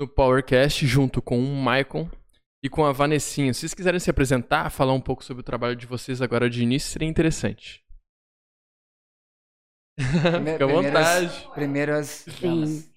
no 0.00 0.08
PowerCast 0.08 0.86
junto 0.86 1.20
com 1.20 1.38
o 1.38 1.54
Maicon 1.54 2.08
e 2.64 2.70
com 2.70 2.86
a 2.86 2.90
Vanessinha. 2.90 3.52
Se 3.52 3.60
vocês 3.60 3.74
quiserem 3.74 4.00
se 4.00 4.08
apresentar, 4.08 4.70
falar 4.70 4.94
um 4.94 5.00
pouco 5.00 5.22
sobre 5.22 5.42
o 5.42 5.44
trabalho 5.44 5.76
de 5.76 5.86
vocês 5.86 6.22
agora 6.22 6.48
de 6.48 6.62
início, 6.62 6.90
seria 6.90 7.06
interessante. 7.06 7.84
Fica 10.00 10.64
à 10.64 10.66
vontade. 10.66 11.48
Primeiras. 11.54 12.24
Sim. 12.40 12.90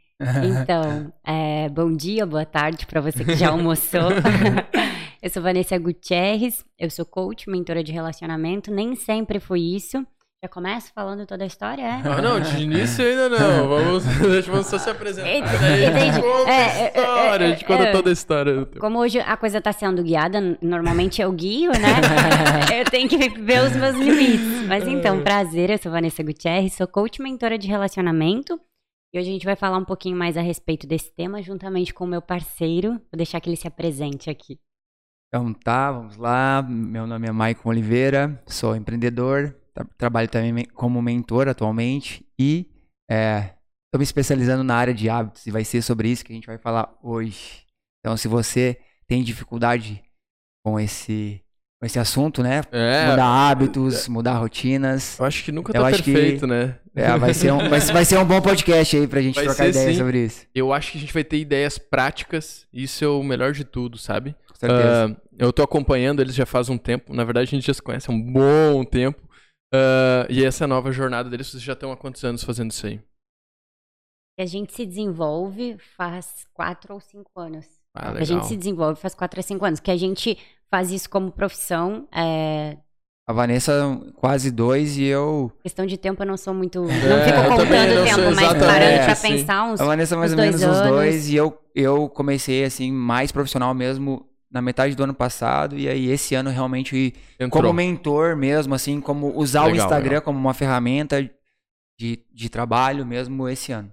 Então, 0.62 1.14
é, 1.26 1.68
bom 1.68 1.94
dia, 1.94 2.26
boa 2.26 2.46
tarde 2.46 2.88
para 2.88 3.02
você 3.02 3.26
que 3.26 3.36
já 3.36 3.50
almoçou. 3.50 4.10
eu 5.22 5.30
sou 5.30 5.44
Vanessa 5.44 5.78
Gutierrez, 5.78 6.64
eu 6.80 6.90
sou 6.90 7.06
coach, 7.06 7.50
mentora 7.50 7.84
de 7.84 7.92
relacionamento. 7.92 8.72
Nem 8.72 8.96
sempre 8.96 9.42
foi 9.42 9.60
isso. 9.60 10.08
Já 10.44 10.50
começo 10.50 10.91
falando 10.94 11.25
toda 11.25 11.46
a 11.46 11.48
história, 11.48 11.84
é? 11.84 12.02
Ah, 12.04 12.21
não, 12.21 12.38
de 12.38 12.64
início 12.64 13.02
ainda 13.05 13.30
não. 13.30 13.64
Vamos, 13.70 14.04
vamos 14.46 14.68
só 14.68 14.78
se 14.78 14.89
apresentar. 14.89 15.30
Daí 15.62 15.86
a 15.86 15.97
gente 15.97 16.21
conta 16.21 16.52
É, 16.52 16.54
a 16.54 16.83
é, 16.83 16.88
história, 16.88 17.46
a 17.46 17.50
gente 17.50 17.64
é, 17.64 17.68
conta 17.68 17.83
é. 17.83 17.92
toda 17.93 18.10
a 18.10 18.11
história. 18.11 18.66
Como 18.78 19.00
hoje 19.00 19.21
a 19.21 19.38
coisa 19.38 19.61
tá 19.61 19.71
sendo 19.71 20.04
guiada, 20.04 20.57
normalmente 20.61 21.21
eu 21.21 21.32
guio, 21.32 21.71
né? 21.71 21.96
eu 22.78 22.83
tenho 22.92 23.07
que 23.07 23.29
ver 23.39 23.64
os 23.64 23.74
meus 23.74 23.96
limites. 23.96 24.68
Mas 24.68 24.86
então, 24.86 25.24
prazer, 25.24 25.69
eu 25.69 25.78
sou 25.78 25.89
Vanessa 25.89 26.21
Gutierrez, 26.21 26.74
sou 26.74 26.88
coach 26.88 27.21
mentora 27.21 27.57
de 27.57 27.69
relacionamento. 27.69 28.60
E 29.14 29.19
hoje 29.19 29.30
a 29.30 29.32
gente 29.32 29.46
vai 29.46 29.55
falar 29.55 29.78
um 29.78 29.86
pouquinho 29.86 30.18
mais 30.18 30.36
a 30.36 30.41
respeito 30.41 30.86
desse 30.86 31.10
tema, 31.10 31.41
juntamente 31.41 31.94
com 31.94 32.03
o 32.03 32.08
meu 32.08 32.22
parceiro. 32.22 32.89
Vou 32.89 33.16
deixar 33.16 33.39
que 33.39 33.50
ele 33.50 33.55
se 33.55 33.69
apresente 33.69 34.30
aqui. 34.30 34.59
Então 35.30 35.53
tá, 35.53 35.89
vamos 35.89 36.17
lá. 36.17 36.61
Meu 36.61 37.08
nome 37.08 37.30
é 37.30 37.31
Maicon 37.31 37.69
Oliveira, 37.69 38.44
sou 38.45 38.75
empreendedor, 38.75 39.55
trabalho 39.97 40.27
também 40.27 40.66
como 40.73 41.02
mentor 41.02 41.47
atualmente 41.47 42.25
e 42.39 42.67
estou 43.09 43.97
me 43.99 44.03
especializando 44.03 44.63
na 44.63 44.75
área 44.75 44.94
de 44.94 45.09
hábitos 45.09 45.45
e 45.47 45.52
vai 45.52 45.63
ser 45.63 45.81
sobre 45.81 46.09
isso 46.09 46.23
que 46.25 46.31
a 46.31 46.36
gente 46.36 46.47
vai 46.47 46.58
falar 46.58 46.94
hoje. 47.02 47.63
Então, 47.99 48.15
se 48.17 48.27
você 48.27 48.77
tem 49.07 49.23
dificuldade 49.23 50.03
com 50.65 50.80
esse, 50.80 51.41
com 51.80 51.85
esse 51.85 51.99
assunto, 51.99 52.41
né? 52.41 52.61
É, 52.71 53.09
Mudar 53.11 53.25
hábitos, 53.25 54.07
mudar 54.07 54.33
rotinas. 54.38 55.17
eu 55.19 55.25
acho 55.25 55.43
que 55.43 55.52
nunca 55.52 55.71
Eu 55.75 55.81
tá 55.81 55.87
acho 55.89 56.03
que- 56.03 56.13
perfeito, 56.13 56.47
né? 56.47 56.77
É, 56.95 57.17
vai, 57.17 57.33
ser 57.33 57.52
um, 57.52 57.69
vai, 57.69 57.80
vai 57.80 58.05
ser 58.05 58.19
um 58.19 58.25
bom 58.25 58.39
podcast 58.39 58.95
aí 58.95 59.08
pra 59.08 59.19
gente 59.21 59.33
Vai 59.35 59.45
trocar 59.45 59.63
ser, 59.63 59.69
ideia 59.71 59.91
sim. 59.91 59.97
sobre 59.97 60.25
isso. 60.25 60.45
Eu 60.53 60.71
acho 60.71 60.91
que 60.91 60.97
a 60.99 61.02
gente 61.02 61.13
vai 61.13 61.23
ter 61.23 61.39
ideias 61.39 61.80
práticas, 61.80 62.67
isso 62.71 63.03
é 63.03 63.08
o 63.08 63.23
melhor 63.23 63.52
de 63.52 63.63
tudo, 63.63 63.97
sabe? 63.97 64.35
Com 64.47 64.55
certeza. 64.55 65.17
Ah, 65.17 65.21
eu 65.39 65.52
tô 65.52 65.63
acompanhando 65.63 66.21
eles 66.21 66.35
já 66.35 66.45
faz 66.45 66.69
um 66.69 66.77
tempo. 66.77 67.11
Na 67.13 67.23
verdade, 67.23 67.47
a 67.47 67.52
gente 67.52 67.65
já 67.65 67.73
se 67.73 67.81
conhece 67.81 68.11
há 68.11 68.13
um 68.13 68.21
bom 68.21 68.83
tempo. 68.85 69.19
Ah, 69.73 70.27
e 70.29 70.45
essa 70.45 70.67
nova 70.67 70.91
jornada 70.91 71.29
deles, 71.29 71.47
vocês 71.47 71.63
já 71.63 71.73
estão 71.73 71.91
há 71.91 71.97
quantos 71.97 72.23
anos 72.23 72.43
fazendo 72.43 72.71
isso 72.71 72.85
aí? 72.85 73.02
A 74.39 74.45
gente 74.45 74.73
se 74.73 74.85
desenvolve 74.85 75.77
faz 75.95 76.45
quatro 76.53 76.93
ou 76.93 76.99
cinco 76.99 77.30
anos. 77.35 77.65
Ah, 77.95 78.11
A 78.11 78.23
gente 78.23 78.47
se 78.47 78.57
desenvolve 78.57 78.99
faz 78.99 79.13
quatro 79.13 79.39
a 79.39 79.43
cinco 79.43 79.63
anos. 79.65 79.80
Que 79.80 79.91
a 79.91 79.97
gente 79.97 80.38
faz 80.69 80.91
isso 80.91 81.09
como 81.09 81.31
profissão. 81.31 82.07
É... 82.11 82.77
A 83.30 83.31
Vanessa, 83.31 83.73
quase 84.15 84.52
dois 84.52 84.97
e 84.97 85.03
eu. 85.05 85.52
Questão 85.61 85.85
de 85.85 85.97
tempo, 85.97 86.23
eu 86.23 86.27
não 86.27 86.35
sou 86.35 86.53
muito. 86.53 86.81
Não 86.81 86.89
É, 86.89 87.25
fico 87.25 87.37
eu 87.37 87.55
também 87.55 87.87
contando 87.87 87.95
não 87.95 88.02
o 88.02 88.05
tempo, 88.05 88.35
mas 88.35 88.47
parando 88.53 89.03
pra 89.03 89.11
assim. 89.13 89.27
pensar 89.30 89.63
uns. 89.65 89.80
A 89.80 89.85
Vanessa, 89.85 90.17
mais 90.17 90.31
ou 90.31 90.37
menos 90.37 90.59
dois 90.59 90.71
uns 90.71 90.77
anos. 90.77 90.91
dois. 90.91 91.30
E 91.30 91.35
eu, 91.35 91.58
eu 91.75 92.09
comecei, 92.09 92.65
assim, 92.65 92.91
mais 92.91 93.31
profissional 93.31 93.73
mesmo 93.73 94.27
na 94.53 94.61
metade 94.61 94.95
do 94.95 95.03
ano 95.03 95.15
passado. 95.15 95.77
E 95.77 95.89
aí, 95.89 96.09
esse 96.09 96.35
ano, 96.35 96.51
realmente, 96.51 97.13
Entrou. 97.39 97.63
como 97.63 97.73
mentor 97.73 98.37
mesmo, 98.37 98.75
assim, 98.75 99.01
como 99.01 99.35
usar 99.35 99.63
o 99.63 99.65
Legal, 99.65 99.85
Instagram 99.85 100.09
legal. 100.09 100.21
como 100.21 100.37
uma 100.37 100.53
ferramenta 100.53 101.27
de, 101.99 102.19
de 102.31 102.49
trabalho 102.49 103.03
mesmo 103.03 103.49
esse 103.49 103.71
ano. 103.71 103.91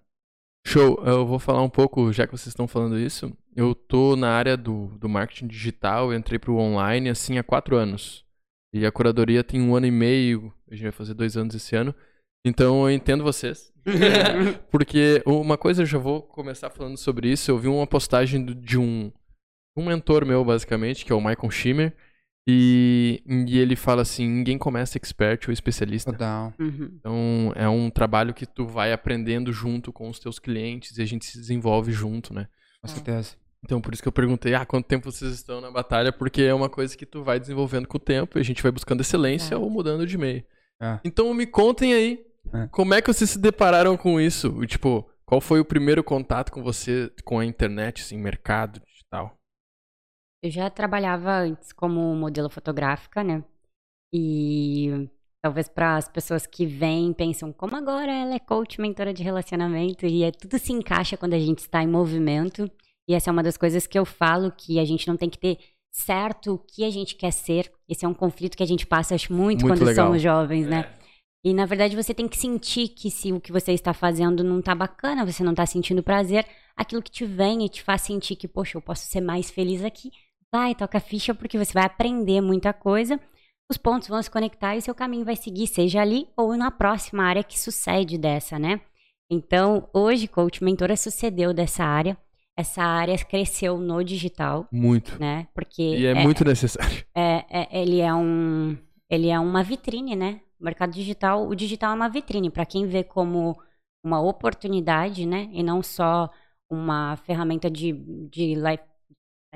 Show, 0.66 1.02
eu 1.06 1.26
vou 1.26 1.38
falar 1.38 1.62
um 1.62 1.70
pouco, 1.70 2.12
já 2.12 2.26
que 2.26 2.32
vocês 2.36 2.48
estão 2.48 2.68
falando 2.68 2.98
isso. 2.98 3.34
Eu 3.56 3.74
tô 3.74 4.14
na 4.14 4.30
área 4.30 4.56
do, 4.56 4.88
do 4.98 5.08
marketing 5.08 5.46
digital, 5.46 6.12
eu 6.12 6.18
entrei 6.18 6.38
pro 6.38 6.56
online 6.56 7.08
assim 7.08 7.38
há 7.38 7.42
quatro 7.42 7.76
anos. 7.76 8.26
E 8.72 8.84
a 8.84 8.92
curadoria 8.92 9.42
tem 9.42 9.60
um 9.60 9.74
ano 9.74 9.86
e 9.86 9.90
meio, 9.90 10.52
a 10.70 10.74
gente 10.74 10.82
vai 10.82 10.92
fazer 10.92 11.14
dois 11.14 11.36
anos 11.36 11.54
esse 11.54 11.74
ano. 11.74 11.94
Então 12.44 12.82
eu 12.86 12.94
entendo 12.94 13.24
vocês. 13.24 13.72
Porque 14.70 15.22
uma 15.26 15.56
coisa, 15.56 15.82
eu 15.82 15.86
já 15.86 15.98
vou 15.98 16.22
começar 16.22 16.68
falando 16.68 16.98
sobre 16.98 17.32
isso. 17.32 17.50
Eu 17.50 17.58
vi 17.58 17.66
uma 17.66 17.86
postagem 17.86 18.44
de 18.44 18.78
um, 18.78 19.10
um 19.76 19.84
mentor 19.84 20.24
meu, 20.24 20.44
basicamente, 20.44 21.04
que 21.04 21.12
é 21.12 21.14
o 21.14 21.20
Michael 21.20 21.50
Schimmer. 21.50 21.94
E, 22.48 23.22
e 23.46 23.58
ele 23.58 23.76
fala 23.76 24.02
assim: 24.02 24.26
ninguém 24.26 24.58
começa 24.58 24.96
expert 24.98 25.46
ou 25.46 25.52
especialista. 25.52 26.10
Uhum. 26.58 26.90
Então, 26.98 27.52
é 27.54 27.68
um 27.68 27.90
trabalho 27.90 28.34
que 28.34 28.46
tu 28.46 28.66
vai 28.66 28.92
aprendendo 28.92 29.52
junto 29.52 29.92
com 29.92 30.08
os 30.08 30.18
teus 30.18 30.38
clientes 30.38 30.96
e 30.98 31.02
a 31.02 31.06
gente 31.06 31.26
se 31.26 31.38
desenvolve 31.38 31.92
junto, 31.92 32.32
né? 32.34 32.48
Com 32.80 32.88
certeza. 32.88 33.36
Então, 33.62 33.78
por 33.80 33.92
isso 33.92 34.02
que 34.02 34.08
eu 34.08 34.12
perguntei, 34.12 34.54
ah, 34.54 34.64
quanto 34.64 34.86
tempo 34.86 35.12
vocês 35.12 35.32
estão 35.34 35.60
na 35.60 35.70
batalha? 35.70 36.10
Porque 36.10 36.42
é 36.42 36.54
uma 36.54 36.70
coisa 36.70 36.96
que 36.96 37.04
tu 37.04 37.22
vai 37.22 37.38
desenvolvendo 37.38 37.86
com 37.86 37.98
o 37.98 38.00
tempo 38.00 38.38
e 38.38 38.40
a 38.40 38.44
gente 38.44 38.62
vai 38.62 38.72
buscando 38.72 39.02
excelência 39.02 39.48
Exato. 39.54 39.62
ou 39.62 39.68
mudando 39.70 40.06
de 40.06 40.16
meio. 40.16 40.42
É. 40.80 40.98
Então, 41.04 41.32
me 41.34 41.46
contem 41.46 41.92
aí, 41.92 42.24
É. 42.54 42.68
como 42.68 42.94
é 42.94 43.02
que 43.02 43.12
vocês 43.12 43.28
se 43.28 43.38
depararam 43.38 43.98
com 43.98 44.18
isso? 44.18 44.64
E, 44.64 44.66
Tipo, 44.66 45.06
qual 45.26 45.42
foi 45.42 45.60
o 45.60 45.64
primeiro 45.64 46.02
contato 46.02 46.50
com 46.50 46.62
você, 46.62 47.12
com 47.22 47.38
a 47.38 47.44
internet, 47.44 48.00
assim, 48.00 48.16
mercado? 48.16 48.80
Eu 50.42 50.50
já 50.50 50.70
trabalhava 50.70 51.30
antes 51.40 51.72
como 51.72 52.14
modelo 52.14 52.48
fotográfica, 52.48 53.22
né? 53.22 53.44
E 54.12 55.08
talvez 55.42 55.68
para 55.68 55.96
as 55.96 56.08
pessoas 56.08 56.46
que 56.46 56.66
vêm 56.66 57.12
pensam, 57.12 57.52
como 57.52 57.76
agora 57.76 58.12
ela 58.12 58.34
é 58.34 58.38
coach, 58.38 58.80
mentora 58.80 59.12
de 59.12 59.22
relacionamento, 59.22 60.06
e 60.06 60.22
é, 60.22 60.30
tudo 60.30 60.58
se 60.58 60.72
encaixa 60.72 61.16
quando 61.16 61.34
a 61.34 61.38
gente 61.38 61.60
está 61.60 61.82
em 61.82 61.88
movimento. 61.88 62.70
E 63.08 63.14
essa 63.14 63.30
é 63.30 63.32
uma 63.32 63.42
das 63.42 63.56
coisas 63.56 63.86
que 63.86 63.98
eu 63.98 64.04
falo, 64.04 64.52
que 64.52 64.78
a 64.78 64.84
gente 64.84 65.08
não 65.08 65.16
tem 65.16 65.28
que 65.28 65.38
ter 65.38 65.58
certo 65.90 66.54
o 66.54 66.58
que 66.58 66.84
a 66.84 66.90
gente 66.90 67.16
quer 67.16 67.32
ser. 67.32 67.70
Esse 67.88 68.04
é 68.04 68.08
um 68.08 68.14
conflito 68.14 68.56
que 68.56 68.62
a 68.62 68.66
gente 68.66 68.86
passa, 68.86 69.14
acho, 69.14 69.32
muito, 69.32 69.66
Muito 69.66 69.78
quando 69.78 69.86
legal. 69.86 70.06
somos 70.06 70.22
jovens, 70.22 70.66
né? 70.66 70.94
E 71.44 71.54
na 71.54 71.64
verdade 71.64 71.96
você 71.96 72.12
tem 72.12 72.28
que 72.28 72.36
sentir 72.36 72.88
que 72.88 73.10
se 73.10 73.32
o 73.32 73.40
que 73.40 73.50
você 73.50 73.72
está 73.72 73.94
fazendo 73.94 74.44
não 74.44 74.60
tá 74.60 74.74
bacana, 74.74 75.24
você 75.24 75.42
não 75.42 75.54
tá 75.54 75.64
sentindo 75.64 76.02
prazer, 76.02 76.46
aquilo 76.76 77.02
que 77.02 77.10
te 77.10 77.24
vem 77.24 77.64
e 77.64 77.68
te 77.68 77.82
faz 77.82 78.02
sentir 78.02 78.36
que, 78.36 78.46
poxa, 78.46 78.76
eu 78.76 78.82
posso 78.82 79.06
ser 79.06 79.22
mais 79.22 79.50
feliz 79.50 79.82
aqui, 79.82 80.10
vai, 80.52 80.74
toca 80.74 80.98
a 80.98 81.00
ficha, 81.00 81.34
porque 81.34 81.58
você 81.58 81.72
vai 81.72 81.84
aprender 81.84 82.40
muita 82.40 82.72
coisa, 82.72 83.18
os 83.70 83.76
pontos 83.76 84.08
vão 84.08 84.20
se 84.22 84.30
conectar 84.30 84.74
e 84.74 84.78
o 84.78 84.82
seu 84.82 84.94
caminho 84.94 85.24
vai 85.24 85.36
seguir, 85.36 85.66
seja 85.66 86.00
ali 86.00 86.28
ou 86.36 86.56
na 86.56 86.70
próxima 86.70 87.24
área 87.24 87.44
que 87.44 87.58
sucede 87.58 88.18
dessa, 88.18 88.58
né? 88.58 88.80
Então, 89.30 89.88
hoje, 89.94 90.26
coach 90.26 90.62
mentora 90.62 90.96
sucedeu 90.96 91.54
dessa 91.54 91.84
área. 91.84 92.18
Essa 92.58 92.82
área 92.82 93.16
cresceu 93.16 93.78
no 93.78 94.02
digital, 94.02 94.66
Muito. 94.72 95.18
né? 95.20 95.46
Porque 95.54 95.82
E 95.82 96.04
é, 96.06 96.14
muito 96.14 96.44
necessário. 96.44 97.04
é, 97.14 97.44
é- 97.48 97.80
ele 97.80 98.00
é 98.00 98.12
um 98.12 98.76
ele 99.08 99.28
é 99.28 99.38
uma 99.38 99.62
vitrine, 99.62 100.14
né? 100.16 100.40
O 100.60 100.64
mercado 100.64 100.92
digital, 100.92 101.46
o 101.48 101.54
digital 101.54 101.92
é 101.92 101.94
uma 101.94 102.08
vitrine 102.08 102.50
para 102.50 102.66
quem 102.66 102.86
vê 102.86 103.02
como 103.02 103.56
uma 104.04 104.20
oportunidade, 104.20 105.24
né? 105.26 105.48
E 105.52 105.62
não 105.62 105.82
só 105.82 106.28
uma 106.68 107.16
ferramenta 107.16 107.70
de 107.70 107.92
de 107.92 108.54
life, 108.56 108.84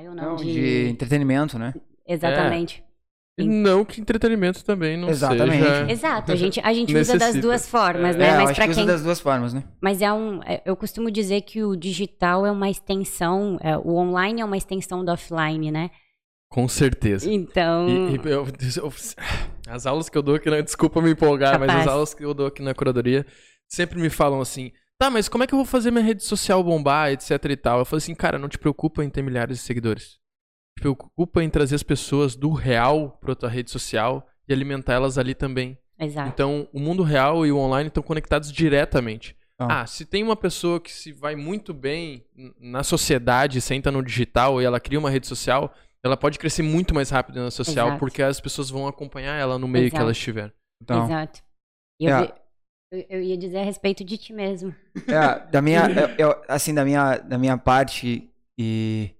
não, 0.03 0.13
Não, 0.13 0.35
de, 0.35 0.45
de 0.53 0.89
entretenimento, 0.89 1.57
né? 1.57 1.73
exatamente. 2.07 2.83
E 3.37 3.43
não 3.43 3.83
que 3.83 3.99
entretenimento 3.99 4.63
também 4.63 4.95
não 4.95 5.09
Exatamente. 5.09 5.61
seja... 5.61 5.91
Exato, 5.91 6.31
a 6.31 6.35
gente, 6.37 6.61
a 6.61 6.71
gente 6.71 6.95
usa 6.95 7.17
das 7.17 7.35
duas 7.35 7.67
formas, 7.67 8.15
É, 8.15 8.19
né? 8.19 8.29
eu 8.29 8.35
Mas 8.35 8.49
acho 8.51 8.55
para 8.55 8.63
que 8.65 8.71
usa 8.71 8.79
quem 8.79 8.87
das 8.87 9.03
duas 9.03 9.19
formas, 9.19 9.53
né? 9.53 9.63
Mas 9.81 10.01
é 10.01 10.11
um. 10.13 10.41
é, 10.43 10.61
Eu 10.65 10.73
costumo 10.77 11.11
dizer 11.11 11.41
que 11.41 11.61
o 11.61 11.75
digital 11.75 12.45
é 12.45 12.51
uma 12.51 12.69
extensão, 12.69 13.57
é, 13.61 13.77
o 13.77 13.95
online 13.95 14.39
é 14.39 14.45
uma 14.45 14.55
extensão 14.55 15.03
do 15.03 15.11
offline, 15.11 15.69
né? 15.69 15.91
Com 16.49 16.65
certeza. 16.69 17.29
Então. 17.29 17.89
E- 17.89 18.15
e 18.15 18.29
eu- 18.29 18.47
eu- 18.77 18.93
as 19.67 19.85
aulas 19.85 20.07
que 20.07 20.17
eu 20.17 20.21
dou 20.21 20.35
aqui, 20.35 20.49
na, 20.49 20.61
desculpa 20.61 21.01
me 21.01 21.11
empolgar, 21.11 21.59
mas 21.59 21.67
Capaz. 21.67 21.87
as 21.87 21.93
aulas 21.93 22.13
que 22.13 22.23
eu 22.23 22.33
dou 22.33 22.47
aqui 22.47 22.61
na 22.61 22.73
curadoria 22.73 23.25
sempre 23.67 23.99
me 23.99 24.09
falam 24.09 24.39
assim: 24.39 24.71
tá, 24.99 25.09
mas 25.09 25.27
como 25.29 25.43
é 25.43 25.47
que 25.47 25.53
eu 25.53 25.57
vou 25.57 25.65
fazer 25.65 25.91
minha 25.91 26.03
rede 26.03 26.23
social 26.23 26.63
bombar, 26.63 27.11
etc 27.11 27.31
e 27.49 27.55
tal? 27.57 27.79
Eu 27.79 27.85
falo 27.85 27.97
assim, 27.97 28.15
cara, 28.15 28.37
não 28.39 28.49
te 28.49 28.57
preocupa 28.57 29.03
em 29.03 29.09
ter 29.09 29.21
milhares 29.21 29.57
de 29.57 29.63
seguidores. 29.63 30.17
Te 30.77 30.81
preocupa 30.81 31.43
em 31.43 31.49
trazer 31.49 31.75
as 31.75 31.83
pessoas 31.83 32.35
do 32.35 32.51
real 32.51 33.17
pra 33.21 33.35
tua 33.35 33.49
rede 33.49 33.71
social 33.71 34.27
e 34.47 34.53
alimentar 34.53 34.93
elas 34.93 35.17
ali 35.17 35.33
também. 35.33 35.77
Exato. 35.97 36.29
Então, 36.29 36.67
o 36.73 36.79
mundo 36.79 37.03
real 37.03 37.45
e 37.45 37.51
o 37.51 37.57
online 37.57 37.87
estão 37.87 38.03
conectados 38.03 38.51
diretamente. 38.51 39.35
Ah. 39.57 39.81
Ah, 39.81 39.87
se 39.87 40.05
tem 40.05 40.21
uma 40.21 40.35
pessoa 40.35 40.81
que 40.81 40.91
se 40.91 41.13
vai 41.13 41.33
muito 41.35 41.73
bem 41.73 42.25
na 42.59 42.83
sociedade, 42.83 43.61
senta 43.61 43.89
no 43.89 44.03
digital 44.03 44.61
e 44.61 44.65
ela 44.65 44.81
cria 44.81 44.99
uma 44.99 45.09
rede 45.09 45.27
social, 45.27 45.73
ela 46.03 46.17
pode 46.17 46.37
crescer 46.37 46.61
muito 46.61 46.93
mais 46.93 47.09
rápido 47.09 47.39
na 47.41 47.49
social 47.49 47.87
Exato. 47.87 47.99
porque 48.01 48.21
as 48.21 48.41
pessoas 48.41 48.69
vão 48.69 48.85
acompanhar 48.85 49.39
ela 49.39 49.57
no 49.57 49.65
meio 49.67 49.85
que 49.85 49.95
Exato. 49.95 50.01
ela 50.03 50.11
estiver. 50.11 50.53
Então, 50.83 51.05
Exato. 51.05 51.41
E 52.01 52.05
eu, 52.05 52.13
É. 52.15 52.21
vi- 52.23 52.33
eu, 52.95 53.05
eu 53.09 53.21
ia 53.21 53.37
dizer 53.37 53.59
a 53.59 53.63
respeito 53.63 54.03
de 54.03 54.17
ti 54.17 54.33
mesmo. 54.33 54.73
É, 55.07 55.39
da 55.51 55.61
minha, 55.61 55.87
eu- 56.17 56.29
eu- 56.29 56.43
assim, 56.47 56.73
da 56.73 56.83
minha, 56.85 57.17
da 57.17 57.37
minha 57.37 57.57
parte, 57.57 58.29
e 58.57 59.11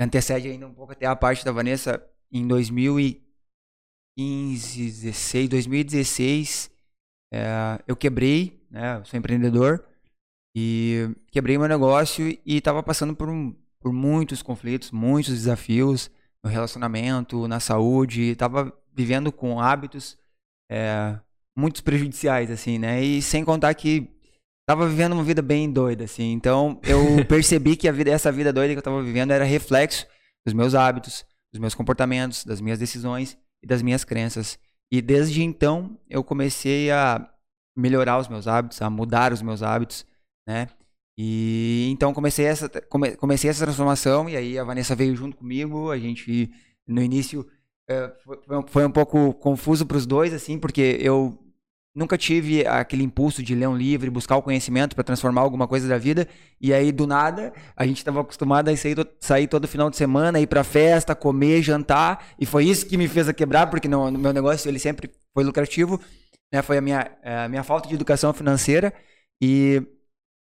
antecede 0.00 0.48
ainda 0.48 0.66
um 0.66 0.74
pouco 0.74 0.92
até 0.92 1.06
a 1.06 1.16
parte 1.16 1.44
da 1.44 1.52
Vanessa, 1.52 2.04
em 2.30 2.46
2015, 2.46 4.84
16, 4.84 5.48
2016, 5.48 6.70
é, 7.32 7.80
eu 7.86 7.96
quebrei, 7.96 8.60
né, 8.70 8.98
eu 8.98 9.04
sou 9.04 9.18
empreendedor, 9.18 9.84
e 10.56 11.08
quebrei 11.32 11.58
meu 11.58 11.66
negócio 11.66 12.28
e 12.28 12.40
estava 12.46 12.80
passando 12.82 13.14
por 13.16 13.28
um, 13.28 13.52
por 13.80 13.92
muitos 13.92 14.40
conflitos, 14.42 14.90
muitos 14.92 15.32
desafios 15.34 16.10
no 16.44 16.50
relacionamento, 16.50 17.48
na 17.48 17.58
saúde, 17.58 18.36
tava 18.36 18.72
vivendo 18.92 19.32
com 19.32 19.58
hábitos 19.60 20.16
é, 20.70 21.18
muitos 21.56 21.80
prejudiciais, 21.80 22.50
assim, 22.50 22.78
né? 22.78 23.02
E 23.02 23.22
sem 23.22 23.44
contar 23.44 23.74
que 23.74 24.08
tava 24.66 24.88
vivendo 24.88 25.12
uma 25.12 25.24
vida 25.24 25.42
bem 25.42 25.70
doida, 25.70 26.04
assim. 26.04 26.32
Então 26.32 26.80
eu 26.82 27.24
percebi 27.26 27.76
que 27.76 27.88
a 27.88 27.92
vida, 27.92 28.10
essa 28.10 28.32
vida 28.32 28.52
doida 28.52 28.72
que 28.72 28.78
eu 28.78 28.82
tava 28.82 29.02
vivendo 29.02 29.30
era 29.30 29.44
reflexo 29.44 30.06
dos 30.44 30.54
meus 30.54 30.74
hábitos, 30.74 31.24
dos 31.52 31.60
meus 31.60 31.74
comportamentos, 31.74 32.44
das 32.44 32.60
minhas 32.60 32.78
decisões 32.78 33.38
e 33.62 33.66
das 33.66 33.82
minhas 33.82 34.04
crenças. 34.04 34.58
E 34.92 35.00
desde 35.00 35.42
então 35.42 35.98
eu 36.08 36.22
comecei 36.22 36.90
a 36.90 37.30
melhorar 37.76 38.18
os 38.18 38.28
meus 38.28 38.46
hábitos, 38.46 38.80
a 38.82 38.90
mudar 38.90 39.32
os 39.32 39.42
meus 39.42 39.62
hábitos, 39.62 40.06
né? 40.46 40.68
E 41.16 41.88
então 41.92 42.12
comecei 42.12 42.44
essa 42.44 42.68
come, 42.88 43.16
comecei 43.16 43.48
essa 43.48 43.64
transformação 43.64 44.28
e 44.28 44.36
aí 44.36 44.58
a 44.58 44.64
Vanessa 44.64 44.96
veio 44.96 45.14
junto 45.14 45.36
comigo. 45.36 45.90
A 45.90 45.98
gente 45.98 46.50
no 46.86 47.00
início 47.00 47.46
é, 47.88 48.12
foi, 48.24 48.64
foi 48.66 48.86
um 48.86 48.90
pouco 48.90 49.32
confuso 49.34 49.86
para 49.86 49.96
os 49.96 50.06
dois 50.06 50.34
assim, 50.34 50.58
porque 50.58 50.98
eu 51.00 51.38
nunca 51.94 52.18
tive 52.18 52.66
aquele 52.66 53.04
impulso 53.04 53.42
de 53.42 53.54
ler 53.54 53.68
um 53.68 53.76
livro 53.76 54.10
buscar 54.10 54.36
o 54.36 54.42
conhecimento 54.42 54.94
para 54.94 55.04
transformar 55.04 55.42
alguma 55.42 55.68
coisa 55.68 55.86
da 55.86 55.96
vida. 55.96 56.26
E 56.60 56.74
aí, 56.74 56.90
do 56.90 57.06
nada, 57.06 57.52
a 57.76 57.86
gente 57.86 57.98
estava 57.98 58.20
acostumado 58.20 58.68
a 58.68 58.76
sair, 58.76 58.96
sair 59.20 59.46
todo 59.46 59.68
final 59.68 59.88
de 59.88 59.96
semana, 59.96 60.40
ir 60.40 60.46
para 60.46 60.64
festa, 60.64 61.14
comer, 61.14 61.62
jantar. 61.62 62.26
E 62.38 62.44
foi 62.44 62.64
isso 62.64 62.86
que 62.86 62.96
me 62.96 63.06
fez 63.06 63.28
a 63.28 63.32
quebrar, 63.32 63.68
porque 63.68 63.86
no, 63.86 64.10
no 64.10 64.18
meu 64.18 64.32
negócio 64.32 64.68
ele 64.68 64.78
sempre 64.78 65.10
foi 65.32 65.44
lucrativo. 65.44 66.00
Né? 66.52 66.62
Foi 66.62 66.78
a 66.78 66.80
minha, 66.80 67.10
a 67.22 67.48
minha 67.48 67.62
falta 67.62 67.88
de 67.88 67.94
educação 67.94 68.32
financeira. 68.32 68.92
E, 69.40 69.80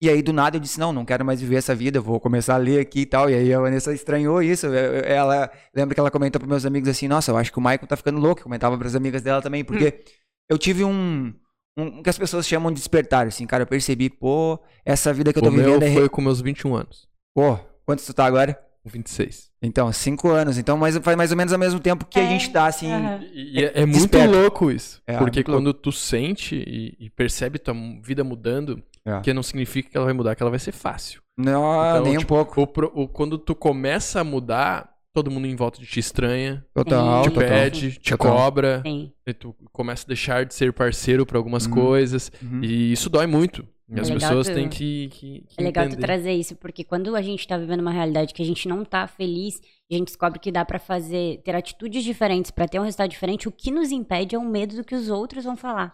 e 0.02 0.10
aí, 0.10 0.22
do 0.22 0.34
nada, 0.34 0.58
eu 0.58 0.62
disse: 0.62 0.80
não, 0.80 0.94
não 0.94 1.06
quero 1.06 1.26
mais 1.26 1.42
viver 1.42 1.56
essa 1.56 1.74
vida, 1.74 2.00
vou 2.00 2.20
começar 2.20 2.56
a 2.56 2.58
ler 2.58 2.80
aqui 2.80 3.02
e 3.02 3.06
tal. 3.08 3.30
E 3.30 3.34
aí 3.34 3.54
a 3.54 3.60
Vanessa 3.60 3.94
estranhou 3.94 4.44
isso. 4.44 4.68
Ela 4.68 5.52
lembra 5.76 5.96
que 5.96 6.00
ela 6.00 6.12
comentou 6.12 6.40
para 6.40 6.48
meus 6.48 6.66
amigos 6.66 6.90
assim: 6.90 7.08
nossa, 7.08 7.32
eu 7.32 7.38
acho 7.38 7.52
que 7.52 7.58
o 7.58 7.62
Michael 7.62 7.88
tá 7.88 7.98
ficando 7.98 8.20
louco. 8.20 8.42
Eu 8.42 8.44
comentava 8.44 8.78
para 8.78 8.88
as 8.88 8.96
amigas 8.96 9.24
dela 9.24 9.42
também, 9.42 9.64
porque. 9.64 9.88
Hum 9.88 10.29
eu 10.50 10.58
tive 10.58 10.84
um, 10.84 11.34
um 11.78 12.02
que 12.02 12.10
as 12.10 12.18
pessoas 12.18 12.48
chamam 12.48 12.72
de 12.72 12.80
despertar, 12.80 13.28
assim, 13.28 13.46
cara, 13.46 13.64
eu 13.64 13.68
percebi, 13.68 14.10
pô, 14.10 14.60
essa 14.84 15.14
vida 15.14 15.32
que 15.32 15.40
eu 15.40 15.44
tô 15.44 15.50
o 15.50 15.52
vivendo 15.52 15.80
meu 15.80 15.88
é... 15.88 15.94
foi 15.94 16.10
com 16.10 16.22
meus 16.22 16.42
21 16.42 16.76
anos. 16.76 17.08
Pô, 17.36 17.58
quantos 17.86 18.06
tu 18.06 18.14
tá 18.14 18.26
agora? 18.26 18.60
26. 18.86 19.50
Então, 19.62 19.92
5 19.92 20.30
anos. 20.30 20.58
Então, 20.58 20.78
mais, 20.78 20.98
faz 20.98 21.16
mais 21.16 21.32
ou 21.32 21.38
menos 21.38 21.54
ao 21.54 21.60
mesmo 21.60 21.80
tempo 21.80 22.06
que 22.06 22.20
é, 22.20 22.26
a 22.26 22.30
gente 22.30 22.50
tá, 22.50 22.66
assim... 22.66 22.92
Uhum. 22.92 23.22
E, 23.34 23.64
é, 23.64 23.82
é 23.82 23.86
muito 23.86 24.12
desperto. 24.12 24.34
louco 24.34 24.72
isso. 24.72 25.02
É, 25.06 25.18
porque 25.18 25.44
quando 25.44 25.66
louco. 25.66 25.82
tu 25.82 25.92
sente 25.92 26.56
e, 26.56 26.96
e, 27.00 27.10
percebe 27.10 27.60
tua 27.60 27.76
vida 28.02 28.24
mudando, 28.24 28.82
é. 29.06 29.20
que 29.22 29.34
não 29.34 29.44
significa 29.44 29.90
que 29.90 29.98
ela 29.98 30.06
vai 30.06 30.14
mudar, 30.14 30.36
que 30.36 30.42
ela 30.42 30.50
vai 30.50 30.60
ser 30.60 30.72
fácil. 30.72 31.22
Não, 31.38 31.90
então, 31.90 32.04
nem 32.04 32.18
tipo, 32.18 32.34
um 32.34 32.46
pouco. 32.46 32.62
O, 32.62 33.04
o, 33.04 33.08
quando 33.08 33.38
tu 33.38 33.54
começa 33.54 34.22
a 34.22 34.24
mudar, 34.24 34.90
todo 35.24 35.32
mundo 35.32 35.46
em 35.48 35.56
volta 35.56 35.80
de 35.80 35.86
ti 35.86 36.00
estranha. 36.00 36.66
Total, 36.74 37.24
te 37.24 37.30
total. 37.32 37.50
pede, 37.50 37.92
te 38.00 38.12
Total. 38.12 38.36
cobra. 38.36 38.82
Sim. 38.86 39.12
E 39.26 39.34
tu 39.34 39.56
começa 39.72 40.06
a 40.06 40.08
deixar 40.08 40.46
de 40.46 40.54
ser 40.54 40.72
parceiro 40.74 41.26
para 41.26 41.38
algumas 41.38 41.66
Uhum. 41.66 41.72
coisas. 41.74 42.32
Uhum. 42.42 42.64
E 42.64 42.92
isso 42.92 43.10
dói 43.10 43.28
muito. 43.28 43.68
E 43.92 44.00
as 44.00 44.08
É 44.10 44.14
legal 44.14 44.30
pessoas 44.30 44.48
tu- 44.48 44.54
têm 44.54 44.70
que, 44.70 45.08
que, 45.10 45.44
que 45.50 45.56
É 45.58 45.64
legal 45.64 45.84
tu 45.86 45.88
entender. 45.88 46.06
trazer 46.06 46.32
isso, 46.34 46.56
porque 46.56 46.84
quando 46.84 47.16
a 47.16 47.22
gente 47.24 47.48
tá 47.48 47.58
vivendo 47.58 47.80
uma 47.80 47.92
realidade 47.92 48.34
que 48.36 48.42
a 48.44 48.46
gente 48.46 48.68
não 48.68 48.86
tá 48.86 49.08
feliz, 49.08 49.60
e 49.90 49.96
a 49.96 49.98
gente 49.98 50.08
descobre 50.10 50.38
que 50.40 50.52
dá 50.52 50.64
pra 50.64 50.78
fazer, 50.78 51.42
ter 51.44 51.56
atitudes 51.56 52.04
diferentes 52.04 52.52
pra 52.52 52.68
ter 52.68 52.80
um 52.80 52.84
resultado 52.84 53.10
diferente, 53.10 53.48
o 53.48 53.52
que 53.52 53.72
nos 53.72 53.92
impede 53.92 54.36
é 54.36 54.38
o 54.40 54.46
medo 54.46 54.76
do 54.76 54.84
que 54.84 54.94
os 54.94 55.10
outros 55.10 55.44
vão 55.44 55.58
falar. 55.58 55.94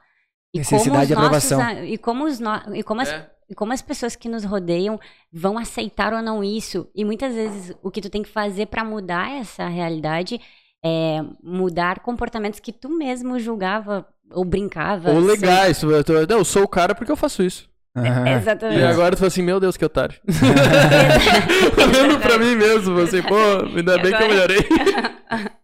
E 0.54 0.58
Necessidade 0.58 1.08
de 1.08 1.14
como 1.16 1.26
os 1.26 1.32
nossos 1.32 1.52
aprovação. 1.54 1.62
a- 1.82 1.86
e 1.86 1.98
como 1.98 2.26
os 2.26 2.40
no- 2.40 2.76
e 2.76 2.84
como 2.84 3.00
as, 3.02 3.10
É. 3.10 3.30
e 3.50 3.56
como 3.56 3.74
as 3.74 3.82
pessoas 3.82 4.16
que 4.16 4.28
nos 4.30 4.44
rodeiam 4.44 5.00
vão 5.32 5.58
aceitar 5.58 6.14
ou 6.14 6.22
não 6.22 6.44
isso. 6.44 6.88
E 6.96 7.04
muitas 7.06 7.34
vezes 7.34 7.76
o 7.84 7.92
que 7.92 8.02
tu 8.02 8.10
tem 8.10 8.24
que 8.24 8.30
fazer 8.30 8.66
pra 8.68 8.84
mudar 8.84 9.32
essa 9.40 9.68
realidade 9.68 10.40
é 10.84 11.20
mudar 11.44 12.00
comportamentos 12.00 12.60
que 12.60 12.72
tu 12.72 12.90
mesmo 12.90 13.40
julgava 13.40 14.06
ou 14.32 14.44
brincava. 14.46 15.12
Ou 15.12 15.20
legais. 15.20 15.80
tu- 15.80 16.04
tu- 16.04 16.14
Não, 16.28 16.38
eu 16.40 16.46
sou 16.46 16.64
o 16.64 16.68
cara 16.68 16.94
porque 16.96 17.12
eu 17.12 17.16
faço 17.16 17.42
isso. 17.44 17.70
Aham. 17.98 18.28
Exatamente. 18.28 18.80
E 18.82 18.84
agora 18.84 19.16
tu 19.16 19.20
fala 19.20 19.28
assim, 19.28 19.42
meu 19.42 19.60
Deus, 19.60 19.78
que 19.78 19.86
otário. 19.86 20.20
Olhando 21.78 22.20
pra 22.20 22.38
mim 22.38 22.56
mesmo, 22.56 23.00
assim, 23.00 23.22
pô, 23.22 23.36
ainda 23.76 23.98
bem 23.98 24.12
que 24.12 24.12
eu 24.12 24.16
Agora- 24.16 24.28
melhorei. 24.28 24.58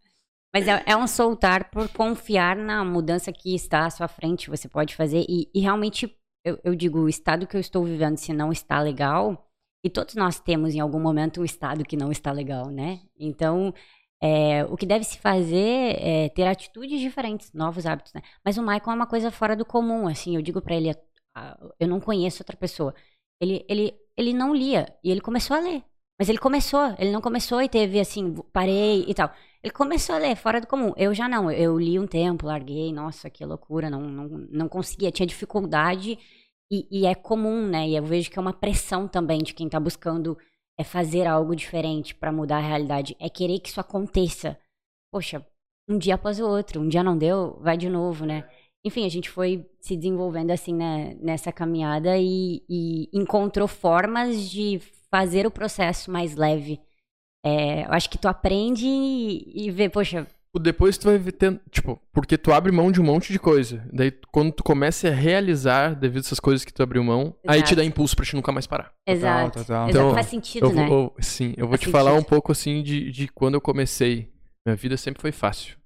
Mas 0.54 0.68
é, 0.68 0.84
é 0.86 0.98
um 0.98 1.08
soltar 1.08 1.70
por 1.72 1.88
confiar 1.90 2.58
na 2.58 2.84
mudança 2.84 3.32
que 3.32 3.56
está 3.56 3.86
à 3.86 3.90
sua 3.90 4.08
frente, 4.10 4.50
você 4.50 4.68
pode 4.68 4.96
fazer. 4.98 5.26
E, 5.30 5.50
e 5.56 5.62
realmente, 5.62 6.14
eu, 6.44 6.60
eu 6.64 6.76
digo, 6.76 7.00
o 7.00 7.10
estado 7.10 7.48
que 7.48 7.56
eu 7.56 7.62
estou 7.62 7.84
vivendo, 7.84 8.18
se 8.18 8.34
não 8.34 8.52
está 8.52 8.80
legal, 8.82 9.50
e 9.84 9.90
todos 9.90 10.16
nós 10.16 10.40
temos 10.40 10.76
em 10.76 10.80
algum 10.80 11.00
momento 11.00 11.42
um 11.42 11.46
estado 11.46 11.86
que 11.86 11.98
não 11.98 12.12
está 12.12 12.32
legal, 12.32 12.68
né? 12.68 13.02
Então, 13.18 13.74
é, 14.22 14.64
o 14.66 14.78
que 14.78 14.86
deve 14.86 15.04
se 15.04 15.18
fazer 15.18 15.96
é 16.00 16.30
ter 16.30 16.48
atitudes 16.48 17.00
diferentes, 17.00 17.52
novos 17.54 17.86
hábitos, 17.86 18.14
né? 18.14 18.22
Mas 18.46 18.58
o 18.58 18.62
Michael 18.62 18.92
é 18.92 18.96
uma 18.96 19.08
coisa 19.08 19.32
fora 19.32 19.56
do 19.56 19.66
comum, 19.66 20.08
assim, 20.08 20.36
eu 20.36 20.42
digo 20.42 20.62
pra 20.62 20.76
ele, 20.76 20.94
eu 21.80 21.88
não 21.88 22.00
conheço 22.00 22.44
outra 22.44 22.56
pessoa. 22.58 22.94
Ele, 23.40 23.66
ele, 23.68 23.96
ele 24.16 24.34
não 24.34 24.54
lia, 24.54 24.96
e 25.04 25.10
ele 25.12 25.22
começou 25.22 25.58
a 25.58 25.60
ler. 25.60 25.84
Mas 26.20 26.30
ele 26.30 26.38
começou, 26.38 26.96
ele 27.00 27.12
não 27.12 27.22
começou 27.22 27.62
e 27.64 27.70
teve 27.70 28.00
assim, 28.00 28.36
parei 28.54 29.04
e 29.08 29.14
tal. 29.14 29.32
Ele 29.64 29.74
começou 29.74 30.16
a 30.16 30.18
ler 30.18 30.36
fora 30.36 30.60
do 30.60 30.68
comum. 30.68 30.92
Eu 30.98 31.14
já 31.14 31.30
não, 31.30 31.52
eu 31.52 31.78
li 31.78 32.00
um 32.00 32.08
tempo, 32.08 32.48
larguei, 32.48 32.92
nossa, 32.92 33.30
que 33.30 33.46
loucura, 33.46 33.90
não, 33.90 34.02
não, 34.02 34.28
não 34.50 34.68
conseguia, 34.68 35.12
tinha 35.12 35.28
dificuldade. 35.28 36.18
E, 36.72 36.88
e 36.90 37.06
é 37.06 37.14
comum, 37.14 37.68
né? 37.68 37.88
E 37.90 37.96
eu 37.96 38.04
vejo 38.04 38.32
que 38.32 38.40
é 38.40 38.42
uma 38.42 38.54
pressão 38.54 39.08
também 39.08 39.40
de 39.40 39.54
quem 39.54 39.70
tá 39.70 39.80
buscando 39.80 40.38
é 40.80 40.84
fazer 40.84 41.28
algo 41.28 41.56
diferente 41.56 42.16
pra 42.16 42.32
mudar 42.32 42.58
a 42.58 42.68
realidade. 42.68 43.16
É 43.20 43.30
querer 43.30 43.60
que 43.60 43.70
isso 43.70 43.80
aconteça. 43.80 44.58
Poxa, 45.12 45.46
um 45.88 45.98
dia 45.98 46.16
após 46.16 46.40
o 46.40 46.48
outro, 46.48 46.82
um 46.82 46.88
dia 46.88 47.04
não 47.04 47.18
deu, 47.18 47.60
vai 47.62 47.78
de 47.78 47.90
novo, 47.90 48.26
né? 48.26 48.50
Enfim, 48.84 49.06
a 49.06 49.10
gente 49.10 49.30
foi 49.30 49.70
se 49.80 49.96
desenvolvendo 49.96 50.52
assim 50.52 50.74
né, 50.74 51.16
nessa 51.22 51.52
caminhada 51.52 52.18
e, 52.18 52.64
e 52.68 53.10
encontrou 53.14 53.68
formas 53.68 54.50
de 54.50 54.80
fazer 55.12 55.46
o 55.46 55.52
processo 55.52 56.10
mais 56.10 56.36
leve. 56.36 56.80
É, 57.46 57.86
eu 57.86 57.92
acho 57.92 58.10
que 58.10 58.18
tu 58.18 58.28
aprende 58.28 58.86
e, 58.86 59.68
e 59.68 59.72
vê, 59.72 59.90
poxa, 59.90 60.28
Depois 60.60 60.98
tu 60.98 61.06
vai 61.08 61.32
tendo- 61.32 61.60
tipo, 61.72 62.00
porque 62.12 62.38
tu 62.38 62.52
abre 62.52 62.72
mão 62.74 62.92
de 62.92 63.00
um 63.00 63.04
monte 63.06 63.32
de 63.32 63.40
coisa. 63.40 63.88
Daí, 63.92 64.12
quando 64.34 64.52
tu 64.52 64.64
começa 64.64 65.08
a 65.08 65.12
realizar 65.12 65.96
devido 65.96 66.18
a 66.24 66.26
essas 66.28 66.40
coisas 66.42 66.66
que 66.66 66.74
tu 66.74 66.84
abriu 66.84 67.02
mão, 67.04 67.36
aí 67.48 67.60
te 67.62 67.68
Exato. 67.68 67.76
dá 67.78 67.84
impulso 67.86 68.16
pra 68.16 68.26
te 68.26 68.36
nunca 68.36 68.52
mais 68.52 68.68
parar. 68.68 68.94
exato. 69.08 69.60
total. 69.60 69.88
Exato, 69.88 69.90
Então, 69.90 70.14
faz 70.14 70.28
sentido, 70.28 70.66
Eu 70.68 70.74
né? 70.74 70.86
vou, 70.86 71.16
eu- 71.18 71.24
sim, 71.24 71.54
eu 71.58 71.68
vou 71.68 71.78
Faz 71.78 71.82
te 71.82 71.90
falar 71.90 72.12
um 72.12 72.16
sentido. 72.18 72.30
pouco 72.30 72.52
assim 72.52 72.84
de, 72.84 73.10
de 73.12 73.28
quando 73.30 73.54
eu 73.56 73.62
comecei. 73.62 74.30
Minha 74.66 74.76
vida 74.76 74.98
sempre 74.98 75.22
foi 75.22 75.32
fácil. 75.32 75.78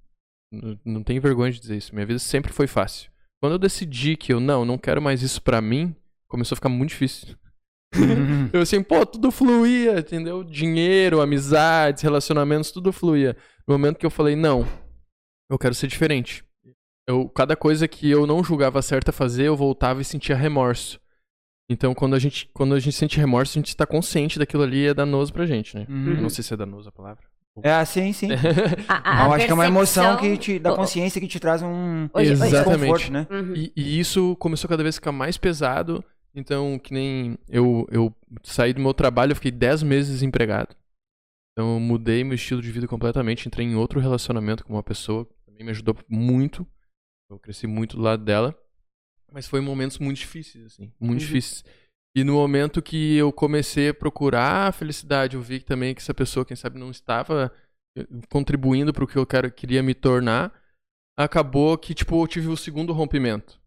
Não, 0.52 0.80
não 0.84 1.04
tenho 1.04 1.22
vergonha 1.22 1.52
de 1.52 1.60
dizer 1.60 1.78
isso. 1.78 1.94
Minha 1.94 2.06
vida 2.06 2.20
sempre 2.20 2.52
foi 2.52 2.66
fácil. 2.68 3.10
Quando 3.42 3.54
eu 3.54 3.60
decidi 3.60 4.18
que 4.18 4.34
eu 4.34 4.40
não, 4.40 4.66
não 4.66 4.78
quero 4.80 5.02
mais 5.02 5.22
isso 5.22 5.42
pra 5.42 5.62
mim, 5.62 5.96
começou 6.28 6.56
a 6.56 6.58
ficar 6.58 6.70
muito 6.70 6.90
difícil. 6.90 7.36
Uhum. 8.02 8.50
Eu 8.54 8.62
assim, 8.62 8.82
pô, 8.82 9.06
tudo 9.06 9.32
fluía, 9.32 10.00
entendeu? 10.00 10.44
Dinheiro, 10.44 11.22
amizades, 11.22 12.02
relacionamentos, 12.04 12.72
tudo 12.72 12.92
fluía. 12.92 13.36
No 13.68 13.74
momento 13.74 13.98
que 13.98 14.06
eu 14.06 14.10
falei, 14.12 14.36
não, 14.36 14.68
eu 15.50 15.58
quero 15.58 15.74
ser 15.76 15.88
diferente. 15.88 16.44
Eu, 17.08 17.30
cada 17.30 17.56
coisa 17.56 17.88
que 17.88 18.10
eu 18.10 18.26
não 18.26 18.44
julgava 18.44 18.82
certa 18.82 19.12
fazer, 19.12 19.44
eu 19.46 19.56
voltava 19.56 20.02
e 20.02 20.06
sentia 20.06 20.36
remorso. 20.36 21.00
Então, 21.70 21.94
quando 21.96 22.16
a 22.16 22.20
gente, 22.20 22.50
quando 22.54 22.76
a 22.76 22.80
gente 22.80 22.96
sente 22.96 23.18
remorso, 23.18 23.58
a 23.58 23.60
gente 23.60 23.70
está 23.70 23.86
consciente 23.86 24.38
daquilo 24.38 24.64
ali 24.64 24.84
e 24.84 24.88
é 24.88 24.94
danoso 24.94 25.34
pra 25.34 25.46
gente, 25.46 25.76
né? 25.76 25.86
Uhum. 25.90 26.14
Eu 26.16 26.22
não 26.22 26.30
sei 26.30 26.44
se 26.44 26.54
é 26.54 26.58
danoso 26.58 26.90
a 26.90 26.92
palavra. 26.92 27.24
É 27.64 27.72
assim, 27.72 28.12
sim. 28.12 28.28
A- 28.88 29.24
a 29.24 29.28
Eu 29.28 29.34
acho 29.34 29.46
que 29.46 29.52
é 29.52 29.54
uma 29.54 29.66
emoção 29.66 30.18
que 30.18 30.38
te 30.38 30.60
dá 30.60 30.74
consciência 30.76 31.22
que 31.22 31.28
te 31.28 31.40
traz 31.40 31.62
um 31.62 32.10
hoje- 32.14 32.34
Exatamente. 32.34 32.52
desconforto, 32.76 33.12
né? 33.12 33.28
Uhum. 33.32 33.54
E, 33.56 33.72
e 33.76 34.00
isso 34.00 34.36
começou 34.38 34.70
cada 34.70 34.84
vez 34.84 34.96
a 34.96 34.98
ficar 35.00 35.12
mais 35.14 35.38
pesado. 35.38 36.04
Então, 36.36 36.78
que 36.78 36.94
nem 36.94 37.38
eu, 37.48 37.88
eu 37.90 38.14
saí 38.44 38.74
do 38.74 38.82
meu 38.82 38.94
trabalho, 38.94 39.32
eu 39.32 39.36
fiquei 39.36 39.52
10 39.52 39.84
meses 39.84 40.12
desempregado. 40.12 40.76
Então, 41.54 41.76
eu 41.76 41.80
mudei 41.80 42.24
meu 42.24 42.36
estilo 42.36 42.62
de 42.62 42.70
vida 42.72 42.88
completamente. 42.88 43.48
Entrei 43.48 43.66
em 43.66 43.76
outro 43.76 44.00
relacionamento 44.00 44.66
com 44.66 44.74
uma 44.74 44.84
pessoa 44.84 45.26
que 45.26 45.34
também 45.46 45.64
me 45.64 45.72
ajudou 45.72 45.96
muito. 46.10 46.68
Eu 47.30 47.40
cresci 47.40 47.66
muito 47.66 47.96
do 47.96 48.04
lado 48.04 48.24
dela. 48.24 48.54
Mas 49.32 49.48
foi 49.48 49.62
momentos 49.62 49.98
muito 49.98 50.18
difíceis, 50.18 50.66
assim. 50.66 50.92
Muito 51.00 51.22
Uhum. 51.22 51.26
difíceis. 51.28 51.64
E 52.16 52.24
no 52.24 52.34
momento 52.34 52.82
que 52.82 53.16
eu 53.16 53.32
comecei 53.32 53.90
a 53.90 53.94
procurar 53.94 54.68
a 54.68 54.72
felicidade, 54.72 55.36
eu 55.36 55.42
vi 55.42 55.60
que 55.60 55.66
também 55.66 55.94
que 55.96 56.02
essa 56.02 56.14
pessoa, 56.14 56.46
quem 56.46 56.56
sabe, 56.56 56.78
não 56.80 56.92
estava 56.92 57.52
eh, 57.98 58.06
contribuindo 58.30 58.94
para 58.94 59.04
o 59.04 59.08
que 59.08 59.18
eu 59.18 59.26
quero, 59.26 59.52
queria 59.52 59.82
me 59.82 59.94
tornar. 59.94 60.54
Acabou 61.18 61.78
que, 61.78 61.94
tipo, 61.94 62.22
eu 62.22 62.28
tive 62.28 62.48
o 62.50 62.58
segundo 62.58 62.92
rompimento. 62.94 63.60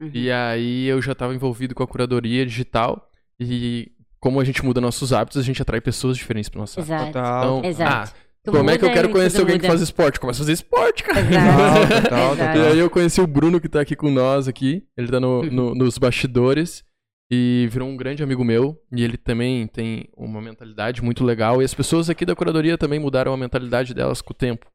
Uhum. 0.00 0.10
E 0.12 0.30
aí 0.30 0.86
eu 0.86 1.00
já 1.00 1.12
estava 1.12 1.34
envolvido 1.34 1.74
com 1.74 1.82
a 1.82 1.86
curadoria 1.86 2.44
digital. 2.44 3.10
E 3.40 3.92
como 4.20 4.40
a 4.40 4.44
gente 4.44 4.64
muda 4.64 4.80
nossos 4.80 5.12
hábitos, 5.12 5.38
a 5.40 5.42
gente 5.44 5.60
atrai 5.62 5.80
pessoas 5.80 6.16
diferentes 6.16 6.48
para 6.50 6.60
nossa 6.60 6.80
Exato. 6.80 7.06
Total. 7.06 7.58
Então, 7.58 7.70
Exato. 7.70 8.12
ah, 8.12 8.20
Tu 8.44 8.52
como 8.52 8.70
é 8.70 8.78
que 8.78 8.84
eu 8.84 8.92
quero 8.92 9.08
conhecer 9.10 9.40
alguém 9.40 9.56
que 9.56 9.62
muda. 9.62 9.68
faz 9.70 9.80
esporte? 9.80 10.20
Começa 10.20 10.38
a 10.38 10.42
fazer 10.42 10.52
esporte, 10.52 11.02
cara. 11.02 11.20
Exato. 11.20 12.02
Total, 12.04 12.30
total. 12.36 12.56
E 12.56 12.66
aí 12.68 12.78
eu 12.78 12.88
conheci 12.90 13.20
o 13.20 13.26
Bruno 13.26 13.60
que 13.60 13.68
tá 13.68 13.80
aqui 13.80 13.96
com 13.96 14.10
nós 14.10 14.46
aqui. 14.46 14.84
Ele 14.96 15.08
tá 15.08 15.18
no, 15.18 15.42
no- 15.42 15.74
nos 15.74 15.98
bastidores. 15.98 16.84
e 17.28 17.66
virou 17.72 17.88
um 17.88 17.96
grande 17.96 18.22
amigo 18.22 18.44
meu. 18.44 18.80
E 18.92 19.02
ele 19.02 19.16
também 19.16 19.66
tem 19.66 20.08
uma 20.16 20.40
mentalidade 20.40 21.02
muito 21.02 21.24
legal. 21.24 21.60
E 21.60 21.64
as 21.64 21.74
pessoas 21.74 22.08
aqui 22.08 22.24
da 22.24 22.36
curadoria 22.36 22.78
também 22.78 23.00
mudaram 23.00 23.32
a 23.32 23.36
mentalidade 23.36 23.92
delas 23.92 24.22
com 24.22 24.32
o 24.32 24.36
tempo. 24.36 24.66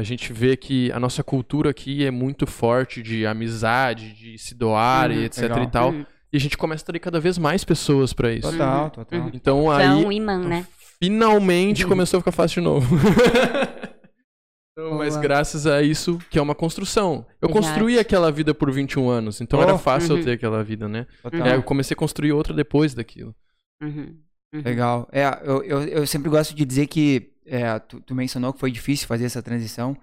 A 0.00 0.02
gente 0.02 0.32
vê 0.32 0.56
que 0.56 0.90
a 0.92 0.98
nossa 0.98 1.22
cultura 1.22 1.70
aqui 1.70 2.04
é 2.04 2.10
muito 2.10 2.46
forte 2.46 3.02
de 3.02 3.26
amizade, 3.26 4.12
de 4.14 4.38
se 4.38 4.54
doar 4.54 5.10
Uhum, 5.10 5.16
e 5.18 5.24
etc 5.24 5.42
legal. 5.42 5.62
e 5.62 5.66
tal. 5.70 5.90
Uhum. 5.90 6.06
E 6.32 6.36
a 6.36 6.40
gente 6.40 6.56
começa 6.56 6.82
a 6.82 6.86
trazer 6.86 7.00
cada 7.00 7.20
vez 7.20 7.36
mais 7.38 7.64
pessoas 7.64 8.12
pra 8.12 8.32
isso. 8.32 8.50
Total, 8.50 8.84
Uhum. 8.84 8.90
total. 8.90 9.20
Uhum. 9.20 9.30
Então 9.34 9.64
Tu 9.64 9.72
é 9.72 9.86
aí 9.86 10.04
um 10.04 10.10
imã, 10.12 10.38
né? 10.38 10.66
finalmente 11.02 11.84
começou 11.86 12.18
a 12.18 12.20
ficar 12.20 12.32
fácil 12.32 12.62
de 12.62 12.64
novo. 12.68 12.96
Então, 14.72 14.94
mas 14.96 15.16
graças 15.16 15.66
a 15.66 15.82
isso, 15.82 16.18
que 16.30 16.38
é 16.38 16.42
uma 16.42 16.54
construção. 16.54 17.26
Eu 17.42 17.50
Exato. 17.50 17.52
construí 17.52 17.98
aquela 17.98 18.30
vida 18.32 18.54
por 18.54 18.70
21 18.70 19.10
anos, 19.10 19.40
então 19.40 19.58
Oh. 19.58 19.62
era 19.62 19.76
fácil 19.76 20.12
Uhum. 20.12 20.18
eu 20.20 20.24
ter 20.24 20.32
aquela 20.32 20.62
vida, 20.64 20.88
né? 20.88 21.06
É, 21.44 21.56
eu 21.56 21.62
comecei 21.62 21.94
a 21.94 21.98
construir 21.98 22.32
outra 22.32 22.54
depois 22.54 22.94
daquilo. 22.94 23.34
Uhum. 23.82 24.16
Uhum. 24.54 24.62
Legal. 24.64 25.08
É, 25.12 25.24
eu, 25.44 25.62
eu, 25.64 25.82
eu 25.82 26.06
sempre 26.06 26.30
gosto 26.30 26.54
de 26.54 26.64
dizer 26.64 26.86
que 26.86 27.30
é, 27.50 27.78
tu, 27.80 28.00
tu 28.00 28.14
mencionou 28.14 28.52
que 28.52 28.60
foi 28.60 28.70
difícil 28.70 29.06
fazer 29.06 29.24
essa 29.24 29.42
transição, 29.42 29.96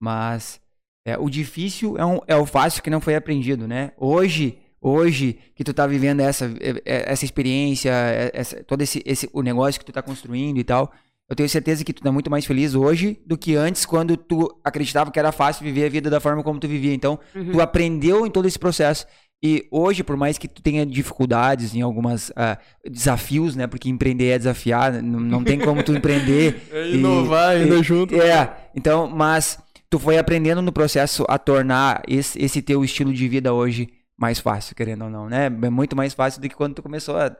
mas 0.00 0.60
é, 1.06 1.18
o 1.18 1.28
difícil 1.28 1.98
é, 1.98 2.04
um, 2.04 2.20
é 2.26 2.36
o 2.36 2.46
fácil 2.46 2.82
que 2.82 2.90
não 2.90 3.00
foi 3.00 3.14
aprendido, 3.14 3.66
né? 3.66 3.92
Hoje, 3.96 4.58
hoje 4.80 5.38
que 5.54 5.64
tu 5.64 5.74
tá 5.74 5.86
vivendo 5.86 6.20
essa, 6.20 6.50
essa 6.84 7.24
experiência, 7.24 7.90
essa, 8.32 8.62
todo 8.64 8.82
esse, 8.82 9.02
esse 9.04 9.28
o 9.32 9.42
negócio 9.42 9.78
que 9.80 9.84
tu 9.86 9.92
tá 9.92 10.02
construindo 10.02 10.58
e 10.58 10.64
tal, 10.64 10.92
eu 11.28 11.36
tenho 11.36 11.48
certeza 11.48 11.84
que 11.84 11.92
tu 11.92 12.02
tá 12.02 12.12
muito 12.12 12.30
mais 12.30 12.44
feliz 12.44 12.74
hoje 12.74 13.18
do 13.26 13.38
que 13.38 13.54
antes, 13.56 13.86
quando 13.86 14.16
tu 14.16 14.54
acreditava 14.62 15.10
que 15.10 15.18
era 15.18 15.32
fácil 15.32 15.64
viver 15.64 15.86
a 15.86 15.88
vida 15.88 16.10
da 16.10 16.20
forma 16.20 16.42
como 16.42 16.60
tu 16.60 16.68
vivia. 16.68 16.92
Então, 16.94 17.18
Uhum. 17.34 17.52
tu 17.52 17.60
aprendeu 17.60 18.26
em 18.26 18.30
todo 18.30 18.46
esse 18.46 18.58
processo. 18.58 19.06
E 19.42 19.66
hoje, 19.72 20.04
por 20.04 20.16
mais 20.16 20.38
que 20.38 20.46
tu 20.46 20.62
tenha 20.62 20.86
dificuldades 20.86 21.74
em 21.74 21.80
algumas 21.82 22.30
ah, 22.36 22.56
desafios, 22.88 23.56
né? 23.56 23.66
Porque 23.66 23.88
empreender 23.88 24.28
é 24.28 24.38
desafiar, 24.38 24.94
n- 24.94 25.02
não 25.02 25.42
tem 25.42 25.58
como 25.58 25.82
tu 25.82 25.92
empreender. 25.92 26.62
É 26.72 26.86
e- 26.90 26.94
inovar 26.94 27.56
ainda 27.56 27.76
e- 27.76 27.82
junto. 27.82 28.14
É, 28.14 28.56
então, 28.74 29.08
mas 29.08 29.58
tu 29.90 29.98
foi 29.98 30.16
aprendendo 30.16 30.62
no 30.62 30.70
processo 30.72 31.24
a 31.28 31.38
tornar 31.38 32.02
esse, 32.06 32.40
esse 32.42 32.62
teu 32.62 32.84
estilo 32.84 33.12
de 33.12 33.26
vida 33.28 33.52
hoje 33.52 33.88
mais 34.16 34.38
fácil, 34.38 34.76
querendo 34.76 35.04
ou 35.04 35.10
não, 35.10 35.28
né? 35.28 35.46
É 35.46 35.70
muito 35.70 35.96
mais 35.96 36.14
fácil 36.14 36.40
do 36.40 36.48
que 36.48 36.54
quando 36.54 36.74
tu 36.76 36.82
começou 36.82 37.16
a. 37.16 37.34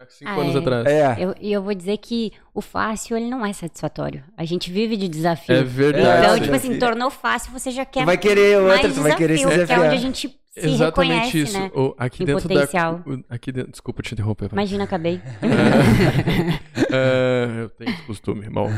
Há 0.00 0.06
Cinco 0.08 0.30
Ah, 0.30 0.34
anos 0.40 0.56
é. 0.56 0.58
atrás. 0.58 0.86
É, 0.86 1.16
Eu- 1.24 1.34
E 1.40 1.52
eu, 1.52 1.62
vou 1.62 1.72
dizer 1.72 1.96
que 1.98 2.32
o 2.52 2.60
fácil, 2.60 3.16
ele 3.16 3.28
não 3.30 3.46
é 3.46 3.52
satisfatório. 3.52 4.24
A 4.36 4.44
gente 4.44 4.72
vive 4.72 4.96
de 4.96 5.06
desafio. 5.08 5.54
É 5.54 5.62
verdade. 5.62 6.02
Então, 6.24 6.34
É, 6.36 6.40
tipo 6.40 6.54
assim, 6.56 6.68
desafio. 6.70 6.80
tornou 6.88 7.10
fácil, 7.10 7.52
você 7.52 7.70
já 7.70 7.84
quer 7.84 8.04
vai 8.04 8.18
querer 8.18 8.58
outra, 8.58 8.82
mais 8.82 8.94
tu 8.94 9.00
vai 9.02 9.14
querer 9.16 9.38
se 9.38 9.44
desafio, 9.44 9.66
que 9.66 9.72
é 9.72 9.76
desafiar. 9.76 9.86
onde 9.86 9.94
a 9.96 10.00
gente 10.00 10.28
se 10.28 10.68
Exatamente 10.68 11.12
reconhece, 11.12 11.38
isso. 11.38 11.58
né? 11.58 11.70
O- 11.74 11.94
aqui 11.96 12.22
Em 12.24 12.26
dentro 12.26 12.48
potencial. 12.48 12.98
da. 13.06 13.10
o- 13.12 13.24
Aqui 13.30 13.52
dentro, 13.52 13.70
desculpa 13.70 14.02
te 14.02 14.12
interromper. 14.14 14.48
vai. 14.48 14.58
Imagina, 14.58 14.84
acabei. 14.84 15.20
É, 16.90 17.62
eu 17.62 17.68
tenho 17.70 17.90
esse 17.90 18.02
costume, 18.02 18.48
mal. 18.50 18.68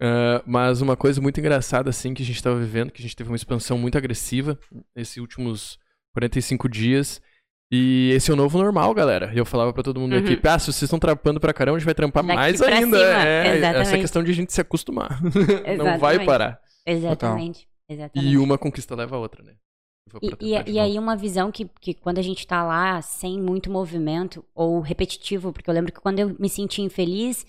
É, 0.00 0.42
mas 0.44 0.80
uma 0.80 0.96
coisa 0.96 1.20
muito 1.20 1.38
engraçada, 1.38 1.88
assim, 1.90 2.12
que 2.12 2.22
a 2.22 2.26
gente 2.26 2.36
estava 2.36 2.58
vivendo, 2.58 2.90
que 2.90 3.00
a 3.00 3.02
gente 3.04 3.14
teve 3.16 3.30
uma 3.30 3.36
expansão 3.36 3.78
muito 3.78 3.96
agressiva 3.96 4.58
nesses 4.94 5.16
últimos 5.18 5.78
45 6.12 6.68
dias. 6.68 7.20
E 7.74 8.10
esse 8.14 8.30
é 8.30 8.34
o 8.34 8.36
novo 8.36 8.58
normal, 8.58 8.92
galera. 8.92 9.32
E 9.34 9.38
eu 9.38 9.46
falava 9.46 9.72
pra 9.72 9.82
todo 9.82 9.98
mundo 9.98 10.10
da 10.10 10.18
Uhum. 10.18 10.24
equipe, 10.24 10.46
ah, 10.46 10.58
se 10.58 10.66
vocês 10.66 10.82
estão 10.82 10.98
trampando 10.98 11.40
pra 11.40 11.54
caramba, 11.54 11.76
a 11.76 11.78
gente 11.78 11.86
vai 11.86 11.94
trampar 11.94 12.22
Daqui 12.22 12.36
mais 12.36 12.60
ainda. 12.60 12.98
cima, 12.98 13.26
É, 13.26 13.46
essa 13.46 13.56
exatamente. 13.56 14.00
questão 14.02 14.22
de 14.22 14.30
a 14.30 14.34
gente 14.34 14.52
se 14.52 14.60
acostumar. 14.60 15.18
Não 15.78 15.98
vai 15.98 16.22
parar. 16.24 16.60
Exatamente. 16.86 17.66
Exatamente. 17.88 18.30
E 18.32 18.36
uma 18.36 18.58
conquista 18.58 18.94
leva 18.94 19.16
a 19.16 19.18
outra, 19.18 19.42
né? 19.42 19.52
E, 20.20 20.26
e- 20.26 20.62
de 20.64 20.70
e 20.72 20.78
aí 20.78 20.98
uma 20.98 21.16
visão 21.16 21.50
que, 21.50 21.66
que 21.80 21.94
quando 21.94 22.18
a 22.18 22.22
gente 22.22 22.46
tá 22.46 22.62
lá 22.62 23.00
sem 23.00 23.40
muito 23.40 23.70
movimento 23.70 24.44
ou 24.54 24.80
repetitivo, 24.80 25.52
porque 25.52 25.70
eu 25.70 25.72
lembro 25.74 25.90
que 25.92 26.00
quando 26.00 26.18
eu 26.18 26.36
me 26.38 26.50
senti 26.50 26.82
infeliz, 26.82 27.46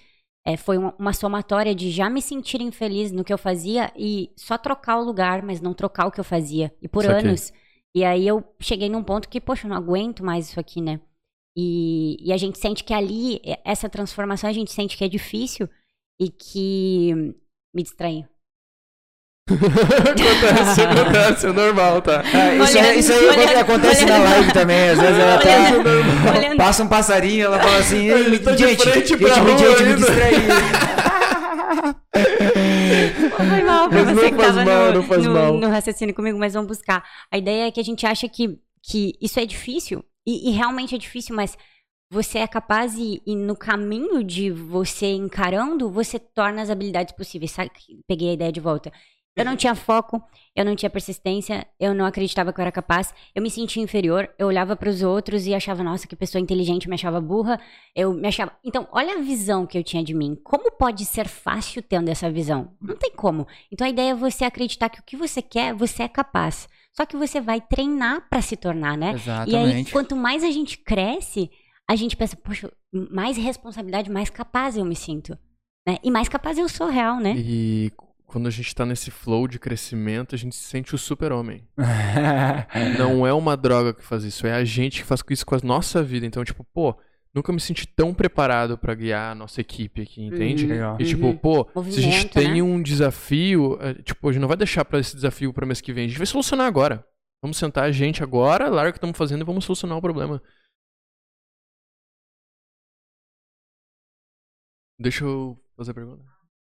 é, 0.47 0.55
foi 0.55 0.77
uma, 0.77 0.93
uma 0.97 1.11
somatória 1.11 1.75
de 1.75 1.91
já 1.91 2.09
me 2.09 2.21
sentir 2.21 2.61
infeliz 2.61 3.11
no 3.11 3.23
que 3.25 3.33
eu 3.33 3.37
fazia 3.37 3.91
e 3.97 4.31
só 4.37 4.57
trocar 4.57 4.97
o 4.99 5.03
lugar, 5.03 5.41
mas 5.43 5.59
não 5.59 5.73
trocar 5.73 6.05
o 6.07 6.11
que 6.11 6.19
eu 6.21 6.23
fazia. 6.23 6.73
E 6.81 6.87
por 6.87 7.05
anos. 7.05 7.51
E 7.95 8.03
aí 8.03 8.27
eu 8.27 8.43
cheguei 8.59 8.89
num 8.89 9.03
ponto 9.03 9.29
que, 9.29 9.39
poxa, 9.39 9.65
eu 9.65 9.69
não 9.69 9.77
aguento 9.77 10.23
mais 10.23 10.49
isso 10.49 10.59
aqui, 10.59 10.81
né? 10.81 10.99
E, 11.55 12.17
e 12.19 12.33
a 12.33 12.37
gente 12.37 12.57
sente 12.57 12.83
que 12.83 12.93
ali, 12.93 13.39
é- 13.45 13.59
essa 13.63 13.87
transformação, 13.87 14.49
a 14.49 14.53
gente 14.53 14.71
sente 14.71 14.97
que 14.97 15.03
é 15.03 15.07
difícil 15.07 15.69
e 16.19 16.29
que 16.29 17.13
me 17.75 17.83
distraí. 17.83 18.25
acontece, 19.49 20.81
acontece, 20.81 21.47
é 21.47 21.51
normal, 21.51 22.01
tá? 22.01 22.23
É, 22.23 22.55
isso, 22.57 22.77
aí- 22.77 22.83
Olhando- 22.85 22.99
isso 22.99 23.11
aí 23.13 23.27
olhando- 23.27 23.57
acontece 23.57 24.05
na 24.05 24.15
olhando- 24.15 24.29
live 24.31 24.53
também. 24.53 24.89
Às 24.89 24.99
vezes 24.99 25.19
ela 25.19 25.39
Olhando- 25.39 25.83
tá. 25.83 26.37
olhando- 26.37 26.57
Passa 26.57 26.83
um 26.83 26.87
passarinho, 26.87 27.45
ela 27.45 27.59
fala 27.59 27.77
assim: 27.77 28.07
Ele 28.09 28.35
"Ei, 28.37 28.39
tá 28.39 28.55
gente, 28.55 28.83
gente, 28.83 29.15
me, 29.17 29.29
gente, 29.29 29.43
me 29.83 30.21
ainda." 30.21 30.82
Foi 33.35 33.63
mal 33.63 33.89
pra 33.89 34.03
Mas 34.05 34.15
você 34.15 34.31
não 34.31 34.37
que 34.37 34.43
faz 34.43 34.55
tava 34.55 34.65
mal, 34.65 34.85
no, 34.87 34.93
não 34.93 35.03
faz 35.03 35.25
no- 35.25 35.33
mal. 35.33 35.53
no 35.53 35.67
raciocínio 35.69 36.15
comigo, 36.15 36.37
mas 36.37 36.53
vamos 36.53 36.67
buscar. 36.67 37.03
A 37.31 37.37
ideia 37.37 37.67
é 37.67 37.71
que 37.71 37.79
a 37.79 37.83
gente 37.83 38.05
acha 38.05 38.27
que, 38.29 38.59
que 38.81 39.13
isso 39.21 39.39
é 39.39 39.45
difícil, 39.45 40.03
e, 40.25 40.49
e 40.49 40.51
realmente 40.53 40.95
é 40.95 40.97
difícil, 40.97 41.35
mas 41.35 41.57
você 42.09 42.39
é 42.39 42.47
capaz 42.47 42.95
e, 42.95 43.21
e 43.25 43.35
no 43.35 43.55
caminho 43.55 44.23
de 44.23 44.51
você 44.51 45.07
encarando, 45.13 45.89
você 45.89 46.19
torna 46.19 46.61
as 46.61 46.69
habilidades 46.69 47.13
possíveis. 47.15 47.51
Sabe? 47.51 47.71
Peguei 48.07 48.29
a 48.29 48.33
ideia 48.33 48.51
de 48.51 48.59
volta. 48.59 48.91
Eu 49.35 49.45
não 49.45 49.55
tinha 49.55 49.73
foco, 49.73 50.21
eu 50.55 50.63
não 50.63 50.75
tinha 50.75 50.89
persistência, 50.89 51.65
eu 51.79 51.93
não 51.95 52.05
acreditava 52.05 52.53
que 52.53 52.59
eu 52.59 52.61
era 52.61 52.71
capaz, 52.71 53.13
eu 53.33 53.41
me 53.41 53.49
sentia 53.49 53.81
inferior, 53.81 54.29
eu 54.37 54.45
olhava 54.45 54.75
para 54.75 54.89
os 54.89 55.01
outros 55.01 55.47
e 55.47 55.55
achava, 55.55 55.83
nossa, 55.83 56.07
que 56.07 56.15
pessoa 56.15 56.39
inteligente, 56.39 56.87
me 56.87 56.93
achava 56.93 57.19
burra, 57.19 57.59
eu 57.95 58.13
me 58.13 58.27
achava. 58.27 58.51
Então, 58.63 58.87
olha 58.91 59.15
a 59.15 59.21
visão 59.21 59.65
que 59.65 59.75
eu 59.75 59.83
tinha 59.83 60.03
de 60.03 60.13
mim. 60.13 60.37
Como 60.43 60.71
pode 60.71 61.03
ser 61.05 61.27
fácil 61.27 61.81
tendo 61.81 62.09
essa 62.09 62.29
visão? 62.29 62.75
Não 62.79 62.95
tem 62.95 63.11
como. 63.11 63.47
Então, 63.71 63.87
a 63.87 63.89
ideia 63.89 64.11
é 64.11 64.15
você 64.15 64.45
acreditar 64.45 64.89
que 64.89 64.99
o 64.99 65.03
que 65.03 65.17
você 65.17 65.41
quer, 65.41 65.73
você 65.73 66.03
é 66.03 66.07
capaz. 66.07 66.69
Só 66.95 67.03
que 67.05 67.17
você 67.17 67.41
vai 67.41 67.59
treinar 67.59 68.29
para 68.29 68.41
se 68.41 68.55
tornar, 68.55 68.95
né? 68.95 69.15
E 69.47 69.55
aí, 69.55 69.63
Exatamente. 69.63 69.91
quanto 69.91 70.15
mais 70.15 70.43
a 70.43 70.51
gente 70.51 70.77
cresce, 70.77 71.49
a 71.89 71.95
gente 71.95 72.15
pensa, 72.15 72.35
poxa, 72.35 72.71
mais 73.11 73.35
responsabilidade, 73.35 74.11
mais 74.11 74.29
capaz 74.29 74.77
eu 74.77 74.85
me 74.85 74.95
sinto. 74.95 75.35
Né? 75.87 75.97
E 76.03 76.11
mais 76.11 76.29
capaz 76.29 76.57
eu 76.57 76.69
sou 76.69 76.87
real, 76.87 77.19
né? 77.19 77.33
E 77.35 77.91
quando 78.33 78.47
a 78.47 78.49
gente 78.49 78.73
tá 78.73 78.83
nesse 78.83 79.11
flow 79.11 79.47
de 79.47 79.59
crescimento, 79.59 80.33
a 80.33 80.37
gente 80.39 80.55
se 80.55 80.63
sente 80.63 80.95
o 80.95 80.97
super-homem. 80.97 81.67
Não 82.97 83.27
é 83.27 83.31
uma 83.31 83.55
droga 83.55 83.93
que 83.93 84.01
faz 84.03 84.23
isso, 84.23 84.47
é 84.47 84.53
a 84.53 84.65
gente 84.65 85.01
que 85.01 85.07
faz 85.07 85.21
isso 85.29 85.45
com 85.45 85.53
a 85.53 85.59
nossa 85.63 86.01
vida. 86.01 86.25
Então, 86.25 86.43
tipo, 86.43 86.63
pô, 86.63 86.99
nunca 87.31 87.53
me 87.53 87.59
senti 87.59 87.85
tão 87.85 88.11
preparado 88.11 88.75
pra 88.75 88.95
guiar 88.95 89.33
a 89.33 89.35
nossa 89.35 89.61
equipe 89.61 90.01
aqui, 90.01 90.23
entende? 90.23 90.65
Uhum. 90.65 90.97
E 90.99 91.05
tipo, 91.05 91.27
Uhum. 91.27 91.37
pô, 91.37 91.69
se 91.91 91.99
a 91.99 92.01
gente 92.01 92.29
tem 92.29 92.55
né? 92.55 92.63
um 92.63 92.81
desafio, 92.81 93.77
é, 93.79 93.93
tipo, 94.01 94.27
a 94.27 94.31
gente 94.31 94.41
não 94.41 94.47
vai 94.47 94.57
deixar 94.57 94.83
pra 94.83 94.97
esse 94.97 95.15
desafio 95.15 95.53
pra 95.53 95.67
mês 95.67 95.79
que 95.79 95.93
vem, 95.93 96.05
a 96.05 96.07
gente 96.07 96.17
vai 96.17 96.25
solucionar 96.25 96.65
agora. 96.65 97.07
Vamos 97.39 97.57
sentar 97.57 97.83
a 97.83 97.91
gente 97.91 98.23
agora, 98.23 98.67
larga 98.67 98.89
o 98.89 98.93
que 98.93 98.97
estamos 98.97 99.15
fazendo 99.15 99.41
e 99.41 99.45
vamos 99.45 99.63
solucionar 99.63 99.95
o 99.95 100.01
problema. 100.01 100.41
Deixa 104.99 105.23
eu 105.23 105.61
fazer 105.77 105.91
a 105.91 105.93
pergunta. 105.93 106.23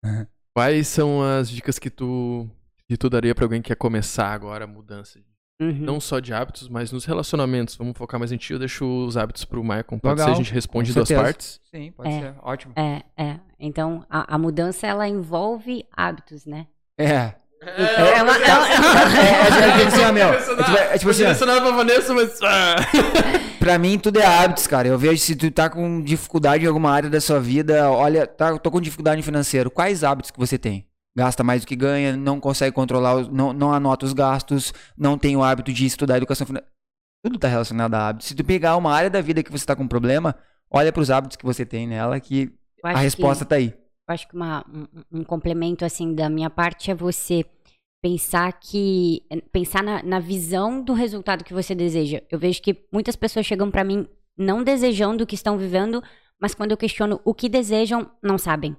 Uhum. 0.05 0.25
Quais 0.59 0.89
são 0.89 1.23
as 1.23 1.49
dicas 1.49 1.79
que 1.79 1.89
tu, 1.89 2.45
que 2.85 2.97
tu 2.97 3.09
daria 3.09 3.33
pra 3.33 3.45
alguém 3.45 3.61
que 3.61 3.69
quer 3.69 3.75
começar 3.75 4.27
agora 4.27 4.65
a 4.65 4.67
mudança? 4.67 5.17
Uhum. 5.61 5.71
Não 5.71 6.01
só 6.01 6.19
de 6.19 6.33
hábitos, 6.33 6.67
mas 6.67 6.91
nos 6.91 7.05
relacionamentos. 7.05 7.77
Vamos 7.77 7.97
focar 7.97 8.19
mais 8.19 8.33
em 8.33 8.35
ti. 8.37 8.51
Eu 8.51 8.59
deixo 8.59 8.85
os 9.05 9.15
hábitos 9.15 9.45
pro 9.45 9.63
Maicon. 9.63 9.97
Pode 9.97 10.19
ser, 10.19 10.25
Legal, 10.25 10.35
a 10.35 10.43
gente 10.43 10.53
responde 10.53 10.93
duas 10.93 11.09
partes. 11.09 11.61
Sim, 11.71 11.93
pode 11.93 12.09
É. 12.09 12.19
ser. 12.19 12.35
Ótimo. 12.41 12.73
É, 12.75 13.03
é. 13.17 13.39
Então, 13.57 14.05
a, 14.09 14.35
a 14.35 14.37
mudança, 14.37 14.85
ela 14.85 15.07
envolve 15.07 15.85
hábitos, 15.95 16.45
né? 16.45 16.67
É. 16.97 17.35
É 17.61 18.23
uma- 18.23 18.37
É, 18.37 18.41
é, 18.41 19.69
é, 19.69 19.77
tipo 19.77 19.87
assim, 19.87 20.05
ó, 20.05 20.11
meu. 20.13 20.29
É 20.29 20.37
tipo, 20.37 20.77
é 20.77 20.97
tipo 20.97 21.11
assim, 21.11 21.23
ó, 21.23 21.25
direcionado 21.25 21.61
pra 21.61 21.71
Vanessa, 21.71 22.13
mas. 22.13 22.39
ah. 22.41 22.75
Pra 23.59 23.77
mim, 23.77 23.99
tudo 23.99 24.19
é 24.19 24.25
hábitos, 24.25 24.65
cara. 24.67 24.87
Eu 24.87 24.97
vejo 24.97 25.21
se 25.21 25.35
tu 25.35 25.51
tá 25.51 25.69
com 25.69 26.01
dificuldade 26.01 26.63
em 26.63 26.67
alguma 26.67 26.91
área 26.91 27.09
da 27.09 27.19
sua 27.19 27.39
vida, 27.39 27.89
olha, 27.91 28.25
tá, 28.25 28.57
tô 28.57 28.71
com 28.71 28.79
dificuldade 28.79 29.21
financeira. 29.21 29.69
Quais 29.69 30.03
hábitos 30.03 30.31
que 30.31 30.39
você 30.39 30.57
tem? 30.57 30.85
Gasta 31.17 31.43
mais 31.43 31.61
do 31.61 31.67
que 31.67 31.75
ganha, 31.75 32.15
não 32.15 32.39
consegue 32.39 32.71
controlar, 32.73 33.15
os- 33.15 33.27
não, 33.29 33.51
não 33.51 33.73
anota 33.73 34.05
os 34.05 34.13
gastos, 34.13 34.73
não 34.97 35.17
tem 35.17 35.35
o 35.35 35.43
hábito 35.43 35.73
de 35.73 35.85
estudar 35.85 36.15
educação 36.17 36.47
financeira. 36.47 36.71
Tudo 37.25 37.37
tá 37.37 37.49
relacionado 37.49 37.93
a 37.95 38.07
hábitos. 38.07 38.29
Se 38.29 38.35
tu 38.35 38.43
pegar 38.45 38.77
uma 38.77 38.93
área 38.93 39.09
da 39.09 39.19
vida 39.19 39.43
que 39.43 39.51
você 39.51 39.65
tá 39.65 39.75
com 39.75 39.85
problema, 39.85 40.33
olha 40.71 40.93
pros 40.93 41.11
hábitos 41.11 41.35
que 41.35 41.43
você 41.45 41.65
tem 41.65 41.85
nela, 41.85 42.17
que 42.21 42.49
a 42.81 42.99
resposta 43.01 43.43
que, 43.43 43.49
tá 43.49 43.55
aí. 43.57 43.73
Eu 44.09 44.13
acho 44.13 44.27
que 44.27 44.35
uma- 44.35 44.65
um, 45.11 45.19
um 45.19 45.23
complemento, 45.23 45.85
assim, 45.85 46.13
da 46.13 46.29
minha 46.29 46.49
parte 46.49 46.89
é 46.91 46.95
você 46.95 47.45
pensar 48.01 48.51
que... 48.53 49.23
Pensar 49.51 49.83
na, 49.83 50.01
na 50.03 50.19
visão 50.19 50.81
do 50.81 50.93
resultado 50.93 51.43
que 51.43 51.53
você 51.53 51.75
deseja. 51.75 52.21
Eu 52.29 52.39
vejo 52.39 52.61
que 52.61 52.75
muitas 52.91 53.15
pessoas 53.15 53.45
chegam 53.45 53.69
pra 53.69 53.83
mim 53.83 54.07
não 54.37 54.63
desejando 54.63 55.23
o 55.23 55.27
que 55.27 55.35
estão 55.35 55.57
vivendo, 55.57 56.01
mas 56.41 56.55
quando 56.55 56.71
eu 56.71 56.77
questiono 56.77 57.19
o 57.25 57.33
que 57.33 57.49
desejam, 57.49 58.09
não 58.23 58.37
sabem. 58.37 58.75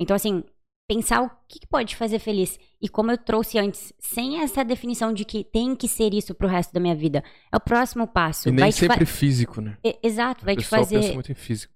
Então, 0.00 0.16
assim, 0.16 0.42
pensar 0.88 1.22
o 1.22 1.30
que, 1.46 1.66
pode 1.66 1.94
fazer 1.94 2.18
feliz. 2.18 2.58
E 2.80 2.88
como 2.88 3.10
eu 3.10 3.18
trouxe 3.18 3.58
antes, 3.58 3.92
sem 3.98 4.40
essa 4.40 4.64
definição 4.64 5.12
de 5.12 5.24
que 5.24 5.44
tem 5.44 5.76
que 5.76 5.86
ser 5.86 6.14
isso 6.14 6.34
pro 6.34 6.48
resto 6.48 6.72
da 6.72 6.80
minha 6.80 6.94
vida. 6.94 7.22
É 7.52 7.56
o 7.56 7.60
próximo 7.60 8.06
passo. 8.06 8.48
E 8.48 8.52
nem 8.52 8.72
sempre 8.72 9.04
físico, 9.06 9.60
né? 9.60 9.76
E- 9.84 9.98
Exato, 10.02 10.44
vai 10.44 10.56
te 10.56 10.62
pessoal 10.62 10.80
pensa 10.86 10.94
fazer 11.00 11.14
muito 11.14 11.30
em 11.30 11.34
físico. 11.34 11.71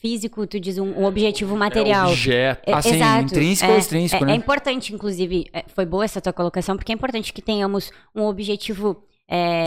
Físico, 0.00 0.46
tu 0.46 0.58
diz 0.58 0.78
um, 0.78 1.00
um 1.00 1.04
objetivo 1.04 1.56
material. 1.56 2.08
É 2.08 2.12
objeto. 2.12 2.70
É, 2.70 2.72
Assim, 2.74 2.94
exato. 2.94 3.24
intrínseco 3.24 3.70
é, 3.70 3.74
ou 3.74 3.78
extrínseco, 3.78 4.24
é, 4.24 4.26
né? 4.26 4.32
É 4.32 4.36
importante, 4.36 4.94
inclusive, 4.94 5.46
é, 5.52 5.64
foi 5.68 5.84
boa 5.84 6.04
essa 6.04 6.20
tua 6.20 6.32
colocação, 6.32 6.76
porque 6.76 6.92
é 6.92 6.94
importante 6.94 7.32
que 7.32 7.42
tenhamos 7.42 7.90
um 8.14 8.24
objetivo 8.24 9.04
é, 9.28 9.66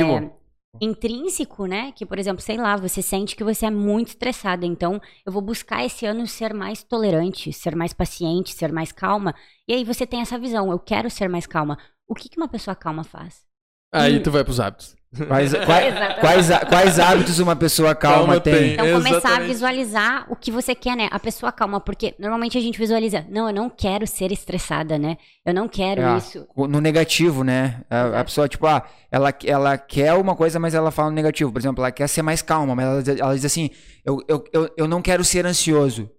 intrínseco, 0.79 1.65
né? 1.65 1.91
Que, 1.91 2.05
por 2.05 2.17
exemplo, 2.17 2.41
sei 2.41 2.57
lá, 2.57 2.75
você 2.77 3.01
sente 3.01 3.35
que 3.35 3.43
você 3.43 3.65
é 3.65 3.71
muito 3.71 4.09
estressada. 4.09 4.65
Então, 4.65 5.01
eu 5.25 5.31
vou 5.31 5.41
buscar 5.41 5.85
esse 5.85 6.05
ano 6.05 6.25
ser 6.27 6.53
mais 6.53 6.83
tolerante, 6.83 7.51
ser 7.51 7.75
mais 7.75 7.93
paciente, 7.93 8.53
ser 8.53 8.71
mais 8.71 8.91
calma. 8.91 9.35
E 9.67 9.73
aí 9.73 9.83
você 9.83 10.05
tem 10.05 10.21
essa 10.21 10.39
visão, 10.39 10.71
eu 10.71 10.79
quero 10.79 11.09
ser 11.09 11.27
mais 11.27 11.45
calma. 11.45 11.77
O 12.07 12.15
que, 12.15 12.29
que 12.29 12.37
uma 12.37 12.47
pessoa 12.47 12.75
calma 12.75 13.03
faz? 13.03 13.50
Aí 13.91 14.19
tu 14.21 14.31
vai 14.31 14.43
pros 14.43 14.59
hábitos. 14.59 14.95
Quais, 15.27 15.51
quais, 15.65 15.93
quais, 16.21 16.51
há- 16.51 16.65
quais 16.65 16.97
hábitos 16.99 17.37
uma 17.39 17.53
pessoa 17.53 17.93
calma, 17.93 18.17
Calma 18.19 18.39
tem? 18.39 18.53
tem. 18.53 18.73
Então, 18.73 18.85
começar 18.85 19.09
a 19.15 19.17
Exatamente. 19.17 19.47
visualizar 19.51 20.31
o 20.31 20.35
que 20.37 20.49
você 20.49 20.73
quer, 20.73 20.95
né? 20.95 21.09
A 21.11 21.19
pessoa 21.19 21.51
calma, 21.51 21.81
porque 21.81 22.15
normalmente 22.17 22.57
a 22.57 22.61
gente 22.61 22.79
visualiza, 22.79 23.25
não, 23.29 23.47
eu 23.49 23.53
não 23.53 23.69
quero 23.69 24.07
ser 24.07 24.31
estressada, 24.31 24.97
né? 24.97 25.17
Eu 25.45 25.53
não 25.53 25.67
quero 25.67 26.01
É, 26.01 26.17
isso. 26.17 26.47
No 26.55 26.79
negativo, 26.79 27.43
né? 27.43 27.81
A, 27.89 28.21
a 28.21 28.23
pessoa, 28.23 28.47
tipo, 28.47 28.65
ah, 28.65 28.87
ela, 29.11 29.33
ela 29.43 29.77
quer 29.77 30.13
uma 30.13 30.33
coisa, 30.33 30.57
mas 30.59 30.73
ela 30.73 30.91
fala 30.91 31.09
no 31.09 31.15
negativo. 31.15 31.51
Por 31.51 31.59
exemplo, 31.59 31.83
ela 31.83 31.91
quer 31.91 32.07
ser 32.07 32.21
mais 32.21 32.41
calma, 32.41 32.73
mas 32.73 32.85
ela, 32.85 33.03
diz- 33.03 33.19
ela 33.19 33.35
diz 33.35 33.43
assim: 33.43 33.69
eu, 34.05 34.23
eu, 34.29 34.43
eu, 34.53 34.73
eu 34.77 34.87
não 34.87 35.01
quero 35.01 35.25
ser 35.25 35.45
ansioso. 35.45 36.09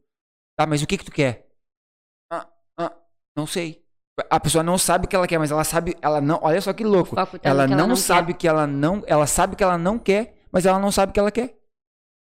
Tá, 0.54 0.66
mas 0.66 0.82
o 0.82 0.86
que 0.86 0.98
que 0.98 1.04
tu 1.06 1.12
quer? 1.12 1.46
Ah, 2.30 2.46
ah, 2.78 2.92
não 3.34 3.46
sei. 3.46 3.81
A 4.28 4.38
pessoa 4.38 4.62
não 4.62 4.76
sabe 4.76 5.06
o 5.06 5.08
que 5.08 5.16
ela 5.16 5.26
quer, 5.26 5.38
mas 5.38 5.50
ela 5.50 5.64
sabe, 5.64 5.96
ela 6.02 6.20
não. 6.20 6.38
Olha 6.42 6.60
só 6.60 6.72
que 6.72 6.84
louco. 6.84 7.16
O 7.16 7.18
Ela 7.42 7.66
que 7.66 7.74
não, 7.74 7.88
quer. 7.88 7.96
sabe 7.96 8.34
que 8.34 8.46
ela 8.46 8.66
não, 8.66 9.02
ela 9.06 9.26
sabe 9.26 9.56
que 9.56 9.64
ela 9.64 9.78
não 9.78 9.98
quer, 9.98 10.34
mas 10.52 10.66
ela 10.66 10.78
não 10.78 10.92
sabe 10.92 11.10
o 11.10 11.12
que 11.14 11.20
ela 11.20 11.30
quer. 11.30 11.54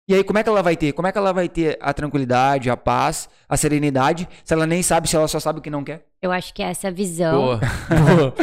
E 0.10 0.14
aí 0.14 0.24
como 0.24 0.40
é 0.40 0.44
que 0.44 0.50
ela 0.50 0.64
vai 0.64 0.76
ter? 0.78 0.94
Como 0.94 1.08
é 1.08 1.12
que 1.12 1.18
ela 1.18 1.34
vai 1.34 1.50
ter 1.50 1.78
a 1.82 1.94
tranquilidade, 1.94 2.70
a 2.70 2.78
paz, 2.78 3.30
a 3.48 3.58
serenidade, 3.58 4.28
se 4.44 4.54
ela 4.54 4.66
nem 4.66 4.82
sabe 4.82 5.08
se 5.08 5.16
ela 5.16 5.28
só 5.28 5.40
sabe 5.40 5.60
o 5.60 5.62
que 5.62 5.70
não 5.70 5.84
quer? 5.84 6.06
Eu 6.22 6.32
acho 6.32 6.54
que 6.54 6.64
é 6.64 6.70
essa 6.70 6.90
visão. 6.92 7.42
Boa. 7.42 7.60
Boa. 7.90 8.34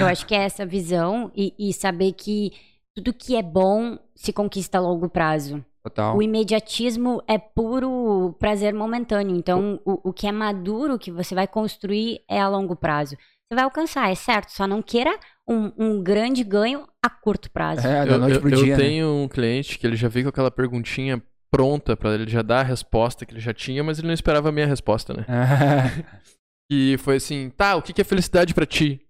Eu 0.00 0.06
acho 0.06 0.26
que 0.26 0.34
é 0.34 0.42
essa 0.44 0.66
visão 0.66 1.30
e, 1.34 1.54
e 1.58 1.72
saber 1.72 2.12
que 2.12 2.52
tudo 2.94 3.12
que 3.12 3.36
é 3.36 3.42
bom 3.42 3.98
se 4.14 4.32
conquista 4.32 4.78
a 4.78 4.80
longo 4.80 5.08
prazo. 5.08 5.64
Total. 5.84 6.16
O 6.16 6.22
imediatismo 6.22 7.22
é 7.28 7.36
puro 7.38 8.34
prazer 8.38 8.72
momentâneo. 8.72 9.36
Então, 9.36 9.80
o, 9.84 10.08
o 10.08 10.12
que 10.12 10.26
é 10.26 10.32
maduro, 10.32 10.98
que 10.98 11.10
você 11.10 11.34
vai 11.34 11.46
construir, 11.46 12.20
é 12.28 12.40
a 12.40 12.48
longo 12.48 12.74
prazo. 12.74 13.16
Você 13.16 13.54
vai 13.54 13.64
alcançar, 13.64 14.10
é 14.10 14.14
certo. 14.14 14.50
Só 14.50 14.66
não 14.66 14.80
queira 14.80 15.18
um, 15.46 15.70
um 15.76 16.02
grande 16.02 16.42
ganho 16.42 16.88
a 17.04 17.10
curto 17.10 17.50
prazo. 17.50 17.86
É, 17.86 18.06
da 18.06 18.12
eu, 18.12 18.18
noite 18.18 18.34
eu- 18.36 18.40
pro 18.40 18.50
eu 18.50 18.64
dia. 18.64 18.76
né? 18.76 18.82
tenho 18.82 19.08
um 19.08 19.28
cliente 19.28 19.78
que 19.78 19.86
ele 19.86 19.96
já 19.96 20.08
veio 20.08 20.24
com 20.24 20.30
aquela 20.30 20.50
perguntinha 20.50 21.22
pronta 21.50 21.94
pra 21.96 22.14
ele 22.14 22.28
já 22.30 22.40
dar 22.42 22.60
a 22.60 22.64
resposta 22.64 23.26
que 23.26 23.32
ele 23.34 23.40
já 23.40 23.52
tinha, 23.52 23.84
mas 23.84 23.98
ele 23.98 24.08
não 24.08 24.14
esperava 24.14 24.48
a 24.48 24.52
minha 24.52 24.66
resposta, 24.66 25.12
né? 25.14 25.24
E 26.72 26.96
foi 26.96 27.16
assim, 27.16 27.50
tá, 27.50 27.76
o 27.76 27.82
que 27.82 28.00
é 28.00 28.04
felicidade 28.04 28.54
pra 28.54 28.64
ti? 28.64 29.06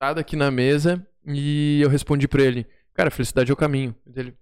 Tá 0.00 0.10
aqui 0.10 0.36
na 0.36 0.50
mesa 0.50 1.06
e 1.26 1.80
eu 1.82 1.88
respondi 1.90 2.26
pra 2.26 2.42
ele, 2.42 2.66
cara, 2.94 3.10
felicidade 3.10 3.50
é 3.50 3.54
o 3.54 3.56
caminho. 3.56 3.94
Ele, 4.16 4.34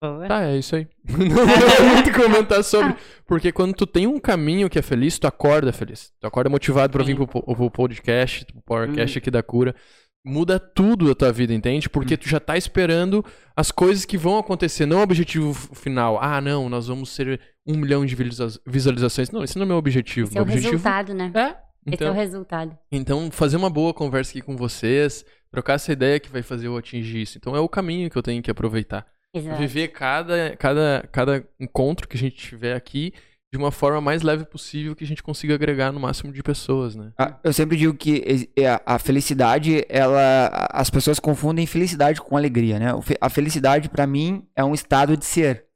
tá, 0.00 0.44
é 0.44 0.56
isso 0.58 0.76
aí. 0.76 0.86
não 1.08 1.46
vou 1.46 1.86
muito 1.94 2.12
comentar 2.12 2.62
sobre, 2.64 2.94
porque 3.26 3.50
quando 3.52 3.74
tu 3.74 3.86
tem 3.86 4.06
um 4.06 4.18
caminho 4.20 4.68
que 4.70 4.78
é 4.78 4.82
feliz, 4.82 5.18
tu 5.18 5.26
acorda 5.26 5.72
feliz. 5.72 6.12
Tu 6.20 6.26
acorda 6.26 6.48
motivado 6.50 6.92
pra 6.92 7.02
vir 7.04 7.16
Sim. 7.16 7.26
pro, 7.26 7.42
po- 7.42 7.54
pro 7.56 7.70
podcast, 7.70 8.44
pro 8.46 8.62
Powercast 8.62 9.16
Uhum. 9.16 9.20
aqui 9.20 9.30
da 9.30 9.42
cura. 9.42 9.74
Muda 10.26 10.58
tudo 10.58 11.10
a 11.10 11.14
tua 11.14 11.32
vida, 11.32 11.54
entende? 11.54 11.88
Porque 11.88 12.14
Uhum. 12.14 12.18
tu 12.20 12.28
já 12.28 12.38
tá 12.40 12.56
esperando 12.56 13.24
as 13.56 13.70
coisas 13.70 14.04
que 14.04 14.18
vão 14.18 14.36
acontecer, 14.38 14.84
não 14.84 14.98
o 14.98 15.02
objetivo 15.02 15.52
final. 15.74 16.18
Ah, 16.20 16.40
não, 16.40 16.68
nós 16.68 16.88
vamos 16.88 17.10
ser 17.10 17.40
um 17.66 17.76
milhão 17.76 18.04
de 18.04 18.14
visualiza- 18.14 18.60
visualizações. 18.66 19.30
Não, 19.30 19.42
esse 19.42 19.56
não 19.56 19.62
é 19.62 19.64
o 19.64 19.68
meu 19.68 19.76
objetivo. 19.78 20.28
Esse 20.28 20.38
é 20.38 20.42
o 20.42 20.44
meu 20.44 20.54
objetivo 20.54 20.72
resultado, 20.72 21.14
né? 21.14 21.30
é. 21.34 21.40
Esse 21.40 21.54
é 21.54 21.94
Então, 21.94 22.10
o 22.10 22.14
resultado. 22.14 22.78
então, 22.92 23.30
fazer 23.30 23.56
uma 23.56 23.70
boa 23.70 23.94
conversa 23.94 24.32
aqui 24.32 24.42
com 24.42 24.56
vocês, 24.56 25.24
trocar 25.50 25.74
essa 25.74 25.90
ideia 25.92 26.20
que 26.20 26.28
vai 26.28 26.42
fazer 26.42 26.66
eu 26.66 26.76
atingir 26.76 27.22
isso. 27.22 27.38
Então, 27.38 27.56
é 27.56 27.60
o 27.60 27.68
caminho 27.68 28.10
que 28.10 28.18
eu 28.18 28.22
tenho 28.22 28.42
que 28.42 28.50
aproveitar. 28.50 29.06
Exato. 29.34 29.58
Viver 29.58 29.88
cada, 29.88 30.56
cada, 30.56 31.08
cada 31.12 31.48
encontro 31.60 32.08
que 32.08 32.16
a 32.16 32.20
gente 32.20 32.36
tiver 32.36 32.74
aqui 32.74 33.12
de 33.52 33.58
uma 33.58 33.70
forma 33.70 34.00
mais 34.00 34.20
leve 34.22 34.44
possível 34.44 34.94
que 34.94 35.04
a 35.04 35.06
gente 35.06 35.22
consiga 35.22 35.54
agregar 35.54 35.90
no 35.92 35.98
máximo 36.00 36.32
de 36.32 36.42
pessoas, 36.42 36.94
né? 36.94 37.12
Ah, 37.18 37.38
Eu 37.42 37.52
sempre 37.52 37.76
digo 37.78 37.94
que 37.94 38.50
é, 38.56 38.80
a- 38.84 38.98
felicidade, 38.98 39.84
ela, 39.88 40.68
as 40.70 40.90
pessoas 40.90 41.18
confundem 41.18 41.66
felicidade 41.66 42.20
com 42.20 42.36
alegria, 42.36 42.78
né? 42.78 42.86
A 43.20 43.30
felicidade 43.30 43.88
pra 43.88 44.06
mim 44.06 44.46
é 44.54 44.62
um 44.64 44.74
estado 44.74 45.16
de 45.16 45.24
ser. 45.24 45.66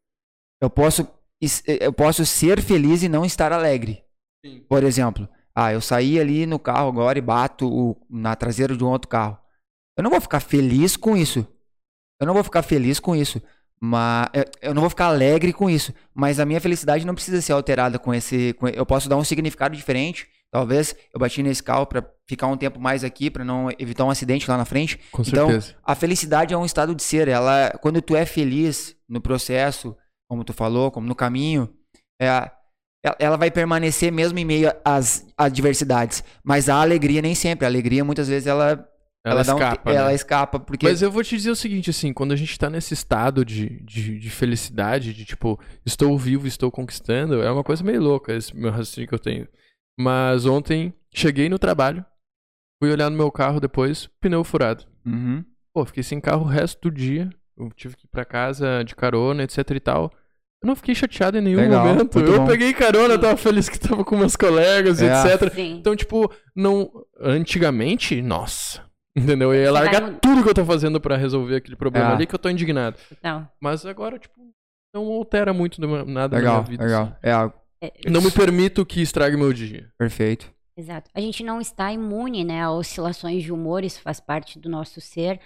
Eu 0.62 0.68
posso, 0.68 1.08
is- 1.40 1.62
eu 1.66 1.92
posso 1.92 2.26
ser 2.26 2.60
feliz 2.60 3.02
e 3.02 3.08
não 3.08 3.24
estar 3.24 3.52
alegre. 3.52 4.04
Sim. 4.44 4.60
Por 4.68 4.82
exemplo, 4.84 5.26
ah, 5.54 5.72
eu 5.72 5.80
saí 5.80 6.20
ali 6.20 6.44
no 6.44 6.58
carro 6.58 6.88
agora 6.88 7.18
e 7.18 7.22
bato 7.22 7.66
o- 7.66 7.96
na 8.10 8.36
traseira 8.36 8.76
de 8.76 8.84
um 8.84 8.88
outro 8.88 9.08
carro. 9.08 9.38
Eu 9.96 10.02
não 10.04 10.10
vou 10.10 10.20
ficar 10.20 10.40
feliz 10.40 10.94
com 10.96 11.16
isso. 11.16 11.46
Eu 12.22 12.26
não 12.26 12.34
vou 12.34 12.44
ficar 12.44 12.62
feliz 12.62 13.00
com 13.00 13.14
isso. 13.16 13.42
Mas 13.80 14.28
eu- 14.32 14.44
eu 14.62 14.74
não 14.74 14.80
vou 14.82 14.88
ficar 14.90 15.06
alegre 15.06 15.52
com 15.52 15.68
isso. 15.68 15.92
Mas 16.14 16.38
a 16.38 16.46
minha 16.46 16.60
felicidade 16.60 17.04
não 17.04 17.14
precisa 17.16 17.40
ser 17.42 17.52
alterada 17.52 17.98
com 17.98 18.14
esse. 18.14 18.52
com- 18.54 18.68
eu 18.68 18.86
posso 18.86 19.08
dar 19.08 19.16
um 19.16 19.24
significado 19.24 19.76
diferente. 19.76 20.28
Talvez 20.52 20.94
eu 21.12 21.18
bati 21.18 21.42
nesse 21.42 21.62
carro 21.62 21.84
pra 21.86 22.04
ficar 22.28 22.46
um 22.46 22.56
tempo 22.56 22.78
mais 22.78 23.02
aqui, 23.02 23.28
pra 23.30 23.44
não 23.44 23.70
evitar 23.78 24.04
um 24.04 24.10
acidente 24.10 24.48
lá 24.48 24.56
na 24.56 24.64
frente. 24.64 25.00
Com 25.10 25.22
Então, 25.22 25.48
certeza. 25.48 25.74
A 25.82 25.94
felicidade 25.96 26.54
é 26.54 26.56
um 26.56 26.64
estado 26.64 26.94
de 26.94 27.02
ser. 27.02 27.26
Ela, 27.26 27.70
quando 27.82 28.00
tu 28.00 28.14
é 28.14 28.24
feliz 28.24 28.94
no 29.08 29.20
processo, 29.20 29.96
como 30.30 30.44
tu 30.44 30.52
falou, 30.52 30.90
como 30.90 31.06
no 31.08 31.14
caminho, 31.14 31.68
é, 32.20 32.26
ela- 33.04 33.16
ela 33.18 33.36
vai 33.36 33.50
permanecer 33.50 34.12
mesmo 34.12 34.38
em 34.38 34.44
meio 34.44 34.70
às 34.84 35.26
adversidades. 35.36 36.22
Mas 36.44 36.68
a 36.68 36.76
alegria 36.76 37.20
nem 37.22 37.34
sempre. 37.34 37.64
A 37.64 37.68
alegria 37.68 38.04
muitas 38.04 38.28
vezes 38.28 38.46
ela 38.46 38.86
ela, 39.24 39.40
um 39.40 39.44
te- 39.44 39.50
escapa, 39.52 39.92
ela 39.92 40.08
né? 40.08 40.14
escapa 40.14 40.58
porque 40.60 40.86
Mas 40.86 41.00
eu 41.02 41.10
vou 41.10 41.22
te 41.22 41.36
dizer 41.36 41.50
o 41.50 41.56
seguinte, 41.56 41.90
assim, 41.90 42.12
quando 42.12 42.32
a 42.32 42.36
gente 42.36 42.58
tá 42.58 42.68
nesse 42.68 42.92
estado 42.94 43.44
de, 43.44 43.80
de, 43.84 44.18
de 44.18 44.30
felicidade, 44.30 45.14
de 45.14 45.24
tipo, 45.24 45.58
estou 45.86 46.16
vivo, 46.18 46.46
estou 46.46 46.70
conquistando, 46.70 47.40
é 47.42 47.50
uma 47.50 47.62
coisa 47.64 47.84
meio 47.84 48.00
louca 48.02 48.32
esse 48.34 48.56
meu 48.56 48.70
raciocínio 48.70 49.08
que 49.08 49.14
eu 49.14 49.18
tenho. 49.18 49.46
Mas 49.98 50.44
ontem, 50.46 50.92
cheguei 51.14 51.48
no 51.48 51.58
trabalho, 51.58 52.04
fui 52.82 52.90
olhar 52.90 53.10
no 53.10 53.16
meu 53.16 53.30
carro 53.30 53.60
depois, 53.60 54.08
pneu 54.20 54.42
furado. 54.42 54.84
Uhum. 55.06 55.44
Pô, 55.74 55.84
fiquei 55.84 56.02
sem 56.02 56.20
carro 56.20 56.42
o 56.44 56.48
resto 56.48 56.80
do 56.80 56.90
dia, 56.94 57.30
eu 57.56 57.70
tive 57.76 57.94
que 57.96 58.06
ir 58.06 58.08
pra 58.10 58.24
casa 58.24 58.82
de 58.82 58.94
carona, 58.96 59.42
etc 59.44 59.58
e 59.70 59.80
tal. 59.80 60.10
Eu 60.62 60.66
não 60.68 60.76
fiquei 60.76 60.94
chateado 60.94 61.36
em 61.38 61.40
nenhum 61.40 61.58
Legal, 61.60 61.84
momento. 61.86 62.18
Eu 62.20 62.38
bom. 62.40 62.46
peguei 62.46 62.72
carona, 62.72 63.18
tava 63.18 63.36
feliz 63.36 63.68
que 63.68 63.78
tava 63.80 64.04
com 64.04 64.16
meus 64.16 64.36
colegas, 64.36 65.02
É. 65.02 65.06
etc. 65.34 65.52
Sim. 65.52 65.76
Então, 65.78 65.94
tipo, 65.96 66.32
não. 66.54 66.88
Antigamente, 67.20 68.22
nossa. 68.22 68.80
Entendeu? 69.16 69.52
Eu 69.52 69.62
ia 69.64 69.72
vai 69.72 69.82
largar 69.84 70.18
tudo 70.20 70.42
que 70.42 70.48
eu 70.48 70.54
tô 70.54 70.64
fazendo 70.64 71.00
pra 71.00 71.16
resolver 71.16 71.56
aquele 71.56 71.76
problema 71.76 72.10
É. 72.10 72.14
ali 72.14 72.26
que 72.26 72.34
eu 72.34 72.38
tô 72.38 72.48
indignado. 72.48 72.96
Não. 73.22 73.46
Mas 73.60 73.84
agora, 73.84 74.18
tipo, 74.18 74.34
não 74.94 75.06
altera 75.12 75.52
muito 75.52 75.80
nada 76.06 76.36
na 76.36 76.38
Legal, 76.38 76.54
minha 76.54 76.70
vida. 76.70 76.84
legal. 76.84 77.16
É 77.22 77.30
algo 77.32 77.54
É, 77.82 77.86
assim. 77.86 78.10
Não 78.10 78.22
me 78.22 78.30
permito 78.30 78.86
que 78.86 79.02
estrague 79.02 79.36
meu 79.36 79.52
dia. 79.52 79.90
perfeito. 79.98 80.50
Exato. 80.76 81.10
A 81.14 81.20
gente 81.20 81.44
não 81.44 81.60
está 81.60 81.92
imune, 81.92 82.44
né, 82.44 82.62
a 82.62 82.70
oscilações 82.70 83.42
de 83.42 83.52
humor, 83.52 83.84
isso 83.84 84.00
faz 84.00 84.18
parte 84.18 84.58
do 84.58 84.70
nosso 84.70 85.00
ser, 85.02 85.38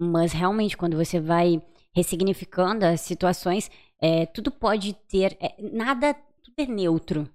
mas 0.00 0.32
realmente 0.32 0.76
quando 0.76 0.96
você 0.96 1.20
vai 1.20 1.62
ressignificando 1.94 2.84
as 2.84 3.00
situações, 3.02 3.70
é, 4.00 4.26
tudo 4.26 4.50
pode 4.50 4.94
ter, 5.08 5.36
é, 5.40 5.54
nada, 5.72 6.14
tudo 6.42 6.54
é 6.58 6.66
neutro. 6.66 7.28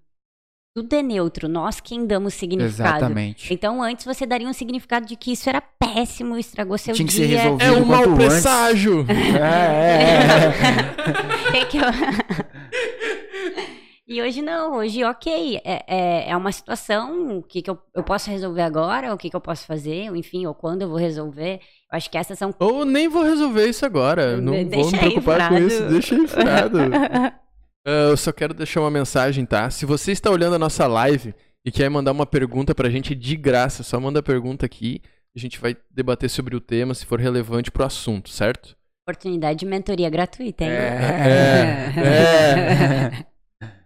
Tudo 0.78 0.94
é 0.94 1.02
neutro, 1.02 1.50
nós 1.50 1.80
quem 1.80 2.06
damos 2.06 2.36
significado. 2.36 2.98
Exatamente. 2.98 3.52
Então 3.52 3.82
antes 3.82 4.06
você 4.06 4.28
daria 4.28 4.48
um 4.48 4.54
significado 4.54 5.08
de 5.08 5.16
que 5.16 5.32
isso 5.32 5.50
era 5.50 5.60
péssimo, 5.60 6.38
estragou 6.38 6.78
seu 6.78 6.94
Tinha 6.94 7.08
que 7.08 7.14
ser 7.16 7.26
dia. 7.28 7.40
resolvido. 7.42 7.68
É 7.68 7.72
um 7.82 7.86
mau 7.86 8.04
antes. 8.04 8.16
presságio! 8.16 9.04
É, 9.42 10.20
é, 11.56 11.60
É 11.62 11.66
que 11.70 11.78
eu- 11.80 11.84
E 14.08 14.22
hoje 14.22 14.42
não, 14.42 14.76
hoje 14.78 15.04
ok, 15.04 15.60
é, 15.66 15.84
é, 15.88 16.30
é 16.30 16.38
uma 16.38 16.52
situação, 16.52 17.40
o 17.40 17.44
que, 17.44 17.62
que 17.62 17.70
eu, 17.70 17.78
eu 17.94 18.04
posso 18.04 18.30
resolver 18.30 18.62
agora, 18.62 19.14
o 19.14 19.18
que, 19.18 19.30
que 19.30 19.36
eu 19.36 19.42
posso 19.42 19.66
fazer, 19.66 20.06
enfim, 20.16 20.46
ou 20.46 20.54
quando 20.54 20.84
eu 20.84 20.88
vou 20.88 20.98
resolver. 20.98 21.56
Eu 21.92 21.98
acho 21.98 22.10
que 22.10 22.18
essas 22.18 22.38
são 22.40 22.54
Ou 22.60 22.86
nem 22.86 23.10
vou 23.10 23.24
resolver 23.24 23.68
isso 23.68 23.86
agora. 23.86 24.38
Não 24.38 24.54
De- 24.54 24.60
vou 24.64 24.70
deixa 24.70 24.92
me 24.92 24.98
preocupar 25.00 25.50
com 25.50 25.58
isso. 25.58 25.84
Deixa 25.90 26.16
aí 26.16 26.28
furado. 26.28 26.78
Ah, 27.86 28.10
eu 28.10 28.18
só 28.18 28.32
quero 28.32 28.54
deixar 28.54 28.82
uma 28.82 28.92
mensagem, 28.92 29.46
tá? 29.46 29.70
Se 29.70 29.86
você 29.86 30.12
está 30.12 30.30
olhando 30.30 30.56
a 30.56 30.60
nossa 30.60 30.88
live 30.88 31.34
e 31.66 31.72
quer 31.72 31.90
mandar 31.90 32.12
uma 32.12 32.26
pergunta 32.26 32.74
pra 32.74 32.90
gente 32.90 33.14
de 33.14 33.36
graça, 33.36 33.84
só 33.84 34.00
manda 34.00 34.20
a 34.20 34.24
pergunta 34.24 34.66
aqui. 34.66 35.02
A 35.36 35.40
gente 35.40 35.60
vai 35.60 35.76
debater 35.92 36.30
sobre 36.30 36.56
o 36.56 36.62
tema, 36.62 36.94
se 36.94 37.06
for 37.06 37.20
relevante 37.20 37.72
pro 37.72 37.86
assunto, 37.86 38.30
certo? 38.30 38.76
oportunidade 39.08 39.60
de 39.60 39.66
mentoria 39.66 40.10
gratuita, 40.10 40.66
hein? 40.66 40.70
É, 40.70 41.94
é. 43.24 43.26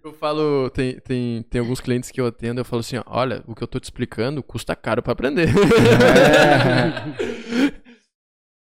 Eu 0.04 0.12
falo, 0.14 0.68
tem, 0.72 1.00
tem, 1.00 1.44
tem 1.44 1.62
alguns 1.62 1.80
clientes 1.80 2.10
que 2.10 2.20
eu 2.20 2.26
atendo, 2.26 2.60
eu 2.60 2.66
falo 2.66 2.80
assim, 2.80 2.98
ó, 2.98 3.04
olha, 3.06 3.44
o 3.46 3.54
que 3.54 3.64
eu 3.64 3.68
tô 3.68 3.80
te 3.80 3.84
explicando 3.84 4.42
custa 4.42 4.76
caro 4.76 5.04
pra 5.04 5.14
aprender. 5.14 5.48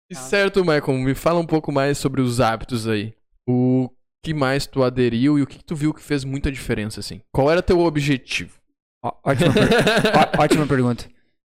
E 0.10 0.16
certo, 0.16 0.60
Michael, 0.60 0.98
me 0.98 1.16
fala 1.16 1.40
um 1.40 1.46
pouco 1.46 1.72
mais 1.72 1.98
sobre 1.98 2.20
os 2.20 2.42
hábitos 2.42 2.86
aí. 2.86 3.14
O 3.48 3.90
que 4.24 4.34
mais 4.34 4.66
tu 4.68 4.84
aderiu 4.84 5.38
e 5.40 5.42
o 5.42 5.48
que, 5.48 5.58
que 5.58 5.64
tu 5.64 5.76
viu 5.76 5.94
que 5.94 6.02
fez 6.02 6.24
muita 6.24 6.52
diferença, 6.52 7.00
assim? 7.00 7.22
Qual 7.34 7.50
era 7.52 7.62
teu 7.64 7.80
objetivo? 7.80 8.60
Ó, 9.04 9.12
Ótima, 9.26 9.54
per- 9.54 9.70
ó- 10.40 10.44
ótima 10.44 10.68
pergunta. 10.68 11.10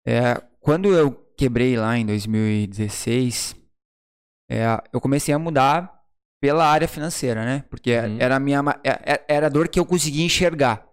É, 0.08 0.42
quando 0.62 0.94
eu 0.96 1.12
quebrei 1.36 1.76
lá 1.78 1.98
em 1.98 2.06
2016, 2.06 3.56
é, 4.52 4.66
eu 4.94 5.02
comecei 5.02 5.34
a 5.34 5.40
mudar 5.40 6.00
pela 6.42 6.66
área 6.66 6.88
financeira, 6.88 7.44
né? 7.44 7.64
Porque 7.70 7.98
Uhum. 7.98 8.18
era 8.20 8.36
a 8.36 8.40
minha 8.40 8.62
é- 8.84 9.14
é- 9.14 9.26
era 9.28 9.48
a 9.48 9.50
dor 9.50 9.68
que 9.68 9.80
eu 9.80 9.86
conseguia 9.86 10.24
enxergar 10.26 10.88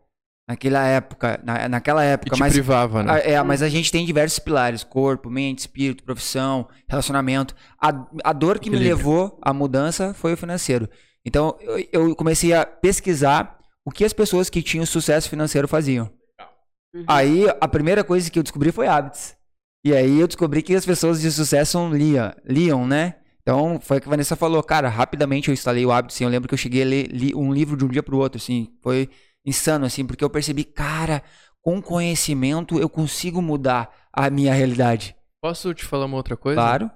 naquela 0.49 0.85
época, 0.87 1.41
na, 1.45 1.69
naquela 1.69 2.01
Que 2.03 2.07
época, 2.09 2.37
te 2.37 2.41
mas 2.41 2.53
privava, 2.53 3.03
né? 3.03 3.21
É, 3.33 3.43
mas 3.43 3.63
a 3.63 3.69
gente 3.69 3.93
tem 3.93 4.05
diversos 4.07 4.39
pilares: 4.39 4.83
corpo, 4.83 5.31
mente, 5.31 5.61
espírito, 5.61 6.03
profissão, 6.05 6.69
relacionamento. 6.89 7.55
A, 7.81 7.89
a 8.25 8.33
dor 8.33 8.59
que 8.59 8.71
me 8.71 8.77
Equilíbrio. 8.77 8.97
levou 8.97 9.39
à 9.43 9.53
mudança 9.53 10.15
foi 10.15 10.33
o 10.33 10.37
financeiro. 10.37 10.89
Então, 11.27 11.57
eu, 11.61 11.89
eu 11.93 12.17
comecei 12.17 12.53
a 12.53 12.65
pesquisar 12.65 13.59
o 13.85 13.91
que 13.91 14.05
as 14.05 14.13
pessoas 14.13 14.49
que 14.49 14.63
tinham 14.63 14.87
sucesso 14.87 15.29
financeiro 15.29 15.67
faziam. 15.67 16.09
Uhum. 16.95 17.05
Aí, 17.09 17.47
a 17.61 17.67
primeira 17.67 18.05
coisa 18.05 18.31
que 18.31 18.39
eu 18.39 18.45
descobri 18.45 18.71
foi 18.71 18.87
hábitos. 18.87 19.35
E 19.85 19.93
aí, 19.93 20.21
eu 20.21 20.29
descobri 20.29 20.63
que 20.63 20.75
as 20.75 20.87
pessoas 20.87 21.21
de 21.21 21.31
sucesso 21.33 21.89
liam, 21.89 22.33
liam 22.45 22.87
né? 22.87 23.17
Então, 23.43 23.81
foi 23.81 23.99
o 23.99 24.01
que 24.01 24.07
a 24.07 24.11
Vanessa 24.11 24.37
falou. 24.37 24.63
Cara, 24.63 24.89
rapidamente 24.89 25.49
eu 25.49 25.53
instalei 25.53 25.85
o 25.85 25.91
hábito, 25.91 26.15
assim. 26.15 26.25
Eu 26.25 26.31
lembro 26.31 26.49
que 26.49 26.55
eu 26.55 26.59
cheguei 26.59 26.83
a 26.83 26.87
ler 26.87 27.09
li 27.09 27.35
um 27.35 27.53
livro 27.53 27.77
de 27.77 27.85
um 27.85 27.89
dia 27.89 28.03
pro 28.03 28.19
outro, 28.19 28.39
assim. 28.39 28.69
Foi 28.81 29.11
insano, 29.45 29.85
assim, 29.85 30.05
porque 30.05 30.25
eu 30.25 30.31
percebi, 30.31 30.63
cara, 30.63 31.23
com 31.61 31.83
conhecimento 31.83 32.79
eu 32.79 32.89
consigo 32.89 33.43
mudar 33.43 33.93
a 34.13 34.31
minha 34.31 34.55
realidade. 34.55 35.17
Posso 35.41 35.75
te 35.75 35.85
falar 35.85 36.07
uma 36.07 36.17
outra 36.17 36.37
coisa? 36.37 36.61
Claro. 36.61 36.91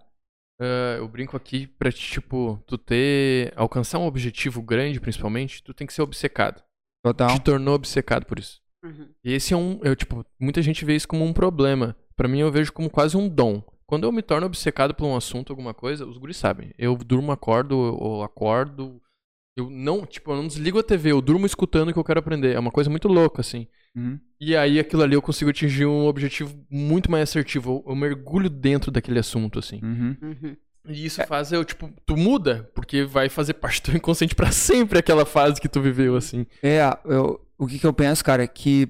Ah, 0.61 0.97
eu 0.99 1.09
brinco 1.09 1.37
aqui 1.37 1.67
pra, 1.67 1.91
te, 1.91 1.99
tipo, 1.99 2.63
tu 2.67 2.77
ter... 2.77 3.53
Alcançar 3.57 3.99
um 3.99 4.07
objetivo 4.07 4.61
grande, 4.61 5.01
principalmente, 5.01 5.63
tu 5.63 5.73
tem 5.73 5.87
que 5.87 5.93
ser 5.95 6.03
obcecado. 6.03 6.63
Total. 7.03 7.31
Te 7.31 7.41
tornou 7.41 7.75
obcecado 7.75 8.27
por 8.27 8.39
isso. 8.39 8.61
Uhum. 8.85 9.09
E 9.25 9.33
esse 9.33 9.55
é 9.55 9.57
um... 9.57 9.81
Eu, 9.83 9.97
tipo, 9.97 10.25
muita 10.39 10.61
gente 10.61 10.85
vê 10.85 10.95
isso 10.95 11.09
como 11.09 11.25
um 11.25 11.33
problema. 11.33 11.97
Pra 12.15 12.29
mim, 12.29 12.41
eu 12.41 12.53
vejo 12.53 12.73
como 12.73 12.91
quase 12.91 13.17
um 13.17 13.29
dom. 13.29 13.63
Quando 13.87 14.05
eu 14.05 14.13
me 14.13 14.23
torno 14.23 14.47
obcecado 14.47 14.95
por 14.95 15.07
um 15.07 15.17
assunto, 15.17 15.51
alguma 15.51 15.73
coisa, 15.73 16.07
os 16.07 16.19
guris 16.19 16.37
sabem. 16.37 16.75
Eu 16.79 16.95
durmo, 16.97 17.33
acordo, 17.33 17.77
ou 17.77 18.23
acordo... 18.23 19.01
Eu 19.57 19.69
não, 19.69 20.07
tipo, 20.07 20.31
eu 20.31 20.37
não 20.37 20.47
desligo 20.47 20.79
a 20.79 20.83
TV, 20.83 21.11
eu 21.11 21.21
durmo 21.21 21.45
escutando 21.45 21.89
o 21.89 21.93
que 21.93 21.99
eu 21.99 22.05
quero 22.05 22.21
aprender. 22.21 22.55
É 22.55 22.59
uma 22.59 22.71
coisa 22.71 22.89
muito 22.89 23.09
louca, 23.09 23.41
assim. 23.41 23.67
Uhum. 23.95 24.19
E 24.41 24.57
aí 24.57 24.79
aquilo 24.79 25.03
ali 25.03 25.15
eu 25.15 25.23
consigo 25.23 25.51
atingir 25.51 25.87
um 25.87 26.07
objetivo 26.07 26.55
muito 26.71 27.11
mais 27.11 27.29
assertivo. 27.29 27.83
Eu, 27.87 27.93
eu 27.93 27.97
mergulho 27.97 28.49
dentro 28.49 28.91
daquele 28.91 29.19
assunto, 29.19 29.59
assim. 29.59 29.81
Uhum. 29.83 30.17
Uhum. 30.23 30.57
E 30.89 31.05
isso 31.05 31.23
faz 31.27 31.53
eu, 31.53 31.65
tipo, 31.65 31.91
tu 32.07 32.17
muda, 32.17 32.71
porque 32.75 33.05
vai 33.05 33.29
fazer 33.29 33.55
parte 33.55 33.81
do 33.83 33.87
teu 33.87 33.97
inconsciente 33.97 34.35
pra 34.35 34.51
sempre 34.51 34.99
aquela 34.99 35.27
fase 35.27 35.61
que 35.61 35.69
tu 35.69 35.81
viveu, 35.81 36.17
assim. 36.17 36.47
É, 36.63 36.81
eu, 37.05 37.41
o 37.59 37.67
que, 37.67 37.79
que 37.79 37.87
eu 37.87 37.93
penso, 37.93 38.25
cara, 38.25 38.45
é 38.45 38.47
que, 38.47 38.87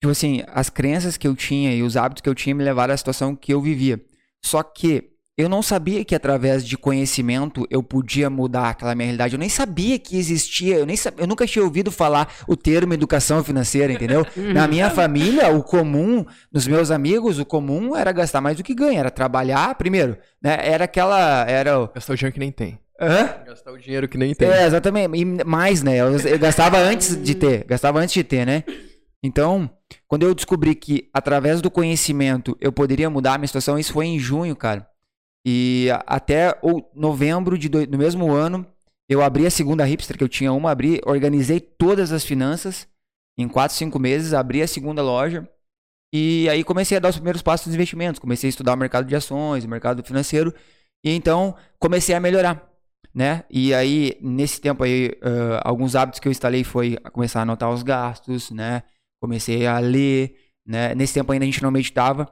tipo 0.00 0.10
assim, 0.10 0.42
as 0.46 0.70
crenças 0.70 1.16
que 1.16 1.26
eu 1.26 1.34
tinha 1.34 1.74
e 1.74 1.82
os 1.82 1.96
hábitos 1.96 2.22
que 2.22 2.28
eu 2.28 2.34
tinha 2.34 2.54
me 2.54 2.62
levaram 2.62 2.94
à 2.94 2.96
situação 2.96 3.34
que 3.34 3.52
eu 3.52 3.60
vivia. 3.60 4.00
Só 4.44 4.62
que 4.62 5.13
eu 5.36 5.48
não 5.48 5.62
sabia 5.62 6.04
que 6.04 6.14
através 6.14 6.64
de 6.64 6.78
conhecimento 6.78 7.66
eu 7.68 7.82
podia 7.82 8.30
mudar 8.30 8.70
aquela 8.70 8.94
minha 8.94 9.06
realidade. 9.06 9.34
Eu 9.34 9.38
nem 9.38 9.48
sabia 9.48 9.98
que 9.98 10.16
existia, 10.16 10.76
eu, 10.76 10.86
nem 10.86 10.96
sab... 10.96 11.20
eu 11.20 11.26
nunca 11.26 11.44
tinha 11.46 11.64
ouvido 11.64 11.90
falar 11.90 12.32
o 12.46 12.56
termo 12.56 12.94
educação 12.94 13.42
financeira, 13.42 13.92
entendeu? 13.92 14.24
Na 14.54 14.68
minha 14.68 14.90
família, 14.90 15.48
o 15.48 15.62
comum, 15.62 16.24
nos 16.52 16.68
meus 16.68 16.90
amigos, 16.92 17.40
o 17.40 17.44
comum 17.44 17.96
era 17.96 18.12
gastar 18.12 18.40
mais 18.40 18.56
do 18.56 18.62
que 18.62 18.74
ganha, 18.74 19.00
era 19.00 19.10
trabalhar 19.10 19.74
primeiro, 19.74 20.16
né? 20.40 20.56
Era 20.62 20.84
aquela, 20.84 21.44
era. 21.48 21.90
Gastar 21.92 22.12
o 22.12 22.16
dinheiro 22.16 22.34
que 22.34 22.40
nem 22.40 22.52
tem. 22.52 22.78
Hã? 23.00 23.28
Gastar 23.44 23.72
o 23.72 23.78
dinheiro 23.78 24.08
que 24.08 24.16
nem 24.16 24.34
tem. 24.34 24.48
É, 24.48 24.66
exatamente. 24.66 25.18
E 25.18 25.24
mais, 25.24 25.82
né? 25.82 25.96
Eu, 25.96 26.16
eu 26.16 26.38
gastava 26.38 26.78
antes 26.78 27.20
de 27.20 27.34
ter. 27.34 27.64
Gastava 27.64 27.98
antes 27.98 28.14
de 28.14 28.22
ter, 28.22 28.46
né? 28.46 28.62
Então, 29.20 29.68
quando 30.06 30.22
eu 30.22 30.34
descobri 30.34 30.76
que 30.76 31.08
através 31.12 31.60
do 31.60 31.70
conhecimento 31.70 32.56
eu 32.60 32.70
poderia 32.70 33.10
mudar 33.10 33.34
a 33.34 33.38
minha 33.38 33.48
situação, 33.48 33.76
isso 33.76 33.92
foi 33.92 34.06
em 34.06 34.18
junho, 34.18 34.54
cara. 34.54 34.86
E 35.46 35.88
até 36.06 36.58
o 36.62 36.82
novembro 36.94 37.58
de 37.58 37.68
do, 37.68 37.86
no 37.86 37.98
mesmo 37.98 38.32
ano, 38.32 38.66
eu 39.08 39.22
abri 39.22 39.46
a 39.46 39.50
segunda 39.50 39.84
hipster, 39.84 40.16
que 40.16 40.24
eu 40.24 40.28
tinha 40.28 40.52
uma, 40.52 40.70
abri, 40.70 41.00
organizei 41.04 41.60
todas 41.60 42.12
as 42.12 42.24
finanças 42.24 42.88
em 43.36 43.48
quatro, 43.48 43.76
cinco 43.76 43.98
meses, 43.98 44.32
abri 44.32 44.62
a 44.62 44.66
segunda 44.68 45.02
loja. 45.02 45.48
E 46.12 46.48
aí 46.48 46.62
comecei 46.64 46.96
a 46.96 47.00
dar 47.00 47.08
os 47.10 47.16
primeiros 47.16 47.42
passos 47.42 47.66
dos 47.66 47.74
investimentos. 47.74 48.20
Comecei 48.20 48.48
a 48.48 48.50
estudar 48.50 48.74
o 48.74 48.76
mercado 48.76 49.06
de 49.06 49.16
ações, 49.16 49.64
o 49.64 49.68
mercado 49.68 50.02
financeiro. 50.04 50.54
E 51.04 51.10
então 51.10 51.54
comecei 51.78 52.14
a 52.14 52.20
melhorar 52.20 52.74
né? 53.14 53.44
E 53.48 53.72
aí, 53.72 54.18
nesse 54.20 54.60
tempo 54.60 54.82
aí, 54.82 55.12
ãh, 55.22 55.60
alguns 55.64 55.94
hábitos 55.94 56.18
que 56.18 56.26
eu 56.26 56.32
instalei 56.32 56.64
foi 56.64 56.96
começar 57.12 57.40
a 57.40 57.42
anotar 57.42 57.70
os 57.70 57.82
gastos, 57.82 58.50
né? 58.50 58.82
Comecei 59.20 59.66
a 59.66 59.78
ler, 59.78 60.36
né? 60.66 60.94
Nesse 60.94 61.14
tempo 61.14 61.30
ainda 61.30 61.44
a 61.44 61.46
gente 61.46 61.62
não 61.62 61.70
meditava. 61.70 62.28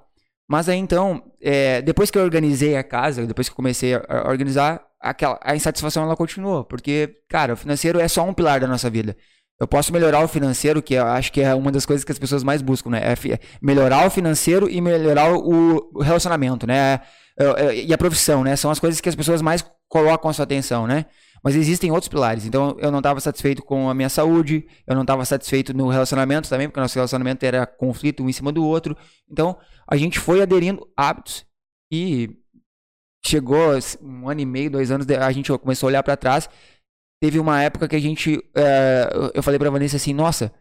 Mas 0.53 0.69
aí 0.69 0.77
então, 0.79 1.23
é, 1.41 1.81
depois 1.81 2.11
que 2.11 2.19
eu 2.19 2.23
organizei 2.23 2.77
a 2.77 2.83
casa, 2.85 3.27
depois 3.27 3.49
que 3.49 3.53
eu 3.53 3.57
comecei 3.57 3.95
a 3.95 4.29
organizar, 4.29 4.83
aquela, 5.01 5.39
a 5.43 5.57
insatisfação 5.57 6.03
ela 6.03 6.15
continuou. 6.15 6.63
Porque, 6.65 7.17
cara, 7.27 7.55
o 7.55 7.57
financeiro 7.57 7.99
é 7.99 8.07
só 8.07 8.23
um 8.23 8.35
pilar 8.35 8.61
da 8.61 8.67
nossa 8.67 8.91
vida. 8.91 9.17
Eu 9.59 9.67
posso 9.67 9.93
melhorar 9.93 10.21
o 10.23 10.29
financeiro, 10.29 10.83
que 10.83 10.93
eu 10.95 11.07
acho 11.07 11.33
que 11.33 11.41
é 11.41 11.55
uma 11.55 11.73
das 11.73 11.87
coisas 11.87 12.05
que 12.05 12.13
as 12.13 12.19
pessoas 12.19 12.43
mais 12.43 12.61
buscam, 12.61 12.91
né? 12.91 13.01
É 13.13 13.17
fi- 13.17 13.39
melhorar 13.63 14.07
o 14.07 14.11
financeiro 14.11 14.69
e 14.69 14.79
melhorar 14.81 15.33
o 15.33 15.91
o 15.95 16.03
relacionamento, 16.03 16.67
né? 16.67 17.01
É, 17.39 17.45
é, 17.67 17.85
E 17.85 17.93
a 17.95 17.99
profissão, 17.99 18.45
né? 18.45 18.55
São 18.57 18.71
as 18.71 18.79
coisas 18.79 19.01
que 19.01 19.09
as 19.09 19.15
pessoas 19.15 19.41
mais 19.41 19.65
colocam 19.89 20.31
a 20.31 20.35
sua 20.35 20.45
atenção, 20.45 20.87
né? 20.87 21.07
Mas 21.43 21.57
existem 21.57 21.91
outros 21.91 22.09
pilares. 22.09 22.47
Então, 22.47 22.77
eu 22.79 22.91
não 22.91 22.99
estava 22.99 23.19
satisfeito 23.21 23.63
com 23.63 23.91
a 23.91 23.95
minha 23.95 24.09
saúde, 24.09 24.67
eu 24.87 24.95
não 24.95 25.03
estava 25.03 25.25
satisfeito 25.25 25.75
no 25.75 25.89
relacionamento 25.89 26.49
também, 26.49 26.69
porque 26.69 26.81
nosso 26.81 26.95
relacionamento 26.95 27.45
era 27.45 27.67
conflito 27.67 28.23
um 28.23 28.29
em 28.29 28.33
cima 28.33 28.53
do 28.53 28.65
outro. 28.65 28.97
Então, 29.29 29.59
a 29.89 29.97
gente 29.97 30.21
foi 30.21 30.41
aderindo 30.41 30.87
hábitos 30.97 31.45
e 31.93 32.31
chegou 33.25 33.59
um 34.01 34.29
ano 34.29 34.41
e 34.41 34.47
meio, 34.47 34.71
dois 34.71 34.91
anos, 34.91 35.07
a 35.09 35.33
gente 35.33 35.51
começou 35.59 35.89
a 35.89 35.91
olhar 35.91 36.03
para 36.03 36.17
trás. 36.17 36.49
Teve 37.21 37.39
uma 37.39 37.61
época 37.63 37.89
que 37.89 37.97
a 37.97 38.01
gente, 38.01 38.43
é, 38.55 39.11
eu 39.35 39.43
falei 39.43 39.59
para 39.59 39.71
Vanessa 39.71 39.97
assim, 39.97 40.13
nossa, 40.13 40.53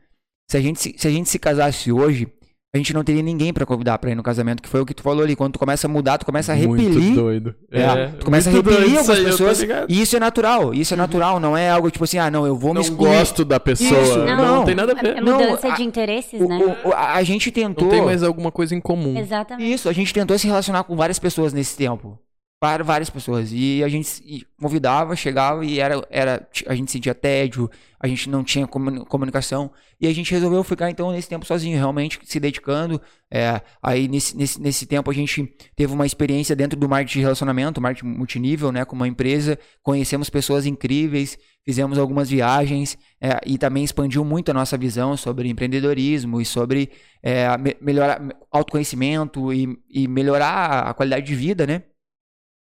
se 0.50 0.58
a 0.58 0.62
gente 0.62 0.80
se, 0.80 0.96
se 0.98 1.08
a 1.08 1.12
gente 1.12 1.30
se 1.30 1.40
casasse 1.40 1.92
hoje, 1.92 2.32
a 2.74 2.78
gente 2.78 2.94
não 2.94 3.04
teria 3.04 3.22
ninguém 3.22 3.52
para 3.52 3.66
convidar 3.66 3.98
para 3.98 4.12
ir 4.12 4.16
no 4.16 4.24
casamento, 4.24 4.64
que 4.64 4.70
foi 4.70 4.80
o 4.80 4.86
que 4.86 4.94
tu 4.94 5.04
falou 5.04 5.22
ali. 5.24 5.36
Quando 5.36 5.54
tu 5.54 5.60
começa 5.60 5.88
a 5.88 5.90
mudar, 5.90 6.18
tu 6.18 6.26
começa 6.26 6.54
a 6.54 6.56
repelir. 6.56 6.90
Muito 6.90 7.16
doido. 7.16 7.56
É, 7.70 8.08
tu 8.18 8.24
começa 8.24 8.50
a 8.50 8.54
repelir 8.54 8.84
algumas 8.98 9.10
aí, 9.10 9.26
pessoas. 9.26 9.62
E 9.90 10.02
isso 10.02 10.16
é 10.16 10.20
natural. 10.22 10.74
Isso 10.74 10.94
é 10.94 10.98
natural. 10.98 11.38
Não 11.38 11.58
é 11.58 11.70
algo 11.70 11.92
tipo 11.92 12.06
assim, 12.06 12.18
ah, 12.18 12.32
não, 12.32 12.48
eu 12.48 12.56
vou 12.56 12.70
me 12.70 12.76
Não 12.76 12.82
excluir. 12.82 13.10
gosto 13.18 13.44
da 13.44 13.60
pessoa. 13.60 14.02
Isso, 14.02 14.18
não, 14.20 14.38
não. 14.38 14.64
tem 14.64 14.74
nada 14.74 14.94
a 14.94 15.02
ver. 15.02 15.18
É 15.18 15.22
Não, 15.22 15.38
mudança 15.38 15.68
a- 15.68 15.76
de 15.76 15.84
interesses, 15.84 16.40
O- 16.40 16.48
né? 16.48 16.60
o- 16.86 16.90
o- 16.90 16.94
a, 16.94 17.16
a 17.16 17.24
gente 17.24 17.52
tentou. 17.52 17.84
Não 17.90 17.92
tem 17.92 18.02
mais 18.06 18.24
alguma 18.24 18.52
coisa 18.54 18.74
em 18.74 18.80
comum. 18.80 19.18
Exatamente. 19.18 19.74
Isso, 19.74 19.90
a 19.90 19.94
gente 19.94 20.14
tentou 20.14 20.40
se 20.40 20.48
relacionar 20.48 20.86
com 20.86 20.96
várias 20.96 21.20
pessoas 21.20 21.52
nesse 21.52 21.76
tempo. 21.76 22.18
Var- 22.62 22.84
Várias 22.84 23.10
pessoas. 23.10 23.50
E 23.52 23.84
a 23.84 23.88
gente 23.90 24.46
convidava, 24.60 25.16
chegava 25.16 25.66
e 25.66 25.80
era, 25.80 26.06
era, 26.12 26.48
a 26.68 26.76
gente 26.76 26.92
sentia 26.92 27.16
tédio, 27.16 27.68
a 28.00 28.08
gente 28.08 28.30
não 28.30 28.44
tinha 28.44 28.68
comuni- 28.68 29.04
comunicação. 29.06 29.72
E 30.00 30.06
a 30.08 30.14
gente 30.14 30.32
resolveu 30.32 30.64
ficar 30.64 30.90
então 30.92 31.12
nesse 31.12 31.28
tempo 31.28 31.46
sozinho, 31.46 31.76
realmente 31.78 32.20
se 32.24 32.40
dedicando. 32.40 33.02
É, 33.32 33.62
aí 33.82 34.08
nesse, 34.08 34.38
nesse, 34.38 34.62
nesse 34.62 34.86
tempo 34.86 35.10
a 35.10 35.14
gente 35.14 35.52
teve 35.76 35.92
uma 35.92 36.06
experiência 36.06 36.56
dentro 36.56 36.78
do 36.80 36.88
marketing 36.88 37.20
de 37.20 37.24
relacionamento, 37.24 37.82
marketing 37.82 38.08
multinível, 38.08 38.72
né, 38.72 38.86
com 38.86 38.96
uma 38.96 39.08
empresa. 39.08 39.58
Conhecemos 39.82 40.30
pessoas 40.30 40.66
incríveis, 40.68 41.38
fizemos 41.66 41.98
algumas 41.98 42.30
viagens 42.30 42.96
é, 43.20 43.40
e 43.46 43.58
também 43.58 43.84
expandiu 43.84 44.24
muito 44.24 44.50
a 44.52 44.54
nossa 44.54 44.78
visão 44.78 45.18
sobre 45.18 45.50
empreendedorismo 45.50 46.40
e 46.40 46.46
sobre 46.46 46.92
é, 47.24 47.58
me- 47.58 47.76
melhorar 47.82 48.22
autoconhecimento 48.52 49.52
e, 49.52 49.78
e 49.90 50.08
melhorar 50.08 50.90
a 50.90 50.94
qualidade 50.94 51.26
de 51.26 51.36
vida, 51.36 51.66
né? 51.66 51.84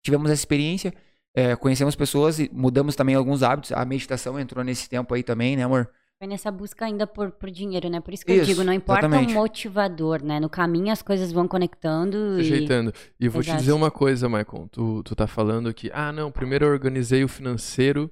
Tivemos 0.05 0.31
essa 0.31 0.41
experiência, 0.41 0.93
é, 1.35 1.57
conhecemos 1.57 1.97
pessoas 1.97 2.39
e 2.39 2.49
mudamos 2.53 2.95
também 2.95 3.15
alguns 3.15 3.43
hábitos. 3.43 3.73
A 3.73 3.85
meditação 3.85 4.39
entrou 4.39 4.63
nesse 4.63 4.89
tempo 4.89 5.13
aí 5.15 5.23
também, 5.23 5.57
né, 5.57 5.65
amor? 5.65 5.91
Foi 6.19 6.29
nessa 6.29 6.51
busca 6.51 6.85
ainda 6.85 7.07
por, 7.07 7.33
por 7.33 7.51
dinheiro, 7.51 7.89
né? 7.89 8.01
Por 8.01 8.15
isso 8.15 8.25
que 8.25 8.31
eu 8.31 8.37
Isso, 8.37 8.45
digo, 8.47 8.63
não 8.63 8.73
importa 8.73 9.07
exatamente. 9.07 9.33
o 9.33 9.35
motivador, 9.35 10.23
né? 10.23 10.39
No 10.39 10.49
caminho 10.49 10.93
as 10.93 11.03
coisas 11.03 11.33
vão 11.33 11.49
conectando 11.49 12.39
e... 12.39 12.41
Ajeitando. 12.41 12.93
E 13.19 13.29
vou 13.29 13.43
te 13.43 13.47
Exato. 13.49 13.61
dizer 13.61 13.73
uma 13.73 13.91
coisa, 13.91 14.29
Michael. 14.29 14.69
Tu, 14.71 15.03
tu 15.03 15.17
tá 15.17 15.27
falando 15.27 15.73
que, 15.75 15.91
ah, 15.93 16.13
não, 16.13 16.31
primeiro 16.31 16.67
eu 16.67 16.71
organizei 16.71 17.25
o 17.25 17.29
financeiro 17.29 18.09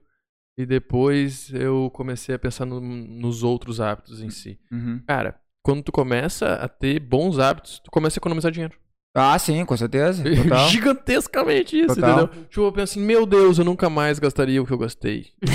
e 0.59 0.67
depois 0.67 1.53
eu 1.55 1.91
comecei 1.95 2.35
a 2.35 2.39
pensar 2.39 2.65
no- 2.67 2.81
nos 2.81 3.43
outros 3.45 3.81
hábitos 3.81 4.21
em 4.21 4.31
si. 4.31 4.59
Uhum. 4.73 5.01
Cara, 5.07 5.39
quando 5.63 5.83
tu 5.83 5.93
começa 5.93 6.55
a 6.55 6.69
ter 6.69 6.99
bons 6.99 7.39
hábitos, 7.39 7.79
tu 7.79 7.91
começa 7.91 8.19
a 8.19 8.21
economizar 8.21 8.51
dinheiro. 8.51 8.77
Ah, 9.15 9.39
sim, 9.39 9.65
com 9.65 9.77
certeza. 9.77 10.23
Total. 10.43 10.69
Gigantescamente 10.69 11.79
isso, 11.79 11.95
Total. 11.95 12.11
entendeu? 12.25 12.45
Tipo, 12.49 12.63
eu 12.63 12.73
penso 12.73 12.93
assim, 12.99 13.01
meu 13.07 13.27
Deus, 13.27 13.59
eu 13.59 13.65
nunca 13.65 13.91
mais 13.91 14.19
gastaria 14.19 14.63
o 14.63 14.67
que 14.67 14.73
eu 14.73 14.79
gastei. 14.79 15.27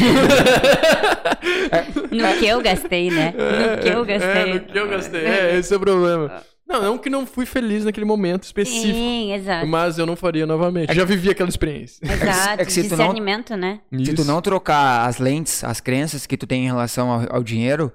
No 2.12 2.40
que 2.40 2.48
eu 2.48 2.62
gastei, 2.62 3.10
né? 3.12 3.34
No 3.38 3.82
que 3.82 3.90
eu 3.90 4.06
gastei. 4.06 4.30
É, 4.32 4.54
no 4.54 4.60
que 4.62 4.78
eu 4.80 4.88
gastei. 4.90 5.26
É, 5.26 5.56
esse 5.58 5.74
é 5.74 5.78
o 5.78 5.80
problema. 5.80 6.42
Não, 6.68 6.82
não 6.82 6.98
que 6.98 7.10
não 7.10 7.26
fui 7.26 7.46
feliz 7.46 7.86
naquele 7.86 8.06
momento 8.06 8.44
específico. 8.44 8.94
Sim, 8.94 9.34
exato. 9.34 9.68
Mas 9.68 9.98
eu 9.98 10.06
não 10.06 10.16
faria 10.16 10.46
novamente. 10.46 10.94
Já 10.94 11.06
vivi 11.06 11.30
aquela 11.30 11.50
experiência. 11.50 12.00
Exato. 12.04 12.62
é 12.62 12.66
que 12.66 12.72
se 12.72 12.84
tu 12.84 12.90
não- 12.92 12.98
Discernimento, 12.98 13.56
né? 13.56 13.80
Se 14.04 14.14
tu 14.14 14.26
não 14.26 14.42
trocar 14.42 15.08
as 15.08 15.18
lentes, 15.20 15.64
as 15.64 15.80
crenças 15.80 16.26
que 16.26 16.36
tu 16.38 16.46
tem 16.48 16.64
em 16.64 16.68
relação 16.68 17.10
ao, 17.10 17.36
ao 17.38 17.44
dinheiro, 17.44 17.92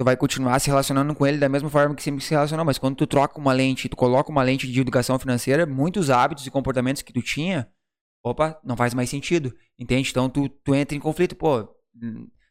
tu 0.00 0.04
vai 0.04 0.16
continuar 0.16 0.58
se 0.58 0.68
relacionando 0.68 1.14
com 1.14 1.26
ele 1.26 1.36
da 1.36 1.46
mesma 1.46 1.68
forma 1.68 1.94
que 1.94 2.02
sempre 2.02 2.24
se 2.24 2.30
relacionou. 2.30 2.64
Mas 2.64 2.78
quando 2.78 2.96
tu 2.96 3.06
troca 3.06 3.38
uma 3.38 3.52
lente, 3.52 3.86
tu 3.86 3.94
coloca 3.94 4.30
uma 4.30 4.42
lente 4.42 4.66
de 4.66 4.80
educação 4.80 5.18
financeira, 5.18 5.66
muitos 5.66 6.08
hábitos 6.08 6.46
e 6.46 6.50
comportamentos 6.50 7.02
que 7.02 7.12
tu 7.12 7.20
tinha, 7.20 7.68
opa, 8.24 8.58
não 8.64 8.78
faz 8.78 8.94
mais 8.94 9.10
sentido. 9.10 9.54
Entende? 9.78 10.08
Então 10.08 10.30
tu, 10.30 10.48
tu 10.48 10.74
entra 10.74 10.96
em 10.96 10.98
conflito, 11.00 11.36
pô. 11.36 11.68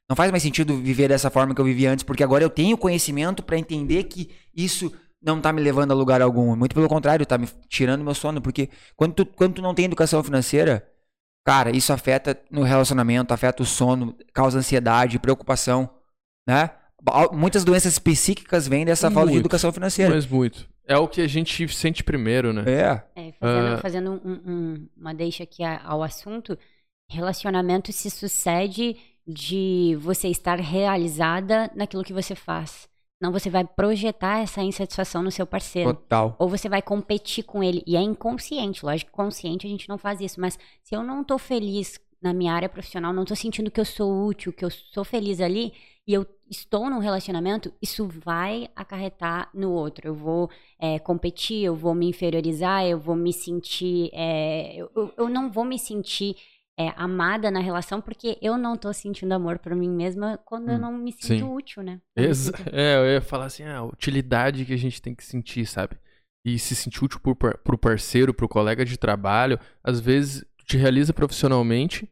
Não 0.07 0.15
faz 0.15 0.29
mais 0.29 0.43
sentido 0.43 0.77
viver 0.77 1.07
dessa 1.07 1.31
forma 1.31 1.55
que 1.55 1.59
eu 1.59 1.65
vivia 1.65 1.91
antes, 1.91 2.03
porque 2.03 2.23
agora 2.23 2.43
eu 2.43 2.51
tenho 2.51 2.77
conhecimento 2.77 3.41
pra 3.41 3.57
entender 3.57 4.03
que 4.03 4.29
isso 4.55 4.93
não 5.19 5.41
tá 5.41 5.51
me 5.51 5.59
levando 5.59 5.89
a 5.89 5.95
lugar 5.95 6.21
algum. 6.21 6.55
Muito 6.55 6.75
pelo 6.75 6.87
contrário, 6.87 7.25
tá 7.25 7.35
me 7.35 7.47
tirando 7.67 8.03
meu 8.03 8.13
sono, 8.13 8.39
porque 8.39 8.69
quando 8.95 9.15
tu, 9.15 9.25
quando 9.25 9.55
tu 9.55 9.61
não 9.63 9.73
tem 9.73 9.85
educação 9.85 10.23
financeira, 10.23 10.87
Cara, 11.47 11.75
isso 11.75 11.91
afeta 11.91 12.39
no 12.51 12.61
relacionamento, 12.61 13.33
afeta 13.33 13.63
o 13.63 13.65
sono, 13.65 14.15
causa 14.33 14.59
ansiedade, 14.59 15.17
preocupação, 15.17 15.89
né? 16.47 16.69
Muitas 17.31 17.63
doenças 17.63 17.97
psíquicas 17.99 18.67
vêm 18.67 18.85
dessa 18.85 19.09
falta 19.09 19.27
de 19.27 19.33
Muito. 19.33 19.45
educação 19.45 19.71
financeira. 19.71 20.13
Mas 20.13 20.25
muito. 20.27 20.67
É 20.85 20.97
o 20.97 21.07
que 21.07 21.21
a 21.21 21.27
gente 21.27 21.67
sente 21.69 22.03
primeiro, 22.03 22.51
né? 22.51 22.63
É, 22.67 23.03
É, 23.15 23.31
fazendo 23.39 23.67
Ah. 23.73 23.77
fazendo 23.77 24.11
um- 24.25 24.51
um- 24.51 24.87
uma 24.97 25.13
deixa 25.13 25.43
aqui 25.43 25.63
ao 25.63 26.01
assunto, 26.03 26.57
relacionamento 27.09 27.91
se 27.93 28.09
sucede 28.09 28.95
de 29.27 29.95
você 30.01 30.27
estar 30.27 30.59
realizada 30.59 31.69
naquilo 31.75 32.03
que 32.03 32.13
você 32.13 32.35
faz. 32.35 32.87
Não 33.21 33.31
você 33.33 33.49
vai 33.49 33.65
projetar 33.65 34.39
essa 34.39 34.61
insatisfação 34.63 35.21
no 35.21 35.31
seu 35.31 35.45
parceiro. 35.45 35.93
total. 35.93 36.35
Ou 36.39 36.47
você 36.47 36.69
vai 36.69 36.81
competir 36.81 37.43
com 37.43 37.61
ele. 37.61 37.83
E 37.85 37.95
é 37.97 38.01
inconsciente, 38.01 38.83
lógico 38.85 39.11
que 39.11 39.15
consciente 39.17 39.67
a 39.67 39.69
gente 39.69 39.89
não 39.89 39.97
faz 39.97 40.21
isso. 40.21 40.39
Mas 40.39 40.57
se 40.83 40.95
eu 40.95 41.03
não 41.03 41.23
tô 41.23 41.37
feliz 41.37 41.99
na 42.21 42.33
minha 42.33 42.53
área 42.53 42.69
profissional, 42.69 43.13
não 43.13 43.25
tô 43.25 43.35
sentindo 43.35 43.71
que 43.71 43.79
eu 43.79 43.85
sou 43.85 44.25
útil, 44.27 44.51
que 44.53 44.65
eu 44.65 44.69
sou 44.69 45.03
feliz 45.03 45.39
ali, 45.41 45.73
e 46.07 46.13
eu 46.13 46.25
estou 46.49 46.89
num 46.89 46.99
relacionamento, 46.99 47.71
isso 47.81 48.07
vai 48.07 48.67
acarretar 48.75 49.49
no 49.53 49.71
outro. 49.71 50.07
Eu 50.07 50.15
vou 50.15 50.49
é, 50.79 50.97
competir, 50.99 51.63
eu 51.63 51.75
vou 51.75 51.93
me 51.93 52.07
inferiorizar, 52.09 52.85
eu 52.85 52.99
vou 52.99 53.15
me 53.15 53.31
sentir. 53.33 54.09
é, 54.13 54.75
eu, 54.75 54.91
eu- 54.95 55.13
eu 55.17 55.29
não 55.29 55.51
vou 55.51 55.63
me 55.65 55.77
sentir 55.79 56.35
é, 56.77 56.89
amada 56.95 57.51
na 57.51 57.59
relação 57.59 58.01
porque 58.01 58.37
eu 58.41 58.57
não 58.57 58.75
tô 58.77 58.91
sentindo 58.93 59.33
amor 59.33 59.59
por 59.59 59.75
mim 59.75 59.89
mesma 59.89 60.37
quando 60.45 60.69
eu 60.71 60.77
Hum, 60.77 60.79
não 60.79 60.93
me 60.97 61.11
sinto 61.11 61.45
sim. 61.45 61.53
útil, 61.53 61.83
né? 61.83 62.01
Eu 62.15 62.29
Exa- 62.29 62.51
sinto- 62.53 62.69
É, 62.71 62.97
eu 62.97 63.05
ia 63.13 63.21
falar 63.21 63.45
assim, 63.45 63.63
a 63.63 63.83
utilidade 63.83 64.65
que 64.65 64.73
a 64.73 64.77
gente 64.77 65.01
tem 65.01 65.15
que 65.15 65.23
sentir, 65.25 65.65
sabe? 65.65 65.97
E 66.45 66.57
se 66.59 66.75
sentir 66.75 67.03
útil 67.03 67.19
pro, 67.21 67.35
pro 67.35 67.77
parceiro, 67.77 68.33
pro 68.33 68.47
colega 68.49 68.85
de 68.85 68.97
trabalho, 68.97 69.59
às 69.83 69.99
vezes 69.99 70.45
te 70.69 70.77
realiza 70.77 71.11
profissionalmente. 71.13 72.07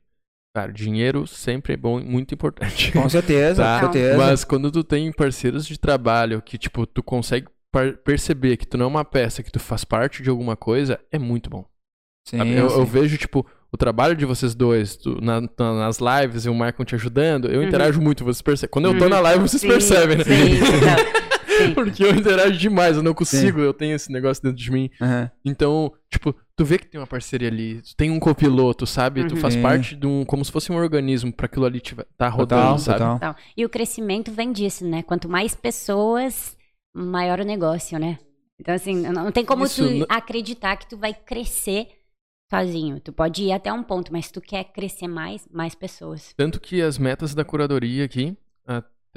Cara, 0.55 0.71
dinheiro 0.73 1.27
sempre 1.27 1.73
é 1.73 1.77
bom, 1.77 1.99
muito 1.99 2.33
importante. 2.33 2.91
Com 2.91 3.07
certeza, 3.09 3.61
Tá, 3.61 3.79
com 3.79 3.85
certeza. 3.93 4.17
Mas 4.17 4.43
quando 4.43 4.71
tu 4.71 4.83
tem 4.83 5.11
parceiros 5.11 5.67
de 5.67 5.77
trabalho 5.79 6.41
que, 6.41 6.57
tipo, 6.57 6.85
tu 6.87 7.03
consegue 7.03 7.47
perceber 8.03 8.57
que 8.57 8.65
tu 8.65 8.75
não 8.77 8.85
é 8.85 8.87
uma 8.87 9.05
peça, 9.05 9.43
que 9.43 9.51
tu 9.51 9.59
faz 9.59 9.83
parte 9.85 10.23
de 10.23 10.29
alguma 10.31 10.55
coisa, 10.55 10.99
é 11.11 11.19
muito 11.19 11.47
bom. 11.49 11.63
Sim, 12.27 12.37
eu, 12.53 12.69
sim. 12.69 12.75
eu 12.79 12.85
vejo, 12.85 13.17
tipo, 13.17 13.45
o 13.71 13.77
trabalho 13.77 14.15
de 14.15 14.25
vocês 14.25 14.55
dois, 14.55 14.95
tu- 14.97 15.21
na- 15.21 15.41
na- 15.41 15.73
nas 15.75 15.99
lives 15.99 16.45
e 16.45 16.49
o 16.49 16.55
Marcon 16.55 16.83
te 16.83 16.95
ajudando, 16.95 17.47
eu 17.49 17.61
Uhum. 17.61 17.67
interajo 17.67 18.01
muito, 18.01 18.23
vocês 18.25 18.41
percebem. 18.41 18.71
Quando 18.71 18.85
eu 18.85 18.97
tô 18.97 19.03
Uhum. 19.03 19.09
na 19.11 19.19
live, 19.19 19.47
vocês 19.47 19.61
Sim, 19.61 19.67
percebem, 19.67 20.17
né? 20.17 20.23
Sim, 20.23 20.31
então, 20.57 21.26
sim. 21.57 21.73
Porque 21.73 22.03
eu 22.03 22.15
interajo 22.15 22.57
demais, 22.57 22.97
eu 22.97 23.03
não 23.03 23.13
consigo, 23.13 23.59
eu 23.59 23.73
tenho 23.73 23.95
esse 23.95 24.11
negócio 24.11 24.41
dentro 24.43 24.57
de 24.57 24.71
mim. 24.71 24.89
Aham. 25.01 25.29
Então, 25.45 25.93
tipo, 26.09 26.33
tu 26.55 26.65
vê 26.65 26.77
que 26.77 26.87
tem 26.87 26.99
uma 26.99 27.07
parceria 27.07 27.47
ali, 27.47 27.81
tu 27.81 27.95
tem 27.95 28.09
um 28.11 28.19
copiloto, 28.19 28.85
sabe? 28.85 29.23
Tu 29.27 29.35
Uhum. 29.35 29.41
faz 29.41 29.53
Sim. 29.55 29.61
parte 29.61 29.95
de 29.95 30.05
um. 30.07 30.23
como 30.25 30.43
se 30.45 30.51
fosse 30.51 30.71
um 30.71 30.75
organismo 30.75 31.31
pra 31.31 31.45
aquilo 31.45 31.65
ali 31.65 31.79
tiver, 31.79 32.05
tá 32.17 32.27
rodando, 32.29 32.61
Total, 32.61 32.79
sabe? 32.79 32.97
total. 32.99 33.15
Então, 33.17 33.35
e 33.55 33.65
o 33.65 33.69
crescimento 33.69 34.31
vem 34.31 34.51
disso, 34.51 34.85
né? 34.85 35.03
Quanto 35.03 35.27
mais 35.29 35.55
pessoas, 35.55 36.57
maior 36.95 37.39
o 37.39 37.45
negócio, 37.45 37.97
né? 37.99 38.17
Então, 38.59 38.73
assim, 38.73 38.95
não 38.95 39.11
não 39.25 39.31
tem 39.31 39.45
como 39.45 39.65
Isso, 39.65 39.83
tu 39.83 39.89
n- 39.89 40.05
acreditar 40.09 40.77
que 40.77 40.87
tu 40.89 40.97
vai 40.97 41.13
crescer 41.13 41.87
sozinho. 42.49 42.99
Tu 42.99 43.11
pode 43.13 43.43
ir 43.43 43.51
até 43.51 43.71
um 43.71 43.83
ponto, 43.83 44.11
mas 44.11 44.25
se 44.27 44.31
tu 44.33 44.41
quer 44.41 44.63
crescer 44.65 45.07
mais, 45.07 45.47
mais 45.51 45.75
pessoas. 45.75 46.33
Tanto 46.35 46.59
que 46.59 46.81
as 46.81 46.97
metas 46.97 47.35
da 47.35 47.43
curadoria 47.45 48.05
aqui, 48.05 48.35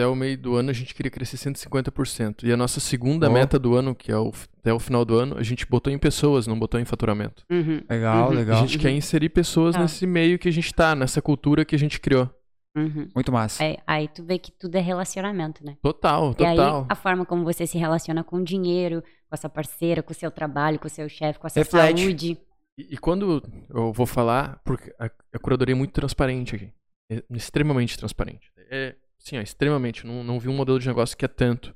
até 0.00 0.06
o 0.06 0.14
meio 0.14 0.38
do 0.38 0.54
ano, 0.56 0.70
a 0.70 0.72
gente 0.72 0.94
queria 0.94 1.10
crescer 1.10 1.36
150%. 1.36 2.44
E 2.44 2.52
a 2.52 2.56
nossa 2.56 2.80
segunda 2.80 3.28
Ó. 3.28 3.32
meta 3.32 3.58
do 3.58 3.74
ano, 3.76 3.94
que 3.94 4.10
é 4.10 4.16
o, 4.16 4.32
até 4.58 4.72
o 4.72 4.78
final 4.78 5.04
do 5.04 5.18
ano, 5.18 5.36
a 5.36 5.42
gente 5.42 5.66
botou 5.66 5.92
em 5.92 5.98
pessoas, 5.98 6.46
não 6.46 6.58
botou 6.58 6.80
em 6.80 6.84
faturamento. 6.84 7.44
Uhum, 7.50 7.82
Legal, 7.88 8.28
Uhum. 8.28 8.34
legal. 8.34 8.58
A 8.58 8.66
gente 8.66 8.78
quer 8.78 8.90
inserir 8.90 9.28
pessoas 9.28 9.74
Tá. 9.74 9.82
nesse 9.82 10.06
meio 10.06 10.38
que 10.38 10.48
a 10.48 10.52
gente 10.52 10.72
tá, 10.74 10.94
nessa 10.94 11.20
cultura 11.20 11.64
que 11.64 11.74
a 11.74 11.78
gente 11.78 12.00
criou. 12.00 12.28
uhum. 12.76 13.08
Muito 13.14 13.30
massa. 13.32 13.62
Aí, 13.64 13.76
aí 13.86 14.08
tu 14.08 14.22
vê 14.24 14.38
que 14.38 14.52
tudo 14.52 14.76
é 14.76 14.80
relacionamento, 14.80 15.64
né? 15.64 15.76
Total, 15.82 16.34
E 16.38 16.44
aí, 16.44 16.56
total. 16.56 16.86
a 16.88 16.94
forma 16.94 17.26
como 17.26 17.44
você 17.44 17.66
se 17.66 17.76
relaciona 17.76 18.22
com 18.24 18.36
o 18.36 18.44
dinheiro, 18.44 19.02
com 19.28 19.34
a 19.34 19.36
sua 19.36 19.50
parceira, 19.50 20.02
com 20.02 20.12
o 20.12 20.14
seu 20.14 20.30
trabalho, 20.30 20.78
com 20.78 20.86
o 20.86 20.90
seu 20.90 21.08
chefe, 21.08 21.38
com 21.38 21.46
a 21.46 21.50
sua 21.50 21.62
Reflete. 21.62 22.00
saúde. 22.02 22.38
E, 22.78 22.94
e 22.94 22.96
quando 22.96 23.42
eu 23.68 23.92
vou 23.92 24.06
falar, 24.06 24.60
porque 24.64 24.94
a, 24.98 25.06
a 25.34 25.38
curadoria 25.38 25.74
é 25.74 25.76
muito 25.76 25.92
transparente 25.92 26.54
aqui. 26.54 26.72
É 27.10 27.22
extremamente 27.32 27.98
transparente. 27.98 28.50
É, 28.70 28.94
sim, 29.20 29.38
ó, 29.38 29.40
extremamente. 29.40 30.06
Não, 30.06 30.24
não 30.24 30.40
vi 30.40 30.48
um 30.48 30.56
modelo 30.56 30.78
de 30.78 30.88
negócio 30.88 31.16
que 31.16 31.24
é 31.24 31.28
tanto. 31.28 31.74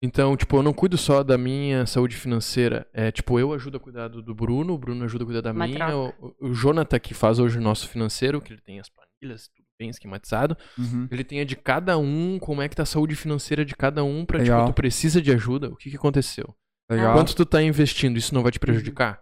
Então, 0.00 0.36
tipo, 0.36 0.56
eu 0.56 0.62
não 0.62 0.72
cuido 0.72 0.96
só 0.96 1.24
da 1.24 1.36
minha 1.36 1.84
saúde 1.84 2.16
financeira. 2.16 2.86
É, 2.92 3.10
tipo, 3.10 3.38
eu 3.38 3.52
ajudo 3.52 3.78
a 3.78 3.80
cuidar 3.80 4.08
do, 4.08 4.22
do 4.22 4.32
Bruno, 4.32 4.74
o 4.74 4.78
Bruno 4.78 5.04
ajuda 5.04 5.24
a 5.24 5.26
cuidar 5.26 5.40
da 5.40 5.50
Uma 5.50 5.66
minha. 5.66 5.96
O, 5.96 6.34
o 6.40 6.54
Jonathan, 6.54 6.98
que 7.00 7.14
faz 7.14 7.40
hoje 7.40 7.58
o 7.58 7.60
nosso 7.60 7.88
financeiro, 7.88 8.40
que 8.40 8.52
ele 8.52 8.60
tem 8.60 8.78
as 8.78 8.88
planilhas, 8.88 9.48
tudo 9.48 9.66
bem 9.78 9.90
esquematizado. 9.90 10.56
Uhum. 10.78 11.08
Ele 11.10 11.24
tem 11.24 11.40
a 11.40 11.44
de 11.44 11.56
cada 11.56 11.98
um, 11.98 12.38
como 12.38 12.62
é 12.62 12.68
que 12.68 12.76
tá 12.76 12.84
a 12.84 12.86
saúde 12.86 13.16
financeira 13.16 13.64
de 13.64 13.74
cada 13.74 14.04
um, 14.04 14.24
pra, 14.24 14.38
Legal. 14.38 14.60
tipo, 14.60 14.72
tu 14.72 14.76
precisa 14.76 15.20
de 15.20 15.32
ajuda. 15.32 15.68
O 15.68 15.76
que 15.76 15.90
que 15.90 15.96
aconteceu? 15.96 16.54
Legal. 16.88 17.12
Quanto 17.14 17.34
tu 17.34 17.44
tá 17.44 17.60
investindo, 17.60 18.16
isso 18.16 18.32
não 18.32 18.42
vai 18.42 18.52
te 18.52 18.60
prejudicar? 18.60 19.20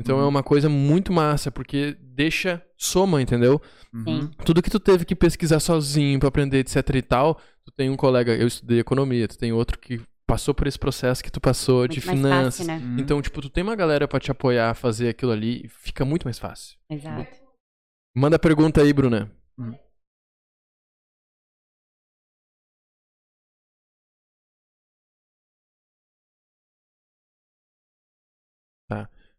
Então 0.00 0.18
é 0.18 0.22
Uhum. 0.22 0.28
uma 0.28 0.42
coisa 0.42 0.68
muito 0.68 1.12
massa, 1.12 1.50
porque 1.52 1.96
deixa, 2.00 2.60
soma, 2.76 3.22
entendeu? 3.22 3.60
Uhum. 3.92 4.28
Tudo 4.44 4.60
que 4.62 4.70
tu 4.70 4.80
teve 4.80 5.04
que 5.04 5.14
pesquisar 5.14 5.60
sozinho 5.60 6.18
pra 6.18 6.28
aprender, 6.28 6.58
etc 6.58 6.76
e 6.96 7.02
tal, 7.02 7.36
tu 7.64 7.70
tem 7.76 7.88
um 7.90 7.96
colega, 7.96 8.34
eu 8.34 8.46
estudei 8.46 8.80
economia, 8.80 9.28
tu 9.28 9.38
tem 9.38 9.52
outro 9.52 9.78
que 9.78 10.00
passou 10.26 10.52
por 10.54 10.66
esse 10.66 10.78
processo 10.78 11.22
que 11.22 11.30
tu 11.30 11.40
passou 11.40 11.86
de 11.86 11.96
Muito 11.98 12.06
mais 12.06 12.18
finanças. 12.18 12.66
fácil, 12.66 12.66
né? 12.66 12.84
Uhum. 12.84 12.98
Então, 12.98 13.22
tipo, 13.22 13.40
tu 13.40 13.48
tem 13.48 13.62
uma 13.62 13.76
galera 13.76 14.08
pra 14.08 14.18
te 14.18 14.30
apoiar 14.32 14.70
a 14.70 14.74
fazer 14.74 15.10
aquilo 15.10 15.30
ali, 15.30 15.68
fica 15.68 16.04
muito 16.04 16.24
mais 16.24 16.38
fácil. 16.38 16.76
Exato. 16.90 17.36
Manda 18.16 18.38
pergunta 18.38 18.80
aí, 18.82 18.92
Bruna. 18.92 19.30
Tá. 19.56 19.78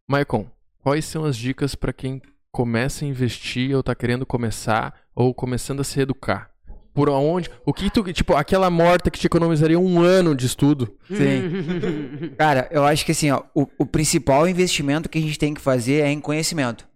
Maicon, 0.07 0.47
quais 0.83 1.05
são 1.05 1.25
as 1.25 1.35
dicas 1.35 1.73
pra 1.73 1.91
quem 1.91 2.21
começa 2.51 3.03
a 3.03 3.07
investir 3.07 3.75
ou 3.75 3.81
tá 3.81 3.95
querendo 3.95 4.25
começar 4.25 4.93
ou 5.15 5.33
começando 5.33 5.79
a 5.79 5.83
se 5.83 5.99
educar? 5.99 6.51
Por 6.93 7.09
onde? 7.09 7.49
O 7.65 7.73
que 7.73 7.89
tu, 7.89 8.01
tipo, 8.13 8.35
aquela 8.35 8.69
morta 8.69 9.11
que 9.11 9.19
te 9.19 9.27
economizaria 9.27 9.77
um 9.77 9.99
ano 9.99 10.33
de 10.33 10.45
estudo? 10.45 10.95
Sim. 11.07 12.31
Cara, 12.37 12.69
eu 12.71 12.85
acho 12.85 13.05
que 13.05 13.11
assim, 13.11 13.31
ó, 13.31 13.43
o, 13.53 13.67
o 13.79 13.85
principal 13.85 14.47
investimento 14.47 15.09
que 15.09 15.17
a 15.17 15.21
gente 15.21 15.37
tem 15.37 15.53
que 15.53 15.59
fazer 15.59 16.03
é 16.03 16.09
em 16.09 16.21
conhecimento. 16.21 16.87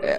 É, 0.00 0.16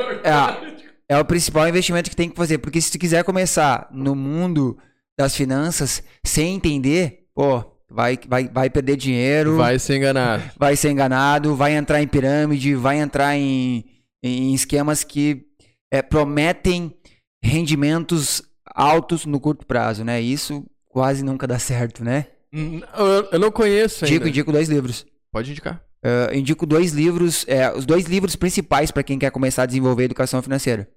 é 1.15 1.17
o 1.17 1.25
principal 1.25 1.67
investimento 1.67 2.10
que 2.10 2.15
tem 2.15 2.30
que 2.30 2.36
fazer. 2.38 2.60
Porque 2.60 2.80
se 2.80 2.91
tu 2.91 2.97
quiser 2.97 3.25
começar 3.25 3.89
no 3.91 4.15
mundo 4.15 4.78
das 5.19 5.36
finanças 5.36 6.01
sem 6.23 6.56
entender, 6.56 7.25
pô, 7.34 7.74
vai, 7.95 8.19
vai, 8.27 8.49
vai 8.49 8.69
perder 8.69 8.97
dinheiro, 8.97 9.55
vai. 9.55 9.71
Vai 9.71 9.79
ser 9.79 9.95
enganado. 9.95 10.43
ser 10.75 10.91
enganado, 10.91 11.55
vai 11.55 11.73
entrar 11.73 12.01
em 12.01 12.08
pirâmide, 12.08 12.75
vai 12.75 12.99
entrar 12.99 13.36
em, 13.38 13.86
em 14.21 14.53
esquemas 14.53 15.03
que 15.03 15.45
é, 15.89 16.01
prometem 16.01 16.93
rendimentos 17.41 18.43
altos 18.65 19.25
no 19.25 19.39
curto 19.39 19.65
prazo, 19.65 20.03
né? 20.03 20.19
Isso 20.19 20.65
quase 20.89 21.23
nunca 21.23 21.47
dá 21.47 21.58
certo, 21.58 22.03
né? 22.03 22.27
Hum, 22.53 22.81
Eu, 22.97 23.29
eu 23.31 23.39
não 23.39 23.51
conheço 23.51 24.03
ainda. 24.03 24.15
Indico, 24.15 24.27
indico 24.27 24.51
dois 24.51 24.67
livros. 24.67 25.05
Pode 25.31 25.51
indicar. 25.51 25.81
Uh, 26.05 26.36
indico 26.36 26.65
dois 26.65 26.91
livros, 26.91 27.45
é, 27.47 27.71
os 27.73 27.86
dois 27.86 28.05
livros 28.05 28.36
principais 28.36 28.91
para 28.91 29.03
quem 29.03 29.17
quer 29.17 29.31
começar 29.31 29.63
a 29.63 29.65
desenvolver 29.65 30.03
educação 30.03 30.41
financeira. 30.41 30.88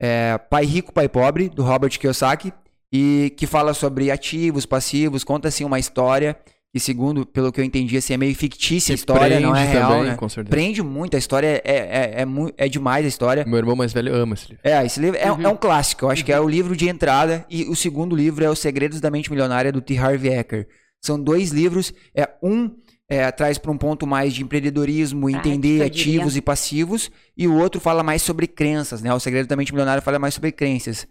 É 0.00 0.38
Pai 0.38 0.64
Rico, 0.64 0.92
Pai 0.92 1.08
Pobre, 1.08 1.48
do 1.48 1.62
Robert 1.62 1.98
Kiyosaki, 1.98 2.52
e 2.92 3.32
que 3.36 3.46
fala 3.46 3.74
sobre 3.74 4.10
ativos, 4.10 4.64
passivos, 4.66 5.24
conta 5.24 5.48
assim 5.48 5.64
uma 5.64 5.78
história 5.78 6.36
que 6.72 6.80
segundo, 6.80 7.24
pelo 7.24 7.50
que 7.50 7.58
eu 7.58 7.64
entendi, 7.64 7.96
assim, 7.96 8.12
é 8.12 8.16
meio 8.18 8.34
fictícia 8.34 8.92
a 8.92 8.96
história, 8.96 9.40
não 9.40 9.56
é 9.56 9.64
real, 9.64 9.92
também, 9.92 10.10
né? 10.10 10.16
com 10.16 10.28
certeza. 10.28 10.50
Prende 10.50 10.82
muito, 10.82 11.16
a 11.16 11.18
história 11.18 11.62
é, 11.64 11.72
é, 11.74 12.22
é, 12.22 12.26
é 12.58 12.68
demais 12.68 13.02
a 13.06 13.08
história. 13.08 13.46
Meu 13.46 13.56
irmão 13.56 13.74
mais 13.74 13.94
velho 13.94 14.14
ama 14.14 14.34
esse 14.34 14.48
livro. 14.48 14.60
É, 14.62 14.84
esse 14.84 15.00
livro 15.00 15.18
é, 15.18 15.32
Uhum. 15.32 15.40
é 15.42 15.48
um 15.48 15.56
clássico, 15.56 16.04
eu 16.04 16.10
acho 16.10 16.22
que 16.22 16.30
é 16.30 16.38
o 16.38 16.46
livro 16.46 16.76
de 16.76 16.86
entrada, 16.86 17.46
e 17.48 17.64
o 17.64 17.74
segundo 17.74 18.14
livro 18.14 18.44
é 18.44 18.50
Os 18.50 18.58
Segredos 18.58 19.00
da 19.00 19.10
Mente 19.10 19.30
Milionária, 19.30 19.72
do 19.72 19.80
T. 19.80 19.96
Harv 19.96 20.26
Eker. 20.26 20.68
São 21.02 21.18
dois 21.18 21.50
livros, 21.50 21.94
é 22.14 22.28
um 22.42 22.70
é, 23.08 23.30
traz 23.30 23.56
para 23.56 23.70
um 23.70 23.78
ponto 23.78 24.06
mais 24.06 24.34
de 24.34 24.42
empreendedorismo, 24.42 25.30
Prática, 25.30 25.48
entender 25.48 25.68
diria. 25.68 25.86
ativos 26.20 26.36
e 26.36 26.42
passivos, 26.42 27.10
e 27.34 27.46
o 27.48 27.54
outro 27.54 27.80
fala 27.80 28.02
mais 28.02 28.20
sobre 28.20 28.46
crenças, 28.46 29.00
né? 29.00 29.14
O 29.14 29.20
Segredo 29.20 29.46
da 29.46 29.56
Mente 29.56 29.72
Milionária 29.72 30.02
fala 30.02 30.18
mais 30.18 30.34
sobre 30.34 30.52
crenças. 30.52 31.06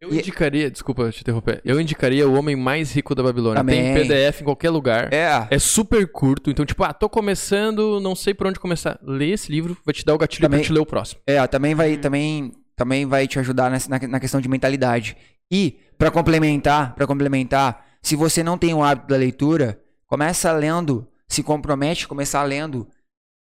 Eu 0.00 0.12
E- 0.12 0.18
indicaria, 0.18 0.70
desculpa 0.70 1.10
te 1.10 1.20
interromper, 1.22 1.60
eu 1.64 1.80
indicaria 1.80 2.28
O 2.28 2.34
Homem 2.34 2.54
Mais 2.54 2.92
Rico 2.92 3.14
da 3.14 3.22
Babilônia. 3.22 3.64
Tem. 3.64 3.94
PDF 3.94 4.42
em 4.42 4.44
qualquer 4.44 4.70
lugar. 4.70 5.12
É, 5.12 5.46
É 5.50 5.58
super 5.58 6.06
curto, 6.10 6.50
então, 6.50 6.66
tipo, 6.66 6.84
ah, 6.84 6.92
tô 6.92 7.08
começando, 7.08 7.98
não 8.00 8.14
sei 8.14 8.34
por 8.34 8.46
onde 8.46 8.60
começar. 8.60 8.98
Lê 9.02 9.30
esse 9.30 9.50
livro, 9.50 9.76
vai 9.84 9.94
te 9.94 10.04
dar 10.04 10.14
o 10.14 10.18
gatilho 10.18 10.42
Também- 10.42 10.60
pra 10.60 10.66
te 10.66 10.72
ler 10.72 10.80
o 10.80 10.86
próximo. 10.86 11.20
É, 11.26 11.44
também 11.46 11.74
vai, 11.74 11.94
Uhum. 11.94 12.00
também, 12.00 12.52
também 12.76 13.06
vai 13.06 13.26
te 13.26 13.38
ajudar 13.38 13.70
nessa- 13.70 13.88
na, 13.88 13.98
na 14.06 14.20
questão 14.20 14.40
de 14.40 14.48
mentalidade. 14.48 15.16
E, 15.50 15.78
pra 15.96 16.10
complementar, 16.10 16.94
para 16.94 17.06
complementar, 17.06 17.86
se 18.02 18.14
você 18.16 18.42
não 18.42 18.58
tem 18.58 18.74
o 18.74 18.82
hábito 18.82 19.08
da 19.08 19.16
leitura, 19.16 19.80
começa 20.06 20.52
lendo, 20.52 21.06
se 21.26 21.42
compromete 21.42 22.04
a 22.04 22.08
começar 22.08 22.42
lendo 22.42 22.86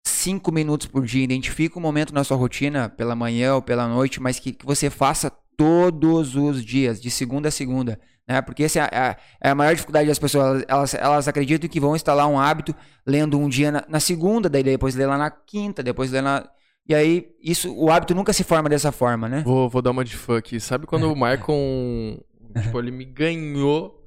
cinco 0.06 0.52
minutos 0.52 0.86
por 0.86 1.04
dia. 1.04 1.24
Identifica 1.24 1.78
um 1.78 1.82
momento 1.82 2.14
na 2.14 2.22
sua 2.22 2.36
rotina, 2.36 2.88
pela 2.88 3.14
manhã 3.16 3.54
ou 3.56 3.62
pela 3.62 3.88
noite, 3.88 4.20
mas 4.20 4.38
que, 4.38 4.52
que 4.52 4.64
você 4.64 4.88
faça 4.88 5.32
todos 5.56 6.36
os 6.36 6.64
dias, 6.64 7.00
de 7.00 7.10
segunda 7.10 7.48
a 7.48 7.52
segunda. 7.52 7.98
Né? 8.26 8.40
Porque 8.40 8.64
essa 8.64 8.80
é 8.80 8.82
a, 8.82 9.16
é 9.42 9.50
a 9.50 9.54
maior 9.54 9.74
dificuldade 9.74 10.08
das 10.08 10.18
pessoas. 10.18 10.64
Elas, 10.66 10.94
elas 10.94 11.28
acreditam 11.28 11.68
que 11.68 11.80
vão 11.80 11.94
instalar 11.94 12.26
um 12.26 12.38
hábito 12.38 12.74
lendo 13.06 13.38
um 13.38 13.48
dia 13.48 13.70
na, 13.70 13.84
na 13.88 14.00
segunda, 14.00 14.48
daí 14.48 14.62
depois 14.62 14.94
lê 14.94 15.06
lá 15.06 15.18
na 15.18 15.30
quinta, 15.30 15.82
depois 15.82 16.10
lê 16.10 16.20
na. 16.20 16.48
E 16.88 16.94
aí, 16.94 17.28
isso, 17.42 17.74
o 17.74 17.90
hábito 17.90 18.14
nunca 18.14 18.32
se 18.32 18.44
forma 18.44 18.68
dessa 18.68 18.92
forma, 18.92 19.28
né? 19.28 19.42
Vou, 19.44 19.68
vou 19.70 19.80
dar 19.80 19.90
uma 19.90 20.04
de 20.04 20.16
fã 20.16 20.38
aqui. 20.38 20.60
Sabe 20.60 20.86
quando 20.86 21.10
o 21.10 21.16
Maicon, 21.16 22.20
tipo, 22.62 22.78
ele 22.78 22.90
me 22.90 23.06
ganhou, 23.06 24.02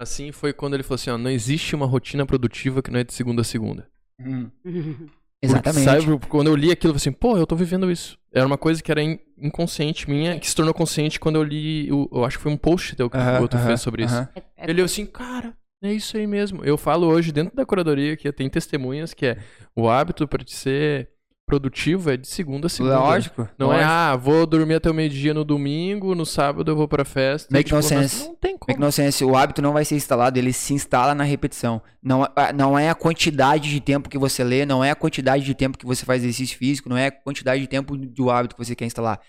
assim, 0.00 0.32
foi 0.32 0.52
quando 0.52 0.74
ele 0.74 0.82
falou 0.82 0.94
assim, 0.94 1.10
ó, 1.10 1.18
não 1.18 1.30
existe 1.30 1.74
uma 1.74 1.86
rotina 1.86 2.24
produtiva 2.24 2.82
que 2.82 2.90
não 2.90 3.00
é 3.00 3.04
de 3.04 3.12
segunda 3.12 3.42
a 3.42 3.44
segunda. 3.44 3.86
Hum. 4.18 4.50
exatamente. 5.42 5.86
Porque, 5.86 6.04
sabe, 6.06 6.26
quando 6.28 6.46
eu 6.48 6.56
li 6.56 6.70
aquilo, 6.70 6.92
eu 6.92 6.98
falei 6.98 7.02
assim, 7.02 7.12
pô, 7.12 7.36
eu 7.36 7.46
tô 7.46 7.56
vivendo 7.56 7.90
isso. 7.90 8.18
Era 8.32 8.46
uma 8.46 8.56
coisa 8.58 8.82
que 8.82 8.90
era 8.90 9.02
in- 9.02 9.18
inconsciente 9.38 10.08
minha, 10.08 10.38
que 10.38 10.48
se 10.48 10.54
tornou 10.54 10.72
consciente 10.72 11.18
quando 11.20 11.36
eu 11.36 11.42
li, 11.42 11.90
o- 11.92 12.08
eu 12.12 12.24
acho 12.24 12.36
que 12.38 12.42
foi 12.42 12.52
um 12.52 12.56
post 12.56 12.94
teu 12.96 13.10
que 13.10 13.16
Aham, 13.16 13.38
o 13.38 13.42
outro 13.42 13.58
aham, 13.58 13.66
fez 13.68 13.80
sobre 13.80 14.04
isso. 14.04 14.14
aham. 14.14 14.28
É- 14.56 14.70
Ele 14.70 14.80
assim, 14.82 15.04
cara, 15.04 15.52
é 15.82 15.92
isso 15.92 16.16
aí 16.16 16.26
mesmo. 16.26 16.64
Eu 16.64 16.78
falo 16.78 17.06
hoje 17.08 17.32
dentro 17.32 17.54
da 17.56 17.66
curadoria 17.66 18.16
que 18.16 18.30
tem 18.32 18.48
testemunhas 18.48 19.12
que 19.12 19.26
é 19.26 19.38
o 19.76 19.88
hábito 19.88 20.26
para 20.28 20.44
te 20.44 20.54
ser 20.54 21.10
produtivo 21.52 22.10
é 22.10 22.16
de 22.16 22.26
segunda 22.26 22.66
a 22.66 22.70
segunda. 22.70 22.98
Lógico. 22.98 23.48
Não 23.58 23.66
é, 23.72 23.76
lógico. 23.76 23.90
ah, 23.92 24.16
vou 24.16 24.46
dormir 24.46 24.74
até 24.74 24.90
o 24.90 24.94
meio-dia 24.94 25.34
no 25.34 25.44
domingo, 25.44 26.14
no 26.14 26.24
sábado 26.24 26.70
eu 26.70 26.76
vou 26.76 26.88
pra 26.88 27.04
festa. 27.04 27.48
Make 27.52 27.64
tipo, 27.66 27.76
no 27.76 27.82
sense. 27.82 28.24
Não 28.24 28.34
tem 28.36 28.56
como. 28.56 28.66
Make 28.68 28.80
no 28.80 28.90
sense. 28.90 29.24
O 29.24 29.36
hábito 29.36 29.60
não 29.60 29.72
vai 29.72 29.84
ser 29.84 29.94
instalado, 29.96 30.38
ele 30.38 30.52
se 30.52 30.72
instala 30.72 31.14
na 31.14 31.24
repetição. 31.24 31.82
Não, 32.02 32.24
é- 32.24 32.52
não 32.54 32.78
é 32.78 32.88
a 32.88 32.94
quantidade 32.94 33.68
de 33.68 33.80
tempo 33.80 34.08
que 34.08 34.16
você 34.18 34.42
lê, 34.42 34.64
não 34.64 34.82
é 34.82 34.90
a 34.90 34.94
quantidade 34.96 35.44
de 35.44 35.54
tempo 35.54 35.76
que 35.76 35.84
você 35.86 36.04
faz 36.06 36.22
exercício 36.22 36.56
físico, 36.56 36.88
não 36.88 36.96
é 36.96 37.08
a 37.08 37.12
quantidade 37.12 37.60
de 37.60 37.66
tempo 37.68 37.96
do 37.96 38.30
hábito 38.30 38.54
que 38.56 38.64
você 38.64 38.74
quer 38.74 38.86
instalar. 38.86 39.20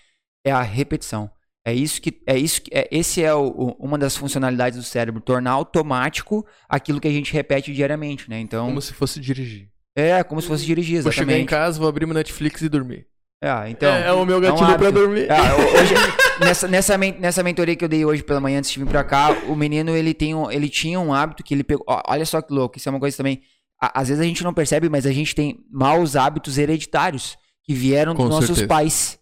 É 0.46 0.50
a 0.50 0.62
repetição. 0.62 1.30
É 1.66 1.72
isso 1.72 2.00
que 2.02 2.20
é 2.26 2.36
isso 2.38 2.60
que 2.62 2.70
é, 2.74 2.86
esse 2.90 3.22
é 3.22 3.34
o- 3.34 3.48
o- 3.48 3.76
uma 3.78 3.96
das 3.98 4.14
funcionalidades 4.16 4.78
do 4.78 4.84
cérebro, 4.84 5.20
tornar 5.20 5.52
automático 5.52 6.44
aquilo 6.68 7.00
que 7.00 7.08
a 7.08 7.10
gente 7.10 7.32
repete 7.32 7.72
diariamente, 7.72 8.28
né? 8.28 8.38
Então, 8.40 8.66
Como 8.66 8.82
se 8.82 8.92
fosse 8.92 9.18
dirigir. 9.20 9.68
É 9.96 10.22
como 10.24 10.40
se 10.42 10.48
fosse 10.48 10.64
dirigir, 10.64 11.02
Vou 11.02 11.12
chegar 11.12 11.32
em 11.32 11.42
exatamente. 11.42 11.48
casa, 11.48 11.78
vou 11.78 11.88
abrir 11.88 12.06
meu 12.06 12.14
Netflix 12.14 12.60
e 12.62 12.68
dormir. 12.68 13.06
É, 13.42 13.68
então, 13.68 13.92
é, 13.92 14.06
é 14.06 14.12
o 14.12 14.24
meu 14.24 14.36
é 14.36 14.38
um 14.38 14.40
gatilho 14.56 14.78
pra 14.78 14.90
dormir. 14.90 15.28
Ho- 15.30 15.78
hoje, 15.80 15.94
nessa, 16.40 16.66
nessa, 16.66 16.96
nessa 16.96 17.42
mentoria 17.42 17.76
que 17.76 17.84
eu 17.84 17.88
dei 17.88 18.04
hoje 18.04 18.22
pela 18.22 18.40
manhã 18.40 18.58
antes 18.58 18.70
de 18.70 18.78
vir 18.78 18.86
pra 18.88 19.04
cá, 19.04 19.30
o 19.48 19.54
menino 19.54 19.94
ele, 19.94 20.14
tem 20.14 20.34
um, 20.34 20.50
ele 20.50 20.68
tinha 20.68 20.98
um 20.98 21.12
hábito 21.12 21.42
que 21.44 21.52
ele 21.52 21.62
pegou. 21.62 21.84
olha 22.08 22.24
só 22.24 22.40
que 22.40 22.52
louco, 22.52 22.78
isso 22.78 22.88
é 22.88 22.90
uma 22.90 23.00
coisa 23.00 23.16
também. 23.16 23.42
às 23.78 24.08
vezes 24.08 24.20
a 24.22 24.26
gente 24.26 24.42
não 24.42 24.54
percebe, 24.54 24.88
mas 24.88 25.04
a 25.04 25.12
gente 25.12 25.34
tem 25.34 25.58
maus 25.70 26.16
hábitos 26.16 26.56
hereditários 26.56 27.36
que 27.62 27.74
vieram 27.74 28.14
Com 28.14 28.22
dos 28.24 28.30
nossos 28.30 28.46
certeza. 28.48 28.66
pais, 28.68 29.18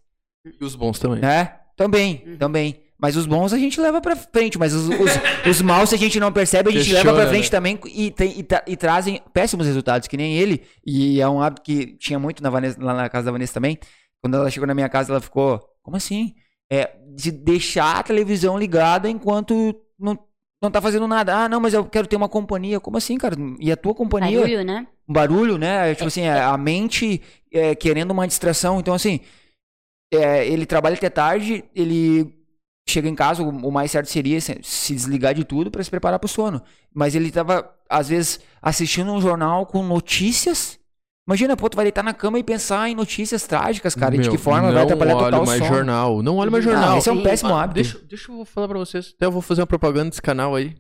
E 0.47 0.65
os 0.65 0.77
bons 0.77 0.99
também. 1.01 1.21
né? 1.21 1.57
Também, 1.77 2.23
Uhum. 2.27 2.37
também. 2.37 2.82
Mas 3.03 3.17
os 3.17 3.27
bons 3.27 3.53
a 3.53 3.59
gente 3.59 3.81
leva 3.81 4.01
pra 4.01 4.15
frente, 4.15 4.57
mas 4.57 4.73
os, 4.73 4.87
os, 4.89 5.11
os 5.51 5.61
maus, 5.61 5.89
se 5.89 5.97
a 5.97 5.99
gente 5.99 6.21
não 6.21 6.31
percebe, 6.33 6.69
a 6.69 6.73
gente 6.73 6.83
Questiona, 6.85 7.03
leva 7.11 7.17
pra 7.23 7.29
frente 7.31 7.47
né? 7.47 7.51
também 7.51 7.79
e, 7.87 8.11
tem- 8.13 8.39
e 8.39 8.43
tra- 8.45 8.63
e 8.65 8.77
trazem 8.77 9.21
péssimos 9.35 9.67
resultados, 9.67 10.07
que 10.07 10.17
nem 10.17 10.37
ele. 10.37 10.63
E 10.87 11.21
é 11.21 11.29
um 11.29 11.43
hábito 11.43 11.63
que 11.63 11.97
tinha 11.99 12.17
muito 12.19 12.41
na 12.43 12.49
Vanessa- 12.49 12.79
lá 12.81 12.95
na 12.95 13.09
casa 13.09 13.25
da 13.27 13.33
Vanessa 13.33 13.55
também. 13.55 13.77
Quando 14.23 14.37
ela 14.37 14.49
chegou 14.51 14.69
na 14.69 14.75
minha 14.75 14.89
casa, 14.89 15.13
ela 15.13 15.21
ficou, 15.21 15.61
como 15.83 15.97
assim? 15.97 16.33
É, 16.71 16.95
de 17.17 17.33
deixar 17.33 17.97
a 17.99 18.03
televisão 18.05 18.57
ligada 18.57 19.11
enquanto 19.11 19.75
não, 19.99 20.17
não 20.63 20.71
tá 20.71 20.81
fazendo 20.81 21.09
nada. 21.09 21.35
Ah, 21.37 21.49
não, 21.49 21.59
mas 21.61 21.75
eu 21.75 21.85
quero 21.85 22.07
ter 22.07 22.15
uma 22.15 22.29
companhia. 22.29 22.79
Como 22.79 22.97
assim, 22.97 23.19
cara? 23.19 23.35
E 23.59 23.73
a 23.73 23.77
tua 23.77 23.95
companhia? 23.97 24.39
Barulho, 24.41 24.65
né? 24.65 24.87
um 25.09 25.13
barulho, 25.13 25.59
né? 25.59 25.93
Tipo 25.97 26.07
assim, 26.07 26.23
é, 26.23 26.41
a 26.41 26.57
mente 26.57 27.21
é, 27.53 27.75
querendo 27.75 28.13
uma 28.13 28.29
distração. 28.29 28.79
Então, 28.79 28.95
assim, 28.95 29.19
é, 30.13 30.47
ele 30.47 30.65
trabalha 30.67 30.95
até 30.95 31.11
tarde, 31.11 31.65
ele 31.75 32.33
chega 32.89 33.09
em 33.09 33.15
casa, 33.15 33.43
o, 33.43 33.71
mais 33.71 33.91
certo 33.91 34.07
seria 34.07 34.41
se, 34.41 34.55
desligar 34.95 35.35
de 35.35 35.45
tudo 35.45 35.71
para 35.71 35.83
se 35.83 35.91
preparar 35.91 36.19
para 36.19 36.27
o 36.27 36.29
sono. 36.29 36.63
Mas 36.95 37.15
ele 37.15 37.31
tava, 37.31 37.71
às 37.89 38.09
vezes, 38.09 38.41
assistindo 38.61 39.13
um 39.13 39.21
jornal 39.21 39.67
com 39.67 39.83
notícias. 39.83 40.79
Imagina, 41.27 41.57
pô, 41.57 41.71
tu 41.71 41.77
vai 41.77 41.85
deitar 41.85 42.03
na 42.03 42.13
cama 42.13 42.39
e 42.39 42.43
pensar 42.43 42.89
em 42.89 42.95
notícias 42.95 43.47
trágicas, 43.47 43.95
cara. 43.95 44.15
e 44.15 44.19
de 44.19 44.25
Meu, 44.25 44.33
que 44.33 44.39
forma 44.39 44.73
vai 44.73 44.83
atrapalhar 44.83 45.15
total 45.15 45.43
o 45.43 45.47
mais 45.47 45.59
sono. 45.63 45.75
jornal. 45.75 46.23
Não 46.23 46.37
olho 46.37 46.51
mais 46.51 46.65
Não, 46.65 46.73
jornal. 46.73 46.99
esse 46.99 47.09
é 47.09 47.13
um 47.13 47.19
Sim. 47.19 47.23
péssimo 47.23 47.55
Ah, 47.55 47.63
hábito. 47.63 47.75
Deixa, 47.75 47.99
deixa 48.07 48.33
eu 48.33 48.45
falar 48.45 48.69
pra 48.69 48.79
vocês. 48.79 49.13
Até 49.17 49.27
eu 49.27 49.31
vou 49.31 49.41
fazer 49.41 49.61
uma 49.61 49.67
propaganda 49.67 50.11
desse 50.11 50.21
canal 50.23 50.55
aí. 50.57 50.75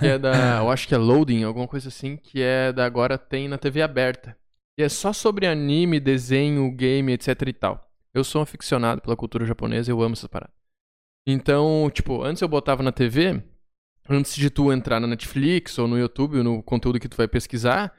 Que 0.00 0.06
é 0.06 0.18
da. 0.18 0.32
eu 0.64 0.70
acho 0.70 0.88
que 0.88 0.94
é 0.94 0.98
Loading, 0.98 1.44
alguma 1.44 1.68
coisa 1.68 1.88
assim. 1.88 2.16
Que 2.16 2.40
é 2.42 2.72
da 2.72 2.86
agora 2.86 3.18
tem 3.18 3.46
na 3.46 3.58
TV 3.58 3.82
aberta. 3.82 4.34
E 4.78 4.82
é 4.82 4.88
só 4.88 5.12
sobre 5.12 5.46
anime, 5.46 6.00
desenho, 6.00 6.70
game, 6.72 7.12
etc 7.12 7.28
e 7.46 7.52
tal. 7.52 7.84
Eu 8.14 8.24
sou 8.24 8.40
um 8.40 8.44
aficionado 8.44 9.02
pela 9.02 9.16
cultura 9.16 9.44
japonesa, 9.44 9.90
eu 9.90 10.00
amo 10.00 10.14
essas 10.14 10.28
paradas. 10.28 10.54
Então, 11.30 11.90
tipo, 11.92 12.22
antes 12.22 12.40
eu 12.40 12.48
botava 12.48 12.82
na 12.82 12.90
TV, 12.90 13.42
antes 14.08 14.34
de 14.34 14.48
tu 14.48 14.72
entrar 14.72 14.98
na 14.98 15.06
Netflix 15.06 15.78
ou 15.78 15.86
no 15.86 15.98
YouTube, 15.98 16.42
no 16.42 16.62
conteúdo 16.62 16.98
que 16.98 17.06
tu 17.08 17.18
vai 17.18 17.28
pesquisar, 17.28 17.92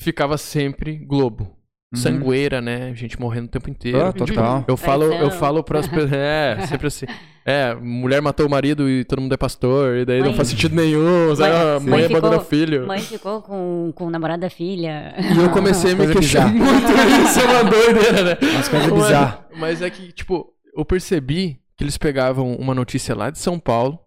ficava 0.00 0.38
sempre 0.38 0.96
Globo. 0.96 1.56
Uhum. 1.92 2.00
Sangueira, 2.00 2.60
né? 2.60 2.94
Gente 2.94 3.20
morrendo 3.20 3.46
o 3.46 3.50
tempo 3.50 3.68
inteiro. 3.68 4.00
Ah, 4.00 4.12
total. 4.12 4.64
Eu 4.66 4.76
falo, 4.78 5.04
eu 5.12 5.30
falo 5.30 5.62
pras 5.62 5.86
pessoas. 5.86 6.10
É, 6.14 6.64
sempre 6.66 6.86
assim. 6.86 7.04
É, 7.44 7.74
mulher 7.74 8.22
matou 8.22 8.46
o 8.46 8.50
marido 8.50 8.88
e 8.88 9.04
todo 9.04 9.20
mundo 9.20 9.34
é 9.34 9.36
pastor, 9.36 9.96
e 9.96 10.04
daí 10.06 10.20
não 10.20 10.28
Mãe- 10.28 10.36
faz 10.36 10.48
sentido 10.48 10.74
nenhum, 10.76 11.34
sabe? 11.34 11.52
Mãe- 11.52 11.80
mãe, 11.80 11.90
mãe 11.90 12.04
abandona 12.04 12.38
ficou- 12.38 12.44
filho. 12.48 12.86
Mãe 12.86 13.00
ficou 13.00 13.42
com, 13.42 13.92
com 13.94 14.06
o 14.06 14.10
namorado 14.10 14.40
da 14.42 14.48
filha. 14.50 15.14
E 15.18 15.38
eu 15.38 15.50
comecei 15.50 15.92
a 15.92 15.96
me 15.96 16.04
Coisa 16.04 16.20
bizarra. 16.20 16.48
muito 16.52 16.70
isso, 17.28 17.40
é 17.40 17.44
uma 17.44 17.64
doideira, 17.70 18.22
né? 18.22 18.36
Mas- 18.40 18.92
bizarras. 18.92 19.38
Mas 19.58 19.82
é 19.82 19.90
que, 19.90 20.12
tipo, 20.12 20.46
eu 20.76 20.84
percebi 20.84 21.59
que 21.80 21.84
eles 21.84 21.96
pegavam 21.96 22.54
uma 22.56 22.74
notícia 22.74 23.14
lá 23.14 23.30
de 23.30 23.38
São 23.38 23.58
Paulo, 23.58 23.98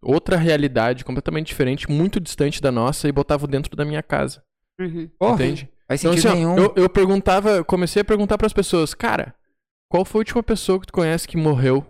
outra 0.00 0.38
realidade 0.38 1.04
completamente 1.04 1.48
diferente, 1.48 1.90
muito 1.90 2.18
distante 2.18 2.62
da 2.62 2.72
nossa, 2.72 3.06
e 3.06 3.12
botavam 3.12 3.46
dentro 3.46 3.76
da 3.76 3.84
minha 3.84 4.02
casa. 4.02 4.42
Uhum. 4.80 5.10
Entende? 5.20 5.70
faz 5.86 6.02
Então, 6.02 6.14
assim, 6.14 6.28
nenhum. 6.28 6.56
eu, 6.56 6.72
eu 6.74 6.88
perguntava, 6.88 7.50
eu 7.50 7.64
comecei 7.64 8.00
a 8.00 8.04
perguntar 8.06 8.38
pras 8.38 8.54
pessoas, 8.54 8.94
cara, 8.94 9.34
qual 9.90 10.02
foi 10.02 10.20
a 10.20 10.22
última 10.22 10.42
pessoa 10.42 10.80
que 10.80 10.86
tu 10.86 10.94
conhece 10.94 11.28
que 11.28 11.36
morreu? 11.36 11.86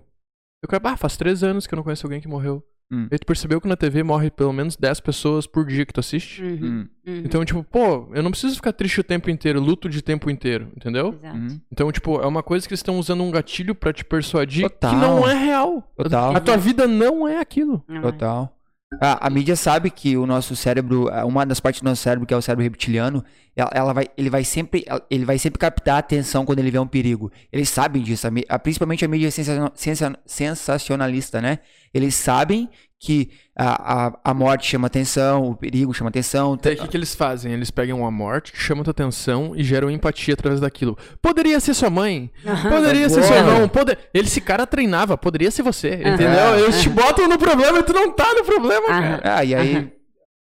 Eu 0.64 0.68
falei, 0.68 0.92
ah, 0.92 0.96
faz 0.96 1.16
três 1.16 1.44
anos 1.44 1.64
que 1.64 1.72
eu 1.72 1.76
não 1.76 1.84
conheço 1.84 2.04
alguém 2.04 2.20
que 2.20 2.26
morreu. 2.26 2.60
Hum. 2.90 3.08
E 3.10 3.18
tu 3.18 3.26
percebeu 3.26 3.60
que 3.60 3.66
na 3.66 3.76
TV 3.76 4.02
morre 4.02 4.30
pelo 4.30 4.52
menos 4.52 4.76
10 4.76 5.00
pessoas 5.00 5.46
por 5.46 5.66
dia 5.66 5.84
que 5.84 5.92
tu 5.92 6.00
assiste? 6.00 6.42
Uhum. 6.42 6.56
Hum, 6.62 6.88
Uhum. 7.06 7.22
Então, 7.24 7.44
tipo, 7.44 7.62
pô, 7.62 8.08
eu 8.14 8.22
não 8.22 8.32
preciso 8.32 8.56
ficar 8.56 8.72
triste 8.72 9.00
o 9.00 9.04
tempo 9.04 9.30
inteiro, 9.30 9.60
luto 9.60 9.88
de 9.88 10.02
tempo 10.02 10.28
inteiro, 10.28 10.68
entendeu? 10.76 11.14
Exato. 11.22 11.36
hum. 11.36 11.60
Então, 11.70 11.92
tipo, 11.92 12.20
é 12.20 12.26
uma 12.26 12.42
coisa 12.42 12.66
que 12.66 12.72
eles 12.72 12.80
estão 12.80 12.98
usando 12.98 13.22
um 13.22 13.30
gatilho 13.30 13.76
pra 13.76 13.92
te 13.92 14.04
persuadir 14.04 14.68
Total. 14.68 14.90
que 14.90 14.96
não 14.96 15.28
é 15.28 15.34
real. 15.34 15.88
Total. 15.96 16.34
A 16.34 16.40
tua 16.40 16.56
vida 16.56 16.86
não 16.88 17.28
é 17.28 17.38
aquilo. 17.38 17.82
Não 17.86 17.98
é. 17.98 18.02
Total. 18.02 18.55
A, 19.00 19.26
a 19.26 19.30
mídia 19.30 19.56
sabe 19.56 19.90
que 19.90 20.16
o 20.16 20.24
nosso 20.26 20.54
cérebro, 20.54 21.08
uma 21.26 21.44
das 21.44 21.58
partes 21.58 21.82
do 21.82 21.84
nosso 21.84 22.02
cérebro, 22.02 22.24
que 22.24 22.32
é 22.32 22.36
o 22.36 22.40
cérebro 22.42 22.62
reptiliano, 22.62 23.24
ela, 23.54 23.70
ela 23.74 23.92
vai, 23.92 24.06
ele, 24.16 24.30
vai 24.30 24.44
sempre, 24.44 24.84
ele 25.10 25.24
vai 25.24 25.38
sempre 25.38 25.58
captar 25.58 25.96
a 25.96 25.98
atenção 25.98 26.46
quando 26.46 26.60
ele 26.60 26.70
vê 26.70 26.78
um 26.78 26.86
perigo. 26.86 27.30
Eles 27.52 27.68
sabem 27.68 28.00
disso, 28.02 28.28
a 28.28 28.30
a- 28.48 28.58
principalmente 28.60 29.04
a 29.04 29.08
mídia 29.08 29.30
sensacion- 29.30 29.70
sensa- 29.74 30.16
sensacionalista, 30.24 31.42
né? 31.42 31.58
Eles 31.92 32.14
sabem 32.14 32.68
que 32.98 33.30
a, 33.54 34.06
a, 34.06 34.18
a 34.24 34.34
morte 34.34 34.66
chama 34.70 34.86
atenção, 34.86 35.50
o 35.50 35.54
perigo 35.56 35.92
chama 35.92 36.08
atenção. 36.08 36.52
O 36.52 36.58
que, 36.84 36.88
que 36.88 36.96
eles 36.96 37.14
fazem? 37.14 37.52
Eles 37.52 37.70
pegam 37.70 38.00
uma 38.00 38.10
morte 38.10 38.52
que 38.52 38.58
chama 38.58 38.82
tua 38.82 38.90
atenção 38.90 39.52
e 39.54 39.62
geram 39.62 39.90
empatia 39.90 40.34
através 40.34 40.60
daquilo. 40.60 40.96
Poderia 41.20 41.60
ser 41.60 41.74
sua 41.74 41.90
mãe, 41.90 42.30
poderia 42.70 43.08
ser 43.08 43.22
seu 43.22 43.36
irmão, 43.36 43.68
pode... 43.68 43.96
ele, 44.14 44.26
esse 44.26 44.40
cara 44.40 44.66
treinava, 44.66 45.16
poderia 45.18 45.50
ser 45.50 45.62
você, 45.62 45.94
entendeu? 45.94 46.58
Eles 46.64 46.80
te 46.80 46.88
botam 46.88 47.28
no 47.28 47.38
problema 47.38 47.78
e 47.78 47.82
tu 47.82 47.92
não 47.92 48.10
tá 48.12 48.32
no 48.34 48.44
problema, 48.44 48.86
cara. 48.88 49.20
Ah, 49.24 49.44
e 49.44 49.54
aí, 49.54 49.92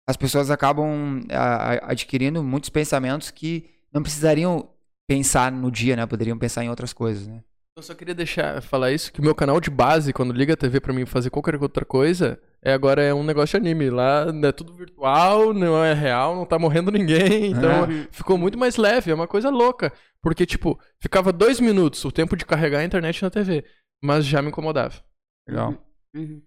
as 0.07 0.15
pessoas 0.15 0.51
acabam 0.51 1.21
a- 1.31 1.73
a- 1.73 1.91
adquirindo 1.91 2.43
muitos 2.43 2.69
pensamentos 2.69 3.31
que 3.31 3.65
não 3.91 4.03
precisariam 4.03 4.69
pensar 5.07 5.51
no 5.51 5.71
dia, 5.71 5.95
né? 5.95 6.05
Poderiam 6.05 6.37
pensar 6.37 6.63
em 6.63 6.69
outras 6.69 6.93
coisas, 6.93 7.25
né? 7.27 7.39
Eu 7.77 7.83
só 7.83 7.93
queria 7.93 8.15
deixar 8.15 8.61
falar 8.61 8.93
isso, 8.93 9.11
que 9.11 9.19
o 9.19 9.23
meu 9.23 9.35
canal 9.35 9.59
de 9.59 9.69
base, 9.69 10.13
quando 10.13 10.31
liga 10.31 10.53
a 10.53 10.57
TV 10.57 10.79
pra 10.79 10.93
mim 10.93 11.05
fazer 11.05 11.29
qualquer 11.29 11.61
outra 11.61 11.83
coisa, 11.83 12.39
é 12.61 12.71
agora 12.71 13.03
é 13.03 13.13
um 13.13 13.21
negócio 13.21 13.59
de 13.59 13.67
anime. 13.67 13.89
Lá 13.89 14.27
é 14.45 14.51
tudo 14.53 14.73
virtual, 14.73 15.53
não 15.53 15.83
é 15.83 15.93
real, 15.93 16.37
não 16.37 16.45
tá 16.45 16.57
morrendo 16.57 16.89
ninguém. 16.89 17.51
Então 17.51 17.83
Uhum. 17.83 18.07
ficou 18.11 18.37
muito 18.37 18.57
mais 18.57 18.77
leve, 18.77 19.11
é 19.11 19.13
uma 19.13 19.27
coisa 19.27 19.49
louca. 19.49 19.91
Porque, 20.21 20.45
tipo, 20.45 20.79
ficava 21.01 21.33
dois 21.33 21.59
minutos 21.59 22.05
o 22.05 22.11
tempo 22.13 22.37
de 22.37 22.45
carregar 22.45 22.79
a 22.79 22.85
internet 22.85 23.21
na 23.21 23.29
TV. 23.29 23.65
Mas 24.01 24.25
já 24.25 24.41
me 24.41 24.47
incomodava. 24.47 24.95
Legal. 25.45 25.75
Uhum. 26.15 26.41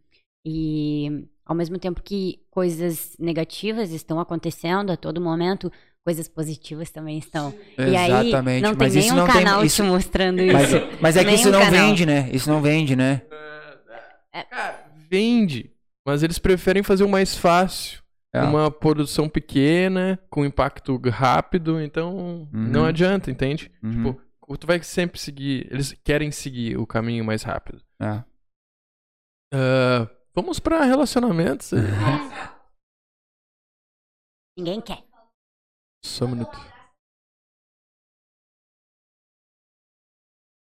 E 0.47 1.29
ao 1.45 1.55
mesmo 1.55 1.79
tempo 1.79 2.03
que 2.03 2.41
coisas 2.51 3.15
negativas 3.19 3.91
estão 3.93 4.19
acontecendo 4.19 4.91
a 4.91 4.97
todo 4.97 5.21
momento, 5.21 5.71
coisas 6.09 6.27
positivas 6.27 6.91
também 6.91 7.19
estão. 7.19 7.53
E 7.77 7.95
aí 7.95 8.29
Exatamente. 8.29 8.63
não 8.63 8.71
tem 8.71 8.79
mas 8.79 8.95
isso 8.97 9.09
nenhum 9.13 9.17
não 9.17 9.27
canal 9.27 9.59
tem, 9.59 9.67
isso, 9.67 9.83
te 9.83 9.83
mostrando 9.83 10.41
isso. 10.41 10.55
mas, 10.57 11.01
mas 11.03 11.17
é 11.19 11.25
que 11.27 11.35
isso 11.35 11.51
não 11.51 11.61
canal. 11.61 11.71
vende, 11.71 12.07
né? 12.07 12.31
Isso 12.33 12.49
não 12.49 12.63
vende, 12.63 12.97
né? 12.97 13.21
É. 14.33 14.43
Cara, 14.45 14.87
vende. 15.11 15.71
Mas 16.07 16.23
eles 16.23 16.39
preferem 16.39 16.83
fazer 16.83 17.05
o 17.05 17.09
mais 17.11 17.37
fácil. 17.37 18.03
É. 18.33 18.41
Uma 18.43 18.71
produção 18.71 19.29
pequena, 19.29 20.19
com 20.31 20.47
impacto 20.47 20.99
rápido, 21.11 21.79
então 21.79 22.49
não 22.51 22.87
adianta, 22.87 23.31
entende? 23.31 23.71
Uhum. 23.83 23.91
Tipo, 23.91 24.57
tu 24.57 24.67
vai 24.67 24.83
sempre 24.83 25.21
seguir. 25.21 25.69
Eles 25.71 25.95
querem 26.03 26.31
seguir 26.31 26.79
o 26.79 26.87
caminho 26.87 27.23
mais 27.23 27.43
rápido. 27.43 27.83
É. 28.01 28.25
Ah, 29.53 30.09
vamos 30.35 30.59
pra 30.59 30.85
relacionamentos. 30.85 31.73
Ninguém 34.57 34.81
quer. 34.81 35.08
Só 36.05 36.25
um 36.25 36.29
minuto. 36.29 36.59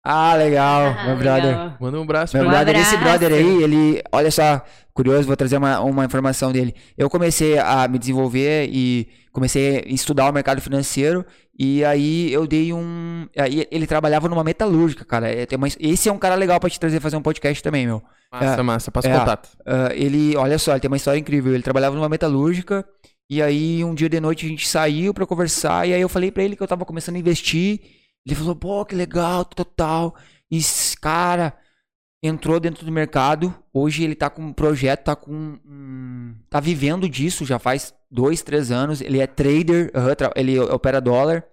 Ah, 0.04 0.34
legal, 0.36 0.82
Ah, 0.98 1.06
meu 1.08 1.18
brother. 1.18 1.46
legal. 1.46 1.78
Manda 1.80 2.00
um 2.00 2.04
abraço 2.04 2.36
Meu 2.36 2.46
pra 2.46 2.52
Um 2.54 2.56
brother, 2.56 2.76
esse 2.82 2.96
abraço. 2.96 3.20
brother 3.20 3.38
aí, 3.38 3.64
ele, 3.64 4.02
olha 4.12 4.32
só, 4.32 4.66
curioso, 4.94 5.28
vou 5.28 5.36
trazer 5.36 5.58
uma, 5.58 5.82
uma 5.82 6.06
informação 6.06 6.52
dele. 6.52 6.74
Eu 6.98 7.10
comecei 7.10 7.60
a 7.60 7.88
me 7.88 8.00
desenvolver 8.00 8.70
e 8.72 9.08
comecei 9.32 9.80
a 9.80 9.82
estudar 9.90 10.30
o 10.30 10.34
mercado 10.34 10.62
financeiro 10.62 11.26
e 11.58 11.84
aí 11.84 12.32
eu 12.32 12.48
dei 12.48 12.72
um, 12.74 13.28
aí 13.38 13.68
ele 13.70 13.86
trabalhava 13.86 14.30
numa 14.30 14.44
metalúrgica, 14.44 15.04
cara. 15.04 15.30
É, 15.30 15.46
esse 15.80 16.08
é 16.08 16.12
um 16.14 16.18
cara 16.18 16.34
legal 16.36 16.60
pra 16.62 16.70
te 16.70 16.80
trazer 16.80 17.02
fazer 17.02 17.18
um 17.18 17.22
podcast 17.22 17.62
também, 17.62 17.86
meu. 17.86 18.02
Massa, 18.32 18.60
É. 18.60 18.64
massa. 18.64 18.92
Passa 18.92 19.10
É. 19.10 19.20
contato. 19.20 19.50
Ah, 19.66 19.90
ele, 19.94 20.36
olha 20.38 20.58
só, 20.58 20.72
ele 20.72 20.80
tem 20.80 20.88
uma 20.90 20.98
história 20.98 21.20
incrível. 21.20 21.54
Ele 21.54 21.62
trabalhava 21.64 21.96
numa 21.96 22.10
metalúrgica 22.10 22.86
e 23.30 23.42
aí 23.42 23.84
um 23.84 23.94
dia 23.94 24.10
de 24.10 24.20
noite 24.20 24.46
a 24.46 24.50
gente 24.50 24.68
saiu 24.68 25.14
pra 25.14 25.26
conversar 25.26 25.88
e 25.88 25.94
aí 25.94 26.02
eu 26.02 26.10
falei 26.10 26.32
pra 26.32 26.44
ele 26.44 26.56
que 26.56 26.64
eu 26.64 26.68
tava 26.68 26.86
começando 26.86 27.16
a 27.16 27.20
investir. 27.20 27.80
Ele 28.26 28.36
falou, 28.36 28.56
pô, 28.56 28.84
que 28.86 28.96
legal, 28.96 29.46
total. 29.46 30.16
E 30.50 30.58
esse 30.58 30.98
cara 30.98 31.56
entrou 32.24 32.60
dentro 32.60 32.86
do 32.86 32.92
mercado. 32.92 33.54
Hoje 33.74 34.04
ele 34.04 34.16
tá 34.16 34.30
com 34.30 34.42
um 34.42 34.54
projeto, 34.54 35.04
tá 35.04 35.16
com 35.16 35.32
um, 35.32 36.36
tá 36.50 36.60
vivendo 36.60 37.08
disso 37.08 37.46
já 37.46 37.60
faz 37.60 37.94
dois, 38.10 38.42
três 38.42 38.72
anos. 38.72 39.00
Ele 39.00 39.20
é 39.20 39.28
trader, 39.28 39.92
ele 40.36 40.60
opera 40.60 41.00
dólar, 41.00 41.44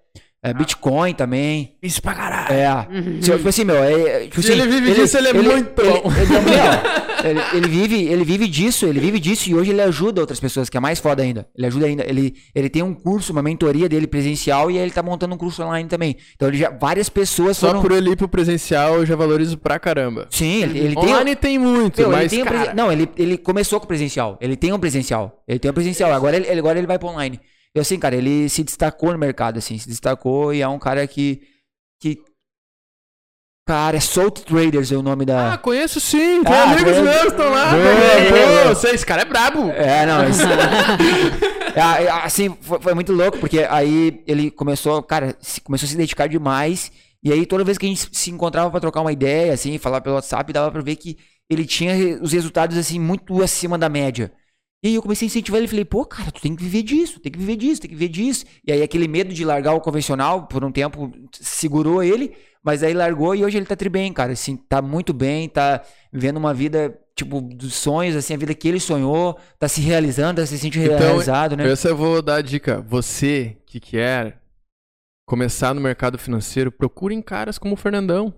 é, 0.43 0.55
Bitcoin 0.55 1.15
também. 1.15 1.77
Isso 1.83 2.01
pra 2.01 2.15
caralho. 2.15 2.36
É. 2.49 2.69
Uhum. 2.91 3.23
Se- 3.23 3.33
Tipo 3.37 3.49
assim, 3.49 3.65
meu, 3.65 3.77
é, 3.77 4.21
tipo 4.27 4.43
Se 4.43 4.53
assim, 4.53 4.61
ele 4.61 4.71
vive 4.71 4.95
disso, 4.95 5.19
ele 5.19 5.29
é 5.29 5.33
muito 5.33 5.83
ele, 5.83 5.91
bom. 5.91 6.13
ele- 6.13 7.31
ele- 7.31 7.41
ele 7.57 7.69
vive, 7.69 8.05
ele 8.05 8.25
vive 8.25 8.47
disso, 8.49 8.87
ele 8.87 9.01
vive 9.01 9.19
disso 9.19 9.51
e 9.51 9.55
hoje 9.55 9.71
ele 9.71 9.83
ajuda 9.83 10.21
outras 10.21 10.39
pessoas, 10.39 10.69
que 10.69 10.77
é 10.77 10.81
mais 10.81 10.99
foda 11.01 11.23
ainda. 11.23 11.47
Ele 11.57 11.67
ajuda 11.67 11.87
ainda, 11.87 12.05
ele, 12.09 12.35
ele 12.55 12.69
tem 12.69 12.83
um 12.83 12.95
curso, 12.95 13.33
uma 13.33 13.43
mentoria 13.43 13.89
dele 13.89 14.07
presencial 14.07 14.71
e 14.71 14.77
aí 14.77 14.83
ele 14.83 14.91
tá 14.93 15.03
montando 15.03 15.35
um 15.35 15.39
curso 15.39 15.63
online 15.63 15.89
também. 15.89 16.17
Então 16.35 16.49
ele 16.49 16.59
já, 16.59 16.71
várias 16.71 17.09
pessoas 17.09 17.57
Só 17.57 17.69
foram... 17.69 17.83
por 17.83 17.93
ele 17.93 18.11
ir 18.11 18.17
pro 18.17 18.29
presencial 18.29 18.97
eu 18.97 19.07
já 19.07 19.17
valorizo 19.17 19.59
pra 19.59 19.79
caramba. 19.79 20.27
Sim, 20.31 20.63
ele, 20.63 20.79
ele 20.79 20.95
tem... 20.95 21.05
Online 21.05 21.37
tem 21.37 21.59
muito, 21.59 22.01
Meu, 22.01 22.11
ele 22.11 22.17
mas 22.17 22.31
tem 22.31 22.43
um 22.43 22.47
presen- 22.47 22.65
cara, 22.67 22.75
Não, 22.77 22.93
ele, 22.93 23.09
ele 23.17 23.37
começou 23.39 23.81
com 23.81 23.87
presencial. 23.87 24.39
Ele 24.41 24.57
tem 24.57 24.73
um 24.73 24.79
presencial. 24.79 25.43
Ele 25.49 25.59
tem 25.59 25.71
um 25.71 25.75
presencial. 25.75 26.13
Agora 26.13 26.37
ele, 26.37 26.47
ele- 26.49 26.61
agora 26.61 26.79
ele 26.79 26.87
vai 26.87 26.99
pro 26.99 27.09
online. 27.09 27.41
E 27.75 27.81
assim, 27.81 27.99
cara, 27.99 28.15
ele 28.17 28.49
se 28.49 28.63
destacou 28.63 29.13
no 29.13 29.19
mercado, 29.19 29.59
assim. 29.59 29.77
Se 29.79 29.89
destacou 29.89 30.55
e 30.55 30.63
é 30.63 30.69
um 30.69 30.79
cara 30.79 31.07
que... 31.07 31.41
que... 32.01 32.19
Cara, 33.67 33.97
é 33.97 34.01
Salt 34.01 34.43
Traders 34.43 34.93
é 34.93 34.97
o 34.97 35.03
nome 35.03 35.25
da... 35.25 35.55
Ah, 35.55 35.59
conheço 35.59 35.99
sim, 35.99 36.45
tem 36.45 36.55
Ah, 36.55 36.63
amigos 36.71 36.83
conheço. 36.85 37.03
meus 37.03 37.21
que 37.23 37.27
estão 37.27 37.51
lá. 37.51 37.71
Boa, 37.73 38.73
boa. 38.75 38.95
Esse 38.95 39.05
cara 39.05 39.23
é 39.23 39.25
brabo. 39.25 39.71
É, 39.73 40.07
não, 40.07 40.29
isso... 40.29 40.43
É, 41.77 42.05
é, 42.05 42.11
assim, 42.11 42.57
foi, 42.63 42.81
foi 42.81 42.95
muito 42.95 43.13
louco, 43.13 43.37
porque 43.39 43.59
aí 43.69 44.23
ele 44.27 44.51
começou, 44.51 45.03
cara, 45.03 45.37
se- 45.41 45.61
começou 45.61 45.87
a 45.87 45.91
se 45.91 45.97
dedicar 45.97 46.27
demais, 46.27 46.91
e 47.23 47.31
aí 47.31 47.45
toda 47.45 47.65
vez 47.65 47.77
que 47.77 47.85
a 47.85 47.89
gente 47.91 48.09
se 48.17 48.31
encontrava 48.31 48.71
pra 48.71 48.81
trocar 48.81 49.03
uma 49.03 49.13
ideia, 49.13 49.53
assim, 49.53 49.77
falar 49.77 50.01
pelo 50.01 50.15
WhatsApp, 50.15 50.51
dava 50.55 50.71
pra 50.71 50.81
ver 50.81 50.97
que 50.97 51.19
ele 51.51 51.67
tinha 51.67 51.93
os 52.23 52.33
resultados, 52.33 52.79
assim, 52.79 52.99
muito 52.99 53.43
acima 53.43 53.77
da 53.77 53.91
média. 53.91 54.33
E 54.85 54.89
aí 54.89 54.95
eu 54.95 55.03
comecei 55.03 55.27
a 55.27 55.29
incentivar 55.29 55.59
ele, 55.59 55.69
falei, 55.69 55.85
pô, 55.85 56.05
cara, 56.05 56.31
tu 56.31 56.41
tem 56.41 56.55
que 56.55 56.63
viver 56.63 56.83
disso, 56.83 57.19
tem 57.19 57.33
que 57.33 57.39
viver 57.39 57.57
disso, 57.57 57.81
tem 57.81 57.91
que 57.91 57.97
viver 57.97 58.09
disso. 58.09 58.45
E 58.67 58.71
aí 58.71 58.83
aquele 58.83 59.09
medo 59.09 59.33
de 59.33 59.45
largar 59.45 59.73
o 59.75 59.81
convencional, 59.81 60.47
por 60.47 60.63
um 60.65 60.71
tempo, 60.71 61.11
segurou 61.33 62.03
ele, 62.03 62.37
mas 62.63 62.83
aí 62.83 62.93
largou 62.93 63.35
e 63.35 63.45
hoje 63.45 63.57
ele 63.57 63.67
tá 63.67 63.75
tri 63.75 63.89
bem, 63.89 64.13
cara, 64.13 64.33
assim, 64.33 64.57
tá 64.57 64.83
muito 64.83 65.13
bem, 65.13 65.49
tá 65.49 65.83
vivendo 66.13 66.37
uma 66.37 66.53
vida, 66.53 66.99
tipo, 67.17 67.41
dos 67.41 67.75
sonhos, 67.75 68.15
assim, 68.15 68.35
a 68.35 68.37
vida 68.37 68.55
que 68.55 68.69
ele 68.69 68.81
sonhou, 68.81 69.39
tá 69.59 69.67
se 69.67 69.81
realizando, 69.81 70.41
tá 70.41 70.47
se 70.47 70.59
sentindo 70.59 70.85
Então, 70.85 70.99
realizado, 70.99 71.57
né? 71.57 71.71
Essa 71.71 71.89
eu 71.89 71.97
vou 71.97 72.21
dar 72.21 72.37
a 72.37 72.43
dica. 72.43 72.81
Você 72.83 73.57
que 73.67 73.81
quer 73.81 74.41
começar 75.27 75.75
no 75.75 75.81
mercado 75.81 76.19
financeiro, 76.19 76.71
procurem 76.71 77.21
caras 77.23 77.59
como 77.59 77.75
o 77.75 77.77
Fernandão. 77.79 78.33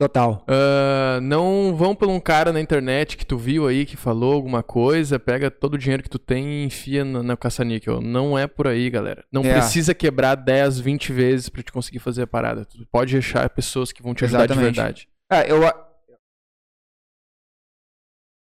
Total. 0.00 0.44
Ah, 0.46 1.18
não 1.20 1.74
vão 1.76 1.92
por 1.94 2.08
um 2.08 2.20
cara 2.20 2.52
na 2.52 2.60
internet 2.60 3.16
que 3.16 3.26
tu 3.26 3.36
viu 3.36 3.66
aí 3.66 3.84
que 3.84 3.96
falou 3.96 4.32
alguma 4.32 4.62
coisa, 4.62 5.18
pega 5.18 5.50
todo 5.50 5.74
o 5.74 5.78
dinheiro 5.78 6.04
que 6.04 6.08
tu 6.08 6.20
tem 6.20 6.62
e 6.62 6.64
enfia 6.64 7.04
na, 7.04 7.20
na 7.20 7.36
caça-níquel. 7.36 8.00
Não 8.00 8.38
é 8.38 8.46
por 8.46 8.68
aí, 8.68 8.88
galera. 8.90 9.24
Não 9.32 9.42
É. 9.44 9.54
precisa 9.54 9.92
quebrar 9.94 10.36
10, 10.36 10.78
20 10.78 11.12
vezes 11.12 11.48
pra 11.48 11.64
te 11.64 11.72
conseguir 11.72 11.98
fazer 11.98 12.22
a 12.22 12.26
parada. 12.28 12.64
Tu 12.64 12.86
pode 12.86 13.16
achar 13.16 13.50
pessoas 13.50 13.90
que 13.90 14.00
vão 14.02 14.14
te 14.14 14.24
ajudar 14.24 14.44
Exatamente. 14.44 14.72
de 14.72 14.76
verdade. 14.80 15.08
Ah, 15.28 15.42
eu. 15.44 15.60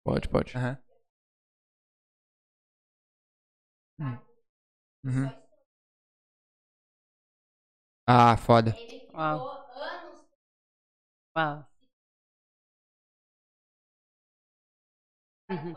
Pode, 0.05 0.29
pode. 0.31 0.57
Aham. 0.57 0.79
Hum. 4.01 4.19
Uhum. 5.05 5.33
Ah, 8.07 8.37
foda. 8.39 8.75
Uau. 9.15 9.62
Uau. 11.37 11.65
Uhum. 15.51 15.75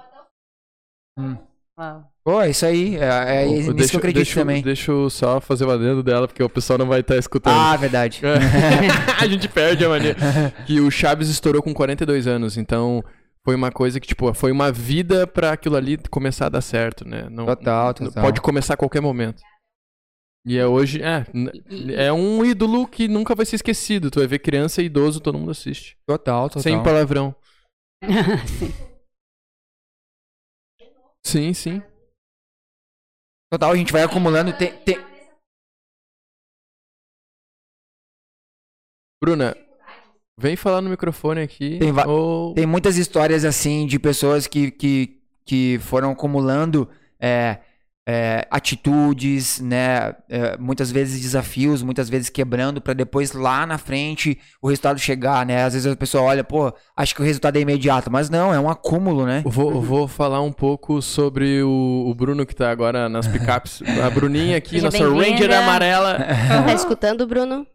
Hum. 1.18 1.38
Uau. 1.78 2.12
Pô, 2.24 2.42
é 2.42 2.50
isso 2.50 2.66
aí. 2.66 2.96
É, 2.96 3.44
é 3.44 3.46
Ô, 3.46 3.52
nisso 3.52 3.74
deixa, 3.74 3.90
que 3.92 3.96
eu 3.96 4.00
acredito 4.00 4.24
deixa, 4.26 4.40
também. 4.40 4.64
Deixa 4.64 4.92
eu 4.92 5.10
só 5.10 5.40
fazer 5.40 5.66
o 5.66 5.72
adendo 5.72 6.02
dela, 6.02 6.28
porque 6.28 6.44
o 6.44 6.50
pessoal 6.50 6.80
não 6.80 6.88
vai 6.88 7.02
estar 7.02 7.18
escutando. 7.18 7.56
Ah, 7.56 7.76
verdade. 7.78 8.22
a 9.20 9.28
gente 9.28 9.48
perde 9.48 9.86
a 9.86 9.90
mania. 9.90 10.16
Que 10.66 10.80
o 10.80 10.90
Chaves 10.90 11.30
estourou 11.30 11.62
com 11.62 11.74
42 11.74 12.28
anos, 12.28 12.58
então 12.58 13.04
foi 13.44 13.56
uma 13.56 13.72
coisa 13.72 14.00
que, 14.00 14.08
tipo, 14.08 14.34
foi 14.34 14.52
uma 14.52 14.72
vida 14.72 15.28
pra 15.28 15.52
aquilo 15.52 15.76
ali 15.76 15.98
começar 16.10 16.48
a 16.48 16.50
dar 16.50 16.62
certo, 16.62 17.08
né? 17.08 17.28
Não, 17.30 17.46
Total, 17.46 17.94
total. 17.94 18.24
Pode 18.24 18.42
começar 18.42 18.74
a 18.74 18.78
qualquer 18.78 19.02
momento. 19.02 19.42
E 20.46 20.58
é 20.58 20.68
hoje, 20.68 21.02
é, 21.02 21.26
E- 21.72 21.94
é 21.96 22.14
um 22.14 22.46
ídolo 22.46 22.88
que 22.88 23.08
nunca 23.08 23.34
vai 23.34 23.46
ser 23.46 23.56
esquecido. 23.56 24.12
Tu 24.12 24.20
vai 24.20 24.28
ver 24.28 24.40
criança 24.40 24.82
e 24.82 24.86
idoso, 24.86 25.20
todo 25.20 25.38
mundo 25.40 25.52
assiste. 25.52 25.98
Total, 26.06 26.48
total. 26.48 26.62
Sem 26.62 26.84
palavrão. 26.84 27.36
Sim. 28.60 28.86
Sim, 31.26 31.54
sim. 31.56 31.82
Total, 33.52 33.72
a 33.72 33.76
gente 33.76 33.92
vai 33.92 34.04
acumulando. 34.04 34.54
Tem, 34.54 34.72
tem... 34.84 34.98
Bruna, 39.24 39.56
vem 40.38 40.56
falar 40.56 40.82
no 40.82 40.90
microfone 40.90 41.42
aqui. 41.42 41.80
Tem 41.80 41.92
ou... 42.08 42.54
Tem 42.54 42.66
muitas 42.68 42.98
histórias 42.98 43.44
assim 43.44 43.88
de 43.88 43.98
pessoas 43.98 44.46
que, 44.46 44.70
que, 44.70 45.20
que 45.44 45.80
foram 45.80 46.12
acumulando 46.12 46.88
é, 47.20 47.60
é, 48.08 48.48
atitudes, 48.52 49.60
né? 49.60 50.14
é, 50.30 50.56
muitas 50.58 50.92
vezes 50.92 51.20
desafios, 51.20 51.82
muitas 51.82 52.08
vezes 52.08 52.30
quebrando 52.30 52.80
para 52.80 52.94
depois 52.94 53.34
lá 53.34 53.66
na 53.66 53.78
frente 53.78 54.38
o 54.62 54.68
resultado 54.68 55.00
chegar, 55.00 55.46
né? 55.46 55.64
Às 55.64 55.74
vezes 55.74 55.92
a 55.92 55.96
pessoa 55.96 56.24
olha, 56.24 56.44
pô, 56.44 56.72
acho 56.96 57.16
que 57.16 57.22
o 57.22 57.26
resultado 57.26 57.58
é 57.58 57.62
imediato, 57.62 58.12
mas 58.12 58.30
não, 58.30 58.54
é 58.54 58.60
um 58.60 58.70
acúmulo, 58.70 59.26
né? 59.26 59.42
Eu 59.44 59.52
Vou, 59.52 59.82
vou 59.82 60.08
falar 60.08 60.42
um 60.42 60.52
pouco 60.52 61.02
sobre 61.02 61.64
o, 61.64 62.06
o 62.08 62.14
Bruno 62.14 62.46
que 62.46 62.56
tá 62.56 62.70
agora 62.70 63.10
nas 63.10 63.28
picapes. 63.28 63.82
A 64.04 64.10
Bruninha 64.10 64.58
aqui, 64.58 64.80
Seja 64.82 64.86
nossa. 64.86 65.10
Ranger 65.10 65.52
amarela. 65.52 66.18
Tá 66.66 66.74
escutando, 66.74 67.26
Bruno? 67.26 67.66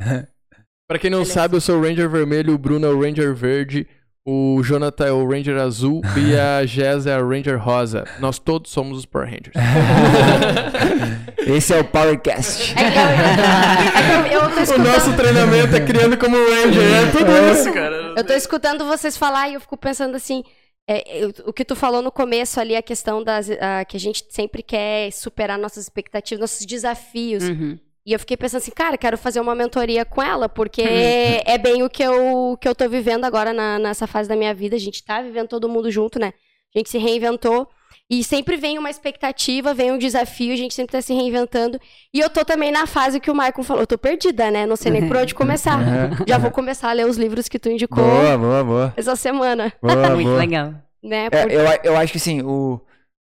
Pra 0.87 0.99
quem 0.99 1.11
não 1.11 1.25
sabe, 1.25 1.57
eu 1.57 1.61
sou 1.61 1.79
o 1.79 1.83
Ranger 1.83 2.09
vermelho, 2.09 2.53
o 2.53 2.59
Bruno 2.59 2.87
é 2.87 2.91
o 2.91 3.01
Ranger 3.01 3.35
verde. 3.35 3.87
O 4.27 4.61
Jonathan 4.63 5.07
é 5.07 5.13
o 5.13 5.27
Ranger 5.29 5.57
azul 5.59 6.03
e 6.17 6.37
a 6.39 6.65
Jess 6.67 7.07
é 7.07 7.15
a 7.15 7.19
Ranger 7.23 7.59
rosa. 7.59 8.05
Nós 8.21 8.39
todos 8.39 8.71
somos 8.71 8.99
os 8.99 9.07
Power 9.07 9.27
Rangers. 9.29 9.55
Esse 11.47 11.73
é 11.75 11.81
o 11.81 11.85
Powercast. 11.85 12.75
É 12.79 12.91
que 12.91 12.99
eu, 12.99 14.43
é 14.43 14.55
que 14.55 14.71
eu, 14.73 14.77
eu 14.77 14.77
o 14.77 14.85
nosso 14.85 15.17
treinamento 15.17 15.75
é 15.75 15.81
criando 15.81 16.17
como 16.19 16.37
Ranger. 16.37 16.83
É 16.83 17.11
tudo 17.11 17.31
isso, 17.53 17.73
cara. 17.73 18.15
eu 18.17 18.25
tô 18.25 18.33
escutando 18.35 18.85
vocês 18.85 19.17
falar 19.17 19.49
e 19.49 19.55
eu 19.55 19.61
fico 19.61 19.77
pensando 19.77 20.17
assim. 20.17 20.43
é, 20.89 21.25
eu- 21.25 21.33
o 21.47 21.53
que 21.53 21.65
tu 21.65 21.75
falou 21.75 22.03
no 22.03 22.13
começo 22.13 22.61
ali, 22.61 22.77
a 22.77 22.83
questão 22.83 23.25
das. 23.25 23.49
a- 23.51 23.85
que 23.87 23.97
a 23.97 24.01
gente 24.01 24.25
sempre 24.29 24.63
quer 24.63 25.11
superar 25.13 25.59
nossas 25.59 25.85
expectativas, 25.85 26.41
nossos 26.41 26.67
desafios. 26.67 27.43
Uhum. 27.45 27.79
E 28.11 28.13
eu 28.13 28.19
fiquei 28.19 28.37
pensando 28.37 28.59
assim, 28.61 28.73
cara, 28.73 28.99
quero 28.99 29.17
fazer 29.17 29.39
uma 29.39 29.55
mentoria 29.55 30.05
com 30.05 30.21
ela, 30.21 30.49
porque 30.49 30.83
é 30.83 31.57
bem 31.57 31.85
o 31.85 31.89
que 31.89 32.03
eu, 32.03 32.59
que 32.61 32.67
eu 32.67 32.75
tô 32.75 32.89
vivendo 32.89 33.25
agora 33.25 33.53
na- 33.53 33.79
nessa 33.79 34.05
fase 34.05 34.29
da 34.29 34.35
minha 34.35 34.53
vida. 34.53 34.75
A 34.75 34.81
gente 34.81 35.05
tá 35.05 35.23
vivendo 35.23 35.47
todo 35.47 35.69
mundo 35.69 35.89
junto, 35.93 36.19
né? 36.19 36.33
A 36.75 36.79
gente 36.81 36.91
se 36.91 36.99
reinventou. 36.99 37.69
E 38.11 38.25
sempre 38.25 38.57
vem 38.57 38.79
uma 38.79 38.91
expectativa, 38.91 39.73
vem 39.73 39.93
um 39.93 39.97
desafio, 39.99 40.53
a 40.53 40.57
gente 40.57 40.75
sempre 40.75 40.91
tá 40.91 41.01
se 41.01 41.15
reinventando. 41.15 41.79
E 42.13 42.19
eu 42.19 42.29
tô 42.29 42.45
também 42.45 42.73
na 42.73 42.85
fase 42.85 43.21
que 43.21 43.31
o 43.31 43.35
Michael 43.35 43.63
falou, 43.63 43.83
eu 43.85 43.87
tô 43.87 43.97
perdida, 43.97 44.51
né? 44.51 44.67
Não 44.67 44.75
sei 44.75 44.91
nem 44.91 45.07
por 45.07 45.17
onde 45.17 45.33
começar. 45.33 45.79
Já 46.27 46.37
vou 46.37 46.51
começar 46.51 46.91
a 46.91 46.93
ler 46.93 47.07
os 47.07 47.17
livros 47.17 47.49
que 47.49 47.61
tu 47.61 47.69
indicou 47.71 48.03
Boa, 48.03 48.37
boa, 48.37 48.65
boa. 48.65 48.95
essa 48.97 49.15
semana, 49.15 49.73
boa, 49.81 50.11
Muito 50.17 50.27
boa. 50.27 50.39
legal. 50.41 50.75
né? 51.01 51.27
É, 51.27 51.31
Porque- 51.31 51.55
eu, 51.55 51.93
eu 51.93 51.97
acho 51.97 52.11
que 52.11 52.19
assim, 52.19 52.43
o, 52.43 52.81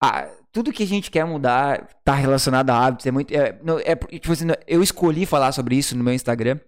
a- 0.03 0.27
tudo 0.51 0.71
que 0.71 0.83
a 0.83 0.87
gente 0.87 1.09
quer 1.11 1.25
mudar 1.25 1.87
tá 2.03 2.13
relacionado 2.13 2.69
a 2.69 2.85
hábitos. 2.85 3.05
É 3.05 3.11
muito. 3.11 3.31
É, 3.33 3.57
não, 3.63 3.79
é, 3.79 3.95
tipo 3.95 4.31
assim, 4.31 4.47
eu 4.67 4.81
escolhi 4.83 5.25
falar 5.25 5.51
sobre 5.51 5.75
isso 5.75 5.97
no 5.97 6.03
meu 6.03 6.13
Instagram 6.13 6.59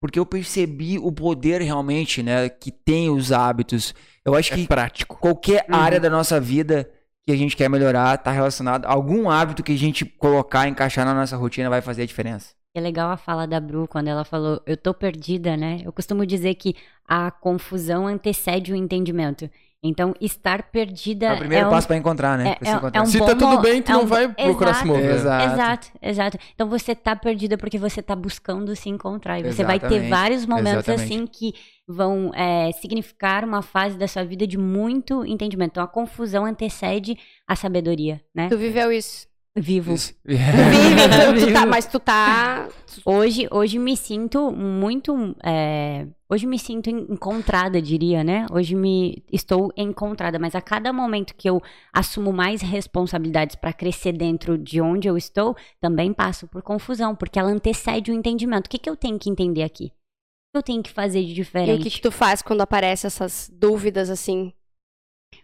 porque 0.00 0.18
eu 0.18 0.24
percebi 0.26 0.98
o 0.98 1.10
poder 1.10 1.60
realmente, 1.60 2.22
né, 2.22 2.48
que 2.48 2.70
tem 2.70 3.10
os 3.10 3.32
hábitos. 3.32 3.92
Eu 4.24 4.34
acho 4.34 4.52
É 4.52 4.56
que 4.56 4.66
prático. 4.66 5.18
qualquer 5.18 5.64
Uhum. 5.68 5.74
área 5.74 5.98
da 5.98 6.08
nossa 6.08 6.40
vida 6.40 6.88
que 7.26 7.32
a 7.32 7.36
gente 7.36 7.56
quer 7.56 7.68
melhorar 7.68 8.16
tá 8.18 8.30
relacionado 8.30 8.86
a 8.86 8.92
algum 8.92 9.28
hábito 9.28 9.62
que 9.62 9.72
a 9.72 9.76
gente 9.76 10.04
colocar, 10.04 10.68
encaixar 10.68 11.04
na 11.04 11.12
nossa 11.14 11.36
rotina 11.36 11.68
vai 11.68 11.80
fazer 11.82 12.02
a 12.02 12.06
diferença. 12.06 12.54
É 12.74 12.80
legal 12.80 13.10
a 13.10 13.16
fala 13.16 13.46
da 13.46 13.58
Bru 13.58 13.88
quando 13.88 14.06
ela 14.08 14.24
falou, 14.24 14.62
eu 14.64 14.76
tô 14.76 14.94
perdida, 14.94 15.56
né? 15.56 15.80
Eu 15.84 15.92
costumo 15.92 16.24
dizer 16.24 16.54
que 16.54 16.76
a 17.06 17.30
confusão 17.30 18.06
antecede 18.06 18.72
o 18.72 18.76
entendimento. 18.76 19.50
Então, 19.82 20.12
estar 20.20 20.70
perdida 20.72 21.26
É 21.26 21.32
o 21.34 21.38
primeiro 21.38 21.68
um- 21.68 21.70
passo 21.70 21.86
pra 21.86 21.96
encontrar, 21.96 22.36
né? 22.36 22.56
é- 22.60 22.68
é- 22.68 22.72
encontrar. 22.72 22.98
é 22.98 23.02
um 23.02 23.06
Se 23.06 23.18
bom 23.18 23.26
tá 23.26 23.34
tudo 23.36 23.60
bem, 23.60 23.80
tu 23.80 23.90
é 23.92 23.94
não 23.94 24.02
um- 24.02 24.06
vai 24.06 24.26
procurar 24.26 24.74
se 24.74 24.80
Exato. 24.82 24.86
mover. 24.88 25.10
Exato. 25.14 25.44
Exato, 25.54 25.88
exato. 26.02 26.38
Então 26.52 26.68
você 26.68 26.94
tá 26.96 27.14
perdida 27.14 27.56
porque 27.56 27.78
você 27.78 28.02
tá 28.02 28.16
buscando 28.16 28.74
se 28.74 28.88
encontrar. 28.88 29.38
E 29.38 29.44
você 29.44 29.62
vai 29.62 29.78
ter 29.78 29.86
Exatamente, 29.86 30.10
vários 30.10 30.46
momentos 30.46 30.88
exatamente. 30.88 31.04
assim 31.14 31.26
que 31.28 31.54
vão 31.86 32.32
é, 32.34 32.72
significar 32.72 33.44
uma 33.44 33.62
fase 33.62 33.96
da 33.96 34.08
sua 34.08 34.24
vida 34.24 34.46
de 34.48 34.58
muito 34.58 35.24
entendimento. 35.24 35.70
Então 35.70 35.84
a 35.84 35.88
confusão 35.88 36.44
antecede 36.44 37.16
a 37.46 37.54
sabedoria, 37.54 38.20
né? 38.34 38.48
Tu 38.48 38.58
viveu 38.58 38.90
isso. 38.90 39.28
Vivo. 39.60 39.94
Vive, 40.24 41.40
tu, 41.40 41.46
tu 41.46 41.52
tá, 41.52 41.66
mas 41.66 41.86
tu 41.86 41.98
tá. 41.98 42.68
Hoje, 43.04 43.46
hoje 43.50 43.78
me 43.78 43.96
sinto 43.96 44.50
muito. 44.52 45.34
é, 45.44 46.06
hoje 46.28 46.46
me 46.46 46.58
sinto 46.58 46.88
en- 46.90 47.06
encontrada, 47.10 47.80
diria, 47.80 48.22
né? 48.24 48.46
Hoje 48.50 48.74
me 48.74 49.22
estou 49.32 49.72
encontrada, 49.76 50.38
mas 50.38 50.54
a 50.54 50.60
cada 50.60 50.92
momento 50.92 51.34
que 51.34 51.48
eu 51.48 51.60
assumo 51.92 52.32
mais 52.32 52.60
responsabilidades 52.62 53.56
para 53.56 53.72
crescer 53.72 54.12
dentro 54.12 54.56
de 54.58 54.80
onde 54.80 55.08
eu 55.08 55.16
estou, 55.16 55.56
também 55.80 56.12
passo 56.12 56.46
por 56.48 56.62
confusão, 56.62 57.14
porque 57.14 57.38
ela 57.38 57.50
antecede 57.50 58.10
o 58.10 58.14
entendimento. 58.14 58.66
O 58.66 58.70
que, 58.70 58.78
que 58.78 58.90
eu 58.90 58.96
tenho 58.96 59.18
que 59.18 59.30
entender 59.30 59.62
aqui? 59.62 59.86
O 59.86 60.52
que 60.52 60.58
eu 60.58 60.62
tenho 60.62 60.82
que 60.82 60.90
fazer 60.90 61.22
de 61.24 61.30
E 61.30 61.34
diferente? 61.34 61.80
o 61.80 61.82
que, 61.82 61.90
que 61.90 62.00
tu 62.00 62.10
faz 62.10 62.42
quando 62.42 62.62
aparecem 62.62 63.06
essas 63.06 63.50
dúvidas 63.52 64.08
assim? 64.10 64.52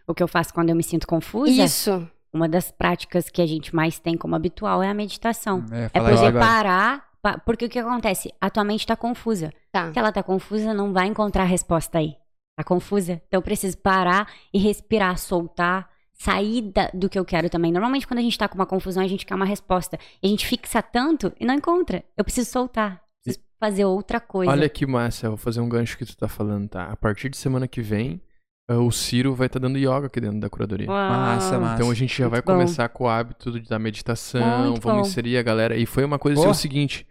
O 0.07 0.13
que 0.13 0.21
eu 0.23 0.27
faço 0.27 0.53
quando 0.53 0.69
eu 0.71 0.75
me 0.75 0.83
sinto 0.83 1.05
confusa? 1.07 1.51
Isso. 1.51 2.07
Uma 2.35 2.49
das 2.49 2.69
práticas 2.69 3.29
que 3.29 3.41
a 3.41 3.45
gente 3.45 3.73
mais 3.73 3.97
tem 3.97 4.17
como 4.17 4.35
habitual 4.35 4.83
é 4.83 4.89
a 4.89 4.93
meditação. 4.93 5.63
É, 5.71 5.85
É 5.93 5.99
poder 6.01 6.33
parar, 6.39 7.05
pa- 7.21 7.37
porque 7.39 7.65
o 7.65 7.69
que 7.69 7.79
acontece? 7.79 8.33
A 8.41 8.49
tua 8.49 8.63
mente 8.65 8.85
tá 8.85 8.95
confusa. 8.95 9.53
Tá. 9.71 9.91
Se 9.93 9.97
ela 9.97 10.11
tá 10.11 10.21
confusa, 10.21 10.73
não 10.73 10.91
vai 10.91 11.07
encontrar 11.07 11.43
a 11.43 11.47
resposta 11.47 11.97
aí. 11.99 12.15
Tá 12.57 12.63
confusa? 12.63 13.13
Então 13.27 13.37
eu 13.37 13.41
preciso 13.41 13.77
parar 13.77 14.27
e 14.53 14.59
respirar, 14.59 15.17
soltar, 15.17 15.89
sair 16.13 16.61
da- 16.73 16.89
do 16.93 17.09
que 17.09 17.17
eu 17.17 17.23
quero 17.25 17.49
também. 17.49 17.71
Normalmente, 17.71 18.05
quando 18.07 18.19
a 18.19 18.21
gente 18.23 18.37
tá 18.37 18.47
com 18.49 18.55
uma 18.55 18.65
confusão, 18.65 19.01
a 19.03 19.07
gente 19.07 19.25
quer 19.25 19.35
uma 19.35 19.45
resposta. 19.45 19.97
E 20.21 20.27
a 20.27 20.29
gente 20.29 20.45
fixa 20.45 20.81
tanto 20.81 21.31
e 21.39 21.45
não 21.45 21.53
encontra. 21.53 22.03
Eu 22.17 22.23
preciso 22.25 22.49
soltar. 22.51 23.01
Preciso 23.23 23.43
fazer 23.59 23.85
outra 23.85 24.19
coisa. 24.19 24.51
Olha 24.51 24.67
que 24.69 24.85
massa, 24.85 25.27
eu 25.27 25.31
vou 25.31 25.37
fazer 25.37 25.61
um 25.61 25.69
gancho 25.69 25.97
que 25.97 26.05
tu 26.05 26.15
tá 26.17 26.27
falando, 26.27 26.67
tá? 26.69 26.85
A 26.91 26.95
partir 26.97 27.29
de 27.29 27.37
semana 27.37 27.65
que 27.67 27.81
vem, 27.81 28.21
o 28.69 28.91
Ciro 28.91 29.35
vai 29.35 29.47
estar 29.47 29.59
dando 29.59 29.77
yoga 29.77 30.07
aqui 30.07 30.19
dentro 30.19 30.39
da 30.39 30.49
curadoria. 30.49 30.87
Uau. 30.89 31.09
Massa, 31.09 31.59
massa. 31.59 31.75
Então 31.75 31.91
a 31.91 31.93
gente 31.93 32.17
já 32.17 32.27
vai 32.27 32.39
Muito 32.39 32.45
bom. 32.45 32.53
começar 32.53 32.89
com 32.89 33.03
o 33.03 33.07
hábito 33.07 33.59
da 33.61 33.77
meditação, 33.77 34.65
Muito 34.69 34.81
vamos 34.81 35.03
bom. 35.03 35.07
inserir 35.07 35.37
a 35.37 35.43
galera. 35.43 35.77
E 35.77 35.85
foi 35.85 36.03
uma 36.03 36.17
coisa 36.17 36.41
assim, 36.41 36.49
o 36.49 36.53
seguinte: 36.53 37.07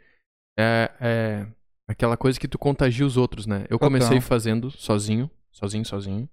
é, 0.58 0.90
é 1.00 1.46
aquela 1.86 2.16
coisa 2.16 2.40
que 2.40 2.48
tu 2.48 2.58
contagia 2.58 3.06
os 3.06 3.16
outros, 3.16 3.46
né? 3.46 3.62
Eu 3.70 3.78
Total. 3.78 3.88
comecei 3.88 4.20
fazendo 4.20 4.70
sozinho, 4.70 5.30
sozinho, 5.52 5.84
sozinho. 5.84 6.28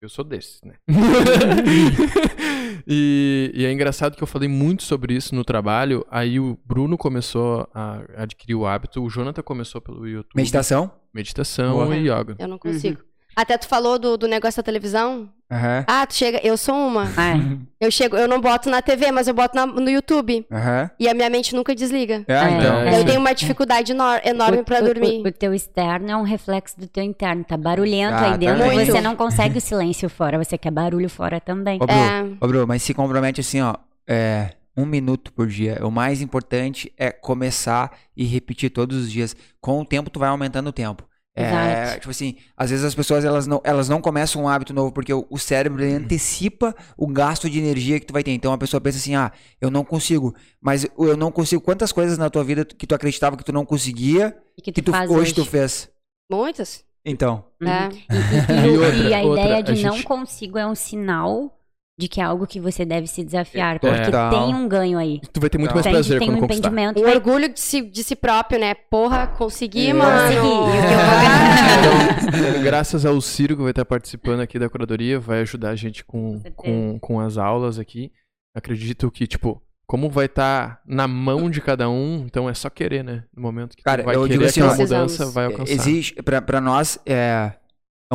Eu 0.00 0.08
sou 0.08 0.24
desses, 0.24 0.62
né? 0.62 0.76
e, 2.86 3.52
e 3.54 3.66
é 3.66 3.72
engraçado 3.72 4.16
que 4.16 4.22
eu 4.22 4.26
falei 4.26 4.48
muito 4.48 4.82
sobre 4.82 5.12
isso 5.14 5.34
no 5.34 5.44
trabalho. 5.44 6.06
Aí 6.10 6.40
o 6.40 6.58
Bruno 6.64 6.96
começou 6.96 7.68
a 7.74 8.00
adquirir 8.16 8.54
o 8.54 8.66
hábito, 8.66 9.02
o 9.02 9.10
Jonathan 9.10 9.42
começou 9.42 9.78
pelo 9.78 10.08
YouTube. 10.08 10.36
Meditação? 10.36 10.90
Meditação 11.12 11.74
Boa. 11.74 11.94
e 11.94 12.04
yoga. 12.08 12.34
Eu 12.38 12.48
não 12.48 12.58
consigo. 12.58 13.02
Até 13.40 13.56
tu 13.56 13.66
falou 13.66 13.98
do, 13.98 14.16
do 14.18 14.28
negócio 14.28 14.58
da 14.58 14.62
televisão. 14.62 15.28
Aham. 15.50 15.84
Ah, 15.86 16.06
tu 16.06 16.14
chega. 16.14 16.38
Eu 16.44 16.56
sou 16.56 16.74
uma. 16.74 17.04
É. 17.04 17.60
Eu 17.80 17.90
chego, 17.90 18.14
eu 18.14 18.28
não 18.28 18.42
boto 18.42 18.68
na 18.68 18.82
TV, 18.82 19.10
mas 19.10 19.26
eu 19.26 19.32
boto 19.32 19.56
na- 19.56 19.64
no 19.64 19.88
YouTube. 19.88 20.46
Aham. 20.52 20.90
E 21.00 21.08
a 21.08 21.14
minha 21.14 21.30
mente 21.30 21.54
nunca 21.54 21.74
desliga. 21.74 22.22
É, 22.28 22.34
É. 22.34 22.50
então. 22.50 22.76
É. 22.82 23.00
Eu 23.00 23.04
tenho 23.06 23.18
uma 23.18 23.32
dificuldade 23.34 23.92
enor- 23.92 24.20
enorme 24.22 24.58
O- 24.58 24.64
pra 24.64 24.80
o- 24.80 24.84
dormir. 24.84 25.22
O, 25.24 25.28
o 25.28 25.32
teu 25.32 25.54
externo 25.54 26.10
é 26.10 26.14
um 26.16 26.22
reflexo 26.24 26.78
do 26.78 26.86
teu 26.86 27.02
interno. 27.02 27.42
Tá 27.42 27.56
barulhento 27.56 28.12
aí 28.16 28.20
Exatamente. 28.34 28.38
dentro. 28.58 28.64
Muito. 28.74 28.92
Você 28.92 29.00
não 29.00 29.16
consegue 29.16 29.56
o 29.56 29.60
silêncio 29.62 30.10
fora. 30.10 30.36
Você 30.36 30.58
quer 30.58 30.70
barulho 30.70 31.08
fora 31.08 31.40
também. 31.40 31.78
Ô, 31.80 31.86
Bru, 31.86 31.94
É. 31.96 32.22
ô, 32.38 32.46
Bru, 32.46 32.66
mas 32.66 32.82
se 32.82 32.92
compromete 32.92 33.40
assim, 33.40 33.62
ó. 33.62 33.74
É, 34.06 34.50
um 34.76 34.84
minuto 34.84 35.32
por 35.32 35.46
dia. 35.46 35.78
O 35.82 35.90
mais 35.90 36.20
importante 36.20 36.92
é 36.98 37.10
começar 37.10 37.90
e 38.14 38.26
repetir 38.26 38.68
todos 38.68 38.94
os 39.04 39.10
dias. 39.10 39.34
Com 39.58 39.80
o 39.80 39.86
tempo, 39.86 40.10
tu 40.10 40.20
vai 40.20 40.28
aumentando 40.28 40.68
o 40.68 40.72
tempo. 40.72 41.02
É, 41.40 41.94
tipo 41.98 42.10
assim, 42.10 42.36
às 42.56 42.70
vezes 42.70 42.84
as 42.84 42.94
pessoas 42.94 43.24
elas 43.24 43.46
não, 43.46 43.60
elas 43.64 43.88
não 43.88 44.00
começam 44.00 44.42
um 44.42 44.48
hábito 44.48 44.72
novo 44.74 44.92
porque 44.92 45.12
o, 45.12 45.26
o 45.30 45.38
cérebro 45.38 45.82
ele 45.82 45.94
antecipa 45.94 46.74
o 46.96 47.06
gasto 47.06 47.48
de 47.48 47.58
energia 47.58 47.98
que 48.00 48.06
tu 48.06 48.12
vai 48.12 48.22
ter. 48.22 48.32
Então 48.32 48.52
a 48.52 48.58
pessoa 48.58 48.80
pensa 48.80 48.98
assim: 48.98 49.14
"Ah, 49.14 49.32
eu 49.60 49.70
não 49.70 49.84
consigo". 49.84 50.34
Mas 50.60 50.86
eu 50.98 51.16
não 51.16 51.30
consigo, 51.32 51.62
quantas 51.62 51.92
coisas 51.92 52.18
na 52.18 52.28
tua 52.30 52.44
vida 52.44 52.64
que 52.64 52.86
tu 52.86 52.94
acreditava 52.94 53.36
que 53.36 53.44
tu 53.44 53.52
não 53.52 53.64
conseguia, 53.64 54.36
E 54.56 54.62
que 54.62 54.72
tu, 54.72 54.76
que 54.76 54.82
tu, 54.90 54.92
hoje, 54.96 55.12
hoje. 55.14 55.34
tu 55.34 55.44
fez? 55.44 55.88
Muitas. 56.30 56.84
Então, 57.04 57.44
Uhum. 57.60 57.68
É. 57.68 57.88
E, 57.88 57.96
e- 57.96 58.66
e 58.66 58.66
E 58.74 58.78
outra- 58.78 59.08
e 59.08 59.14
a 59.14 59.20
outra, 59.22 59.44
ideia 59.44 59.56
a 59.56 59.60
de 59.62 59.82
não 59.82 59.94
gente- 59.96 60.04
consigo 60.04 60.58
é 60.58 60.66
um 60.66 60.74
sinal 60.74 61.58
de 62.00 62.08
que 62.08 62.20
é 62.20 62.24
algo 62.24 62.46
que 62.46 62.58
você 62.58 62.84
deve 62.84 63.06
se 63.06 63.22
desafiar. 63.22 63.76
É. 63.76 63.78
Porque 63.78 64.10
tem 64.10 64.54
um 64.54 64.66
ganho 64.66 64.98
aí. 64.98 65.20
Tu 65.32 65.38
vai 65.40 65.50
ter 65.50 65.58
muito 65.58 65.70
Então, 65.70 65.82
mais 65.82 65.94
prazer 65.96 66.18
tem 66.18 66.28
quando 66.28 66.38
um 66.38 66.40
conquistar. 66.40 66.70
O 66.70 67.02
vai- 67.02 67.14
orgulho 67.14 67.48
de 67.52 67.60
si, 67.60 67.82
de 67.82 68.02
si 68.02 68.16
próprio, 68.16 68.58
né? 68.58 68.74
Porra, 68.74 69.26
consegui, 69.26 69.88
É. 69.88 69.92
mano. 69.92 70.20
Consegui. 70.22 70.46
E 70.46 70.48
o 70.48 72.32
que 72.32 72.38
eu 72.38 72.50
Então, 72.50 72.62
graças 72.64 73.04
ao 73.04 73.20
Ciro 73.20 73.56
que 73.56 73.62
vai 73.62 73.70
estar 73.72 73.84
participando 73.84 74.40
aqui 74.40 74.58
da 74.58 74.68
curadoria, 74.68 75.20
vai 75.20 75.40
ajudar 75.40 75.70
a 75.70 75.76
gente 75.76 76.04
com, 76.04 76.40
com, 76.56 76.98
com 76.98 77.20
as 77.20 77.36
aulas 77.36 77.78
aqui. 77.78 78.10
Acredito 78.54 79.10
que, 79.10 79.26
tipo, 79.26 79.62
como 79.86 80.08
vai 80.08 80.26
estar 80.26 80.80
na 80.86 81.06
mão 81.06 81.50
de 81.50 81.60
cada 81.60 81.88
um, 81.90 82.24
então 82.26 82.48
é 82.48 82.54
só 82.54 82.70
querer, 82.70 83.04
né? 83.04 83.24
No 83.36 83.42
momento 83.42 83.76
que 83.76 83.82
Cara, 83.82 84.02
tu 84.02 84.06
vai 84.06 84.16
eu 84.16 84.22
querer 84.22 84.32
digo 84.34 84.44
assim, 84.46 84.60
aquela 84.60 84.76
mudança, 84.76 85.26
vai 85.30 85.44
alcançar. 85.46 85.72
existe 85.72 86.14
pra, 86.22 86.40
pra 86.40 86.60
nós 86.60 86.98
é 87.04 87.12
é 87.12 87.52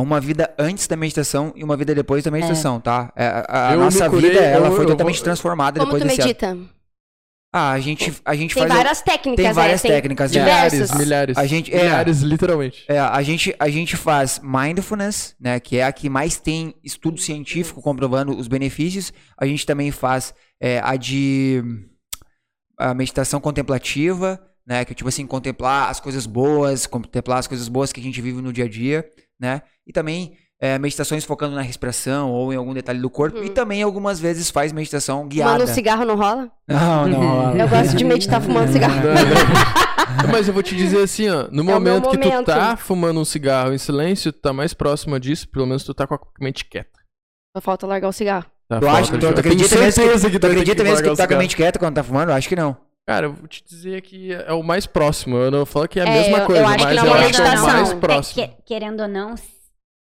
uma 0.02 0.20
vida 0.20 0.52
antes 0.58 0.86
da 0.86 0.96
meditação 0.96 1.52
e 1.56 1.64
uma 1.64 1.76
vida 1.76 1.94
depois 1.94 2.22
da 2.22 2.30
meditação, 2.30 2.80
tá? 2.80 3.12
É, 3.16 3.26
a 3.48 3.68
a 3.70 3.72
Eu 3.72 3.78
me 3.78 3.84
nossa 3.84 4.10
curei, 4.10 4.30
vida 4.30 4.40
ela 4.42 4.68
eu- 4.68 4.72
foi 4.76 4.84
eu 4.84 4.88
totalmente 4.88 5.16
vou- 5.16 5.24
transformada 5.24 5.80
Como 5.80 5.92
depois 5.92 6.02
tu 6.02 6.08
desse 6.16 6.28
medita? 6.28 6.58
Ah, 7.54 7.70
a 7.72 7.80
gente 7.80 8.12
a 8.22 8.34
gente 8.34 8.54
Tem 8.54 8.62
faz 8.64 8.74
várias 8.74 9.00
técnicas, 9.00 9.44
tem 9.44 9.52
várias 9.54 9.82
né? 9.82 9.88
Tem 9.88 9.96
técnicas, 9.96 10.30
né? 10.32 10.38
diversas. 10.40 10.90
Milhares, 10.90 10.98
milhares. 10.98 11.38
A 11.38 11.46
gente- 11.46 11.72
é. 11.74 11.82
milhares, 11.84 12.20
literalmente. 12.20 12.84
É, 12.86 12.98
a 12.98 13.22
gente, 13.22 13.54
a 13.58 13.68
gente 13.70 13.96
faz 13.96 14.38
mindfulness, 14.42 15.34
né, 15.40 15.58
que 15.58 15.78
é 15.78 15.84
a 15.84 15.92
que 15.92 16.10
mais 16.10 16.36
tem 16.38 16.74
estudo 16.84 17.18
científico 17.18 17.80
comprovando 17.80 18.36
os 18.36 18.46
benefícios. 18.48 19.10
A 19.38 19.46
gente 19.46 19.64
também 19.64 19.90
faz 19.90 20.34
é, 20.60 20.80
a 20.84 20.96
de 20.96 21.62
a 22.78 22.92
meditação 22.92 23.40
contemplativa, 23.40 24.38
né, 24.66 24.84
que 24.84 24.92
é 24.92 24.94
tipo 24.94 25.08
assim, 25.08 25.26
contemplar 25.26 25.88
as 25.88 25.98
coisas 26.00 26.26
boas, 26.26 26.86
contemplar 26.86 27.38
as 27.38 27.46
coisas 27.46 27.68
boas 27.68 27.90
que 27.90 28.00
a 28.00 28.02
gente 28.02 28.20
vive 28.20 28.42
no 28.42 28.52
dia 28.52 28.66
a 28.66 28.68
dia, 28.68 29.08
né? 29.40 29.62
E 29.86 29.92
também 29.92 30.36
é, 30.60 30.78
meditações 30.78 31.24
focando 31.24 31.54
na 31.54 31.62
respiração 31.62 32.30
ou 32.30 32.52
em 32.52 32.56
algum 32.56 32.72
detalhe 32.72 33.00
do 33.00 33.10
corpo. 33.10 33.38
Uhum. 33.38 33.44
E 33.44 33.50
também 33.50 33.82
algumas 33.82 34.18
vezes 34.18 34.50
faz 34.50 34.72
meditação 34.72 35.26
guiada. 35.28 35.52
Fumando 35.52 35.70
um 35.70 35.74
cigarro 35.74 36.04
não 36.04 36.16
rola? 36.16 36.50
Não, 36.66 37.08
não. 37.08 37.20
rola. 37.28 37.58
Eu 37.58 37.68
gosto 37.68 37.96
de 37.96 38.04
meditar 38.04 38.40
fumando 38.40 38.72
cigarro. 38.72 38.94
Mas 40.30 40.48
eu 40.48 40.54
vou 40.54 40.62
te 40.62 40.74
dizer 40.74 41.02
assim, 41.02 41.28
ó. 41.28 41.46
No 41.50 41.62
É 41.62 41.74
momento 41.74 42.08
que 42.10 42.18
tu 42.18 42.44
tá 42.44 42.76
fumando 42.76 43.20
um 43.20 43.24
cigarro 43.24 43.72
em 43.72 43.78
silêncio, 43.78 44.32
tu 44.32 44.40
tá 44.40 44.52
mais 44.52 44.72
próximo 44.72 45.18
disso, 45.20 45.48
pelo 45.48 45.66
menos 45.66 45.84
tu 45.84 45.92
tá 45.92 46.06
com 46.06 46.14
a 46.14 46.18
mente 46.40 46.64
quieta. 46.64 46.90
Só 47.54 47.60
falta 47.60 47.86
largar 47.86 48.08
o 48.08 48.12
cigarro. 48.12 48.46
Tá? 48.68 48.80
Tu 48.80 48.88
acha 48.88 49.18
tu, 49.18 49.26
acredita 49.28 49.76
mesmo 49.76 49.84
que, 49.86 49.92
certeza 49.92 50.40
tu 50.40 50.46
acredita 50.46 50.82
mesmo 50.82 51.02
que 51.02 51.10
tu 51.10 51.16
tá 51.16 51.28
com 51.28 51.34
a 51.34 51.38
mente 51.38 51.54
quieta 51.54 51.78
quando 51.78 51.94
tá 51.94 52.02
fumando? 52.02 52.30
Eu 52.30 52.34
acho 52.34 52.48
que 52.48 52.56
não. 52.56 52.76
Cara, 53.08 53.26
eu 53.26 53.32
vou 53.32 53.46
te 53.46 53.62
dizer 53.64 54.02
que 54.02 54.32
é 54.32 54.52
o 54.52 54.62
mais 54.64 54.84
próximo. 54.84 55.36
Eu 55.36 55.50
não 55.50 55.64
falo 55.64 55.86
que 55.86 56.00
é 56.00 56.02
a 56.02 56.08
É, 56.08 56.10
mesma 56.12 56.38
eu- 56.38 56.46
coisa, 56.46 56.60
eu 56.62 56.66
acho 56.66 56.76
que 56.78 56.84
mas 56.84 56.96
não 56.96 57.04
é 57.04 57.08
eu 57.08 57.14
acho 57.14 57.32
que 57.34 57.40
é 57.42 57.60
o 57.60 57.62
mais 57.62 57.90
É, 57.90 57.94
próximo. 57.96 58.42
É, 58.42 58.46
que- 58.48 58.54
querendo 58.64 59.00
ou 59.00 59.08
não, 59.08 59.34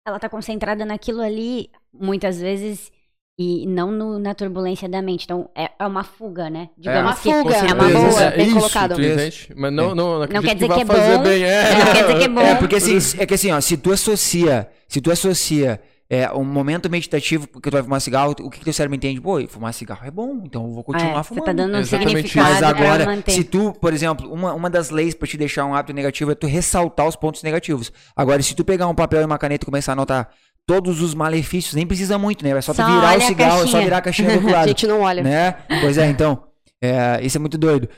ela 0.08 0.20
tá 0.20 0.28
concentrada 0.28 0.84
naquilo 0.86 1.22
ali, 1.22 1.70
muitas 1.94 2.40
vezes, 2.40 2.92
e 3.38 3.68
não 3.68 3.92
no- 3.92 4.18
na 4.18 4.34
turbulência 4.34 4.90
da 4.90 5.04
mente. 5.04 5.26
Então, 5.26 5.48
é, 5.56 5.70
é 5.78 5.86
uma 5.86 6.04
fuga, 6.04 6.50
né? 6.50 6.70
Digamos 6.76 7.12
uma 7.12 7.16
que 7.16 7.32
fuga, 7.32 7.56
é 7.58 7.74
uma 7.74 7.90
boa, 7.90 8.22
é 8.24 8.38
bem 8.38 8.48
isso, 8.48 8.56
colocado. 8.56 8.94
Entende? 8.94 9.54
Mas 9.56 9.72
não, 9.74 9.94
não, 9.94 9.96
não, 10.18 10.22
acredito 10.24 10.48
quer 10.48 10.56
dizer 10.56 10.68
vá 10.68 10.76
que 10.76 10.82
é 10.82 10.86
bom, 11.18 11.24
bem. 11.24 11.44
É, 11.44 11.76
não 11.78 11.86
quer 11.94 12.02
dizer 12.02 12.18
que 12.18 12.24
é 12.24 12.28
bom. 12.28 12.42
É, 12.42 12.56
porque 12.56 12.76
assim, 12.78 12.98
é 13.20 13.26
que 13.28 13.34
assim, 13.36 13.52
ó, 13.52 13.62
se 13.62 13.78
tu 13.78 13.92
associa, 13.92 14.68
se 14.88 15.00
tu 15.00 15.12
associa 15.12 15.80
é, 16.10 16.32
um 16.32 16.44
momento 16.44 16.90
meditativo 16.90 17.48
que 17.48 17.62
tu 17.70 17.72
vai 17.72 17.82
fumar 17.82 18.00
cigarro, 18.00 18.36
o 18.40 18.50
que, 18.50 18.60
que 18.60 18.64
teu 18.66 18.74
cérebro 18.74 18.96
entende? 18.96 19.20
Pô, 19.20 19.46
fumar 19.48 19.74
cigarro 19.74 20.06
é 20.06 20.12
bom, 20.12 20.42
então 20.44 20.66
eu 20.66 20.72
vou 20.72 20.84
continuar 20.84 21.12
É, 21.20 21.24
você 21.24 21.30
fumando. 21.30 21.46
tá 21.46 21.54
dando 21.54 21.76
um 21.76 21.80
Exatamente 21.80 22.10
significado 22.28 22.54
Mas 22.54 22.64
agora, 22.64 23.24
se 23.28 23.44
tu, 23.44 23.74
por 23.74 23.92
exemplo, 23.94 24.32
uma, 24.32 24.54
uma 24.54 24.70
das 24.70 24.90
leis 24.92 25.14
pra 25.16 25.28
te 25.28 25.36
deixar 25.38 25.66
um 25.66 25.74
hábito 25.74 25.94
negativo 25.94 26.32
é 26.32 26.36
tu 26.36 26.46
ressaltar 26.48 27.08
os 27.08 27.16
pontos 27.16 27.42
negativos. 27.42 27.92
Agora, 28.16 28.42
se 28.44 28.54
tu 28.56 28.64
pegar 28.64 28.88
um 28.88 28.94
papel 28.96 29.22
e 29.22 29.26
uma 29.26 29.38
caneta 29.40 29.64
e 29.64 29.66
começar 29.66 29.92
a 29.92 29.94
anotar 29.94 30.30
todos 30.68 31.02
os 31.02 31.14
malefícios, 31.14 31.74
nem 31.74 31.86
precisa 31.88 32.18
muito, 32.18 32.44
né? 32.44 32.52
É 32.52 32.62
só 32.62 32.72
tu 32.74 32.78
Só 32.78 32.86
virar 32.86 33.14
o 33.14 33.18
a 33.18 33.22
cigarro, 33.22 33.64
é 33.64 33.68
só 33.68 33.80
virar 33.82 33.98
a 33.98 34.02
caixinha 34.02 34.30
do 34.30 34.34
outro 34.36 34.50
A 34.54 34.58
lado. 34.60 34.68
gente 34.68 34.88
não 34.88 35.02
olha. 35.02 35.24
né? 35.24 35.52
Pois 35.82 35.98
é, 35.98 36.08
então, 36.08 36.44
é, 36.82 37.20
isso 37.24 37.38
é 37.38 37.40
muito 37.40 37.58
doido. 37.58 37.90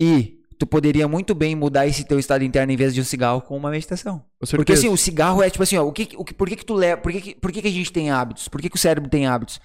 E 0.00 0.38
tu 0.62 0.66
poderia 0.66 1.08
muito 1.08 1.34
bem 1.34 1.56
mudar 1.56 1.88
esse 1.88 2.04
teu 2.04 2.20
estado 2.20 2.44
interno 2.44 2.72
em 2.72 2.76
vez 2.76 2.94
de 2.94 3.00
um 3.00 3.04
cigarro 3.04 3.40
com 3.40 3.56
uma 3.56 3.68
meditação. 3.68 4.22
Porque 4.56 4.72
assim, 4.74 4.88
o 4.88 4.96
cigarro 4.96 5.42
é 5.42 5.50
tipo 5.50 5.60
assim, 5.64 5.76
ó, 5.76 5.82
o 5.82 5.90
que, 5.90 6.10
o 6.16 6.24
que, 6.24 6.32
por 6.32 6.48
que 6.48 6.54
que 6.54 6.64
tu 6.64 6.74
leva, 6.74 7.00
por 7.00 7.10
que 7.10 7.20
que, 7.20 7.34
por 7.34 7.50
que 7.50 7.60
que 7.60 7.66
a 7.66 7.72
gente 7.72 7.92
tem 7.92 8.12
hábitos? 8.12 8.46
Por 8.46 8.60
que 8.60 8.70
que 8.70 8.76
o 8.76 8.78
cérebro 8.78 9.10
tem 9.10 9.26
hábitos? 9.26 9.60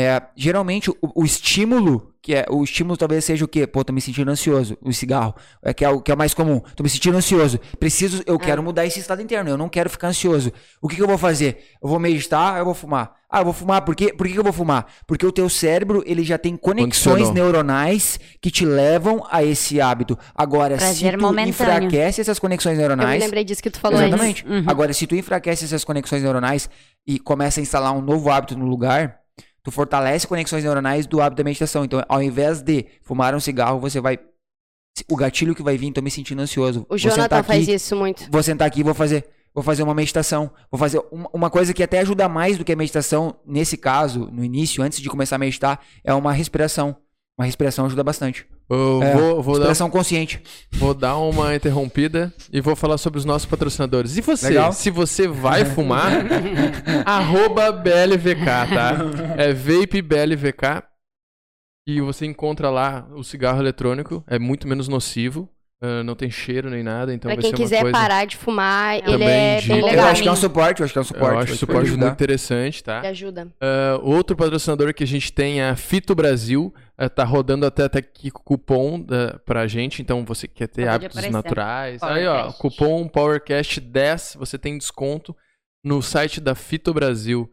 É, 0.00 0.22
geralmente 0.36 0.90
o, 0.90 0.96
o 1.02 1.24
estímulo, 1.24 2.14
que 2.22 2.32
é 2.32 2.46
o 2.48 2.62
estímulo 2.62 2.96
talvez 2.96 3.24
seja 3.24 3.44
o 3.44 3.48
quê? 3.48 3.66
Pô, 3.66 3.82
tô 3.82 3.92
me 3.92 4.00
sentindo 4.00 4.30
ansioso, 4.30 4.78
o 4.80 4.92
cigarro, 4.92 5.34
é 5.60 5.74
que 5.74 5.84
é 5.84 5.88
o 5.88 6.00
que 6.00 6.12
é 6.12 6.14
mais 6.14 6.32
comum. 6.32 6.60
Tô 6.76 6.84
me 6.84 6.88
sentindo 6.88 7.16
ansioso. 7.16 7.58
Preciso, 7.80 8.22
eu 8.24 8.38
quero 8.38 8.62
mudar 8.62 8.86
esse 8.86 9.00
estado 9.00 9.20
interno, 9.20 9.50
eu 9.50 9.56
não 9.58 9.68
quero 9.68 9.90
ficar 9.90 10.06
ansioso. 10.06 10.52
O 10.80 10.86
que 10.86 10.94
que 10.94 11.02
eu 11.02 11.08
vou 11.08 11.18
fazer? 11.18 11.64
Eu 11.82 11.88
vou 11.88 11.98
meditar, 11.98 12.60
eu 12.60 12.64
vou 12.64 12.74
fumar. 12.74 13.16
Ah, 13.28 13.40
eu 13.40 13.44
vou 13.44 13.52
fumar, 13.52 13.82
por 13.82 13.96
quê? 13.96 14.12
Por 14.12 14.24
que 14.26 14.34
que 14.34 14.38
eu 14.38 14.44
vou 14.44 14.52
fumar? 14.52 14.86
Porque 15.04 15.26
o 15.26 15.32
teu 15.32 15.48
cérebro, 15.48 16.02
ele 16.06 16.22
já 16.22 16.38
tem 16.38 16.56
conexões 16.56 17.24
Condicionou. 17.24 17.34
neuronais 17.34 18.20
que 18.40 18.52
te 18.52 18.64
levam 18.64 19.26
a 19.30 19.42
esse 19.42 19.80
hábito. 19.80 20.16
Agora, 20.32 20.76
Prazer 20.76 21.12
se 21.12 21.18
tu 21.18 21.20
momentâneo. 21.22 21.50
enfraquece 21.50 22.20
essas 22.20 22.38
conexões 22.38 22.74
Eu 22.78 22.82
me 22.82 22.86
neuronais, 22.86 23.20
lembrei 23.22 23.42
disso 23.42 23.62
que 23.62 23.68
tu 23.68 23.80
falou 23.80 23.98
antes. 23.98 24.08
Exatamente. 24.12 24.46
Uhum. 24.46 24.62
Agora, 24.64 24.92
se 24.92 25.08
tu 25.08 25.16
enfraquece 25.16 25.64
essas 25.64 25.84
conexões 25.84 26.22
neuronais 26.22 26.70
e 27.06 27.18
começa 27.18 27.58
a 27.58 27.62
instalar 27.62 27.92
um 27.92 28.00
novo 28.00 28.30
hábito 28.30 28.56
no 28.56 28.64
lugar, 28.64 29.17
tu 29.68 29.70
fortalece 29.70 30.26
conexões 30.26 30.64
neuronais 30.64 31.06
do 31.06 31.20
hábito 31.20 31.42
da 31.42 31.44
meditação. 31.44 31.84
Então, 31.84 32.02
ao 32.08 32.22
invés 32.22 32.62
de 32.62 32.86
fumar 33.02 33.34
um 33.34 33.40
cigarro, 33.40 33.78
você 33.78 34.00
vai. 34.00 34.18
O 35.08 35.14
gatilho 35.14 35.54
que 35.54 35.62
vai 35.62 35.76
vir, 35.76 35.92
tô 35.92 36.00
me 36.00 36.10
sentindo 36.10 36.40
ansioso. 36.40 36.80
O 36.80 36.88
Vou 36.88 36.98
sentar 36.98 37.16
Jonathan 37.16 37.38
aqui, 37.38 37.46
faz 37.46 37.68
isso 37.68 37.94
muito. 37.94 38.26
Vou 38.30 38.42
sentar 38.42 38.66
aqui 38.66 38.80
e 38.80 38.82
vou 38.82 38.94
fazer. 38.94 39.26
Vou 39.54 39.62
fazer 39.62 39.82
uma 39.82 39.94
meditação. 39.94 40.50
Vou 40.70 40.78
fazer 40.78 41.02
uma, 41.12 41.28
uma 41.32 41.50
coisa 41.50 41.74
que 41.74 41.82
até 41.82 42.00
ajuda 42.00 42.28
mais 42.28 42.56
do 42.56 42.64
que 42.64 42.72
a 42.72 42.76
meditação, 42.76 43.36
nesse 43.46 43.76
caso, 43.76 44.28
no 44.32 44.42
início, 44.42 44.82
antes 44.82 45.00
de 45.00 45.08
começar 45.08 45.36
a 45.36 45.38
meditar, 45.38 45.84
é 46.02 46.14
uma 46.14 46.32
respiração. 46.32 46.96
Uma 47.38 47.44
respiração 47.44 47.84
ajuda 47.86 48.02
bastante. 48.02 48.46
Eu 48.70 49.02
É, 49.02 49.14
vou, 49.14 49.42
vou, 49.42 49.54
dar, 49.54 49.60
respiração 49.60 49.88
consciente. 49.88 50.42
vou 50.72 50.92
dar 50.92 51.16
uma 51.16 51.54
interrompida 51.54 52.32
e 52.52 52.60
vou 52.60 52.76
falar 52.76 52.98
sobre 52.98 53.18
os 53.18 53.24
nossos 53.24 53.46
patrocinadores. 53.46 54.16
E 54.16 54.20
você, 54.20 54.48
Legal. 54.48 54.72
se 54.72 54.90
você 54.90 55.26
vai 55.26 55.64
fumar, 55.64 56.12
arroba 57.06 57.72
BLVK, 57.72 58.44
tá? 58.44 58.96
É 59.38 59.52
Vape 59.54 60.02
BLVK. 60.02 60.82
E 61.86 62.00
você 62.02 62.26
encontra 62.26 62.68
lá 62.68 63.08
o 63.16 63.24
cigarro 63.24 63.60
eletrônico. 63.60 64.22
É 64.26 64.38
muito 64.38 64.68
menos 64.68 64.88
nocivo. 64.88 65.48
Ah, 65.80 66.02
não 66.02 66.14
tem 66.16 66.30
cheiro 66.30 66.68
nem 66.68 66.82
nada, 66.82 67.14
então 67.14 67.28
Pra 67.28 67.36
vai 67.36 67.42
quem 67.42 67.50
ser 67.52 67.56
quiser 67.56 67.76
uma 67.76 67.82
coisa... 67.92 67.98
parar 67.98 68.24
de 68.24 68.36
fumar, 68.36 68.96
ele 68.96 69.04
Também 69.06 69.28
é 69.28 69.60
de- 69.60 69.68
bem 69.68 69.76
Eu 69.78 69.82
Eu 69.84 69.90
legal. 69.90 70.06
acho 70.08 70.22
que 70.22 70.28
é 70.28 70.32
um 70.32 70.36
suporte, 70.36 70.80
eu 70.80 70.84
acho 70.84 70.92
que 70.92 70.98
é 70.98 71.02
um 71.02 71.04
suporte. 71.04 71.32
Eu 71.34 71.38
acho 71.40 71.52
o 71.52 71.56
suporte 71.56 71.82
ajudar. 71.88 72.00
muito 72.06 72.14
interessante, 72.14 72.82
tá? 72.82 72.98
Ele 72.98 73.06
ajuda. 73.08 73.48
Ah, 73.60 73.98
outro 74.02 74.36
patrocinador 74.36 74.92
que 74.92 75.04
a 75.04 75.06
gente 75.06 75.32
tem 75.32 75.60
é 75.60 75.68
a 75.68 75.76
Fito 75.76 76.14
Brasil. 76.14 76.74
ah, 76.96 77.08
tá 77.08 77.22
rodando 77.22 77.64
até, 77.64 77.84
até 77.84 78.00
aqui 78.00 78.28
cupom 78.30 79.00
uh, 79.02 79.38
pra 79.46 79.66
gente. 79.68 80.02
Então, 80.02 80.24
você 80.24 80.48
quer 80.48 80.66
ter 80.66 80.82
Acabou 80.82 80.98
de 80.98 81.04
hábitos 81.06 81.18
aparecer. 81.18 81.32
naturais. 81.32 82.02
Aí, 82.02 82.26
ó, 82.26 82.34
PowerCast. 82.50 82.58
cupom 82.60 83.08
PowerCast10. 83.08 84.36
Você 84.38 84.58
tem 84.58 84.76
desconto 84.76 85.34
no 85.84 86.02
site 86.02 86.40
da 86.40 86.54
Fito 86.54 86.92
Brasil. 86.92 87.48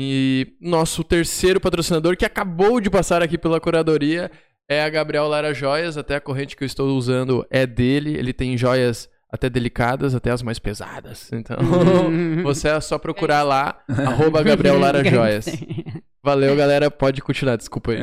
E 0.00 0.54
nosso 0.60 1.02
terceiro 1.02 1.60
patrocinador, 1.60 2.16
que 2.16 2.24
acabou 2.24 2.80
de 2.80 2.88
passar 2.88 3.20
aqui 3.22 3.36
pela 3.36 3.60
curadoria, 3.60 4.30
é 4.68 4.82
a 4.82 4.88
Gabriel 4.88 5.26
Lara 5.26 5.54
Joias. 5.54 5.96
Até 5.96 6.16
a 6.16 6.20
corrente 6.20 6.56
que 6.56 6.62
eu 6.62 6.66
estou 6.66 6.88
usando 6.96 7.46
é 7.50 7.66
dele. 7.66 8.16
Ele 8.16 8.32
tem 8.32 8.56
joias 8.56 9.08
até 9.30 9.48
delicadas, 9.50 10.14
até 10.14 10.30
as 10.30 10.42
mais 10.42 10.58
pesadas. 10.58 11.30
Então, 11.32 11.56
você 12.42 12.68
é 12.68 12.80
só 12.80 12.98
procurar 12.98 13.42
lá, 13.42 13.78
arroba 14.06 14.42
Gabriel 14.42 14.78
Lara 14.80 15.04
Joias. 15.04 15.46
Valeu, 16.22 16.56
galera. 16.56 16.90
Pode 16.90 17.20
continuar, 17.22 17.56
desculpa 17.56 17.92
aí. 17.92 17.98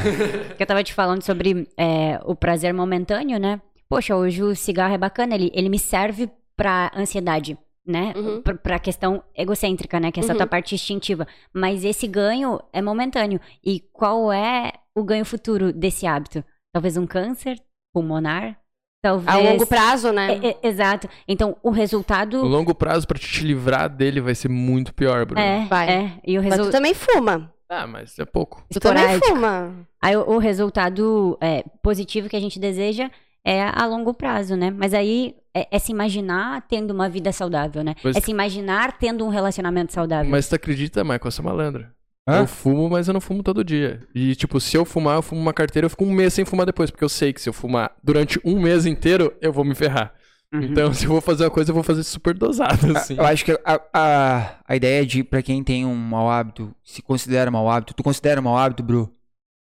que 0.56 0.62
eu 0.62 0.66
tava 0.66 0.82
te 0.82 0.92
falando 0.94 1.22
sobre 1.22 1.66
é, 1.76 2.20
o 2.24 2.34
prazer 2.34 2.72
momentâneo, 2.74 3.38
né? 3.38 3.60
Poxa, 3.88 4.14
hoje 4.16 4.42
o 4.42 4.54
cigarro 4.54 4.94
é 4.94 4.98
bacana, 4.98 5.34
ele, 5.34 5.50
ele 5.54 5.68
me 5.68 5.78
serve 5.78 6.28
pra 6.56 6.90
ansiedade, 6.94 7.56
né? 7.86 8.12
Uhum. 8.16 8.42
Pra, 8.42 8.54
pra 8.54 8.78
questão 8.78 9.22
egocêntrica, 9.34 10.00
né? 10.00 10.10
Que 10.10 10.20
é 10.20 10.22
essa 10.22 10.32
Uhum. 10.32 10.38
tua 10.38 10.46
parte 10.46 10.74
instintiva. 10.74 11.26
Mas 11.52 11.84
esse 11.84 12.06
ganho 12.06 12.60
é 12.72 12.82
momentâneo. 12.82 13.40
E 13.64 13.80
qual 13.92 14.32
é 14.32 14.72
o 14.96 15.04
ganho 15.04 15.24
futuro 15.24 15.72
desse 15.72 16.06
hábito? 16.06 16.42
Talvez 16.72 16.96
um 16.96 17.06
câncer 17.06 17.58
pulmonar? 17.92 18.58
Talvez... 19.02 19.28
A 19.28 19.38
longo 19.38 19.66
prazo, 19.66 20.10
né? 20.10 20.40
É, 20.42 20.48
é, 20.48 20.58
exato. 20.68 21.08
Então, 21.28 21.56
o 21.62 21.70
resultado... 21.70 22.38
O 22.42 22.46
longo 22.48 22.74
prazo 22.74 23.06
pra 23.06 23.18
te 23.18 23.44
livrar 23.44 23.88
dele 23.88 24.20
vai 24.20 24.34
ser 24.34 24.48
muito 24.48 24.92
pior, 24.92 25.24
Bruno. 25.26 25.40
É, 25.40 25.64
Vai. 25.66 25.88
é. 25.88 26.12
E 26.26 26.38
o 26.38 26.42
Mas 26.42 26.48
tu 26.50 26.56
resultado... 26.56 26.72
também 26.72 26.94
fuma. 26.94 27.52
Ah, 27.68 27.86
mas 27.86 28.18
é 28.18 28.24
pouco. 28.24 28.64
Tu 28.72 28.80
também 28.80 29.02
Esporádico. 29.02 29.28
fuma. 29.28 29.86
Aí 30.00 30.16
o, 30.16 30.22
o 30.22 30.38
resultado 30.38 31.36
é, 31.40 31.64
positivo 31.82 32.28
que 32.28 32.36
a 32.36 32.40
gente 32.40 32.58
deseja 32.58 33.10
é 33.44 33.62
a 33.62 33.86
longo 33.86 34.14
prazo, 34.14 34.56
né? 34.56 34.70
Mas 34.70 34.94
aí 34.94 35.34
é, 35.54 35.68
é 35.70 35.78
se 35.78 35.92
imaginar 35.92 36.62
tendo 36.68 36.92
uma 36.92 37.08
vida 37.08 37.32
saudável, 37.32 37.82
né? 37.84 37.94
Mas- 38.02 38.16
É 38.16 38.20
se 38.20 38.30
imaginar 38.30 38.98
tendo 38.98 39.24
um 39.24 39.28
relacionamento 39.28 39.92
saudável. 39.92 40.30
Mas 40.30 40.48
tu 40.48 40.54
acredita, 40.54 41.02
Michael, 41.04 41.20
essa 41.28 41.42
malandra? 41.42 41.95
Hã? 42.28 42.40
Eu 42.40 42.46
fumo, 42.46 42.90
mas 42.90 43.06
eu 43.06 43.14
não 43.14 43.20
fumo 43.20 43.42
todo 43.42 43.62
dia. 43.64 44.02
E, 44.14 44.34
tipo, 44.34 44.60
se 44.60 44.76
eu 44.76 44.84
fumar, 44.84 45.16
eu 45.16 45.22
fumo 45.22 45.40
uma 45.40 45.52
carteira, 45.52 45.86
eu 45.86 45.90
fico 45.90 46.04
um 46.04 46.10
mês 46.12 46.34
sem 46.34 46.44
fumar 46.44 46.66
depois. 46.66 46.90
Porque 46.90 47.04
eu 47.04 47.08
sei 47.08 47.32
que 47.32 47.40
se 47.40 47.48
eu 47.48 47.52
fumar 47.52 47.92
durante 48.02 48.40
um 48.44 48.60
mês 48.60 48.84
inteiro, 48.84 49.32
eu 49.40 49.52
vou 49.52 49.64
me 49.64 49.74
ferrar. 49.76 50.12
Uhum. 50.52 50.62
Então, 50.62 50.92
se 50.94 51.04
eu 51.04 51.10
vou 51.10 51.20
fazer 51.20 51.44
uma 51.44 51.50
coisa, 51.50 51.70
eu 51.70 51.74
vou 51.74 51.84
fazer 51.84 52.02
super 52.02 52.34
dosado, 52.34 52.96
assim. 52.96 53.14
Eu 53.16 53.24
acho 53.24 53.44
que 53.44 53.52
a, 53.64 53.80
a, 53.92 54.54
a 54.66 54.76
ideia 54.76 55.06
de, 55.06 55.22
pra 55.22 55.40
quem 55.40 55.62
tem 55.62 55.84
um 55.86 55.94
mau 55.94 56.28
hábito, 56.28 56.74
se 56.82 57.00
considera 57.00 57.50
mau 57.50 57.70
hábito, 57.70 57.94
tu 57.94 58.02
considera 58.02 58.40
mau 58.42 58.56
hábito, 58.58 58.82
Bru? 58.82 59.12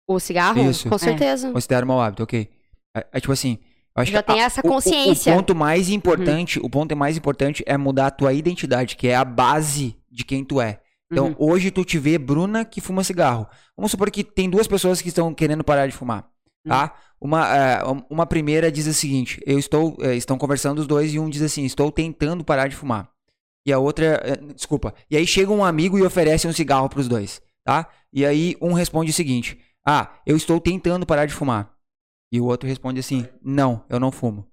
O 0.08 0.20
cigarro? 0.20 0.60
Isso. 0.70 0.88
Com 0.88 0.98
certeza. 0.98 1.50
Considera 1.50 1.84
mau 1.84 2.00
hábito, 2.00 2.22
ok. 2.22 2.48
É, 2.96 3.06
é 3.14 3.20
tipo 3.20 3.32
assim, 3.32 3.58
eu 3.96 4.02
acho 4.02 4.12
Já 4.12 4.22
que 4.22 4.30
a- 4.30 4.34
tem 4.34 4.42
essa 4.44 4.60
o- 4.62 4.68
o- 4.68 4.70
consciência. 4.70 5.32
O, 5.32 5.36
ponto 5.36 5.52
mais 5.52 5.88
importante, 5.90 6.60
o 6.62 6.70
ponto 6.70 6.96
mais 6.96 7.16
importante 7.16 7.64
é 7.66 7.76
mudar 7.76 8.06
a 8.06 8.10
tua 8.12 8.32
identidade, 8.32 8.94
que 8.96 9.08
é 9.08 9.16
a 9.16 9.24
base 9.24 9.96
de 10.08 10.24
quem 10.24 10.44
tu 10.44 10.60
é. 10.60 10.78
Então, 11.10 11.28
Uhum. 11.28 11.34
hoje 11.38 11.70
tu 11.70 11.84
te 11.84 11.98
vê 11.98 12.18
Bruna 12.18 12.64
que 12.64 12.80
fuma 12.80 13.04
cigarro. 13.04 13.46
Vamos 13.76 13.90
supor 13.90 14.10
que 14.10 14.24
tem 14.24 14.50
duas 14.50 14.66
pessoas 14.66 15.00
que 15.00 15.08
estão 15.08 15.32
querendo 15.32 15.62
parar 15.62 15.86
de 15.86 15.92
fumar, 15.94 16.28
tá? 16.66 16.94
Uma, 17.20 17.56
é, 17.56 17.82
uma 18.10 18.26
primeira 18.26 18.70
diz 18.70 18.86
o 18.86 18.92
seguinte, 18.94 19.40
eu 19.46 19.58
estou, 19.58 19.96
é, 20.00 20.14
estão 20.16 20.36
conversando 20.36 20.80
os 20.80 20.86
dois 20.86 21.14
e 21.14 21.18
um 21.18 21.30
diz 21.30 21.42
assim, 21.42 21.64
estou 21.64 21.90
tentando 21.92 22.44
parar 22.44 22.68
de 22.68 22.76
fumar. 22.76 23.08
E 23.64 23.72
a 23.72 23.78
outra, 23.78 24.20
é, 24.24 24.36
desculpa. 24.52 24.94
E 25.10 25.16
aí 25.16 25.26
chega 25.26 25.50
um 25.52 25.64
amigo 25.64 25.98
e 25.98 26.02
oferece 26.02 26.46
um 26.46 26.52
cigarro 26.52 26.88
pros 26.88 27.08
dois, 27.08 27.40
tá? 27.64 27.88
E 28.12 28.24
aí 28.26 28.56
um 28.60 28.72
responde 28.72 29.10
o 29.10 29.14
seguinte, 29.14 29.58
ah, 29.86 30.10
eu 30.26 30.36
estou 30.36 30.60
tentando 30.60 31.06
parar 31.06 31.26
de 31.26 31.32
fumar. 31.34 31.72
E 32.32 32.40
o 32.40 32.44
outro 32.46 32.68
responde 32.68 32.98
assim, 33.00 33.26
não, 33.42 33.84
eu 33.88 34.00
não 34.00 34.10
fumo. 34.10 34.46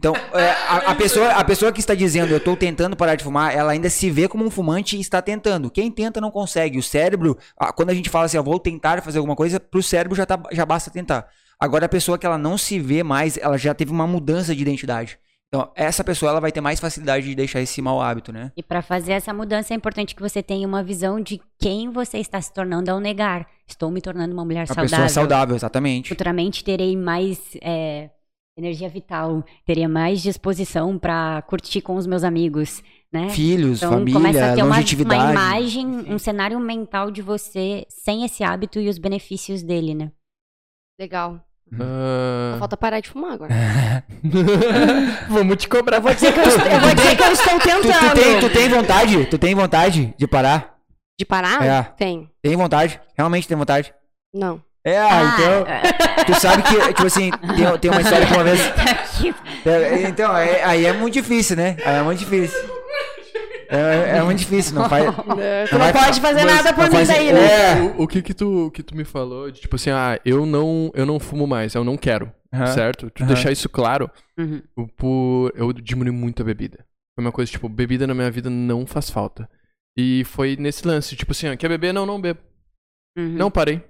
Então, 0.00 0.14
é, 0.32 0.50
a, 0.66 0.92
a 0.92 0.94
pessoa, 0.94 1.28
a 1.28 1.44
pessoa 1.44 1.70
que 1.70 1.78
está 1.78 1.94
dizendo 1.94 2.30
eu 2.30 2.38
estou 2.38 2.56
tentando 2.56 2.96
parar 2.96 3.16
de 3.16 3.22
fumar, 3.22 3.54
ela 3.54 3.72
ainda 3.72 3.90
se 3.90 4.10
vê 4.10 4.26
como 4.26 4.42
um 4.42 4.50
fumante 4.50 4.96
e 4.96 5.00
está 5.00 5.20
tentando. 5.20 5.70
Quem 5.70 5.90
tenta 5.90 6.22
não 6.22 6.30
consegue. 6.30 6.78
O 6.78 6.82
cérebro, 6.82 7.36
quando 7.76 7.90
a 7.90 7.94
gente 7.94 8.08
fala 8.08 8.24
assim, 8.24 8.38
eu 8.38 8.42
vou 8.42 8.58
tentar 8.58 9.02
fazer 9.02 9.18
alguma 9.18 9.36
coisa, 9.36 9.60
pro 9.60 9.82
cérebro 9.82 10.16
já, 10.16 10.24
tá, 10.24 10.40
já 10.52 10.64
basta 10.64 10.90
tentar. 10.90 11.28
Agora, 11.60 11.84
a 11.84 11.88
pessoa 11.88 12.16
que 12.16 12.24
ela 12.24 12.38
não 12.38 12.56
se 12.56 12.80
vê 12.80 13.02
mais, 13.02 13.36
ela 13.36 13.58
já 13.58 13.74
teve 13.74 13.92
uma 13.92 14.06
mudança 14.06 14.54
de 14.56 14.62
identidade. 14.62 15.18
Então, 15.48 15.70
essa 15.74 16.02
pessoa 16.02 16.30
ela 16.30 16.40
vai 16.40 16.50
ter 16.50 16.62
mais 16.62 16.80
facilidade 16.80 17.26
de 17.26 17.34
deixar 17.34 17.60
esse 17.60 17.82
mau 17.82 18.00
hábito, 18.00 18.32
né? 18.32 18.52
E 18.56 18.62
para 18.62 18.80
fazer 18.80 19.12
essa 19.12 19.34
mudança 19.34 19.74
é 19.74 19.76
importante 19.76 20.14
que 20.14 20.22
você 20.22 20.42
tenha 20.42 20.66
uma 20.66 20.82
visão 20.82 21.20
de 21.20 21.42
quem 21.60 21.90
você 21.90 22.16
está 22.16 22.40
se 22.40 22.54
tornando 22.54 22.90
ao 22.90 23.00
negar. 23.00 23.46
Estou 23.68 23.90
me 23.90 24.00
tornando 24.00 24.32
uma 24.32 24.46
mulher 24.46 24.60
Uma 24.60 24.66
saudável. 24.68 24.90
pessoa 24.90 25.08
saudável, 25.10 25.56
exatamente. 25.56 26.08
Futuramente 26.08 26.64
terei 26.64 26.96
mais 26.96 27.38
é, 27.60 28.08
energia 28.60 28.88
vital, 28.88 29.44
teria 29.66 29.88
mais 29.88 30.22
disposição 30.22 30.98
para 30.98 31.42
curtir 31.42 31.80
com 31.80 31.96
os 31.96 32.06
meus 32.06 32.22
amigos, 32.24 32.82
né? 33.12 33.28
Filhos, 33.30 33.78
Então 33.82 33.90
começa 34.04 34.12
família, 34.12 34.52
a 34.52 34.54
ter 34.54 34.62
uma, 34.62 34.76
longevidade. 34.76 35.22
uma 35.22 35.30
imagem, 35.32 35.86
um 35.86 36.18
cenário 36.18 36.58
mental 36.60 37.10
de 37.10 37.22
você 37.22 37.84
sem 37.88 38.24
esse 38.24 38.44
hábito 38.44 38.78
e 38.78 38.88
os 38.88 38.98
benefícios 38.98 39.62
dele, 39.62 39.94
né? 39.94 40.12
Legal. 40.98 41.40
Só 41.72 42.58
falta 42.58 42.76
parar 42.76 42.98
de 43.00 43.08
fumar 43.08 43.32
agora. 43.32 43.54
Vamos 45.28 45.56
te 45.56 45.68
cobrar. 45.68 45.98
Eu 45.98 46.02
vou 46.02 46.12
dizer 46.14 46.32
que 46.32 46.40
eu, 46.40 46.44
estou- 46.44 46.66
eu, 46.66 46.80
vou 46.80 46.94
dizer 46.94 47.16
que 47.16 47.22
eu 47.22 47.32
estou 47.32 47.58
Tu, 47.58 47.60
tu 47.60 47.82
tentando. 47.82 48.14
tem, 48.14 48.40
tu 48.40 48.50
tem 48.50 48.68
vontade? 48.68 49.26
Tu 49.26 49.38
tem 49.38 49.54
vontade 49.54 50.14
de 50.18 50.26
parar? 50.26 50.76
De 51.18 51.24
parar? 51.24 51.64
É. 51.64 51.82
Tem. 51.96 52.28
Tem 52.42 52.56
vontade? 52.56 53.00
Realmente 53.16 53.46
tem 53.46 53.56
vontade? 53.56 53.94
Não. 54.34 54.60
É, 54.84 54.98
ah, 54.98 55.34
então. 55.34 56.24
Tu 56.26 56.40
sabe 56.40 56.62
que, 56.62 56.74
tipo 56.94 57.06
assim, 57.06 57.30
tem, 57.30 57.78
tem 57.80 57.90
uma 57.90 58.00
história 58.00 58.26
que 58.26 58.32
uma 58.32 58.44
vez. 58.44 58.60
É, 59.66 60.02
então, 60.08 60.36
é- 60.36 60.64
aí 60.64 60.86
é 60.86 60.92
muito 60.92 61.14
difícil, 61.14 61.56
né? 61.56 61.76
Aí 61.84 61.96
é 61.96 62.02
muito 62.02 62.18
difícil. 62.20 62.58
É, 63.68 64.16
é 64.18 64.22
muito 64.22 64.38
difícil, 64.38 64.74
não 64.74 64.88
faz. 64.88 65.04
Tu 65.14 65.72
não, 65.72 65.78
vai- 65.78 65.92
pode 65.92 66.20
fazer 66.20 66.44
nada 66.44 66.72
por 66.72 66.90
não 66.90 66.98
mim 66.98 67.06
daí, 67.06 67.32
né? 67.32 67.78
É. 67.78 67.82
O, 67.98 68.02
o 68.02 68.08
que 68.08 68.20
que 68.22 68.34
tu, 68.34 68.70
que 68.74 68.82
tu 68.82 68.96
me 68.96 69.04
falou 69.04 69.50
de 69.50 69.60
tipo 69.60 69.76
assim, 69.76 69.90
ah, 69.90 70.18
eu 70.24 70.44
não, 70.44 70.90
eu 70.94 71.06
não 71.06 71.20
fumo 71.20 71.46
mais, 71.46 71.74
eu 71.74 71.84
não 71.84 71.96
quero, 71.96 72.32
certo? 72.74 73.10
Tu 73.10 73.24
deixar 73.24 73.52
isso 73.52 73.68
claro, 73.68 74.10
Uhum. 74.38 74.62
o- 74.76 74.88
por, 74.88 75.52
eu 75.54 75.72
diminui 75.72 76.12
muito 76.12 76.42
a 76.42 76.44
bebida. 76.44 76.78
Foi 77.14 77.24
uma 77.24 77.30
coisa, 77.32 77.50
tipo, 77.52 77.68
bebida 77.68 78.06
na 78.06 78.14
minha 78.14 78.30
vida 78.30 78.48
não 78.50 78.86
faz 78.86 79.08
falta. 79.10 79.48
E 79.96 80.24
foi 80.24 80.56
nesse 80.56 80.86
lance, 80.86 81.14
tipo 81.14 81.30
assim, 81.32 81.48
ó, 81.52 81.56
quer 81.56 81.68
beber? 81.68 81.92
Não, 81.92 82.06
não 82.06 82.20
bebo. 82.20 82.40
Uhum. 83.16 83.34
Não 83.36 83.50
parei. 83.50 83.82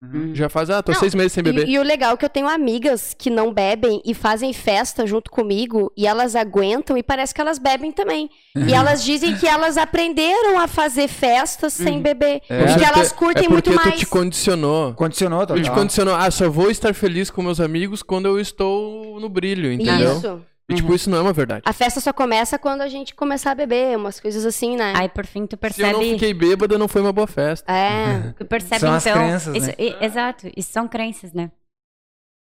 Uhum. 0.00 0.32
Já 0.32 0.48
faz, 0.48 0.70
ah, 0.70 0.80
tô 0.80 0.92
Não, 0.92 0.98
seis 1.00 1.12
meses 1.12 1.32
sem 1.32 1.42
beber. 1.42 1.66
E, 1.68 1.72
e 1.72 1.78
o 1.78 1.82
legal 1.82 2.14
é 2.14 2.16
que 2.16 2.24
eu 2.24 2.28
tenho 2.28 2.48
amigas 2.48 3.14
que 3.18 3.28
não 3.28 3.52
bebem 3.52 4.00
e 4.04 4.14
fazem 4.14 4.52
festa 4.52 5.04
junto 5.04 5.28
comigo 5.28 5.92
e 5.96 6.06
elas 6.06 6.36
aguentam 6.36 6.96
e 6.96 7.02
parece 7.02 7.34
que 7.34 7.40
elas 7.40 7.58
bebem 7.58 7.90
também. 7.90 8.30
Uhum. 8.56 8.68
E 8.68 8.72
elas 8.74 9.02
dizem 9.04 9.36
que 9.36 9.46
elas 9.46 9.76
aprenderam 9.76 10.58
a 10.60 10.68
fazer 10.68 11.08
festas 11.08 11.72
sem 11.72 11.96
Uhum. 11.96 12.02
beber. 12.02 12.40
É. 12.48 12.64
Porque 12.66 12.84
elas 12.84 13.10
curtem 13.12 13.46
é 13.46 13.48
muito 13.48 13.70
porque 13.70 13.80
tu 13.82 13.86
mais. 13.88 13.98
te 14.00 14.06
condicionou. 14.06 14.94
Condicionou, 14.94 15.44
Tu 15.46 15.62
te 15.62 15.70
condicionou, 15.70 16.14
ah, 16.14 16.30
só 16.30 16.48
vou 16.48 16.70
estar 16.70 16.94
feliz 16.94 17.28
com 17.28 17.42
meus 17.42 17.58
amigos 17.58 18.00
quando 18.00 18.26
eu 18.26 18.38
estou 18.38 19.18
no 19.18 19.28
brilho, 19.28 19.72
entendeu? 19.72 20.16
Isso. 20.16 20.42
E 20.70 20.74
tipo, 20.74 20.88
Uhum. 20.90 20.94
isso 20.94 21.08
não 21.08 21.16
é 21.18 21.20
uma 21.22 21.32
verdade. 21.32 21.62
A 21.64 21.72
festa 21.72 21.98
só 21.98 22.12
começa 22.12 22.58
quando 22.58 22.82
a 22.82 22.88
gente 22.88 23.14
começar 23.14 23.52
a 23.52 23.54
beber, 23.54 23.96
umas 23.96 24.20
coisas 24.20 24.44
assim, 24.44 24.76
né? 24.76 24.92
Aí 24.96 25.08
por 25.08 25.24
fim 25.24 25.46
tu 25.46 25.58
Se 25.72 25.80
eu 25.80 25.86
não 25.86 25.94
percebe. 25.94 26.12
fiquei 26.12 26.34
bêbada, 26.34 26.76
não 26.76 26.86
foi 26.86 27.00
uma 27.00 27.12
boa 27.12 27.26
festa. 27.26 27.72
É. 27.72 28.34
Tu 28.36 28.44
percebe 28.44 28.80
São 28.80 28.92
as 28.92 29.06
então. 29.06 29.18
crenças, 29.18 29.56
isso- 29.56 29.66
né? 29.68 29.74
e- 29.78 29.96
exato, 30.04 30.46
isso 30.54 30.70
são 30.70 30.86
crenças, 30.86 31.32
né? 31.32 31.50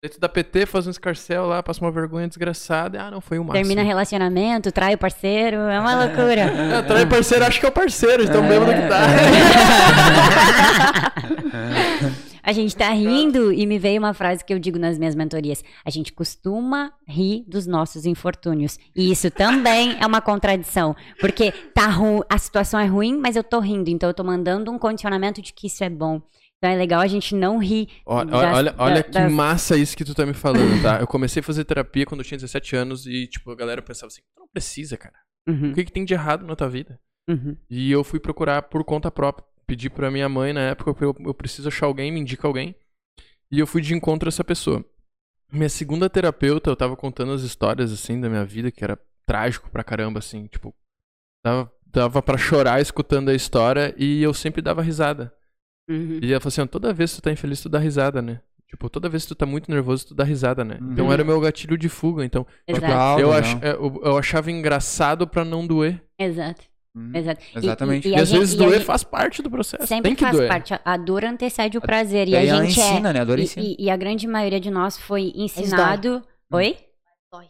Dentro 0.02 0.20
da 0.20 0.28
PT, 0.28 0.66
faz 0.66 0.86
um 0.86 0.90
escarcel 0.90 1.46
lá, 1.46 1.62
passa 1.62 1.80
uma 1.80 1.90
vergonha 1.90 2.28
desgraçada. 2.28 3.00
Ah, 3.00 3.10
não, 3.10 3.20
foi 3.20 3.38
o 3.38 3.44
máximo. 3.44 3.54
Termina 3.64 3.82
relacionamento, 3.82 4.70
trai 4.70 4.94
o 4.94 4.98
parceiro, 4.98 5.56
é 5.56 5.78
uma 5.80 6.04
loucura. 6.04 6.52
É, 6.78 6.82
trai 6.82 7.06
parceiro, 7.06 7.44
acho 7.46 7.58
que 7.60 7.66
é 7.66 7.68
o 7.68 7.72
parceiro, 7.72 8.24
então 8.24 8.46
bêbado 8.46 8.72
que 8.72 8.88
tá. 8.88 9.06
A 12.46 12.52
gente 12.52 12.76
tá 12.76 12.88
rindo 12.90 13.52
e 13.52 13.66
me 13.66 13.76
veio 13.78 13.98
uma 13.98 14.14
frase 14.14 14.44
que 14.44 14.54
eu 14.54 14.58
digo 14.60 14.78
nas 14.78 14.96
minhas 14.98 15.14
mentorias. 15.16 15.64
A 15.84 15.90
gente 15.90 16.12
costuma 16.12 16.92
rir 17.06 17.44
dos 17.48 17.66
nossos 17.66 18.06
infortúnios. 18.06 18.78
E 18.94 19.10
isso 19.10 19.30
também 19.30 19.96
é 20.00 20.06
uma 20.06 20.20
contradição. 20.20 20.94
Porque 21.20 21.50
tá 21.74 21.88
ru... 21.88 22.24
a 22.30 22.38
situação 22.38 22.78
é 22.78 22.86
ruim, 22.86 23.16
mas 23.18 23.34
eu 23.34 23.42
tô 23.42 23.58
rindo. 23.58 23.90
Então 23.90 24.08
eu 24.08 24.14
tô 24.14 24.22
mandando 24.22 24.70
um 24.70 24.78
condicionamento 24.78 25.42
de 25.42 25.52
que 25.52 25.66
isso 25.66 25.82
é 25.82 25.90
bom. 25.90 26.22
Então 26.58 26.70
é 26.70 26.76
legal 26.76 27.00
a 27.00 27.06
gente 27.06 27.34
não 27.34 27.58
rir. 27.58 27.88
Olha, 28.06 28.30
das- 28.30 28.56
olha, 28.56 28.74
olha 28.78 28.94
da- 28.94 29.02
que 29.02 29.10
das- 29.10 29.32
massa 29.32 29.76
isso 29.76 29.96
que 29.96 30.04
tu 30.04 30.14
tá 30.14 30.24
me 30.24 30.32
falando, 30.32 30.80
tá? 30.82 31.00
Eu 31.00 31.06
comecei 31.06 31.40
a 31.40 31.42
fazer 31.42 31.64
terapia 31.64 32.06
quando 32.06 32.20
eu 32.20 32.24
tinha 32.24 32.38
17 32.38 32.76
anos 32.76 33.06
e, 33.06 33.26
tipo, 33.26 33.50
a 33.50 33.56
galera 33.56 33.82
pensava 33.82 34.06
assim, 34.06 34.22
tu 34.34 34.40
não 34.40 34.48
precisa, 34.48 34.96
cara. 34.96 35.14
Uhum, 35.48 35.72
O 35.72 35.74
que, 35.74 35.84
que 35.84 35.92
tem 35.92 36.04
de 36.04 36.14
errado 36.14 36.46
na 36.46 36.54
tua 36.56 36.68
vida? 36.68 36.98
uhum. 37.28 37.56
E 37.68 37.90
eu 37.90 38.04
fui 38.04 38.20
procurar 38.20 38.62
por 38.62 38.84
conta 38.84 39.10
própria. 39.10 39.44
Pedi 39.66 39.90
pra 39.90 40.10
minha 40.10 40.28
mãe 40.28 40.52
na 40.52 40.60
época, 40.60 41.04
eu, 41.04 41.14
eu 41.20 41.34
preciso 41.34 41.68
achar 41.68 41.86
alguém, 41.86 42.12
me 42.12 42.20
indica 42.20 42.46
alguém. 42.46 42.74
E 43.50 43.58
eu 43.58 43.66
fui 43.66 43.80
de 43.82 43.94
encontro 43.94 44.28
a 44.28 44.30
essa 44.30 44.44
pessoa. 44.44 44.84
Minha 45.52 45.68
segunda 45.68 46.08
terapeuta, 46.10 46.70
eu 46.70 46.76
tava 46.76 46.96
contando 46.96 47.32
as 47.32 47.42
histórias, 47.42 47.92
assim, 47.92 48.20
da 48.20 48.28
minha 48.28 48.44
vida, 48.44 48.70
que 48.70 48.82
era 48.82 48.98
trágico 49.24 49.70
pra 49.70 49.84
caramba, 49.84 50.18
assim, 50.18 50.46
tipo... 50.46 50.74
Dava, 51.44 51.72
dava 51.86 52.22
pra 52.22 52.36
chorar 52.38 52.80
escutando 52.80 53.28
a 53.28 53.34
história 53.34 53.94
e 53.96 54.22
eu 54.22 54.34
sempre 54.34 54.60
dava 54.60 54.82
risada. 54.82 55.32
Uhum. 55.88 56.18
E 56.20 56.32
ela 56.32 56.40
falou 56.40 56.48
assim, 56.48 56.66
toda 56.66 56.92
vez 56.92 57.14
que 57.14 57.20
tu 57.20 57.24
tá 57.24 57.30
infeliz, 57.32 57.60
tu 57.60 57.68
dá 57.68 57.78
risada, 57.78 58.20
né? 58.20 58.40
Tipo, 58.68 58.90
toda 58.90 59.08
vez 59.08 59.22
que 59.22 59.28
tu 59.28 59.34
tá 59.36 59.46
muito 59.46 59.70
nervoso, 59.70 60.08
tu 60.08 60.14
dá 60.14 60.24
risada, 60.24 60.64
né? 60.64 60.78
Então 60.90 61.06
Uhum. 61.06 61.12
era 61.12 61.22
o 61.22 61.26
meu 61.26 61.40
gatilho 61.40 61.78
de 61.78 61.88
fuga, 61.88 62.24
então... 62.24 62.44
Exato. 62.66 62.84
Legal, 62.84 63.20
Eu, 63.20 63.32
ach, 63.32 63.54
é, 63.62 63.70
eu, 63.74 64.00
eu 64.04 64.18
achava 64.18 64.50
engraçado 64.50 65.26
pra 65.28 65.44
não 65.44 65.64
doer. 65.64 66.02
Exato. 66.18 66.64
Hum. 66.96 67.10
Exato. 67.14 67.44
E- 67.54 67.58
Exatamente. 67.58 68.08
E, 68.08 68.12
E, 68.12 68.14
a 68.14 68.22
às 68.22 68.28
gente- 68.28 68.38
vezes 68.38 68.54
e 68.54 68.58
doer 68.58 68.78
gente- 68.78 68.84
faz 68.86 69.04
parte 69.04 69.42
do 69.42 69.50
processo. 69.50 69.86
Sempre 69.86 70.10
Tem 70.10 70.14
que 70.16 70.24
faz 70.24 70.36
doer. 70.36 70.48
parte. 70.48 70.72
A- 70.82 70.96
dor 70.96 71.24
antecede 71.24 71.76
o 71.76 71.80
prazer. 71.80 72.26
E 72.26 72.34
a 72.36 72.44
gente 72.46 72.78
ensina, 72.78 73.10
é. 73.10 73.12
né? 73.12 73.20
A 73.20 73.24
dor 73.24 73.38
e- 73.38 73.42
ensina. 73.42 73.66
E, 73.66 73.76
e 73.78 73.90
a 73.90 73.96
grande 73.96 74.26
maioria 74.26 74.58
de 74.58 74.70
nós 74.70 74.96
foi 74.96 75.30
ensinado. 75.36 76.22
Oi? 76.52 76.76
Dói. 77.30 77.46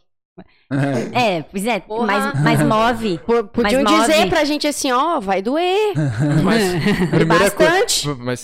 É, 1.13 1.41
pois 1.43 1.65
é, 1.65 1.79
Porra. 1.79 2.05
mas, 2.05 2.41
mas 2.43 2.59
move. 2.61 3.19
Podiam 3.53 3.83
Mas 3.83 3.91
move. 3.91 4.01
dizer 4.11 4.29
pra 4.29 4.43
gente 4.43 4.67
assim, 4.67 4.91
ó, 4.91 5.19
vai 5.19 5.41
doer. 5.41 5.93
Mas, 6.43 7.09
primeira 7.09 7.43
Bastante. 7.45 8.07
mas 8.19 8.43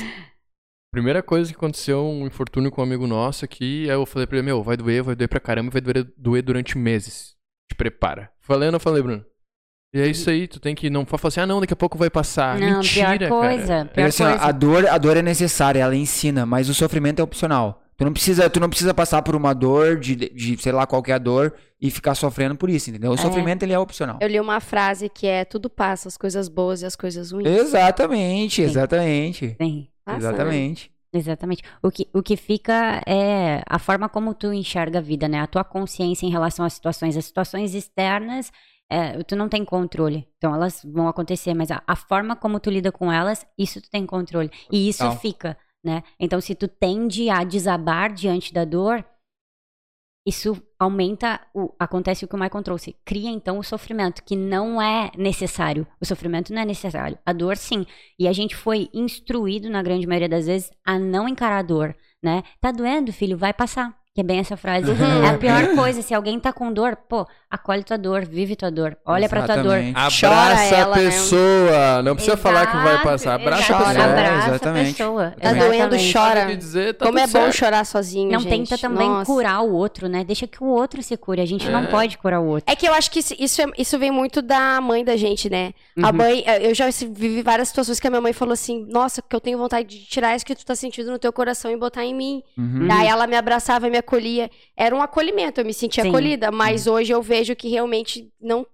primeira 0.92 1.22
coisa 1.22 1.52
que 1.52 1.58
aconteceu, 1.58 2.06
um 2.06 2.26
infortúnio 2.26 2.72
com 2.72 2.82
um 2.82 2.84
amigo 2.86 3.06
nosso 3.08 3.44
aqui, 3.44 3.90
aí 3.90 3.96
eu 3.96 4.06
falei 4.06 4.26
pra 4.28 4.38
ele, 4.38 4.46
meu, 4.46 4.64
vai 4.64 4.78
doer, 4.78 5.04
vai 5.04 5.16
doer 5.16 5.28
pra 5.28 5.40
caramba, 5.40 5.70
vai 5.72 5.82
doer, 5.82 6.08
doer 6.18 6.42
durante 6.44 6.78
meses. 6.78 7.36
Te 7.70 7.76
prepara. 7.76 8.32
Falei 8.42 8.68
ou 8.68 8.72
não 8.72 8.80
falei, 8.80 9.02
Bruno? 9.04 9.26
E 9.94 10.02
é 10.02 10.08
isso 10.08 10.30
aí, 10.30 10.48
tu 10.48 10.60
tem 10.60 10.74
que 10.74 10.90
não 10.90 11.06
falar 11.06 11.28
assim, 11.28 11.40
ah 11.42 11.46
não, 11.46 11.60
daqui 11.60 11.74
a 11.74 11.76
pouco 11.78 11.98
vai 11.98 12.10
passar. 12.10 12.58
Não, 12.60 12.78
Mentira, 12.78 13.18
pior 13.18 13.30
coisa. 13.30 13.68
cara. 13.68 13.86
Pior 13.86 14.04
É 14.04 14.08
assim, 14.08 14.24
ó, 14.24 14.30
coisa. 14.30 14.44
a 14.46 14.52
dor, 14.52 14.88
a 14.88 14.98
dor 14.98 15.18
é 15.18 15.22
necessária, 15.22 15.80
ela 15.82 15.96
ensina, 15.96 16.46
mas 16.46 16.68
o 16.68 16.74
sofrimento 16.74 17.20
é 17.20 17.24
opcional. 17.24 17.80
Tu 17.96 18.04
não 18.04 18.12
precisa, 18.12 18.50
tu 18.50 18.60
não 18.60 18.70
precisa 18.70 18.92
passar 18.92 19.22
por 19.22 19.36
uma 19.36 19.54
dor 19.54 20.00
de, 20.00 20.16
de 20.16 20.58
sei 20.60 20.72
lá 20.72 20.88
qualquer 20.88 21.20
dor 21.20 21.54
e 21.80 21.92
ficar 21.92 22.16
sofrendo 22.16 22.56
por 22.56 22.72
isso, 22.72 22.90
entendeu? 22.90 23.12
O 23.12 23.14
É. 23.14 23.18
sofrimento 23.18 23.62
ele 23.62 23.72
é 23.74 23.78
opcional. 23.78 24.18
Eu 24.20 24.28
li 24.28 24.40
uma 24.40 24.60
frase 24.60 25.08
que 25.10 25.28
é 25.28 25.46
tudo 25.46 25.70
passa, 25.70 26.08
as 26.08 26.18
coisas 26.18 26.50
boas 26.50 26.82
e 26.82 26.88
as 26.88 26.96
coisas 26.96 27.32
ruins. 27.32 27.46
Exatamente, 27.48 28.56
Sim. 28.56 28.64
exatamente. 28.64 29.56
Sim, 29.62 29.88
Passa, 30.04 30.18
né? 30.20 30.28
exatamente. 30.28 30.92
exatamente. 31.14 31.62
O 31.84 31.92
que, 31.92 32.08
o 32.12 32.24
que 32.24 32.36
fica 32.36 33.00
é 33.06 33.62
a 33.70 33.78
forma 33.78 34.10
como 34.10 34.34
tu 34.34 34.52
enxerga 34.52 34.98
a 34.98 35.02
vida, 35.02 35.28
né? 35.28 35.40
A 35.40 35.46
tua 35.48 35.64
consciência 35.64 36.26
em 36.26 36.32
relação 36.32 36.66
às 36.66 36.74
situações. 36.74 37.16
As 37.16 37.26
situações 37.26 37.76
externas, 37.76 38.52
é, 38.94 39.24
tu 39.24 39.36
não 39.36 39.50
tem 39.50 39.66
controle. 39.66 40.28
Então 40.38 40.54
elas 40.54 40.84
vão 40.86 41.08
acontecer, 41.08 41.56
mas 41.56 41.72
a, 41.72 41.82
a 41.88 41.96
forma 41.96 42.36
como 42.36 42.60
tu 42.60 42.70
lida 42.70 42.92
com 42.92 43.12
elas, 43.12 43.44
isso 43.58 43.82
tu 43.82 43.90
tem 43.90 44.06
controle. 44.06 44.52
E 44.72 44.88
isso 44.88 45.00
Total. 45.00 45.18
fica, 45.18 45.58
né? 45.84 46.04
Então 46.20 46.40
se 46.40 46.54
tu 46.54 46.68
tende 46.68 47.28
a 47.28 47.44
desabar 47.44 48.14
diante 48.14 48.54
da 48.54 48.64
dor, 48.64 49.04
isso 50.28 50.62
aumenta, 50.80 51.42
o, 51.56 51.74
acontece 51.80 52.24
o 52.24 52.28
que 52.28 52.36
o 52.36 52.40
Michael 52.40 52.64
trouxe. 52.64 52.96
Cria 53.04 53.32
então 53.32 53.58
o 53.58 53.64
sofrimento, 53.64 54.24
que 54.24 54.36
não 54.36 54.80
é 54.80 55.12
necessário. 55.18 55.88
O 56.00 56.06
sofrimento 56.06 56.54
não 56.54 56.62
é 56.62 56.66
necessário. 56.66 57.18
A 57.26 57.34
dor, 57.34 57.58
sim. 57.58 57.88
E 58.20 58.28
a 58.28 58.32
gente 58.32 58.56
foi 58.56 58.90
instruído, 58.94 59.72
na 59.72 59.82
grande 59.82 60.06
maioria 60.06 60.30
das 60.30 60.46
vezes, 60.46 60.72
a 60.86 61.00
não 61.00 61.28
encarar 61.28 61.58
a 61.58 61.64
dor, 61.64 61.96
né? 62.22 62.44
Tá 62.62 62.72
doendo, 62.72 63.12
filho? 63.12 63.38
Vai 63.38 63.54
passar. 63.54 64.03
Que 64.16 64.22
é 64.22 64.24
bem 64.24 64.38
essa 64.38 64.56
frase. 64.56 64.92
Uhum. 64.92 65.26
É 65.26 65.30
a 65.30 65.38
pior 65.40 65.74
coisa. 65.76 66.04
Se 66.04 66.14
alguém 66.14 66.40
tá 66.40 66.54
com 66.54 66.72
dor, 66.72 66.96
pô, 67.10 67.26
acolhe 67.50 67.84
tua 67.84 67.98
dor, 67.98 68.24
vive 68.24 68.56
tua 68.56 68.70
dor. 68.70 68.96
Olha 69.04 69.28
pra 69.28 69.42
tua 69.42 69.58
dor. 69.58 69.78
Exatamente. 69.80 70.22
Chora 70.22 70.36
Abraça 70.36 70.76
ela, 70.76 70.96
a 70.96 71.00
né? 71.00 71.06
pessoa. 71.06 72.02
Não 72.04 72.16
precisa 72.16 72.38
falar 72.38 72.68
que 72.68 72.78
vai 72.78 72.90
Exato, 72.94 73.04
passar. 73.04 73.34
Abraça 73.34 73.64
exato. 73.64 73.74
a 73.84 73.88
pessoa. 73.88 74.06
Abraça 74.06 74.50
Exatamente. 74.50 74.90
a 74.90 74.94
pessoa. 75.06 75.34
Tá 75.42 75.54
doendo, 75.54 75.96
Exatamente. 75.96 76.14
chora. 76.14 76.56
Dizer, 76.56 76.94
tá 76.94 77.06
Como 77.08 77.18
é 77.18 77.24
bom 77.26 77.32
certo. 77.32 77.54
chorar 77.56 77.86
sozinho, 77.88 78.32
Não 78.34 78.40
gente. 78.40 78.68
tenta 78.70 78.78
também 78.78 79.10
Nossa. 79.10 79.26
curar 79.26 79.62
o 79.64 79.74
outro, 79.74 80.08
né? 80.08 80.24
Deixa 80.24 80.46
que 80.46 80.64
o 80.64 80.68
outro 80.68 81.02
se 81.02 81.18
cure. 81.18 81.42
A 81.42 81.46
gente 81.48 81.68
não 81.68 81.80
É. 81.86 81.88
pode 81.88 82.16
curar 82.20 82.40
o 82.40 82.46
outro. 82.46 82.72
É 82.72 82.76
que 82.76 82.88
eu 82.88 82.94
acho 82.94 83.10
que 83.10 83.18
isso, 83.18 83.34
isso, 83.40 83.64
é- 83.64 83.72
isso 83.80 83.98
vem 83.98 84.12
muito 84.12 84.44
da 84.44 84.80
mãe 84.80 85.04
da 85.04 85.18
gente, 85.18 85.50
né? 85.50 85.74
A 86.04 86.10
Uhum. 86.12 86.14
mãe, 86.18 86.44
eh, 86.46 86.70
eu 86.70 86.76
já 86.76 86.86
vivi 87.10 87.42
várias 87.42 87.70
situações 87.70 88.00
que 88.00 88.06
a 88.06 88.12
minha 88.12 88.22
mãe 88.22 88.32
falou 88.34 88.54
assim: 88.54 88.86
Nossa, 88.88 89.24
que 89.24 89.36
eu 89.36 89.42
tenho 89.42 89.58
vontade 89.58 89.88
de 89.88 90.06
tirar 90.06 90.36
isso 90.36 90.46
que 90.46 90.54
tu 90.54 90.64
tá 90.64 90.76
sentindo 90.76 91.10
no 91.10 91.18
teu 91.18 91.34
coração 91.34 91.72
e 91.72 91.76
botar 91.78 92.06
em 92.06 92.14
mim. 92.14 92.44
Uhum. 92.56 92.88
Daí 92.88 93.08
ela 93.08 93.26
me 93.26 93.36
abraçava 93.36 93.88
e 93.88 93.90
me 93.90 94.03
acolhia. 94.04 94.50
Era 94.78 94.96
um 94.96 95.02
acolhimento, 95.02 95.60
eu 95.62 95.66
me 95.66 95.74
sentia 95.74 96.04
Sim. 96.04 96.10
acolhida. 96.10 96.52
Mas 96.52 96.88
hoje 96.88 97.12
eu 97.12 97.22
vejo 97.22 97.56
que 97.56 97.70
realmente 97.70 98.30
não. 98.40 98.66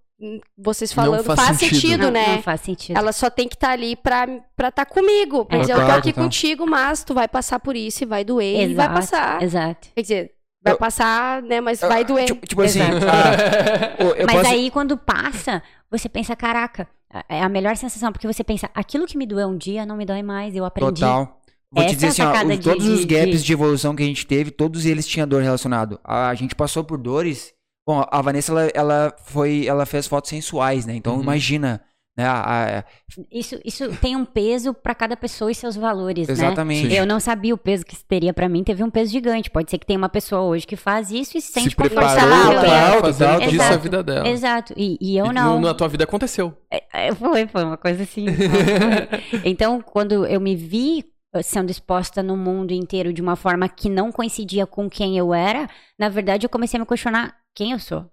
Vocês 0.57 0.93
Não 0.93 1.01
falando, 1.03 1.23
faz 1.23 1.39
faz, 1.39 1.57
sentido. 1.57 1.75
sentido, 1.79 2.03
não, 2.03 2.11
né? 2.11 2.35
não 2.35 2.41
faz 2.43 2.59
sentido. 2.59 2.97
Ela 2.97 3.13
só 3.13 3.29
tem 3.29 3.47
que 3.47 3.55
estar 3.55 3.69
ali 3.71 3.95
pra 3.95 4.25
estar 4.25 4.71
tá 4.71 4.85
comigo. 4.85 5.45
Pra 5.45 5.57
É. 5.57 5.61
dizer, 5.61 5.73
eu 5.73 5.85
tô 5.85 5.91
aqui 5.93 6.11
contigo, 6.11 6.67
mas 6.67 7.05
tu 7.05 7.13
vai 7.13 7.25
passar 7.27 7.57
por 7.59 7.73
isso 7.73 8.03
e 8.03 8.05
vai 8.05 8.25
doer 8.25 8.69
e 8.69 8.73
vai 8.73 8.85
Exato, 8.87 8.93
passar. 8.93 9.41
Exato. 9.41 9.87
Quer 9.95 10.01
dizer, 10.01 10.31
Vai 10.61 10.73
Eu- 10.73 10.77
passar, 10.77 11.41
né? 11.41 11.61
Mas 11.61 11.79
vai 11.79 12.03
doer. 12.03 12.25
Tipo, 12.25 12.45
tipo 12.45 12.61
assim, 12.61 12.81
Exato. 12.81 13.05
ah, 13.07 14.03
eu 14.17 14.25
Mas 14.25 14.35
posso... 14.35 14.49
aí, 14.51 14.69
quando 14.69 14.97
passa, 14.97 15.63
você 15.89 16.09
pensa, 16.09 16.35
caraca, 16.35 16.85
é 17.29 17.41
a 17.41 17.47
melhor 17.47 17.77
sensação, 17.77 18.11
porque 18.11 18.27
você 18.27 18.43
pensa, 18.43 18.69
aquilo 18.75 19.05
que 19.07 19.17
me 19.17 19.25
doeu 19.25 19.47
um 19.47 19.57
dia 19.57 19.85
não 19.85 19.95
me 19.95 20.05
dói 20.05 20.21
mais, 20.21 20.53
eu 20.55 20.65
aprendi. 20.65 20.99
Total. 20.99 21.38
Vou 21.71 21.83
Essa 21.83 21.89
te 21.93 21.95
dizer 21.95 22.07
é 22.07 22.09
assim, 22.09 22.21
ó, 22.23 22.43
os- 22.43 22.57
de- 22.57 22.63
todos 22.63 22.87
os 22.87 22.99
de- 23.01 23.05
gaps 23.05 23.41
de- 23.41 23.45
de... 23.45 23.53
evolução 23.53 23.95
que 23.95 24.01
a 24.01 24.05
gente 24.05 24.25
teve, 24.25 24.49
todos 24.49 24.85
eles 24.85 25.05
tinham 25.07 25.27
dor 25.27 25.43
relacionado. 25.43 25.99
A 26.03 26.33
gente 26.33 26.55
passou 26.55 26.83
por 26.83 26.97
dores. 26.97 27.53
Bom, 27.87 28.03
a 28.09 28.21
Vanessa, 28.21 28.51
ela, 28.51 28.69
ela 28.73 29.15
foi, 29.25 29.65
ela 29.67 29.85
fez 29.85 30.07
fotos 30.07 30.29
sensuais, 30.29 30.85
né? 30.85 30.95
Então 30.95 31.15
Uhum. 31.15 31.21
imagina, 31.23 31.81
né? 32.17 32.25
a- 32.25 32.79
a- 32.79 32.83
Isso, 33.31 33.59
isso 33.63 33.87
tem 33.97 34.15
um 34.15 34.25
peso 34.25 34.73
pra 34.73 34.93
cada 34.95 35.15
pessoa 35.15 35.51
e 35.51 35.55
seus 35.55 35.75
valores, 35.75 36.27
né? 36.27 36.31
exatamente. 36.33 36.93
Eu 36.93 37.05
não 37.05 37.19
sabia 37.19 37.53
o 37.53 37.57
peso 37.57 37.85
que 37.85 37.93
isso 37.93 38.03
teria 38.07 38.33
pra 38.33 38.49
mim, 38.49 38.63
teve 38.63 38.83
um 38.83 38.89
peso 38.89 39.11
gigante. 39.11 39.49
Pode 39.51 39.69
ser 39.71 39.77
que 39.77 39.85
tenha 39.85 39.97
uma 39.97 40.09
pessoa 40.09 40.41
hoje 40.41 40.65
que 40.67 40.75
faz 40.75 41.09
isso 41.11 41.37
e 41.37 41.41
se 41.41 41.51
sente 41.51 41.69
Se 41.69 41.75
confortável. 41.75 42.27
pra 42.27 42.61
Total, 42.61 43.01
fazer 43.01 43.25
total, 43.27 43.47
disso 43.49 43.63
a 43.73 43.77
vida 43.77 44.03
dela. 44.03 44.27
Exato. 44.27 44.73
E, 44.75 44.97
e 45.01 45.17
eu 45.17 45.27
E 45.27 45.33
não. 45.33 45.59
no- 45.59 45.67
na 45.67 45.73
tua 45.73 45.87
vida 45.87 46.03
aconteceu. 46.03 46.53
É, 46.71 47.13
Foi, 47.13 47.47
foi 47.47 47.63
uma 47.63 47.77
coisa 47.77 48.03
assim. 48.03 48.25
então, 49.45 49.81
quando 49.81 50.25
eu 50.25 50.39
me 50.39 50.55
vi 50.55 51.05
sendo 51.43 51.69
exposta 51.69 52.23
no 52.23 52.35
mundo 52.35 52.71
inteiro 52.71 53.13
de 53.13 53.21
uma 53.21 53.35
forma 53.35 53.67
que 53.69 53.89
não 53.89 54.11
coincidia 54.11 54.65
com 54.65 54.89
quem 54.89 55.17
eu 55.17 55.33
era, 55.33 55.69
na 55.97 56.09
verdade 56.09 56.45
eu 56.45 56.49
comecei 56.49 56.77
a 56.77 56.81
me 56.81 56.87
questionar 56.87 57.35
quem 57.55 57.71
eu 57.71 57.79
sou. 57.79 58.05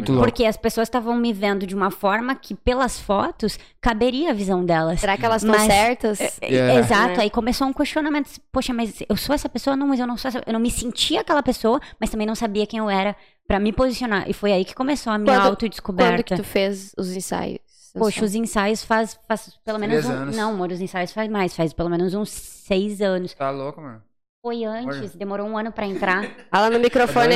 Muito 0.00 0.12
louco. 0.12 0.28
Porque 0.28 0.44
as 0.44 0.56
pessoas 0.56 0.86
estavam 0.86 1.16
me 1.16 1.32
vendo 1.32 1.66
de 1.66 1.74
uma 1.74 1.90
forma 1.90 2.32
que, 2.36 2.54
pelas 2.54 3.00
fotos, 3.00 3.58
caberia 3.80 4.30
a 4.30 4.32
visão 4.32 4.64
delas. 4.64 5.00
Será 5.00 5.16
que 5.16 5.26
elas 5.26 5.42
estão 5.42 5.58
certas? 5.66 6.20
É. 6.40 6.76
Exato, 6.78 7.16
Né? 7.16 7.22
aí 7.24 7.30
começou 7.30 7.66
um 7.66 7.72
questionamento. 7.72 8.30
Poxa, 8.52 8.72
mas 8.72 9.02
eu 9.08 9.16
sou 9.16 9.34
essa 9.34 9.48
pessoa? 9.48 9.74
Não, 9.74 9.88
mas 9.88 9.98
eu 9.98 10.06
não 10.06 10.16
sou 10.16 10.28
essa. 10.28 10.40
Eu 10.46 10.52
não 10.52 10.60
me 10.60 10.70
sentia 10.70 11.22
aquela 11.22 11.42
pessoa, 11.42 11.80
mas 12.00 12.10
também 12.10 12.28
não 12.28 12.36
sabia 12.36 12.64
quem 12.64 12.78
eu 12.78 12.88
era 12.88 13.16
pra 13.44 13.58
me 13.58 13.72
posicionar. 13.72 14.30
E 14.30 14.32
foi 14.32 14.52
aí 14.52 14.64
que 14.64 14.72
começou 14.72 15.12
a 15.12 15.18
minha 15.18 15.32
Quando- 15.34 15.40
Quando 15.42 15.50
autodescoberta. 15.50 16.22
que 16.36 16.42
tu 16.42 16.44
fez 16.46 16.92
os 16.96 17.10
ensaios? 17.16 17.58
Poxa, 17.98 18.24
os 18.24 18.34
ensaios 18.34 18.84
faz, 18.84 19.18
faz 19.28 19.50
pelo 19.64 19.78
menos 19.78 20.04
Três 20.04 20.06
um. 20.18 20.22
anos. 20.22 20.36
Não, 20.36 20.50
amor, 20.50 20.70
os 20.70 20.80
ensaios 20.80 21.12
faz 21.12 21.28
mais, 21.30 21.54
faz 21.54 21.72
pelo 21.72 21.88
menos 21.90 22.14
uns 22.14 22.30
seis 22.30 23.00
anos. 23.00 23.34
Tá 23.34 23.50
louco, 23.50 23.80
mano? 23.80 24.02
Foi 24.40 24.64
antes, 24.64 25.14
demorou 25.16 25.46
um 25.48 25.58
ano 25.58 25.72
pra 25.72 25.84
entrar. 25.84 26.24
Fala 26.50 26.70
no 26.70 26.78
microfone. 26.78 27.34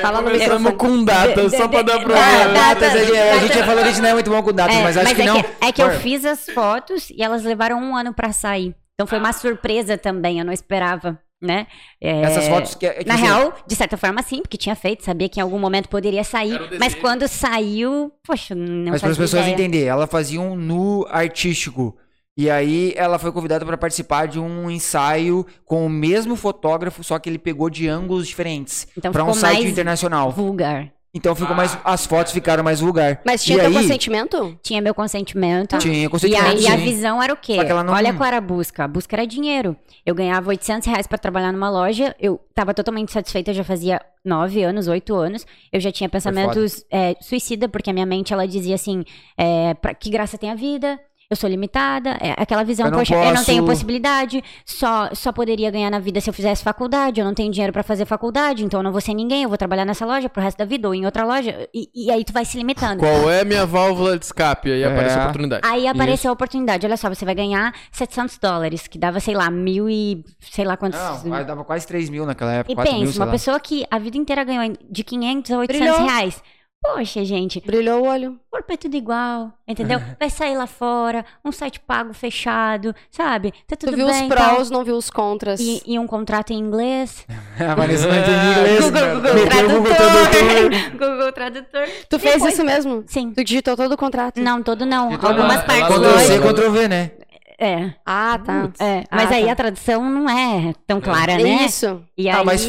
Fala 0.00 0.22
no 0.22 0.30
microfone. 0.30 0.76
com 0.76 1.04
datas, 1.04 1.52
só 1.54 1.68
pra 1.68 1.82
dar 1.82 1.96
Ah, 1.96 2.00
problema. 2.00 2.54
Datas, 2.54 2.94
a 2.94 2.98
gente, 3.04 3.18
a 3.18 3.38
gente 3.38 3.54
já 3.54 3.66
falou 3.66 3.82
que 3.82 3.88
a 3.88 3.92
gente 3.92 4.00
não 4.02 4.08
é 4.08 4.14
muito 4.14 4.30
bom 4.30 4.42
com 4.42 4.52
datas, 4.52 4.76
É, 4.76 4.82
mas 4.82 4.96
acho 4.96 5.14
que 5.14 5.22
é 5.22 5.26
não. 5.26 5.42
Que, 5.42 5.48
é 5.66 5.72
que 5.72 5.82
eu 5.82 5.90
fiz 6.00 6.24
as 6.24 6.46
fotos 6.46 7.10
e 7.10 7.22
elas 7.22 7.44
levaram 7.44 7.78
um 7.78 7.94
ano 7.96 8.14
pra 8.14 8.32
sair. 8.32 8.74
Então 8.94 9.06
foi 9.06 9.18
uma 9.18 9.32
surpresa 9.32 9.96
também, 9.98 10.38
eu 10.38 10.44
não 10.44 10.52
esperava, 10.52 11.18
né? 11.40 11.66
É, 12.00 12.22
Essas 12.22 12.48
fotos 12.48 12.74
que, 12.74 12.86
é 12.86 13.02
que 13.02 13.08
Na 13.08 13.14
real, 13.14 13.54
de 13.66 13.74
certa 13.74 13.96
forma, 13.96 14.22
sim, 14.22 14.42
porque 14.42 14.58
tinha 14.58 14.74
feito, 14.76 15.04
sabia 15.04 15.28
que 15.28 15.40
em 15.40 15.42
algum 15.42 15.58
momento 15.58 15.88
poderia 15.88 16.22
sair. 16.22 16.60
Mas 16.78 16.94
quando 16.94 17.26
saiu, 17.26 18.12
poxa, 18.22 18.54
não 18.54 18.92
Mas 18.92 19.00
para 19.00 19.10
as 19.10 19.18
pessoas 19.18 19.46
entenderem, 19.46 19.88
ela 19.88 20.06
fazia 20.06 20.40
um 20.40 20.54
nu 20.54 21.06
artístico. 21.08 21.96
E 22.36 22.48
aí 22.48 22.94
ela 22.96 23.18
foi 23.18 23.32
convidada 23.32 23.66
para 23.66 23.76
participar 23.76 24.26
de 24.26 24.38
um 24.38 24.70
ensaio 24.70 25.44
com 25.64 25.84
o 25.84 25.90
mesmo 25.90 26.36
fotógrafo, 26.36 27.02
só 27.02 27.18
que 27.18 27.28
ele 27.28 27.38
pegou 27.38 27.68
de 27.68 27.88
ângulos 27.88 28.26
diferentes. 28.26 28.86
Então 28.96 29.12
Para 29.12 29.24
um 29.24 29.34
site 29.34 29.58
mais 29.60 29.70
internacional. 29.70 30.30
vulgar. 30.30 30.92
Então 31.12 31.34
ficou 31.34 31.56
mais. 31.56 31.76
As 31.84 32.06
fotos 32.06 32.32
ficaram 32.32 32.62
mais 32.62 32.80
vulgar. 32.80 33.20
Mas 33.24 33.42
tinha 33.42 33.58
e 33.58 33.60
teu 33.60 33.68
aí, 33.68 33.74
consentimento? 33.74 34.58
Tinha 34.62 34.80
meu 34.80 34.94
consentimento. 34.94 35.76
Tinha 35.78 36.02
E 36.02 36.06
a, 36.06 36.10
consentimento. 36.10 36.60
e 36.62 36.68
a 36.68 36.76
visão 36.76 37.20
era 37.22 37.32
o 37.32 37.36
quê? 37.36 37.56
Não- 37.56 37.92
Olha 37.92 38.14
qual 38.14 38.26
era 38.28 38.36
a 38.36 38.40
busca. 38.40 38.84
A 38.84 38.88
busca 38.88 39.16
era 39.16 39.26
dinheiro. 39.26 39.76
Eu 40.06 40.14
ganhava 40.14 40.48
800 40.50 40.86
reais 40.86 41.06
pra 41.08 41.18
trabalhar 41.18 41.52
numa 41.52 41.68
loja. 41.68 42.14
Eu 42.20 42.40
tava 42.54 42.72
totalmente 42.72 43.10
satisfeita, 43.10 43.52
já 43.52 43.64
fazia 43.64 44.00
9 44.24 44.62
anos, 44.62 44.86
8 44.86 45.14
anos. 45.16 45.44
Eu 45.72 45.80
já 45.80 45.90
tinha 45.90 46.08
pensamentos 46.08 46.84
é, 46.90 47.16
suicida, 47.20 47.68
porque 47.68 47.90
a 47.90 47.92
minha 47.92 48.06
mente, 48.06 48.32
ela 48.32 48.46
dizia 48.46 48.76
assim, 48.76 49.04
é, 49.36 49.74
pra, 49.74 49.92
que 49.94 50.10
graça 50.10 50.38
tem 50.38 50.50
a 50.50 50.54
vida? 50.54 50.98
Eu 51.32 51.36
sou 51.36 51.48
limitada, 51.48 52.18
é 52.20 52.34
aquela 52.36 52.64
visão, 52.64 52.86
Eu 52.86 52.90
não 52.90 52.98
poxa, 52.98 53.14
eu 53.14 53.32
não 53.32 53.44
tenho 53.44 53.62
posso- 53.62 53.74
possibilidade, 53.74 54.42
só, 54.66 55.10
só 55.14 55.30
poderia 55.30 55.70
ganhar 55.70 55.88
na 55.88 56.00
vida 56.00 56.20
se 56.20 56.28
eu 56.28 56.34
fizesse 56.34 56.60
faculdade, 56.64 57.20
eu 57.20 57.24
não 57.24 57.32
tenho 57.34 57.52
dinheiro 57.52 57.72
pra 57.72 57.84
fazer 57.84 58.04
faculdade, 58.04 58.64
então 58.64 58.80
eu 58.80 58.82
não 58.82 58.90
vou 58.90 59.00
ser 59.00 59.14
ninguém, 59.14 59.44
eu 59.44 59.48
vou 59.48 59.56
trabalhar 59.56 59.84
nessa 59.84 60.04
loja 60.04 60.28
pro 60.28 60.42
resto 60.42 60.58
da 60.58 60.64
vida 60.64 60.88
ou 60.88 60.92
em 60.94 61.04
outra 61.06 61.24
loja, 61.24 61.68
e, 61.72 61.88
e 61.94 62.10
aí 62.10 62.24
tu 62.24 62.32
vai 62.32 62.44
se 62.44 62.58
limitando. 62.58 62.98
Qual 62.98 63.30
é 63.30 63.42
a 63.42 63.44
minha 63.44 63.64
válvula 63.64 64.18
de 64.18 64.24
escape? 64.24 64.72
Aí 64.72 64.82
aparece 64.82 65.14
a 65.14 65.18
É. 65.18 65.22
oportunidade. 65.22 65.62
Aí 65.64 65.86
apareceu 65.86 66.30
a 66.30 66.32
oportunidade. 66.34 66.84
Olha 66.84 66.96
só, 66.96 67.08
você 67.08 67.24
vai 67.24 67.36
ganhar 67.36 67.72
700 67.92 68.36
dólares, 68.38 68.88
que 68.88 68.98
dava, 68.98 69.20
sei 69.20 69.36
lá, 69.36 69.48
mil 69.52 69.88
e. 69.88 70.24
sei 70.40 70.64
lá 70.64 70.76
quantos. 70.76 70.98
Não, 70.98 71.22
mas 71.26 71.46
dava 71.46 71.62
quase 71.62 71.86
3 71.86 72.10
mil 72.10 72.26
naquela 72.26 72.54
época. 72.54 72.72
e 72.72 72.74
4 72.74 72.92
mil, 72.92 73.04
pensa, 73.06 73.20
uma 73.20 73.26
lá. 73.26 73.30
pessoa 73.30 73.60
que 73.60 73.86
a 73.88 74.00
vida 74.00 74.18
inteira 74.18 74.42
ganhou 74.42 74.74
de 74.90 75.04
500 75.04 75.52
a 75.52 75.58
800 75.58 75.90
Brilhou. 75.94 76.08
reais. 76.08 76.42
Poxa, 76.82 77.22
gente, 77.26 77.60
Brilhou 77.60 78.00
o 78.02 78.06
olho. 78.08 78.32
o 78.48 78.50
corpo 78.50 78.72
é 78.72 78.76
tudo 78.76 78.96
igual, 78.96 79.52
entendeu? 79.68 80.00
Vai 80.18 80.30
sair 80.30 80.56
lá 80.56 80.66
fora, 80.66 81.26
um 81.44 81.52
site 81.52 81.78
pago 81.78 82.14
fechado, 82.14 82.94
sabe? 83.10 83.52
Tá 83.66 83.76
tudo 83.76 83.90
tu 83.92 83.96
viu 83.96 84.06
bem. 84.06 84.22
os 84.22 84.34
tal. 84.34 84.54
prós, 84.54 84.70
não 84.70 84.82
viu 84.82 84.96
os 84.96 85.10
contras. 85.10 85.60
E, 85.60 85.82
e 85.86 85.98
um 85.98 86.06
contrato 86.06 86.52
em 86.52 86.58
inglês. 86.58 87.26
A 87.60 87.74
Vanessa 87.74 88.08
não 88.08 88.16
entende 88.16 88.46
inglês. 88.60 88.80
Google, 88.80 89.00
Google 89.14 89.32
Google 89.32 89.94
Tradutor. 89.94 90.90
Google 90.98 91.32
Tradutor. 91.32 91.88
Tu 92.08 92.18
fez 92.18 92.34
Depois- 92.36 92.54
isso 92.54 92.64
mesmo? 92.64 93.04
Sim. 93.06 93.30
Tu 93.32 93.44
digitou 93.44 93.76
todo 93.76 93.92
o 93.92 93.96
contrato? 93.98 94.40
Não, 94.40 94.62
todo 94.62 94.86
não. 94.86 95.12
Então, 95.12 95.30
Algumas 95.30 95.56
ela- 95.56 95.62
partes. 95.64 95.90
ela 95.96 95.98
Ctrl 95.98 96.18
C. 96.18 96.38
Ctrl 96.40 96.70
V, 96.70 96.88
né? 96.88 97.10
É. 97.58 97.92
Ah, 98.06 98.40
tá. 98.42 98.70
É, 98.80 99.04
mas 99.12 99.30
Ah, 99.30 99.34
aí 99.34 99.44
tá. 99.44 99.52
a 99.52 99.56
tradução 99.56 100.02
não 100.02 100.30
é 100.30 100.72
tão 100.86 100.98
clara, 100.98 101.36
né? 101.36 101.66
Isso. 101.66 102.02
E 102.16 102.26
Ah, 102.30 102.38
aí. 102.38 102.44
mas- 102.46 102.66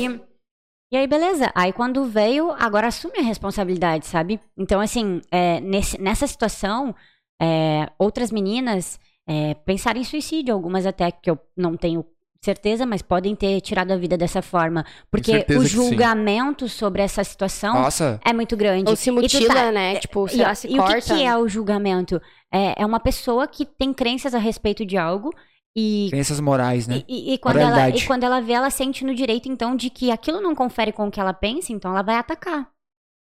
E 0.91 0.97
aí, 0.97 1.07
beleza. 1.07 1.51
Aí 1.55 1.71
quando 1.71 2.03
veio, 2.05 2.51
agora 2.51 2.87
assume 2.87 3.19
a 3.19 3.21
responsabilidade, 3.23 4.05
sabe? 4.05 4.39
Então, 4.57 4.81
assim, 4.81 5.21
é, 5.31 5.59
nesse- 5.61 5.99
nessa 6.01 6.27
situação, 6.27 6.93
é, 7.41 7.87
outras 7.97 8.31
meninas 8.31 8.99
é, 9.27 9.53
pensaram 9.53 9.99
em 10.01 10.03
suicídio, 10.03 10.53
algumas 10.53 10.85
até 10.85 11.09
que 11.11 11.29
eu 11.29 11.39
não 11.55 11.77
tenho 11.77 12.03
certeza, 12.43 12.85
mas 12.87 13.01
podem 13.03 13.35
ter 13.35 13.61
tirado 13.61 13.91
a 13.91 13.95
vida 13.95 14.17
dessa 14.17 14.41
forma. 14.41 14.83
Porque 15.11 15.45
o 15.57 15.63
julgamento 15.63 16.67
sobre 16.67 17.01
essa 17.03 17.23
situação 17.23 17.73
Nossa. 17.75 18.19
é 18.25 18.33
muito 18.33 18.57
grande. 18.57 18.89
Ou 18.89 18.95
se 18.95 19.09
E 19.11 19.13
tu 19.13 19.21
mutila, 19.21 19.53
tá- 19.53 19.71
né? 19.71 19.95
Tipo, 19.97 20.25
e, 20.25 20.29
será 20.29 20.55
se 20.55 20.67
e 20.67 20.73
o 20.73 20.77
corta? 20.77 20.95
que, 21.01 21.13
que 21.15 21.23
é 21.23 21.37
o 21.37 21.47
julgamento? 21.47 22.19
É, 22.51 22.81
é 22.81 22.85
uma 22.85 22.99
pessoa 22.99 23.47
que 23.47 23.63
tem 23.63 23.93
crenças 23.93 24.33
a 24.33 24.39
respeito 24.39 24.83
de 24.85 24.97
algo 24.97 25.31
e 25.75 26.07
Crenças 26.09 26.39
morais, 26.39 26.87
né? 26.87 27.03
e, 27.07 27.31
e- 27.31 27.33
e 27.33 27.37
quando 27.37 27.57
ela, 27.57 27.89
e 27.89 28.05
quando 28.05 28.23
ela 28.23 28.41
vê, 28.41 28.53
ela 28.53 28.69
sente 28.69 29.05
no 29.05 29.15
direito, 29.15 29.47
então, 29.49 29.75
de 29.75 29.89
que 29.89 30.11
aquilo 30.11 30.41
não 30.41 30.53
confere 30.53 30.91
com 30.91 31.07
o 31.07 31.11
que 31.11 31.19
ela 31.19 31.33
pensa, 31.33 31.71
então 31.71 31.91
ela 31.91 32.01
vai 32.01 32.15
atacar. 32.15 32.69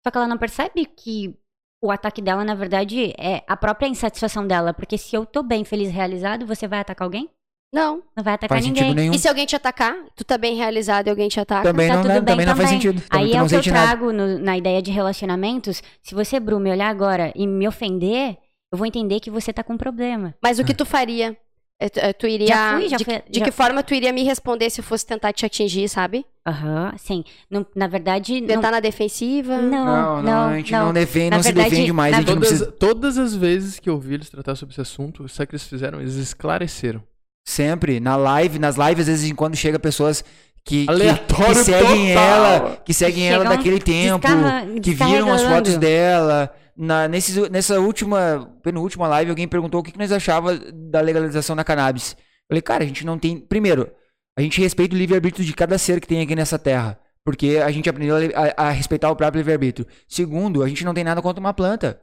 Só 0.06 0.10
que 0.10 0.16
ela 0.16 0.28
não 0.28 0.38
percebe 0.38 0.84
que 0.86 1.34
o 1.82 1.90
ataque 1.90 2.22
dela, 2.22 2.44
na 2.44 2.54
verdade, 2.54 3.12
é 3.18 3.42
a 3.46 3.56
própria 3.56 3.88
insatisfação 3.88 4.46
dela. 4.46 4.72
Porque 4.72 4.96
se 4.96 5.14
eu 5.16 5.26
tô 5.26 5.42
bem, 5.42 5.64
feliz, 5.64 5.90
realizado, 5.90 6.46
você 6.46 6.66
vai 6.68 6.78
atacar 6.80 7.04
alguém? 7.06 7.28
Não. 7.74 8.02
Não 8.16 8.24
vai 8.24 8.34
atacar 8.34 8.56
Faz 8.56 8.64
ninguém. 8.66 8.82
sentido 8.84 8.96
nenhum. 8.96 9.12
E 9.12 9.18
se 9.18 9.28
alguém 9.28 9.44
te 9.44 9.54
atacar, 9.54 9.94
tu 10.16 10.24
tá 10.24 10.38
bem 10.38 10.56
realizado 10.56 11.08
e 11.08 11.10
alguém 11.10 11.28
te 11.28 11.38
ataca? 11.38 11.64
Também 11.64 11.88
tá 11.88 11.94
não, 11.96 12.02
tudo 12.02 12.08
né? 12.14 12.20
bem 12.20 12.24
também 12.24 12.46
não 12.46 12.56
faz 12.56 12.68
também. 12.70 12.80
sentido. 12.82 13.08
Também 13.08 13.26
Aí 13.26 13.32
é 13.34 13.42
o 13.42 13.46
que 13.48 13.54
eu 13.56 13.62
trago 13.62 14.12
no- 14.12 14.38
na 14.38 14.56
ideia 14.56 14.80
de 14.80 14.90
relacionamentos. 14.90 15.82
Se 16.02 16.14
você, 16.14 16.40
Bru, 16.40 16.58
me 16.58 16.70
olhar 16.70 16.88
agora 16.88 17.32
e 17.34 17.46
me 17.46 17.68
ofender, 17.68 18.38
eu 18.72 18.78
vou 18.78 18.86
entender 18.86 19.20
que 19.20 19.30
você 19.30 19.52
tá 19.52 19.62
com 19.62 19.74
um 19.74 19.78
problema. 19.78 20.34
Mas 20.42 20.58
o 20.58 20.64
que 20.64 20.72
tu 20.74 20.86
faria? 20.86 21.36
É, 21.80 21.88
tu- 21.88 22.00
é, 22.00 22.12
Tu 22.12 22.26
iria. 22.26 22.46
Já 22.48 22.76
fui, 22.76 22.88
já 22.88 22.96
de, 22.96 23.04
fui- 23.04 23.22
de 23.30 23.38
já- 23.38 23.44
que 23.44 23.50
forma 23.52 23.82
tu 23.84 23.94
iria 23.94 24.12
me 24.12 24.24
responder 24.24 24.68
se 24.68 24.80
eu 24.80 24.84
fosse 24.84 25.06
tentar 25.06 25.32
te 25.32 25.46
atingir, 25.46 25.88
sabe? 25.88 26.26
Aham, 26.44 26.92
sim. 26.98 27.22
Não- 27.48 27.64
na 27.74 27.86
verdade, 27.86 28.40
não, 28.40 28.48
Tentar 28.48 28.70
na 28.72 28.80
defensiva? 28.80 29.58
não, 29.58 29.84
Não, 29.84 30.22
não, 30.22 30.48
a 30.48 30.56
gente 30.56 30.72
não, 30.72 30.92
defende, 30.92 31.30
Na 31.30 31.36
não 31.36 31.42
se 31.42 31.52
verdade, 31.52 31.70
defende 31.70 31.92
mais. 31.92 32.10
na 32.12 32.16
A 32.18 32.20
gente 32.20 32.28
não 32.30 32.34
Todas, 32.36 32.48
precisa... 32.48 32.72
todas 32.72 33.18
as 33.18 33.34
vezes 33.36 33.78
que 33.78 33.88
eu 33.88 33.94
ouvi 33.94 34.14
eles 34.14 34.28
tratar 34.28 34.56
sobre 34.56 34.72
esse 34.72 34.80
assunto, 34.80 35.28
sabe 35.28 35.44
o 35.44 35.46
que 35.48 35.54
eles 35.54 35.66
fizeram? 35.68 36.00
Eles 36.00 36.14
esclareceram. 36.16 37.00
Sempre. 37.46 38.00
Na 38.00 38.16
live, 38.16 38.58
nas 38.58 38.76
lives, 38.76 39.08
às 39.08 39.20
vezes, 39.20 39.32
quando 39.34 39.54
chega 39.56 39.78
pessoas 39.78 40.24
que, 40.64 40.84
que, 40.84 40.90
Aleatório 40.90 41.54
que 41.54 41.64
seguem 41.64 42.08
total. 42.08 42.24
ela, 42.44 42.76
que 42.84 42.92
seguem 42.92 43.28
ela 43.28 43.44
Chegam 43.44 43.56
daquele 43.56 43.78
tempo, 43.80 44.26
descarra- 44.26 44.66
que 44.82 44.90
viram 44.94 45.32
as 45.32 45.42
fotos 45.42 45.76
dela. 45.78 46.52
Na, 46.80 47.08
nesses, 47.08 47.36
nessa 47.50 47.80
última, 47.80 48.54
penúltima 48.62 49.08
live, 49.08 49.30
alguém 49.30 49.48
perguntou 49.48 49.80
o 49.80 49.82
que, 49.82 49.90
que 49.90 49.98
nós 49.98 50.12
achava 50.12 50.56
da 50.56 51.00
legalização 51.00 51.56
da 51.56 51.64
cannabis. 51.64 52.12
Eu 52.12 52.52
falei, 52.52 52.62
cara, 52.62 52.84
a 52.84 52.86
gente 52.86 53.04
não 53.04 53.18
tem. 53.18 53.38
Primeiro, 53.40 53.90
a 54.38 54.42
gente 54.42 54.60
respeita 54.60 54.94
o 54.94 54.98
livre-arbítrio 54.98 55.44
de 55.44 55.52
cada 55.52 55.76
ser 55.76 56.00
que 56.00 56.06
tem 56.06 56.20
aqui 56.22 56.36
nessa 56.36 56.58
terra. 56.58 56.96
Porque 57.24 57.60
a 57.62 57.70
gente 57.72 57.88
aprendeu 57.90 58.16
a, 58.16 58.62
a- 58.62 58.68
a 58.68 58.70
respeitar 58.70 59.10
o 59.10 59.16
próprio 59.16 59.40
livre-arbítrio. 59.40 59.86
Segundo, 60.08 60.62
a 60.62 60.68
gente 60.68 60.84
não 60.84 60.94
tem 60.94 61.02
nada 61.04 61.20
contra 61.20 61.40
uma 61.40 61.52
planta. 61.52 62.00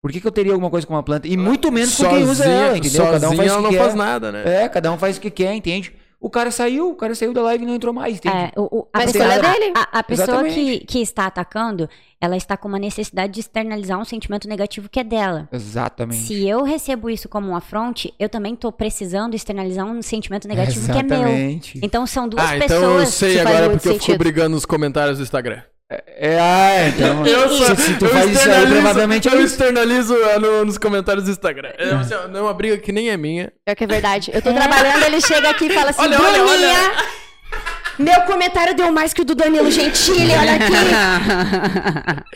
Por 0.00 0.10
que, 0.10 0.20
que 0.20 0.26
eu 0.26 0.32
teria 0.32 0.52
alguma 0.52 0.70
coisa 0.70 0.86
com 0.86 0.94
uma 0.94 1.02
planta? 1.02 1.28
E 1.28 1.36
muito 1.36 1.70
menos 1.70 1.96
com 1.96 2.08
quem 2.08 2.24
usa 2.24 2.44
ela, 2.44 2.78
entendeu? 2.78 3.04
Cada 3.12 3.30
um 3.30 3.36
faz 3.36 3.50
ela 3.50 3.58
o 3.58 3.62
não 3.62 3.70
que 3.70 3.76
faz 3.78 3.92
quer. 3.92 3.98
nada, 3.98 4.32
né? 4.32 4.62
É, 4.64 4.68
cada 4.68 4.90
um 4.92 4.98
faz 4.98 5.16
o 5.16 5.20
que 5.20 5.30
quer, 5.30 5.52
entende? 5.54 5.94
O 6.24 6.30
cara 6.30 6.52
saiu, 6.52 6.88
o 6.90 6.94
cara 6.94 7.16
saiu 7.16 7.32
da 7.32 7.42
live 7.42 7.64
e 7.64 7.66
não 7.66 7.74
entrou 7.74 7.92
mais, 7.92 8.14
entende? 8.18 8.36
É, 8.36 8.52
o- 8.56 8.78
o- 8.82 8.88
a 8.92 9.00
pessoa, 9.00 9.24
a- 9.26 9.38
dele. 9.38 9.72
A, 9.74 9.98
a 9.98 10.02
pessoa 10.04 10.26
que, 10.44 10.48
Exatamente. 10.48 10.86
que 10.86 10.98
está 11.02 11.26
atacando, 11.26 11.90
ela 12.20 12.36
está 12.36 12.56
com 12.56 12.68
uma 12.68 12.78
necessidade 12.78 13.32
de 13.32 13.40
externalizar 13.40 13.98
um 13.98 14.04
sentimento 14.04 14.46
negativo 14.48 14.88
que 14.88 15.00
é 15.00 15.04
dela. 15.04 15.48
Exatamente. 15.50 16.22
Se 16.22 16.46
eu 16.48 16.62
recebo 16.62 17.10
isso 17.10 17.28
como 17.28 17.48
um 17.48 17.56
afronte, 17.56 18.14
eu 18.20 18.28
também 18.28 18.54
tô 18.54 18.70
precisando 18.70 19.34
externalizar 19.34 19.84
um 19.84 20.00
sentimento 20.00 20.46
negativo 20.46 20.86
que 20.92 20.96
é 20.96 21.02
meu. 21.02 21.18
Exatamente. 21.22 21.80
Então 21.82 22.06
são 22.06 22.28
duas 22.28 22.44
Ah, 22.48 22.56
então 22.56 22.76
eu 22.76 22.88
pessoas. 23.00 23.08
sei 23.08 23.40
agora 23.40 23.70
porque 23.70 23.88
eu 23.88 23.98
fico 23.98 24.16
brigando 24.18 24.50
nos 24.50 24.64
comentários 24.64 25.18
do 25.18 25.24
Instagram. 25.24 25.60
É, 26.06 26.38
ah, 26.40 26.88
então. 26.88 27.26
Eu 27.26 27.48
sou- 27.48 27.76
se, 27.76 27.82
se 27.82 27.94
tu 27.94 28.04
eu 28.06 28.10
faz 28.10 28.30
isso 28.30 28.38
aí, 28.40 28.46
externalizo- 28.46 28.72
provavelmente 28.82 29.28
é 29.28 29.32
Eu 29.32 29.36
isso. 29.38 29.46
externalizo 29.54 30.14
ah, 30.34 30.38
no- 30.38 30.64
nos 30.64 30.78
comentários 30.78 31.24
do 31.24 31.30
Instagram. 31.30 31.70
É, 31.78 31.90
assim, 31.94 32.14
ó, 32.14 32.28
não 32.28 32.40
é 32.40 32.42
uma 32.42 32.54
briga 32.54 32.78
que 32.78 32.92
nem 32.92 33.10
é 33.10 33.16
minha. 33.16 33.52
Pior 33.64 33.74
que 33.74 33.84
é 33.84 33.86
verdade. 33.86 34.30
Eu 34.32 34.40
tô 34.42 34.52
trabalhando, 34.52 35.02
ele 35.04 35.20
chega 35.20 35.50
aqui 35.50 35.66
e 35.66 35.70
fala 35.70 35.90
assim, 35.90 36.00
Olha, 36.02 36.20
olha, 36.20 36.44
olha. 36.44 36.92
Meu 37.98 38.20
comentário 38.22 38.74
deu 38.74 38.90
mais 38.92 39.12
que 39.12 39.22
o 39.22 39.24
do 39.24 39.34
Danilo 39.34 39.70
Gentili, 39.70 40.32
olha 40.32 40.54
aqui. 40.54 40.72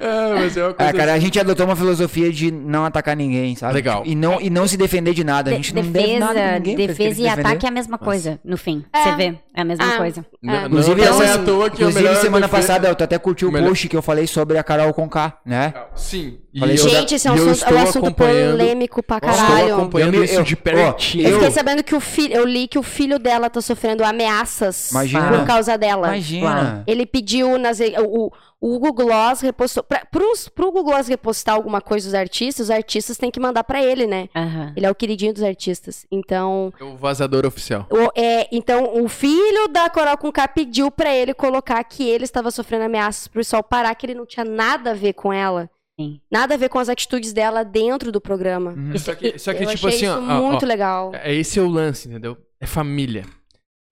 Ah, 0.00 0.34
mas 0.38 0.56
é 0.56 0.62
uma 0.64 0.74
coisa 0.74 0.90
É, 0.90 0.92
cara, 0.92 1.14
a 1.14 1.18
gente 1.18 1.38
adotou 1.38 1.64
uma 1.66 1.76
filosofia 1.76 2.30
de 2.32 2.50
não 2.50 2.84
atacar 2.84 3.16
ninguém, 3.16 3.54
sabe? 3.56 3.74
Legal. 3.74 4.02
E 4.04 4.14
não, 4.14 4.40
e 4.40 4.50
não 4.50 4.66
se 4.66 4.76
defender 4.76 5.14
de 5.14 5.24
nada. 5.24 5.50
A 5.50 5.52
De- 5.52 5.56
gente 5.62 5.74
não 5.74 5.82
deve 5.82 6.18
nada 6.18 6.34
defesa, 6.34 6.58
ninguém. 6.58 6.86
defesa 6.86 7.22
e 7.22 7.28
ataque 7.28 7.66
é 7.66 7.68
a 7.68 7.72
mesma 7.72 7.98
coisa, 7.98 8.38
no 8.44 8.56
fim. 8.58 8.84
É. 8.92 9.02
Você 9.02 9.16
vê, 9.16 9.34
é 9.54 9.60
a 9.60 9.64
mesma 9.64 9.94
Ah. 9.94 9.96
coisa. 9.96 10.26
Não, 10.42 10.52
É. 10.54 10.60
não, 10.60 10.66
Inclusive, 10.66 11.00
não 11.00 11.06
é 11.22 11.24
essa- 11.24 11.34
à 11.34 11.38
toa 11.44 11.70
que 11.70 11.82
é 11.82 11.86
inclusive 11.88 12.16
semana 12.16 12.46
defesa- 12.46 12.62
passada, 12.66 12.88
eu 12.88 12.92
até 12.92 13.18
curti 13.18 13.46
o 13.46 13.52
melhor- 13.52 13.68
post 13.68 13.88
que 13.88 13.96
eu 13.96 14.02
falei 14.02 14.26
sobre 14.26 14.58
a 14.58 14.62
Carol 14.64 14.92
Conká, 14.92 15.38
né? 15.44 15.72
Sim. 15.94 16.38
E 16.52 16.60
Falei 16.60 16.76
Gente, 16.76 17.14
esse 17.16 17.26
é 17.26 17.32
um 17.32 17.36
eu 17.36 17.50
assunto, 17.50 17.68
é 17.68 17.74
um 17.74 17.82
assunto 17.82 18.06
acompanhando- 18.06 18.58
polêmico 18.58 19.02
pra 19.02 19.16
Estou 19.16 19.30
caralho. 19.32 19.74
acompanhando 19.74 20.14
Eu 20.14 20.20
me- 20.20 20.26
isso 20.26 20.42
de 20.44 20.54
pertinho. 20.56 21.24
Eu 21.24 21.30
eu- 21.30 21.38
fiquei 21.38 21.50
sabendo 21.50 21.82
que 21.82 21.94
o 21.96 22.00
filho, 22.00 22.32
eu 22.34 22.44
li 22.44 22.68
que 22.68 22.78
o 22.78 22.82
filho 22.82 23.18
dela 23.18 23.50
tá 23.50 23.60
sofrendo 23.60 24.04
ameaças 24.04 24.73
Imagina. 24.90 25.38
por 25.38 25.46
causa 25.46 25.76
dela. 25.78 26.08
Imagina. 26.08 26.84
Ele 26.86 27.06
pediu 27.06 27.58
nas 27.58 27.78
o, 27.80 28.32
o 28.60 28.74
Hugo 28.74 28.92
Gloss 28.92 29.40
repostou 29.42 29.82
pra, 29.82 30.04
pros, 30.10 30.48
pro 30.48 30.68
Hugo 30.68 30.84
Gloss 30.84 31.06
repostar 31.06 31.54
alguma 31.54 31.80
coisa 31.80 32.06
dos 32.06 32.14
artistas, 32.14 32.66
os 32.66 32.70
artistas 32.70 33.18
têm 33.18 33.30
que 33.30 33.38
mandar 33.38 33.62
pra 33.64 33.82
ele, 33.84 34.06
né? 34.06 34.28
Aham. 34.34 34.72
Ele 34.76 34.86
é 34.86 34.90
o 34.90 34.94
queridinho 34.94 35.34
dos 35.34 35.42
artistas. 35.42 36.06
Então, 36.10 36.72
É 36.80 36.84
o 36.84 36.96
vazador 36.96 37.44
oficial. 37.44 37.86
o, 37.90 38.10
é, 38.18 38.48
então 38.50 39.02
o 39.04 39.08
filho 39.08 39.68
da 39.68 39.90
Coral 39.90 40.16
com 40.16 40.32
K 40.32 40.48
pediu 40.48 40.90
pra 40.90 41.14
ele 41.14 41.34
colocar 41.34 41.82
que 41.84 42.08
ele 42.08 42.24
estava 42.24 42.50
sofrendo 42.50 42.84
ameaças 42.84 43.28
pro 43.28 43.40
pessoal 43.40 43.62
parar, 43.62 43.94
que 43.94 44.06
ele 44.06 44.14
não 44.14 44.24
tinha 44.26 44.44
nada 44.44 44.92
a 44.92 44.94
ver 44.94 45.12
com 45.12 45.32
ela. 45.32 45.68
Sim. 46.00 46.20
Nada 46.30 46.54
a 46.54 46.56
ver 46.56 46.68
com 46.68 46.78
as 46.78 46.88
atitudes 46.88 47.32
dela 47.32 47.62
dentro 47.64 48.10
do 48.10 48.20
programa. 48.20 48.72
Uhum. 48.72 48.98
Só 48.98 49.14
que, 49.14 49.38
só 49.38 49.52
que 49.54 49.62
eu 49.62 49.68
tipo 49.68 49.86
achei 49.86 50.06
assim, 50.08 50.20
isso 50.20 50.30
ó, 50.32 50.38
ó, 50.38 50.42
muito 50.42 50.64
ó, 50.64 50.66
legal. 50.68 51.12
É 51.14 51.32
esse 51.32 51.58
é 51.58 51.62
o 51.62 51.68
lance, 51.68 52.08
entendeu? 52.08 52.36
É 52.60 52.66
família. 52.66 53.24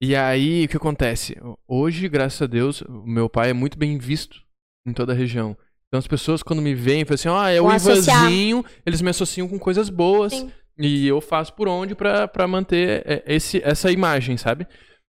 E 0.05 0.17
aí, 0.17 0.65
o 0.65 0.67
que 0.67 0.75
acontece? 0.75 1.37
Hoje, 1.65 2.09
graças 2.09 2.41
a 2.41 2.45
Deus, 2.45 2.81
o 2.81 3.07
meu 3.07 3.29
pai 3.29 3.51
é 3.51 3.53
muito 3.53 3.77
bem 3.77 3.97
visto 3.97 4.43
em 4.85 4.91
toda 4.91 5.13
a 5.13 5.15
região. 5.15 5.57
Então 5.87 5.97
as 5.97 6.05
pessoas 6.05 6.43
quando 6.43 6.61
me 6.61 6.75
veem, 6.75 7.05
falam 7.05 7.15
assim, 7.15 7.29
ah, 7.29 7.49
é 7.49 7.61
o 7.61 7.69
associar. 7.69 8.23
Ivanzinho, 8.23 8.65
eles 8.85 9.01
me 9.01 9.09
associam 9.11 9.47
com 9.47 9.57
coisas 9.57 9.89
boas. 9.89 10.33
Sim. 10.33 10.51
E 10.77 11.07
eu 11.07 11.21
faço 11.21 11.53
por 11.53 11.69
onde 11.69 11.95
pra, 11.95 12.27
pra 12.27 12.45
manter 12.49 13.01
é, 13.05 13.23
esse, 13.25 13.63
essa 13.63 13.93
imagem, 13.93 14.35
sabe? 14.35 14.67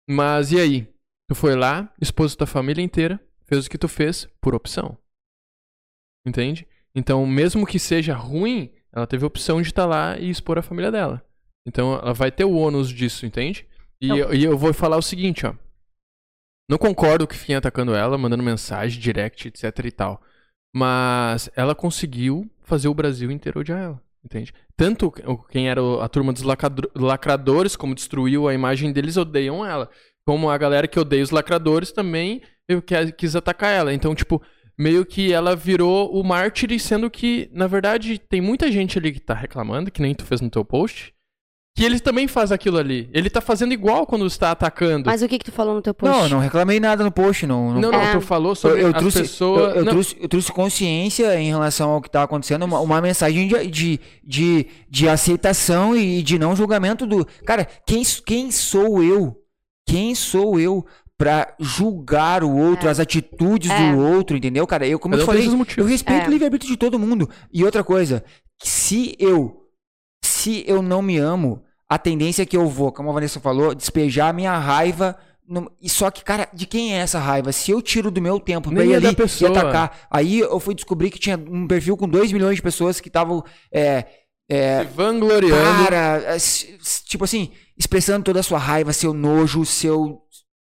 Mas 0.09 0.53
e 0.53 0.61
aí? 0.61 0.89
Tu 1.29 1.35
foi 1.35 1.57
lá, 1.57 1.93
expôs 2.01 2.37
tua 2.37 2.47
família 2.47 2.81
inteira, 2.81 3.21
fez 3.47 3.67
o 3.67 3.71
que 3.71 3.79
tu 3.79 3.89
fez 3.89 4.29
por 4.41 4.55
opção. 4.55 4.97
Entende? 6.25 6.69
Então, 6.95 7.27
mesmo 7.27 7.67
que 7.67 7.81
seja 7.81 8.15
ruim, 8.15 8.71
ela 8.93 9.09
teve 9.09 9.25
a 9.25 9.27
opção 9.27 9.61
de 9.61 9.67
estar 9.67 9.87
lá 9.87 10.17
e 10.21 10.31
expor 10.31 10.57
a 10.57 10.63
família 10.63 10.93
dela. 10.93 11.21
Então, 11.67 11.95
ela 11.95 12.15
vai 12.15 12.31
ter 12.31 12.45
o 12.45 12.55
ônus 12.55 12.91
disso, 12.91 13.27
entende? 13.27 13.67
E, 14.01 14.09
eu, 14.09 14.35
e 14.35 14.45
eu 14.45 14.59
vou 14.59 14.73
falar 14.73 14.97
o 14.97 15.03
seguinte, 15.03 15.47
ó. 15.47 15.55
Não 16.69 16.79
concordo 16.79 17.27
que 17.27 17.37
fiquem 17.37 17.57
atacando 17.57 17.95
ela, 17.95 18.17
mandando 18.17 18.43
mensagem, 18.43 19.01
direct, 19.01 19.49
etc 19.49 19.85
e 19.85 19.91
tal. 19.91 20.23
Mas 20.75 21.51
ela 21.55 21.75
conseguiu 21.75 22.51
fazer 22.63 22.89
o 22.89 22.95
Brasil 22.95 23.31
inteiro 23.31 23.61
odiar 23.61 23.81
ela, 23.81 24.03
entende? 24.25 24.53
Tanto 24.77 25.13
quem 25.51 25.69
era 25.69 25.81
a 26.03 26.09
turma 26.09 26.33
dos 26.33 26.43
lacradores, 26.95 27.77
como 27.77 27.95
destruiu 27.95 28.49
a 28.49 28.55
imagem 28.55 28.93
deles, 28.93 29.17
odeiam 29.17 29.65
ela. 29.65 29.91
Como 30.27 30.51
a 30.51 30.57
galera 30.57 30.89
que 30.89 30.99
odeia 30.99 31.23
os 31.23 31.31
lacradores 31.31 31.93
também 31.93 32.43
eu 32.69 32.83
quis 32.83 33.37
atacar 33.37 33.71
ela. 33.71 33.93
Então, 33.93 34.15
tipo, 34.15 34.43
meio 34.77 35.05
que 35.05 35.33
ela 35.33 35.55
virou 35.55 36.13
o 36.13 36.25
mártir, 36.25 36.79
sendo 36.81 37.11
que, 37.11 37.49
na 37.53 37.67
verdade, 37.67 38.19
tem 38.19 38.41
muita 38.41 38.73
gente 38.73 38.99
ali 38.99 39.13
que 39.13 39.21
tá 39.21 39.35
reclamando, 39.35 39.91
que 39.91 40.03
nem 40.03 40.15
tu 40.15 40.25
fez 40.25 40.41
no 40.41 40.51
teu 40.51 40.65
post, 40.65 41.14
que 41.77 41.85
ele 41.85 41.99
também 41.99 42.29
faz 42.29 42.53
aquilo 42.53 42.79
ali. 42.79 43.09
Ele 43.13 43.29
tá 43.29 43.41
fazendo 43.41 43.73
igual 43.75 44.07
quando 44.07 44.25
está 44.27 44.53
atacando. 44.53 45.07
Mas 45.07 45.23
o 45.23 45.29
que 45.29 45.39
que 45.39 45.45
tu 45.47 45.51
falou 45.53 45.75
no 45.75 45.83
teu 45.83 45.93
post? 45.93 46.15
Não, 46.17 46.23
eu 46.25 46.29
não 46.31 46.39
reclamei 46.39 46.79
nada 46.79 47.03
no 47.03 47.11
post, 47.11 47.47
não. 47.47 47.73
não- 47.75 47.81
Não, 47.81 47.91
não, 47.91 48.01
É. 48.01 48.13
tu 48.13 48.21
falou 48.21 48.53
Eu, 48.53 48.57
sobre 48.57 48.83
eu 48.83 48.87
as 48.89 48.95
trouxe, 48.95 49.19
pessoas... 49.23 49.61
eu, 49.61 49.71
eu 49.81 49.85
Não, 49.85 49.93
trouxe, 49.93 50.17
eu 50.21 50.29
trouxe 50.29 50.53
consciência 50.53 51.37
em 51.41 51.49
relação 51.49 51.91
ao 51.91 52.01
que 52.01 52.07
estava 52.09 52.27
acontecendo, 52.27 52.65
uma, 52.65 52.81
uma 52.81 53.01
mensagem 53.01 53.49
de, 53.49 53.67
de, 53.67 54.01
de, 54.23 54.67
de 54.89 55.09
aceitação 55.09 55.97
e 55.97 56.23
de 56.23 56.39
não 56.39 56.55
julgamento 56.55 57.07
do. 57.07 57.27
Cara, 57.45 57.67
quem, 57.87 58.03
quem 58.25 58.53
sou 58.53 59.03
eu? 59.03 59.37
Quem 59.87 60.15
sou 60.15 60.61
eu 60.61 60.87
pra 61.19 61.55
julgar 61.59 62.45
o 62.45 62.57
outro, 62.57 62.87
É. 62.87 62.91
as 62.93 63.01
atitudes 63.01 63.71
É. 63.71 63.93
do 63.93 63.99
outro, 63.99 64.37
entendeu, 64.37 64.65
cara? 64.67 64.87
Eu, 64.87 64.99
como 65.01 65.17
eu 65.17 65.27
falei, 65.27 65.49
eu 65.77 65.85
respeito 65.85 66.25
É. 66.25 66.29
o 66.29 66.31
livre-arbítrio 66.31 66.71
de 66.71 66.77
todo 66.77 66.99
mundo. 67.01 67.29
E 67.53 67.65
outra 67.65 67.83
coisa, 67.83 68.23
se 68.63 69.17
eu 69.19 69.64
se 70.45 70.65
eu 70.67 70.83
não 70.83 71.01
me 71.03 71.17
amo, 71.19 71.63
a 71.89 71.99
tendência 71.99 72.43
é 72.43 72.47
que 72.47 72.57
eu 72.57 72.67
vou, 72.69 72.93
como 72.93 73.11
a 73.11 73.13
Vanessa 73.13 73.41
falou, 73.41 73.75
despejar 73.75 74.29
a 74.31 74.33
minha 74.33 74.57
raiva. 74.59 75.17
no- 75.47 75.71
E 75.81 75.91
só 75.91 76.11
que, 76.11 76.25
cara, 76.25 76.49
de 76.55 76.65
quem 76.67 76.95
é 76.95 76.99
essa 77.01 77.19
raiva? 77.19 77.53
Se 77.53 77.71
eu 77.71 77.83
tiro 77.83 78.11
do 78.11 78.21
meu 78.23 78.41
tempo 78.41 78.71
pra 78.71 78.79
Nem 78.79 78.91
ir 78.91 78.95
é 78.95 78.97
ali 78.97 79.09
e 79.09 79.15
pessoa. 79.15 79.51
atacar, 79.51 80.07
aí 80.11 80.39
eu 80.41 80.59
fui 80.59 80.75
descobrir 80.75 81.11
que 81.11 81.19
tinha 81.19 81.37
um 81.37 81.67
perfil 81.67 81.97
com 81.99 82.09
2 82.09 82.33
milhões 82.33 82.57
de 82.57 82.63
pessoas 82.63 82.99
que 82.99 83.09
estavam, 83.09 83.45
é, 83.71 84.07
é, 84.49 84.79
se 84.81 84.85
vangloriando. 84.95 85.85
cara, 85.85 86.23
é, 86.35 86.37
tipo 87.07 87.25
assim, 87.25 87.51
expressando 87.77 88.25
toda 88.25 88.41
a 88.41 88.43
sua 88.43 88.59
raiva, 88.59 88.93
seu 88.95 89.13
nojo, 89.13 89.65
seu. 89.67 90.23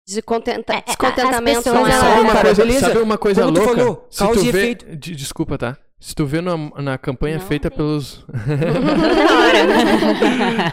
Descontenta- 0.08 0.72
É, 0.72 0.78
é, 0.78 0.82
descontentamento 0.86 1.62
pessoas, 1.62 1.88
ela. 1.88 2.00
Sabe 2.00 2.20
uma, 2.22 2.32
coisa, 2.42 2.80
sabe 2.80 2.98
uma 3.00 3.18
coisa 3.18 3.42
Como 3.44 3.58
louca? 3.58 3.74
falou, 3.76 4.06
Se 4.10 4.18
causa 4.18 4.40
tu 4.40 4.46
e 4.46 4.50
vê, 4.50 4.58
efeito. 4.58 4.96
de- 4.96 5.14
desculpa, 5.14 5.58
tá? 5.58 5.76
Se 6.00 6.14
tu 6.14 6.24
vê 6.24 6.40
na, 6.40 6.56
na 6.82 6.96
campanha 6.98 7.38
Não, 7.38 7.46
feita 7.46 7.68
tem. 7.70 7.76
pelos. 7.76 8.24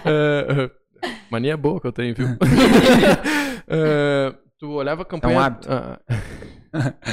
É, 0.06 0.70
é, 1.04 1.10
mania 1.30 1.58
boa 1.58 1.80
que 1.80 1.88
eu 1.88 1.92
tenho, 1.92 2.16
viu? 2.16 2.28
É, 3.68 4.34
tu 4.60 4.72
olhava 4.72 5.02
a 5.02 5.06
campanha. 5.06 5.40
hábito. 5.42 5.68
Ah, 5.70 6.00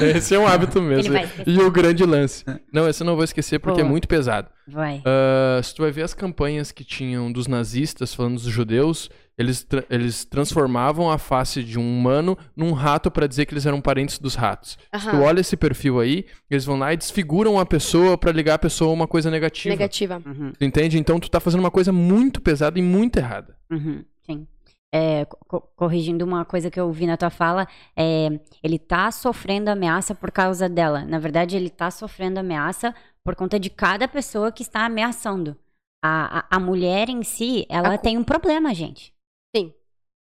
esse 0.01 0.33
é 0.35 0.39
um 0.39 0.47
hábito 0.47 0.81
mesmo. 0.81 1.15
esquecer. 1.15 1.43
E 1.47 1.59
o 1.59 1.71
grande 1.71 2.05
lance. 2.05 2.43
Não, 2.71 2.87
esse 2.87 3.03
eu 3.03 3.05
não 3.05 3.15
vou 3.15 3.23
esquecer 3.23 3.59
porque 3.59 3.79
é 3.81 3.83
Boa. 3.83 3.91
muito 3.91 4.07
pesado. 4.07 4.47
Vai. 4.67 5.01
Ah, 5.05 5.59
se 5.61 5.73
tu 5.75 5.81
vai 5.81 5.91
ver 5.91 6.03
as 6.03 6.13
campanhas 6.13 6.71
que 6.71 6.83
tinham 6.83 7.31
dos 7.31 7.47
nazistas 7.47 8.13
falando 8.13 8.35
dos 8.35 8.43
judeus, 8.43 9.09
eles, 9.37 9.63
tra- 9.63 9.83
eles 9.89 10.23
transformavam 10.25 11.11
a 11.11 11.17
face 11.17 11.63
de 11.63 11.77
um 11.77 11.81
humano 11.99 12.37
num 12.55 12.71
rato 12.71 13.11
pra 13.11 13.27
dizer 13.27 13.45
que 13.45 13.53
eles 13.53 13.65
eram 13.65 13.81
parentes 13.81 14.17
dos 14.19 14.35
ratos. 14.35 14.77
Se 14.97 15.09
tu 15.09 15.17
olha 15.21 15.41
esse 15.41 15.57
perfil 15.57 15.99
aí, 15.99 16.25
eles 16.49 16.63
vão 16.65 16.77
lá 16.77 16.93
e 16.93 16.97
desfiguram 16.97 17.59
a 17.59 17.65
pessoa 17.65 18.17
pra 18.17 18.31
ligar 18.31 18.55
a 18.55 18.59
pessoa 18.59 18.91
a 18.91 18.93
uma 18.93 19.07
coisa 19.07 19.29
negativa. 19.29 19.73
Negativa. 19.75 20.21
Uhum, 20.25 20.51
Tu 20.57 20.63
entende? 20.65 20.97
Então 20.97 21.19
tu 21.19 21.29
tá 21.29 21.39
fazendo 21.39 21.59
uma 21.59 21.71
coisa 21.71 21.91
muito 21.91 22.41
pesada 22.41 22.79
e 22.79 22.81
muito 22.81 23.17
errada. 23.17 23.57
uhum, 23.71 24.03
sim. 24.25 24.47
É, 24.93 25.25
co- 25.25 25.37
co- 25.45 25.61
corrigindo 25.75 26.23
uma 26.23 26.45
coisa 26.45 26.71
que 26.71 26.79
eu 26.79 26.89
vi 26.89 27.05
na 27.05 27.17
tua 27.17 27.29
fala, 27.29 27.67
é, 27.97 28.39
ele 28.63 28.79
tá 28.79 29.11
sofrendo 29.11 29.69
ameaça 29.69 30.15
por 30.15 30.31
causa 30.31 30.69
dela. 30.69 31.03
Na 31.03 31.19
verdade, 31.19 31.57
ele 31.57 31.69
tá 31.69 31.91
sofrendo 31.91 32.39
ameaça 32.39 32.95
por 33.21 33.35
conta 33.35 33.59
de 33.59 33.69
cada 33.69 34.07
pessoa 34.07 34.53
que 34.53 34.61
está 34.63 34.85
ameaçando. 34.85 35.57
A, 36.01 36.39
a, 36.49 36.55
a 36.55 36.59
mulher 36.61 37.09
em 37.09 37.23
si, 37.23 37.65
ela 37.67 37.95
A- 37.95 37.97
tem 37.97 38.17
um 38.17 38.23
problema, 38.23 38.73
gente. 38.73 39.11
Sim. 39.55 39.73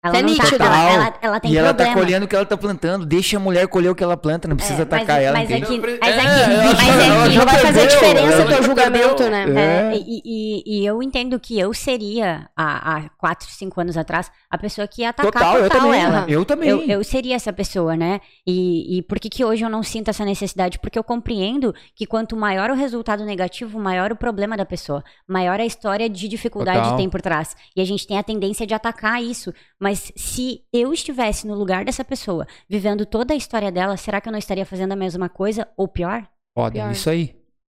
Ela, 0.05 0.19
É 0.19 0.23
não 0.23 0.35
tá- 0.37 0.43
nítido. 0.45 0.65
ela, 0.65 0.91
ela, 0.91 1.15
ela 1.23 1.41
tem 1.41 1.53
e 1.53 1.57
ela 1.57 1.69
problema. 1.69 1.95
tá 1.95 2.01
colhendo 2.01 2.25
o 2.25 2.29
que 2.29 2.35
ela 2.35 2.45
tá 2.45 2.57
plantando. 2.57 3.07
Deixa 3.07 3.37
a 3.37 3.41
mulher 3.41 3.69
colher 3.69 3.89
o 3.91 3.95
que 3.95 4.03
ela 4.03 4.17
planta, 4.17 4.49
não 4.49 4.57
precisa 4.57 4.83
É, 4.83 4.85
mas- 4.85 4.93
atacar 5.01 5.23
ela. 5.23 5.39
mas 5.39 5.49
é 5.49 5.59
entende? 5.59 5.81
que- 5.81 5.99
mas 6.01 6.17
é 6.17 6.19
é, 6.19 6.21
que- 6.23 6.27
ela 6.53 6.75
mas 6.75 6.89
é 6.89 7.07
ela 7.07 7.29
que 7.29 7.37
Não 7.37 7.45
vai 7.45 7.59
fazer 7.59 7.87
diferença 7.87 8.33
ela 8.35 8.45
o 8.45 8.49
teu 8.49 8.63
julgamento, 8.65 9.23
né? 9.31 9.45
É, 9.55 9.95
É. 9.95 9.99
e, 9.99 10.23
e- 10.25 10.81
e 10.81 10.85
eu 10.87 11.01
entendo 11.05 11.39
que 11.39 11.57
eu 11.57 11.73
seria, 11.73 12.49
há, 12.57 12.97
há 12.97 13.09
4, 13.11 13.49
5 13.49 13.81
anos 13.81 13.97
atrás, 13.97 14.29
a 14.51 14.59
pessoa 14.59 14.89
que 14.89 15.03
ia 15.03 15.11
atacar 15.11 15.31
Total, 15.33 15.57
eu 15.59 15.63
total 15.71 15.81
também. 15.83 16.01
ela. 16.03 16.25
Eu 16.27 16.45
também. 16.45 16.69
Eu, 16.69 16.81
eu 16.83 17.05
seria 17.05 17.37
essa 17.37 17.53
pessoa, 17.53 17.97
né? 17.97 18.21
E, 18.45 18.99
e 18.99 19.03
por 19.03 19.21
que, 19.21 19.29
que 19.31 19.45
hoje 19.45 19.65
eu 19.65 19.71
não 19.71 19.85
sinto 19.85 20.09
essa 20.09 20.25
necessidade? 20.25 20.81
Porque 20.81 20.99
eu 20.99 21.05
compreendo 21.05 21.73
que 21.95 22.07
quanto 22.07 22.37
maior 22.37 22.71
o 22.71 22.75
resultado 22.75 23.25
negativo, 23.25 23.79
maior 23.79 24.11
o 24.11 24.17
problema 24.17 24.57
da 24.57 24.65
pessoa. 24.65 25.05
Maior 25.29 25.61
a 25.61 25.65
história 25.65 26.09
de 26.11 26.27
dificuldade 26.27 26.81
Total. 26.83 26.97
tem 26.97 27.09
por 27.09 27.23
trás. 27.23 27.55
E 27.77 27.81
a 27.81 27.85
gente 27.85 28.05
tem 28.05 28.19
a 28.19 28.23
tendência 28.25 28.67
de 28.67 28.75
atacar 28.75 29.23
isso. 29.23 29.55
Mas 29.79 29.91
se 29.95 30.64
eu 30.72 30.93
estivesse 30.93 31.47
no 31.47 31.55
lugar 31.55 31.84
dessa 31.84 32.05
pessoa, 32.05 32.47
vivendo 32.68 33.07
toda 33.07 33.34
a 33.34 33.36
história 33.36 33.70
dela, 33.70 33.97
será 33.97 34.20
que 34.20 34.28
eu 34.28 34.32
não 34.32 34.38
estaria 34.38 34.66
fazendo 34.66 34.93
a 34.93 34.97
mesma 34.97 35.28
coisa? 35.28 35.68
Ou 35.76 35.88
pior? 35.88 36.28
Foda, 36.57 36.72
Pior. 36.72 36.93
isso 36.93 37.09
aí. 37.09 37.34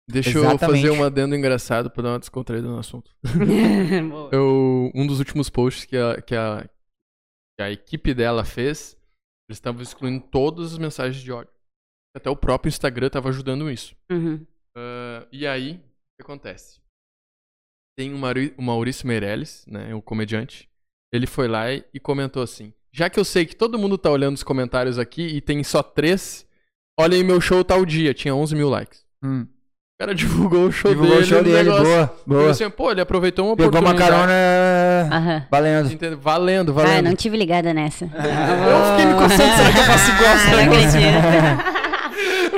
Deixa 0.08 0.30
eu 0.38 0.44
Exatamente. 0.44 0.82
fazer 0.82 0.90
um 0.90 1.02
adendo 1.02 1.34
engraçado 1.34 1.90
pra 1.90 2.02
dar 2.02 2.10
uma 2.10 2.18
descontraída 2.18 2.68
no 2.68 2.78
assunto. 2.78 3.10
Eu, 4.30 4.92
um 4.94 5.06
dos 5.06 5.18
últimos 5.18 5.50
posts 5.50 5.84
que 5.84 5.96
a, 5.96 6.20
que 6.20 6.34
a 6.34 6.68
que 7.56 7.62
a 7.62 7.70
equipe 7.70 8.12
dela 8.12 8.44
fez, 8.44 8.96
eles 9.48 9.56
estavam 9.56 9.80
excluindo 9.80 10.24
todas 10.30 10.72
as 10.72 10.78
mensagens 10.78 11.22
de 11.22 11.32
ódio. 11.32 11.52
Até 12.14 12.28
o 12.28 12.36
próprio 12.36 12.68
Instagram 12.68 13.06
estava 13.06 13.30
ajudando 13.30 13.70
isso. 13.70 13.96
Uhum. 14.10 14.46
Ah, 14.76 15.26
e 15.32 15.46
aí, 15.46 15.72
o 15.72 16.16
que 16.16 16.22
acontece? 16.22 16.80
Tem 17.98 18.12
o 18.12 18.62
Maurício 18.62 19.06
Meirelles, 19.06 19.64
né, 19.66 19.94
o 19.94 20.02
comediante. 20.02 20.68
Ele 21.12 21.26
foi 21.26 21.48
lá 21.48 21.72
e, 21.72 21.84
comentou 22.02 22.42
assim: 22.42 22.72
Já 22.92 23.08
que 23.08 23.18
eu 23.18 23.24
sei 23.24 23.44
que 23.46 23.54
todo 23.56 23.78
mundo 23.78 23.96
tá 23.96 24.10
olhando 24.10 24.34
os 24.36 24.42
comentários 24.42 24.98
aqui 24.98 25.22
e 25.26 25.40
tem 25.40 25.62
só 25.64 25.82
três, 25.82 26.46
olha 26.98 27.16
aí 27.16 27.22
meu 27.24 27.40
show 27.40 27.62
tal 27.64 27.84
dia, 27.86 28.12
tinha 28.14 28.34
11 28.34 28.54
mil 28.54 28.68
likes. 28.68 29.04
Hum. 29.22 29.46
O 29.98 29.98
cara 29.98 30.14
divulgou 30.14 30.66
o 30.66 30.72
show 30.72 30.90
Divulgou 30.90 31.14
dele. 31.16 31.24
o 31.24 31.28
show 31.28 31.42
dele, 31.42 31.56
negócio. 31.62 31.84
boa, 31.84 32.16
boa. 32.26 32.50
assim, 32.50 32.68
Pô, 32.68 32.90
ele 32.90 33.00
aproveitou 33.00 33.46
uma 33.46 33.56
Pegou 33.56 33.80
uma 33.80 33.92
oportunidade. 33.92 34.10
carona 34.10 35.14
Aham. 35.16 35.46
valendo. 35.50 35.90
Entendeu? 35.92 36.18
Valendo, 36.20 36.70
Ah, 36.72 36.74
valendo. 36.74 37.04
não 37.06 37.14
tive 37.16 37.34
ligada 37.38 37.72
nessa. 37.72 38.04
Eu 38.04 38.10
fiquei 38.90 39.06
me 39.06 39.14
coçando, 39.14 39.56
será 39.56 39.72
que 39.72 39.78
eu 39.78 39.84
faço 39.84 40.10
igual 40.10 40.32
Ah, 40.32 40.50
não 40.50 40.58
acredito. 40.74 41.75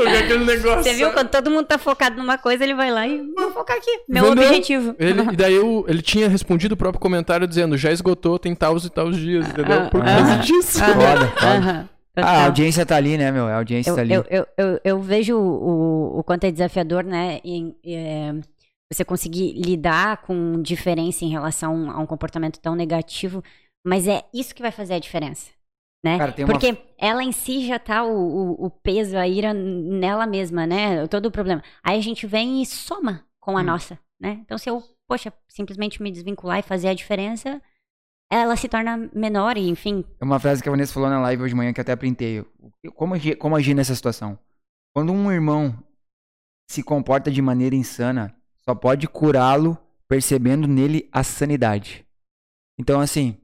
Aquele 0.19 0.45
negócio. 0.45 0.83
Você 0.83 0.95
viu 0.95 1.13
quando 1.13 1.29
todo 1.29 1.51
mundo 1.51 1.67
tá 1.67 1.79
focado 1.79 2.17
numa 2.17 2.39
coisa, 2.39 2.65
ele 2.65 2.75
vai 2.75 2.91
lá 2.91 3.07
e 3.07 3.21
vou 3.37 3.53
focar 3.53 3.77
aqui. 3.77 3.91
Meu 4.09 4.25
Vendeu. 4.25 4.45
objetivo. 4.45 4.95
Ele, 4.99 5.23
e 5.33 5.37
daí 5.37 5.55
eu- 5.55 5.85
ele 5.89 6.03
tinha 6.03 6.29
respondido 6.29 6.75
o 6.75 6.77
próprio 6.77 7.01
comentário 7.01 7.47
dizendo, 7.47 7.77
já 7.77 7.91
esgotou, 7.91 8.39
tem 8.39 8.55
taus 8.55 8.85
e 8.85 8.91
taus 8.91 9.17
dias, 9.17 9.49
entendeu? 9.49 9.89
Por 9.91 10.05
causa 10.05 10.35
ah, 10.35 10.37
disso. 10.37 10.79
Foda, 10.79 11.27
foda. 11.37 11.91
Ah, 12.21 12.43
a 12.43 12.45
audiência 12.47 12.85
tá 12.85 12.97
ali, 12.97 13.17
né, 13.17 13.31
meu? 13.31 13.47
A 13.47 13.59
audiência 13.59 13.91
eu, 13.91 13.95
tá 13.95 14.01
ali. 14.01 14.13
eu, 14.13 14.25
eu, 14.29 14.47
eu, 14.57 14.81
eu 14.83 15.01
vejo 15.01 15.39
o, 15.39 16.19
o 16.19 16.25
quanto 16.25 16.43
é 16.43 16.51
desafiador, 16.51 17.05
né? 17.05 17.39
em, 17.45 17.77
é, 17.87 18.35
você 18.93 19.05
conseguir 19.05 19.53
lidar 19.53 20.23
com 20.23 20.61
diferença 20.63 21.25
em 21.25 21.31
relação 21.31 21.91
a 21.91 22.01
um 22.01 22.07
comportamento 22.07 22.59
tão 22.59 22.75
negativo, 22.75 23.43
mas 23.87 24.09
é 24.09 24.25
isso 24.35 24.55
que 24.55 24.63
vai 24.63 24.73
fazer 24.73 24.95
a 24.95 24.99
diferença. 24.99 25.51
Né? 26.05 26.17
Cara, 26.19 26.35
uma- 26.39 26.47
Porque 26.47 26.79
ela 26.97 27.25
em 27.25 27.33
si 27.33 27.67
já 27.67 27.79
tá 27.79 28.05
o, 28.05 28.13
o, 28.17 28.67
o 28.67 28.71
peso, 28.71 29.17
a 29.17 29.27
ira 29.27 29.53
nela 29.53 30.27
mesma, 30.27 30.67
né? 30.67 31.07
Todo 31.09 31.27
o 31.27 31.31
problema. 31.31 31.63
Aí 31.83 31.99
a 31.99 32.03
gente 32.03 32.27
vem 32.27 32.63
e 32.63 32.67
soma 32.67 33.25
com 33.41 33.57
a 33.59 33.61
Hum. 33.61 33.65
nossa, 33.65 33.99
né? 34.21 34.39
Então 34.45 34.57
se 34.57 34.71
eu, 34.71 34.83
poxa, 35.09 35.33
simplesmente 35.49 36.01
me 36.03 36.11
desvincular 36.13 36.59
e 36.61 36.63
fazer 36.63 36.89
a 36.89 36.95
diferença, 36.95 37.61
ela 38.31 38.55
se 38.57 38.69
torna 38.69 39.11
menor 39.13 39.57
e, 39.57 39.69
enfim, 39.69 40.05
É 40.21 40.25
uma 40.25 40.39
frase 40.39 40.63
que 40.63 40.69
a 40.69 40.73
Vanessa 40.73 40.93
falou 40.93 41.09
na 41.09 41.21
live 41.21 41.43
hoje 41.43 41.53
de 41.53 41.57
manhã 41.57 41.73
que 41.73 41.81
eu 41.81 41.83
até 41.83 41.97
printei. 41.97 42.45
Como 42.95 43.15
agir, 43.15 43.37
como 43.37 43.57
agir 43.57 43.75
nessa 43.75 43.95
situação? 43.95 44.39
Quando 44.95 45.13
um 45.13 45.33
irmão 45.33 45.77
se 46.71 46.83
comporta 46.83 47.31
de 47.31 47.41
maneira 47.43 47.75
insana, 47.75 48.37
só 48.65 48.75
pode 48.75 49.09
curá-lo 49.09 49.77
percebendo 50.07 50.69
nele 50.69 51.09
a 51.11 51.25
sanidade. 51.25 52.07
Então, 52.79 53.01
assim, 53.01 53.37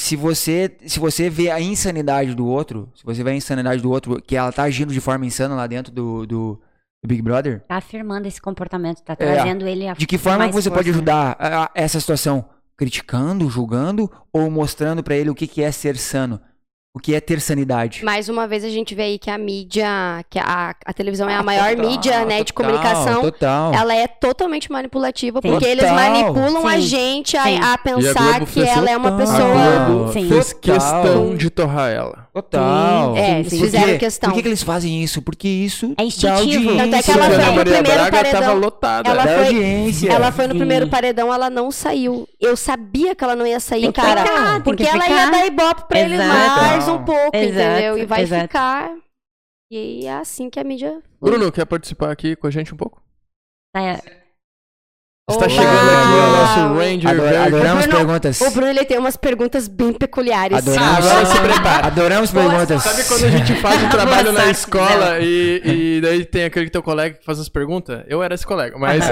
se 0.00 0.16
você, 0.16 0.76
se 0.86 0.98
você 0.98 1.28
vê 1.28 1.50
a 1.50 1.60
insanidade 1.60 2.34
do 2.34 2.46
outro, 2.46 2.88
se 2.94 3.04
você 3.04 3.22
vê 3.22 3.30
a 3.30 3.34
insanidade 3.34 3.82
do 3.82 3.90
outro, 3.90 4.20
que 4.22 4.36
ela 4.36 4.50
tá 4.50 4.62
agindo 4.64 4.92
de 4.92 5.00
forma 5.00 5.26
insana 5.26 5.54
lá 5.54 5.66
dentro 5.66 5.92
do, 5.92 6.26
do, 6.26 6.60
do 7.02 7.06
Big 7.08 7.20
Brother, 7.22 7.60
tá 7.68 7.76
afirmando 7.76 8.26
esse 8.26 8.40
comportamento, 8.40 9.02
tá 9.02 9.12
É. 9.12 9.16
trazendo 9.16 9.66
ele 9.68 9.86
a 9.88 9.94
de 9.94 10.06
que 10.06 10.16
forma 10.18 10.48
você 10.48 10.70
pode 10.70 10.90
força, 10.92 11.02
né? 11.04 11.12
ajudar 11.12 11.36
a- 11.38 11.64
a 11.64 11.70
essa 11.74 12.00
situação? 12.00 12.44
Criticando, 12.76 13.50
julgando 13.50 14.10
ou 14.32 14.50
mostrando 14.50 15.02
pra 15.02 15.14
ele 15.14 15.28
o 15.28 15.34
que, 15.34 15.46
que 15.46 15.62
é 15.62 15.70
ser 15.70 15.96
sano? 15.98 16.40
O 16.92 16.98
que 16.98 17.14
é 17.14 17.20
ter 17.20 17.40
sanidade? 17.40 18.04
Mais 18.04 18.28
uma 18.28 18.48
vez 18.48 18.64
a 18.64 18.68
gente 18.68 18.96
vê 18.96 19.02
aí 19.02 19.18
que 19.18 19.30
a 19.30 19.38
mídia, 19.38 19.86
que 20.28 20.40
a, 20.40 20.74
a 20.84 20.92
televisão 20.92 21.28
é 21.28 21.36
a 21.36 21.38
Ah, 21.38 21.42
maior 21.42 21.70
total, 21.76 21.86
mídia, 21.88 22.24
né, 22.24 22.42
de 22.42 22.52
total, 22.52 22.66
comunicação. 22.72 23.20
Total. 23.22 23.72
Ela 23.72 23.94
é 23.94 24.08
totalmente 24.08 24.72
manipulativa, 24.72 25.38
Sim. 25.40 25.50
porque 25.52 25.66
eles 25.66 25.88
manipulam 25.88 26.66
a 26.66 26.72
Sim. 26.72 26.80
gente 26.80 27.36
a, 27.36 27.74
a 27.74 27.78
pensar 27.78 28.38
Globo 28.40 28.46
que 28.52 28.60
ela 28.60 28.90
é 28.90 28.96
uma 28.96 29.12
total. 29.12 29.24
A 29.24 29.38
pessoa. 29.38 29.84
Globo 29.86 30.12
Sim. 30.12 30.28
fez 30.30 30.52
Total. 30.52 30.60
questão 30.60 31.36
de 31.36 31.48
torrar 31.48 31.90
ela. 31.92 32.28
Total. 32.32 33.14
Sim, 33.14 33.18
É, 33.20 33.26
sim, 33.26 33.32
eles 33.56 33.60
fizeram 33.60 33.98
questão. 33.98 34.30
Por 34.30 34.36
que, 34.36 34.42
que 34.42 34.48
eles 34.48 34.62
fazem 34.62 35.02
isso? 35.02 35.20
Porque 35.20 35.48
isso 35.48 35.94
É 35.98 36.04
instintivo. 36.04 36.76
Tanto 36.76 36.94
é 36.94 37.02
que 37.02 37.10
ela 37.10 37.24
foi 37.26 37.34
a 37.34 37.38
no 37.38 37.44
Maria 37.44 37.60
primeiro 37.62 37.84
Braga 37.84 38.10
paredão. 38.16 38.40
tava 38.40 38.52
lotada. 38.52 39.10
Ela 39.10 39.22
foi- 39.22 39.46
audiência. 39.46 40.12
Ela 40.12 40.32
foi 40.32 40.46
no 40.46 40.52
Sim. 40.52 40.58
primeiro 40.58 40.88
paredão, 40.88 41.34
ela 41.34 41.50
não 41.50 41.70
saiu. 41.72 42.28
Eu 42.40 42.56
sabia 42.56 43.14
que 43.16 43.24
ela 43.24 43.34
não 43.34 43.44
ia 43.46 43.58
sair, 43.58 43.82
Tem 43.82 43.92
cara. 43.92 44.22
ficar, 44.24 44.62
porque 44.62 44.84
que 44.84 44.88
ela 44.90 45.02
ficar. 45.02 45.16
ia 45.24 45.30
dar 45.30 45.46
ibope 45.46 45.88
pra 45.88 46.00
eles 46.00 46.20
Exato. 46.20 46.60
mais 46.62 46.88
um 46.88 47.04
pouco, 47.04 47.36
Exato, 47.36 47.58
entendeu? 47.70 47.98
E 47.98 48.06
vai 48.06 48.22
exato. 48.22 48.42
ficar. 48.42 48.92
E 49.72 50.06
é 50.06 50.12
assim 50.14 50.48
que 50.48 50.60
a 50.60 50.64
mídia. 50.64 51.00
Bruno, 51.20 51.50
quer 51.50 51.64
participar 51.64 52.10
aqui 52.12 52.36
com 52.36 52.46
a 52.46 52.50
gente 52.50 52.72
um 52.72 52.76
pouco? 52.76 53.02
Tá, 53.74 54.00
Está 55.30 55.44
Oba! 55.46 55.48
chegando 55.48 55.90
aqui 55.90 56.12
o 56.12 56.32
nosso 56.32 56.74
Ranger 56.78 57.10
Ador- 57.10 57.22
Verde. 57.28 57.36
adoramos 57.46 57.86
Bruno, 57.86 57.96
perguntas. 57.98 58.40
O 58.40 58.50
Bruno 58.50 58.68
ele 58.68 58.84
tem 58.84 58.98
umas 58.98 59.16
perguntas 59.16 59.68
bem 59.68 59.92
peculiares. 59.92 60.58
Adoramos, 60.58 61.06
agora 61.06 61.26
se 61.26 61.40
prepara. 61.40 61.86
adoramos 61.86 62.30
Boa 62.30 62.48
perguntas. 62.48 62.82
Sabe 62.82 63.04
quando 63.04 63.24
a 63.24 63.30
gente 63.30 63.54
faz 63.60 63.82
um 63.82 63.88
trabalho 63.90 64.32
na 64.32 64.46
escola 64.50 65.18
e, 65.20 65.62
e 65.64 66.00
daí 66.00 66.24
tem 66.24 66.44
aquele 66.44 66.68
teu 66.70 66.82
colega 66.82 67.16
que 67.18 67.24
faz 67.24 67.38
as 67.38 67.48
perguntas? 67.48 68.02
Eu 68.06 68.22
era 68.22 68.34
esse 68.34 68.46
colega, 68.46 68.76
mas. 68.78 69.04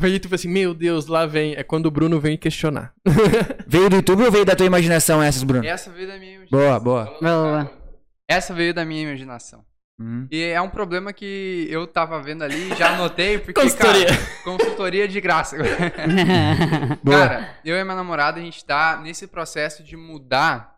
Aí 0.00 0.18
tu 0.20 0.28
pensa 0.28 0.42
assim, 0.42 0.48
meu 0.48 0.72
Deus, 0.74 1.06
lá 1.06 1.26
vem. 1.26 1.54
É 1.56 1.62
quando 1.62 1.86
o 1.86 1.90
Bruno 1.90 2.20
vem 2.20 2.36
questionar. 2.36 2.92
Veio 3.66 3.90
do 3.90 3.96
YouTube 3.96 4.24
ou 4.24 4.30
veio 4.30 4.44
da 4.44 4.54
tua 4.56 4.64
imaginação 4.66 5.22
essas, 5.22 5.42
Bruno? 5.42 5.66
Essa 5.66 5.90
veio 5.90 6.06
da 6.08 6.16
minha 6.18 6.34
imaginação. 6.36 6.58
Boa, 6.58 6.80
boa. 6.80 7.18
boa. 7.20 7.70
Essa 8.26 8.54
veio 8.54 8.72
da 8.72 8.84
minha 8.84 9.02
imaginação. 9.02 9.60
Hum. 10.00 10.28
E 10.30 10.42
é 10.44 10.60
um 10.60 10.70
problema 10.70 11.12
que 11.12 11.66
eu 11.70 11.86
tava 11.86 12.22
vendo 12.22 12.42
ali, 12.42 12.74
já 12.76 12.94
anotei, 12.94 13.38
porque, 13.40 13.60
Consultoria. 13.60 14.06
cara, 14.06 14.42
consultoria 14.44 15.08
de 15.08 15.20
graça. 15.20 15.56
Cara, 17.04 17.58
eu 17.64 17.76
e 17.76 17.82
minha 17.82 17.96
namorada, 17.96 18.38
a 18.38 18.42
gente 18.42 18.64
tá 18.64 19.00
nesse 19.02 19.26
processo 19.26 19.82
de 19.82 19.96
mudar, 19.96 20.74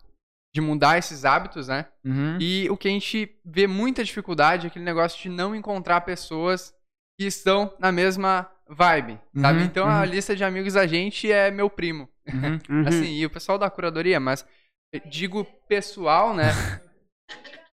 de 0.53 0.59
mudar 0.59 0.97
esses 0.97 1.23
hábitos, 1.23 1.67
né? 1.67 1.85
Uhum. 2.03 2.37
E 2.39 2.67
o 2.69 2.75
que 2.75 2.87
a 2.87 2.91
gente 2.91 3.37
vê 3.45 3.67
muita 3.67 4.03
dificuldade 4.03 4.65
é 4.65 4.69
aquele 4.69 4.85
negócio 4.85 5.21
de 5.21 5.29
não 5.29 5.55
encontrar 5.55 6.01
pessoas 6.01 6.73
que 7.19 7.27
estão 7.27 7.71
na 7.79 7.91
mesma 7.91 8.49
vibe, 8.67 9.19
sabe? 9.37 9.59
Uhum, 9.59 9.65
Então 9.65 9.87
a 9.87 9.99
uhum. 9.99 10.05
lista 10.05 10.35
de 10.35 10.43
amigos 10.43 10.73
da 10.73 10.87
gente 10.87 11.31
é 11.31 11.51
meu 11.51 11.69
primo. 11.69 12.09
Uhum. 12.27 12.59
Uhum. 12.69 12.87
Assim, 12.87 13.13
e 13.17 13.25
o 13.25 13.29
pessoal 13.29 13.57
da 13.57 13.69
curadoria, 13.69 14.19
mas 14.19 14.45
eu 14.93 15.01
digo 15.05 15.45
pessoal, 15.67 16.33
né? 16.33 16.51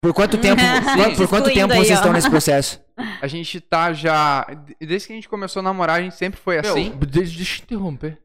Por 0.03 0.13
quanto 0.15 0.39
tempo, 0.39 0.61
Sim. 0.63 1.17
por 1.17 1.29
quanto 1.29 1.53
tempo 1.53 1.73
aí, 1.73 1.79
vocês 1.81 1.93
ó. 1.99 2.01
estão 2.01 2.13
nesse 2.13 2.31
processo? 2.31 2.81
A 3.21 3.27
gente 3.27 3.61
tá 3.61 3.93
já. 3.93 4.47
Desde 4.81 5.07
que 5.07 5.13
a 5.13 5.17
gente 5.17 5.29
começou 5.29 5.61
a 5.61 5.63
namorar, 5.63 5.99
a 5.99 6.03
gente 6.03 6.15
sempre 6.15 6.41
foi 6.41 6.59
assim. 6.59 6.91
Meu, 6.91 6.99
deixa, 7.07 7.37
deixa 7.37 7.61
eu 7.61 7.65
interromper. 7.65 8.19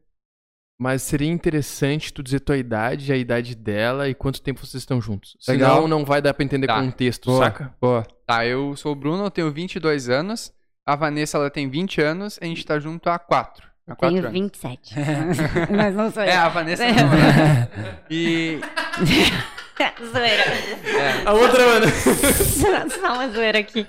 Mas 0.80 1.02
seria 1.02 1.30
interessante 1.30 2.12
tu 2.12 2.22
dizer 2.22 2.40
tua 2.40 2.56
idade, 2.56 3.12
a 3.12 3.16
idade 3.16 3.54
dela 3.54 4.08
e 4.08 4.14
quanto 4.14 4.40
tempo 4.40 4.60
vocês 4.64 4.82
estão 4.82 5.00
juntos. 5.00 5.36
Legal. 5.46 5.74
Senão 5.76 5.88
não 5.88 6.04
vai 6.06 6.22
dar 6.22 6.32
pra 6.34 6.42
entender 6.44 6.66
Tá. 6.66 6.80
contexto, 6.80 7.26
Boa. 7.26 7.44
saca? 7.44 7.74
Boa. 7.80 8.06
Tá, 8.26 8.46
eu 8.46 8.74
sou 8.76 8.92
o 8.92 8.94
Bruno, 8.96 9.24
eu 9.24 9.30
tenho 9.30 9.52
22 9.52 10.08
anos. 10.08 10.52
A 10.86 10.96
Vanessa, 10.96 11.36
ela 11.36 11.50
tem 11.50 11.68
20 11.68 12.00
anos. 12.00 12.38
A 12.40 12.46
gente 12.46 12.64
tá 12.64 12.78
junto 12.80 13.08
há 13.10 13.18
4. 13.18 13.68
Há 13.86 13.94
4 13.94 14.08
Tenho 14.16 14.28
anos. 14.28 14.32
27. 14.40 14.94
Mas 15.76 15.94
não 15.94 16.10
sou 16.10 16.22
eu. 16.22 16.28
É, 16.30 16.36
a 16.36 16.48
Vanessa 16.48 16.86
não, 16.86 16.94
né? 16.94 17.68
E. 18.10 18.58
zoeira. 20.04 20.42
é, 20.42 21.22
A 21.26 21.32
outra, 21.32 21.66
mano. 21.66 21.86
Só 22.90 23.14
uma 23.14 23.28
zoeira 23.28 23.58
aqui. 23.58 23.86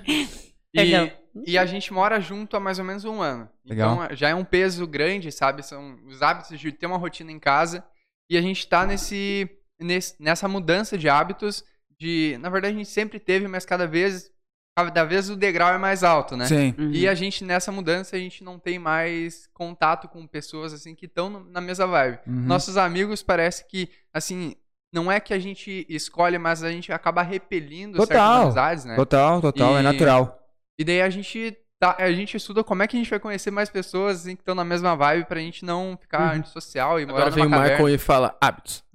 Perdão. 0.72 1.10
E, 1.46 1.52
e 1.52 1.58
a 1.58 1.66
gente 1.66 1.92
mora 1.92 2.20
junto 2.20 2.56
há 2.56 2.60
mais 2.60 2.78
ou 2.78 2.84
menos 2.84 3.04
um 3.04 3.20
ano. 3.20 3.48
Legal. 3.64 3.94
Então 4.04 4.16
já 4.16 4.28
é 4.28 4.34
um 4.34 4.44
peso 4.44 4.86
grande, 4.86 5.32
sabe? 5.32 5.62
São 5.62 5.98
os 6.06 6.22
hábitos 6.22 6.58
de 6.58 6.72
ter 6.72 6.86
uma 6.86 6.96
rotina 6.96 7.32
em 7.32 7.38
casa. 7.38 7.84
E 8.28 8.38
a 8.38 8.40
gente 8.40 8.66
tá 8.66 8.86
nesse, 8.86 9.48
nesse, 9.80 10.14
nessa 10.20 10.48
mudança 10.48 10.96
de 10.96 11.08
hábitos. 11.08 11.64
De, 11.98 12.36
na 12.40 12.48
verdade, 12.48 12.74
a 12.74 12.78
gente 12.78 12.90
sempre 12.90 13.18
teve, 13.20 13.46
mas 13.46 13.64
cada 13.64 13.86
vez, 13.86 14.30
cada 14.76 15.04
vez 15.04 15.30
o 15.30 15.36
degrau 15.36 15.72
é 15.72 15.78
mais 15.78 16.02
alto, 16.02 16.36
né? 16.36 16.46
Sim. 16.46 16.74
Uhum. 16.76 16.90
E 16.90 17.06
a 17.06 17.14
gente, 17.14 17.44
nessa 17.44 17.70
mudança, 17.70 18.16
a 18.16 18.18
gente 18.18 18.42
não 18.42 18.58
tem 18.58 18.78
mais 18.78 19.48
contato 19.54 20.08
com 20.08 20.26
pessoas, 20.26 20.72
assim, 20.72 20.94
que 20.94 21.06
estão 21.06 21.30
na 21.30 21.60
mesma 21.60 21.86
vibe. 21.86 22.18
Uhum. 22.26 22.46
Nossos 22.46 22.76
amigos 22.76 23.22
parece 23.22 23.66
que, 23.68 23.88
assim, 24.12 24.56
não 24.94 25.10
é 25.10 25.18
que 25.20 25.34
a 25.34 25.38
gente 25.38 25.84
escolhe, 25.88 26.38
mas 26.38 26.62
a 26.62 26.70
gente 26.70 26.92
acaba 26.92 27.20
repelindo 27.22 27.98
certas 27.98 28.16
Total. 28.16 28.42
amizades, 28.44 28.84
né? 28.84 28.94
Total, 28.94 29.40
total, 29.40 29.76
é 29.76 29.80
E- 29.80 29.82
natural. 29.82 30.38
E 30.78 30.84
daí 30.84 31.02
a 31.02 31.10
gente, 31.10 31.56
tá, 31.78 31.96
a 31.98 32.10
gente 32.12 32.36
estuda 32.36 32.62
como 32.64 32.82
é 32.82 32.86
que 32.86 32.96
a 32.96 32.98
gente 33.00 33.10
vai 33.10 33.18
conhecer 33.18 33.50
mais 33.50 33.68
pessoas, 33.68 34.20
assim, 34.20 34.34
que 34.36 34.42
estão 34.42 34.54
na 34.54 34.64
mesma 34.64 34.94
vibe 34.96 35.26
pra 35.26 35.40
gente 35.40 35.64
não 35.64 35.98
ficar 36.00 36.34
antissocial 36.36 36.98
e 37.00 37.04
morar 37.06 37.26
Agora 37.26 37.30
vem 37.34 37.44
o 37.46 37.50
Michael 37.50 37.88
e 37.90 37.98
fala 37.98 38.36
hábitos. 38.40 38.82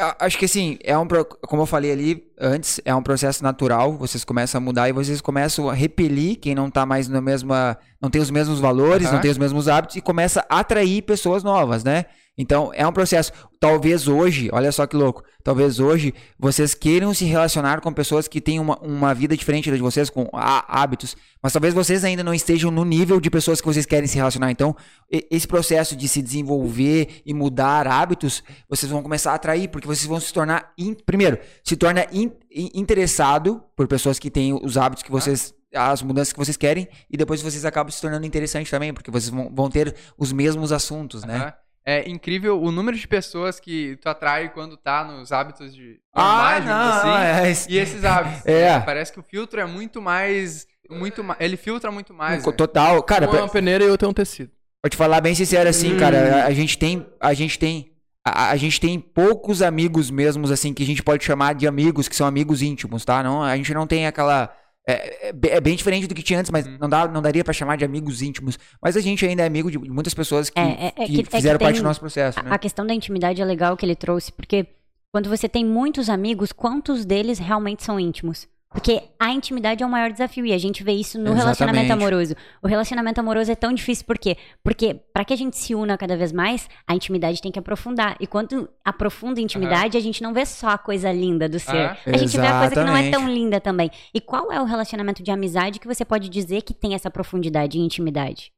É, 0.00 0.14
acho 0.20 0.38
que 0.38 0.44
assim, 0.44 0.78
é 0.82 0.96
um, 0.96 1.06
como 1.46 1.62
eu 1.62 1.66
falei 1.66 1.90
ali 1.92 2.22
antes, 2.38 2.80
é 2.84 2.94
um 2.94 3.02
processo 3.02 3.42
natural. 3.42 3.96
Vocês 3.96 4.24
começam 4.24 4.58
a 4.58 4.60
mudar 4.60 4.88
e 4.88 4.92
vocês 4.92 5.20
começam 5.20 5.68
a 5.68 5.74
repelir 5.74 6.36
quem 6.38 6.54
não 6.54 6.70
tá 6.70 6.86
mais 6.86 7.08
na 7.08 7.20
mesma, 7.20 7.76
não 8.00 8.08
tem 8.10 8.20
os 8.20 8.30
mesmos 8.30 8.60
valores, 8.60 9.06
Aham. 9.06 9.14
não 9.16 9.20
tem 9.20 9.30
os 9.30 9.38
mesmos 9.38 9.68
hábitos 9.68 9.96
e 9.96 10.00
começa 10.00 10.44
a 10.48 10.60
atrair 10.60 11.02
pessoas 11.02 11.42
novas, 11.42 11.82
né? 11.84 12.04
Então, 12.38 12.70
é 12.72 12.86
um 12.86 12.92
processo. 12.92 13.32
Talvez 13.60 14.06
hoje, 14.06 14.48
olha 14.52 14.70
só 14.70 14.86
que 14.86 14.94
louco, 14.94 15.24
talvez 15.42 15.80
hoje 15.80 16.14
vocês 16.38 16.72
queiram 16.74 17.12
se 17.12 17.24
relacionar 17.24 17.80
com 17.80 17.92
pessoas 17.92 18.28
que 18.28 18.40
têm 18.40 18.60
uma, 18.60 18.78
uma 18.78 19.12
vida 19.12 19.36
diferente 19.36 19.68
da 19.68 19.74
de 19.74 19.82
vocês, 19.82 20.08
com 20.08 20.28
há- 20.32 20.64
hábitos, 20.80 21.16
mas 21.42 21.52
talvez 21.52 21.74
vocês 21.74 22.04
ainda 22.04 22.22
não 22.22 22.32
estejam 22.32 22.70
no 22.70 22.84
nível 22.84 23.20
de 23.20 23.28
pessoas 23.28 23.60
que 23.60 23.66
vocês 23.66 23.84
querem 23.84 24.06
se 24.06 24.14
relacionar. 24.16 24.52
Então, 24.52 24.76
esse 25.10 25.48
processo 25.48 25.96
de 25.96 26.06
se 26.08 26.22
desenvolver 26.22 27.20
e 27.26 27.34
mudar 27.34 27.88
hábitos, 27.88 28.44
vocês 28.70 28.90
vão 28.90 29.02
começar 29.02 29.32
a 29.32 29.34
atrair, 29.34 29.68
porque 29.68 29.88
vocês 29.88 30.06
vão 30.06 30.20
se 30.20 30.32
tornar. 30.32 30.72
in- 30.78 30.94
primeiro, 30.94 31.38
se 31.64 31.76
torna 31.76 32.06
in- 32.12 32.30
in- 32.50 32.70
interessado 32.74 33.60
por 33.76 33.88
pessoas 33.88 34.18
que 34.20 34.30
têm 34.30 34.52
os 34.54 34.76
hábitos 34.76 35.02
que 35.02 35.10
vocês. 35.10 35.52
As 35.74 36.00
mudanças 36.00 36.32
que 36.32 36.38
vocês 36.38 36.56
querem, 36.56 36.88
e 37.10 37.16
depois 37.16 37.42
vocês 37.42 37.66
acabam 37.66 37.90
se 37.90 38.00
tornando 38.00 38.24
interessante 38.24 38.70
também, 38.70 38.94
porque 38.94 39.10
vocês 39.10 39.28
vão, 39.28 39.52
vão 39.54 39.68
ter 39.68 39.94
os 40.16 40.32
mesmos 40.32 40.72
assuntos, 40.72 41.24
né? 41.24 41.36
Aham. 41.36 41.52
É 41.90 42.06
incrível 42.06 42.60
o 42.60 42.70
número 42.70 42.96
de 42.96 43.08
pessoas 43.08 43.58
que 43.58 43.96
tu 44.02 44.08
atrai 44.10 44.50
quando 44.52 44.76
tá 44.76 45.02
nos 45.04 45.32
hábitos 45.32 45.74
de 45.74 45.98
Ah, 46.14 46.60
não, 46.60 46.92
assim, 46.92 47.24
é, 47.46 47.50
esse- 47.50 47.70
e 47.72 47.78
esses 47.78 48.04
hábitos. 48.04 48.44
É. 48.44 48.74
né? 48.78 48.80
Parece 48.80 49.10
que 49.10 49.18
o 49.18 49.22
filtro 49.22 49.58
é 49.58 49.64
muito 49.64 50.02
mais. 50.02 50.66
Muito 50.90 51.24
ma- 51.24 51.36
Ele 51.40 51.56
filtra 51.56 51.90
muito 51.90 52.12
mais. 52.12 52.44
né? 52.44 52.52
total. 52.52 53.02
Cara, 53.02 53.26
Um 53.30 53.34
é 53.34 53.40
uma 53.40 53.48
peneira 53.48 53.84
e 53.84 53.88
outro 53.88 54.06
é 54.06 54.10
um 54.10 54.14
tecido. 54.14 54.50
Te 54.90 54.96
falar 54.96 55.20
bem 55.22 55.34
sincero 55.34 55.68
assim, 55.68 55.96
cara. 55.96 56.44
A, 56.44 56.46
a 56.46 56.52
gente 56.52 56.76
tem. 56.78 57.06
A 57.20 57.32
gente 57.32 57.58
tem. 57.58 57.92
A, 58.24 58.50
a 58.50 58.56
gente 58.56 58.78
tem 58.78 59.00
poucos 59.00 59.62
amigos 59.62 60.10
mesmos, 60.10 60.50
assim, 60.50 60.74
que 60.74 60.82
a 60.82 60.86
gente 60.86 61.02
pode 61.02 61.24
chamar 61.24 61.54
de 61.54 61.66
amigos, 61.66 62.06
que 62.08 62.14
são 62.16 62.26
amigos 62.26 62.60
íntimos, 62.60 63.02
tá? 63.04 63.22
Não, 63.22 63.42
a 63.42 63.56
gente 63.56 63.72
não 63.72 63.86
tem 63.86 64.06
aquela. 64.06 64.52
É, 64.88 65.28
é 65.28 65.56
é 65.56 65.60
bem 65.60 65.76
diferente 65.76 66.06
do 66.06 66.14
que 66.14 66.22
tinha 66.22 66.38
antes, 66.40 66.50
mas 66.50 66.66
Uhum. 66.66 66.78
não, 66.80 66.88
dá, 66.88 67.06
não 67.06 67.20
daria 67.20 67.44
pra 67.44 67.52
chamar 67.52 67.76
de 67.76 67.84
amigos 67.84 68.22
íntimos. 68.22 68.58
Mas 68.82 68.96
a 68.96 69.00
gente 69.00 69.24
ainda 69.26 69.42
é 69.42 69.46
amigo 69.46 69.70
de 69.70 69.78
muitas 69.78 70.14
pessoas 70.14 70.48
que, 70.48 70.58
É, 70.58 70.62
é- 70.62 70.86
é 70.86 70.90
que 71.06 71.12
que- 71.12 71.20
é 71.20 71.22
que 71.24 71.30
fizeram 71.30 71.58
parte 71.58 71.74
tem- 71.74 71.82
do 71.82 71.86
nosso 71.86 72.00
processo, 72.00 72.42
né? 72.42 72.50
A, 72.50 72.54
a 72.54 72.58
questão 72.58 72.86
da 72.86 72.94
intimidade 72.94 73.42
é 73.42 73.44
legal 73.44 73.76
que 73.76 73.84
ele 73.84 73.94
trouxe, 73.94 74.32
porque 74.32 74.66
quando 75.12 75.28
você 75.28 75.48
tem 75.48 75.64
muitos 75.64 76.08
amigos, 76.08 76.52
quantos 76.52 77.04
deles 77.04 77.38
realmente 77.38 77.84
são 77.84 78.00
íntimos? 78.00 78.48
Porque 78.70 79.02
a 79.18 79.30
intimidade 79.30 79.82
é 79.82 79.86
o 79.86 79.88
maior 79.88 80.12
desafio 80.12 80.44
e 80.44 80.52
a 80.52 80.58
gente 80.58 80.84
vê 80.84 80.92
isso 80.92 81.18
no 81.18 81.32
relacionamento 81.32 81.86
Exatamente. 81.86 81.92
amoroso. 81.92 82.36
O 82.62 82.68
relacionamento 82.68 83.18
amoroso 83.18 83.50
é 83.50 83.54
tão 83.54 83.72
difícil 83.72 84.04
por 84.04 84.18
quê? 84.18 84.36
Porque 84.62 84.94
para 85.12 85.24
que 85.24 85.32
a 85.32 85.36
gente 85.36 85.56
se 85.56 85.74
una 85.74 85.96
cada 85.96 86.16
vez 86.16 86.32
mais, 86.32 86.68
a 86.86 86.94
intimidade 86.94 87.40
tem 87.40 87.50
que 87.50 87.58
aprofundar. 87.58 88.16
E 88.20 88.26
quando 88.26 88.68
aprofunda 88.84 89.40
a 89.40 89.42
intimidade, 89.42 89.96
a 89.96 90.00
gente 90.00 90.22
não 90.22 90.34
vê 90.34 90.44
só 90.44 90.68
a 90.68 90.78
coisa 90.78 91.10
linda 91.10 91.48
do 91.48 91.58
ser. 91.58 91.76
Ah, 91.76 91.98
a 92.06 92.16
gente 92.18 92.38
vê 92.38 92.46
a 92.46 92.58
coisa 92.58 92.74
que 92.74 92.84
não 92.84 92.94
é 92.94 93.00
exatamente. 93.00 93.10
tão 93.10 93.28
linda 93.28 93.58
também. 93.58 93.90
E 94.12 94.20
qual 94.20 94.52
é 94.52 94.60
o 94.60 94.64
relacionamento 94.64 95.22
de 95.22 95.30
amizade 95.30 95.78
que 95.78 95.86
você 95.86 96.04
pode 96.04 96.28
dizer 96.28 96.60
que 96.60 96.74
tem 96.74 96.94
essa 96.94 97.10
profundidade 97.10 97.78
e 97.78 97.80
intimidade? 97.80 98.52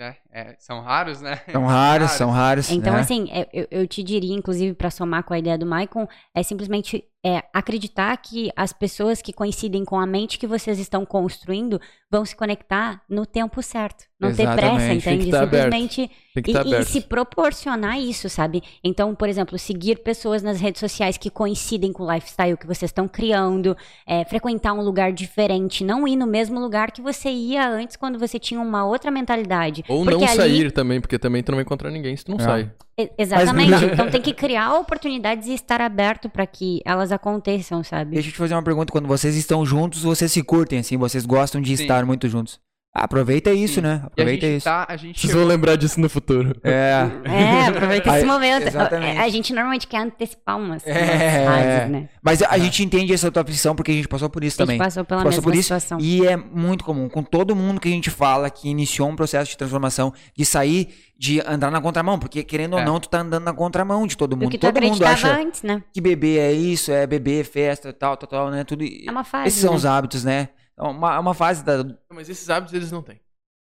É, 0.00 0.14
é, 0.38 0.54
são 0.56 0.80
raros, 0.80 1.20
né? 1.20 1.40
São 1.50 1.66
raros, 1.66 2.10
são 2.12 2.30
raros. 2.30 2.70
Então, 2.70 2.92
né? 2.92 3.00
assim, 3.00 3.28
é, 3.32 3.48
eu, 3.52 3.66
eu 3.72 3.88
te 3.88 4.04
diria, 4.04 4.34
inclusive, 4.34 4.72
para 4.72 4.88
somar 4.88 5.24
com 5.24 5.34
a 5.34 5.38
ideia 5.38 5.58
do 5.58 5.66
Maicon, 5.66 6.06
é 6.32 6.44
simplesmente 6.44 7.04
é, 7.24 7.42
acreditar 7.52 8.16
que 8.18 8.50
as 8.54 8.72
pessoas 8.72 9.20
que 9.20 9.32
coincidem 9.32 9.84
com 9.84 9.98
a 9.98 10.06
mente 10.06 10.38
que 10.38 10.46
vocês 10.46 10.78
estão 10.78 11.04
construindo 11.04 11.80
vão 12.10 12.24
se 12.24 12.34
conectar 12.34 13.02
no 13.08 13.26
tempo 13.26 13.60
certo. 13.62 14.04
Não 14.18 14.34
ter 14.34 14.52
pressa, 14.52 14.94
Exatamente. 14.94 15.04
Tem 15.04 15.18
que 15.18 15.28
entende? 15.28 15.30
tá. 15.30 15.40
Simplesmente 15.42 16.10
e, 16.34 16.40
estar 16.40 16.66
e 16.66 16.84
se 16.84 17.00
proporcionar 17.02 18.00
isso, 18.00 18.28
sabe? 18.28 18.62
Então, 18.82 19.14
por 19.14 19.28
exemplo, 19.28 19.58
seguir 19.58 20.02
pessoas 20.02 20.42
nas 20.42 20.60
redes 20.60 20.80
sociais 20.80 21.16
que 21.16 21.30
coincidem 21.30 21.92
com 21.92 22.04
o 22.04 22.12
lifestyle 22.12 22.56
que 22.56 22.66
vocês 22.66 22.88
estão 22.88 23.06
criando, 23.06 23.76
é, 24.06 24.24
frequentar 24.24 24.72
um 24.72 24.80
lugar 24.80 25.12
diferente, 25.12 25.84
não 25.84 26.06
ir 26.08 26.16
no 26.16 26.26
mesmo 26.26 26.58
lugar 26.58 26.90
que 26.90 27.02
você 27.02 27.30
ia 27.30 27.68
antes 27.68 27.96
quando 27.96 28.18
você 28.18 28.38
tinha 28.38 28.60
uma 28.60 28.84
outra 28.84 29.10
mentalidade. 29.10 29.84
Ou 29.88 30.04
Porque 30.04 30.24
não 30.24 30.27
ali- 30.28 30.36
sair 30.36 30.72
também, 30.72 31.00
porque 31.00 31.18
também 31.18 31.42
tu 31.42 31.50
não 31.52 31.56
vai 31.56 31.64
encontrar 31.64 31.90
ninguém 31.90 32.16
se 32.16 32.24
tu 32.24 32.30
não 32.32 32.38
É. 32.38 32.42
sai. 32.42 32.70
Exatamente. 33.16 33.84
então 33.92 34.10
tem 34.10 34.20
que 34.20 34.32
criar 34.34 34.74
oportunidades 34.74 35.46
e 35.46 35.54
estar 35.54 35.80
aberto 35.80 36.28
para 36.28 36.46
que 36.46 36.80
elas 36.84 37.12
aconteçam, 37.12 37.82
sabe? 37.84 38.14
Deixa 38.14 38.28
eu 38.28 38.32
te 38.32 38.38
fazer 38.38 38.54
uma 38.54 38.62
pergunta. 38.62 38.90
Quando 38.92 39.06
vocês 39.06 39.36
estão 39.36 39.64
juntos, 39.64 40.02
vocês 40.02 40.32
se 40.32 40.42
curtem, 40.42 40.80
assim, 40.80 40.96
vocês 40.96 41.24
gostam 41.24 41.60
de 41.60 41.76
Sim. 41.76 41.82
estar 41.84 42.04
muito 42.04 42.28
juntos. 42.28 42.58
Aproveita 42.94 43.52
isso, 43.52 43.74
Sim. 43.76 43.80
né? 43.82 44.00
A 44.02 44.06
Aproveita 44.06 44.46
gente 44.46 44.56
isso. 44.56 44.64
tá. 44.64 44.86
A 44.88 44.96
gente 44.96 45.20
Vocês 45.20 45.32
vão 45.32 45.44
lembrar 45.44 45.76
disso 45.76 46.00
no 46.00 46.08
futuro. 46.08 46.58
É. 46.64 46.88
É, 47.28 47.66
aproveita 47.66 48.16
esse 48.16 48.26
momento. 48.26 48.66
exatamente. 48.66 49.18
A, 49.18 49.28
gente 49.28 49.52
normalmente 49.52 49.86
quer 49.86 49.98
antecipar 49.98 50.56
umas, 50.56 50.82
umas 50.84 50.96
É. 50.96 51.44
fases, 51.44 51.90
né? 51.90 52.08
Mas 52.22 52.42
a 52.42 52.58
gente 52.58 52.82
entende 52.82 53.12
essa 53.12 53.30
tua 53.30 53.42
aflição 53.42 53.76
porque 53.76 53.92
a 53.92 53.94
gente 53.94 54.08
passou 54.08 54.28
por 54.30 54.42
isso 54.42 54.56
A 54.60 54.64
gente 54.64 54.66
também. 54.66 54.78
passou 54.78 55.04
pela 55.04 55.18
Passou 55.22 55.30
mesma 55.30 55.42
por 55.42 55.54
isso 55.54 55.62
situação. 55.64 55.98
E 56.00 56.26
é 56.26 56.36
muito 56.36 56.82
comum. 56.84 57.08
Com 57.08 57.22
todo 57.22 57.54
mundo 57.54 57.80
que 57.80 57.88
a 57.88 57.90
gente 57.90 58.10
fala 58.10 58.48
que 58.50 58.68
iniciou 58.68 59.08
um 59.08 59.14
processo 59.16 59.50
de 59.50 59.56
transformação, 59.56 60.12
de 60.36 60.44
sair, 60.44 60.88
de 61.16 61.40
andar 61.46 61.70
na 61.70 61.80
contramão. 61.80 62.18
Porque, 62.18 62.42
querendo 62.42 62.72
ou 62.74 62.80
É. 62.80 62.84
não, 62.84 62.98
tu 62.98 63.08
tá 63.08 63.20
andando 63.20 63.44
na 63.44 63.52
contramão 63.52 64.06
de 64.06 64.16
todo 64.16 64.30
Do 64.30 64.36
mundo. 64.38 64.58
Todo 64.58 64.80
mundo 64.82 65.04
acha 65.04 65.28
antes, 65.38 65.62
né? 65.62 65.82
que 65.92 66.00
beber 66.00 66.38
é 66.40 66.52
isso, 66.52 66.90
é 66.90 67.06
beber, 67.06 67.44
festa, 67.44 67.92
tal, 67.92 68.16
tal, 68.16 68.28
tal, 68.28 68.50
né? 68.50 68.64
Tudo. 68.64 68.84
É 68.84 69.10
uma 69.10 69.24
fase, 69.24 69.48
Esses 69.48 69.60
são 69.60 69.70
né? 69.72 69.76
os 69.76 69.84
hábitos, 69.86 70.24
né? 70.24 70.48
É 70.78 70.82
uma, 70.82 71.14
é 71.16 71.18
uma 71.18 71.34
fase 71.34 71.64
da. 71.64 71.84
Mas 72.12 72.28
esses 72.28 72.48
hábitos 72.48 72.74
eles 72.74 72.90
não 72.92 73.02
têm. 73.02 73.20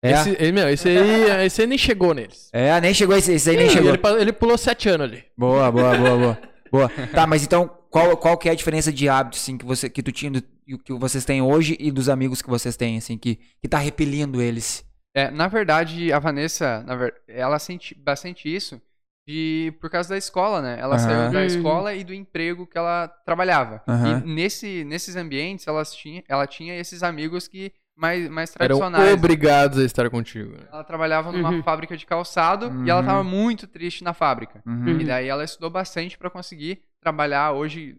É, 0.04 0.12
Esse, 0.14 0.30
ele, 0.40 0.52
meu, 0.52 0.68
esse, 0.70 0.90
aí, 0.90 1.46
esse 1.46 1.62
aí 1.62 1.68
nem 1.68 1.78
chegou 1.78 2.14
neles. 2.14 2.50
é 2.52 2.82
nem 2.82 2.94
chegou 2.94 3.16
esse, 3.16 3.34
esse 3.34 3.50
aí 3.50 3.58
nem 3.58 3.68
Ih, 3.68 3.70
chegou. 3.70 3.94
Ele, 3.94 4.22
ele 4.22 4.34
pulou 4.34 4.58
sete 4.58 4.90
anos 4.90 5.08
ali. 5.08 5.24
Boa, 5.38 5.72
boa, 5.72 5.96
boa, 5.96 6.18
boa. 6.18 6.40
boa. 6.72 6.90
Tá, 7.14 7.28
mas 7.28 7.44
então, 7.44 7.70
qual, 7.90 8.18
qual 8.18 8.38
que 8.38 8.50
é 8.50 8.52
a 8.54 8.56
diferença 8.56 8.92
de 8.92 9.08
hábitos, 9.08 9.42
assim, 9.42 9.58
que, 9.58 9.66
você, 9.66 9.90
que 9.90 10.02
tu 10.02 10.12
tinha, 10.12 10.32
e 10.66 10.78
que 10.78 10.94
vocês 10.94 11.24
têm 11.24 11.42
hoje 11.42 11.78
e 11.80 11.92
dos 11.92 12.10
amigos 12.10 12.42
que 12.42 12.50
vocês 12.50 12.76
têm, 12.76 12.98
assim, 12.98 13.16
que, 13.18 13.36
que 13.62 13.68
tá 13.68 13.78
repelindo 13.78 14.42
eles? 14.42 14.84
É, 15.14 15.30
na 15.30 15.48
verdade, 15.48 16.12
a 16.12 16.18
Vanessa, 16.20 16.82
na 16.84 16.96
ver- 16.96 17.14
ela 17.28 17.60
sente 17.60 17.94
bastante 17.94 18.54
isso 18.54 18.82
de, 19.28 19.74
por 19.80 19.90
causa 19.90 20.10
da 20.10 20.18
escola, 20.18 20.62
né? 20.62 20.78
Ela 20.80 20.96
Aham. 20.96 21.00
saiu 21.06 21.32
da 21.32 21.40
Uhum. 21.40 21.46
escola 21.46 21.94
e 21.94 22.04
do 22.04 22.14
emprego 22.14 22.66
que 22.68 22.78
ela 22.78 23.08
trabalhava. 23.26 23.82
Aham. 23.88 24.24
E 24.26 24.28
nesse, 24.28 24.84
nesses 24.84 25.16
ambientes, 25.16 25.68
elas 25.68 25.94
tinha, 25.94 26.24
ela 26.28 26.48
tinha 26.48 26.76
esses 26.76 27.04
amigos 27.04 27.48
que 27.48 27.72
mais, 27.96 28.28
mais 28.30 28.50
Eram 28.60 28.78
tradicionais. 28.80 29.14
obrigados 29.14 29.78
a 29.78 29.84
estar 29.84 30.10
contigo. 30.10 30.52
né? 30.54 30.64
Ela 30.72 30.84
trabalhava 30.84 31.32
numa 31.32 31.52
Uhum. 31.52 31.62
fábrica 31.62 31.96
de 31.96 32.06
calçado 32.06 32.72
e 32.86 32.90
ela 32.90 33.02
Uhum. 33.02 33.06
tava 33.06 33.24
muito 33.24 33.68
triste 33.68 34.04
na 34.04 34.14
fábrica. 34.14 34.64
Uhum. 34.66 35.00
E 35.02 35.06
daí 35.06 35.28
ela 35.28 35.44
estudou 35.44 35.70
bastante 35.70 36.18
para 36.18 36.30
conseguir 36.30 36.82
trabalhar 37.00 37.52
hoje. 37.52 37.96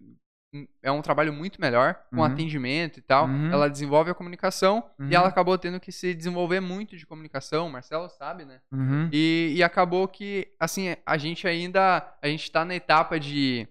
É 0.82 0.92
um 0.92 1.00
trabalho 1.00 1.32
muito 1.32 1.60
melhor, 1.60 1.96
com 2.10 2.16
Uhum. 2.16 2.24
atendimento 2.24 2.98
e 2.98 3.00
tal. 3.02 3.26
Uhum. 3.26 3.50
Ela 3.50 3.70
desenvolve 3.70 4.10
a 4.10 4.14
comunicação 4.14 4.84
Uhum. 4.98 5.08
e 5.08 5.14
ela 5.14 5.28
acabou 5.28 5.56
tendo 5.56 5.80
que 5.80 5.90
se 5.90 6.12
desenvolver 6.14 6.60
muito 6.60 6.96
de 6.96 7.06
comunicação. 7.06 7.66
O 7.68 7.70
Marcelo 7.72 8.08
sabe, 8.10 8.44
né? 8.44 8.60
Uhum. 8.70 9.08
E, 9.12 9.54
e 9.56 9.62
acabou 9.62 10.06
que, 10.06 10.48
assim, 10.60 10.94
a 11.06 11.16
gente 11.16 11.46
ainda. 11.48 12.06
A 12.20 12.28
gente 12.28 12.50
tá 12.50 12.64
na 12.64 12.74
etapa 12.74 13.18
de. 13.18 13.66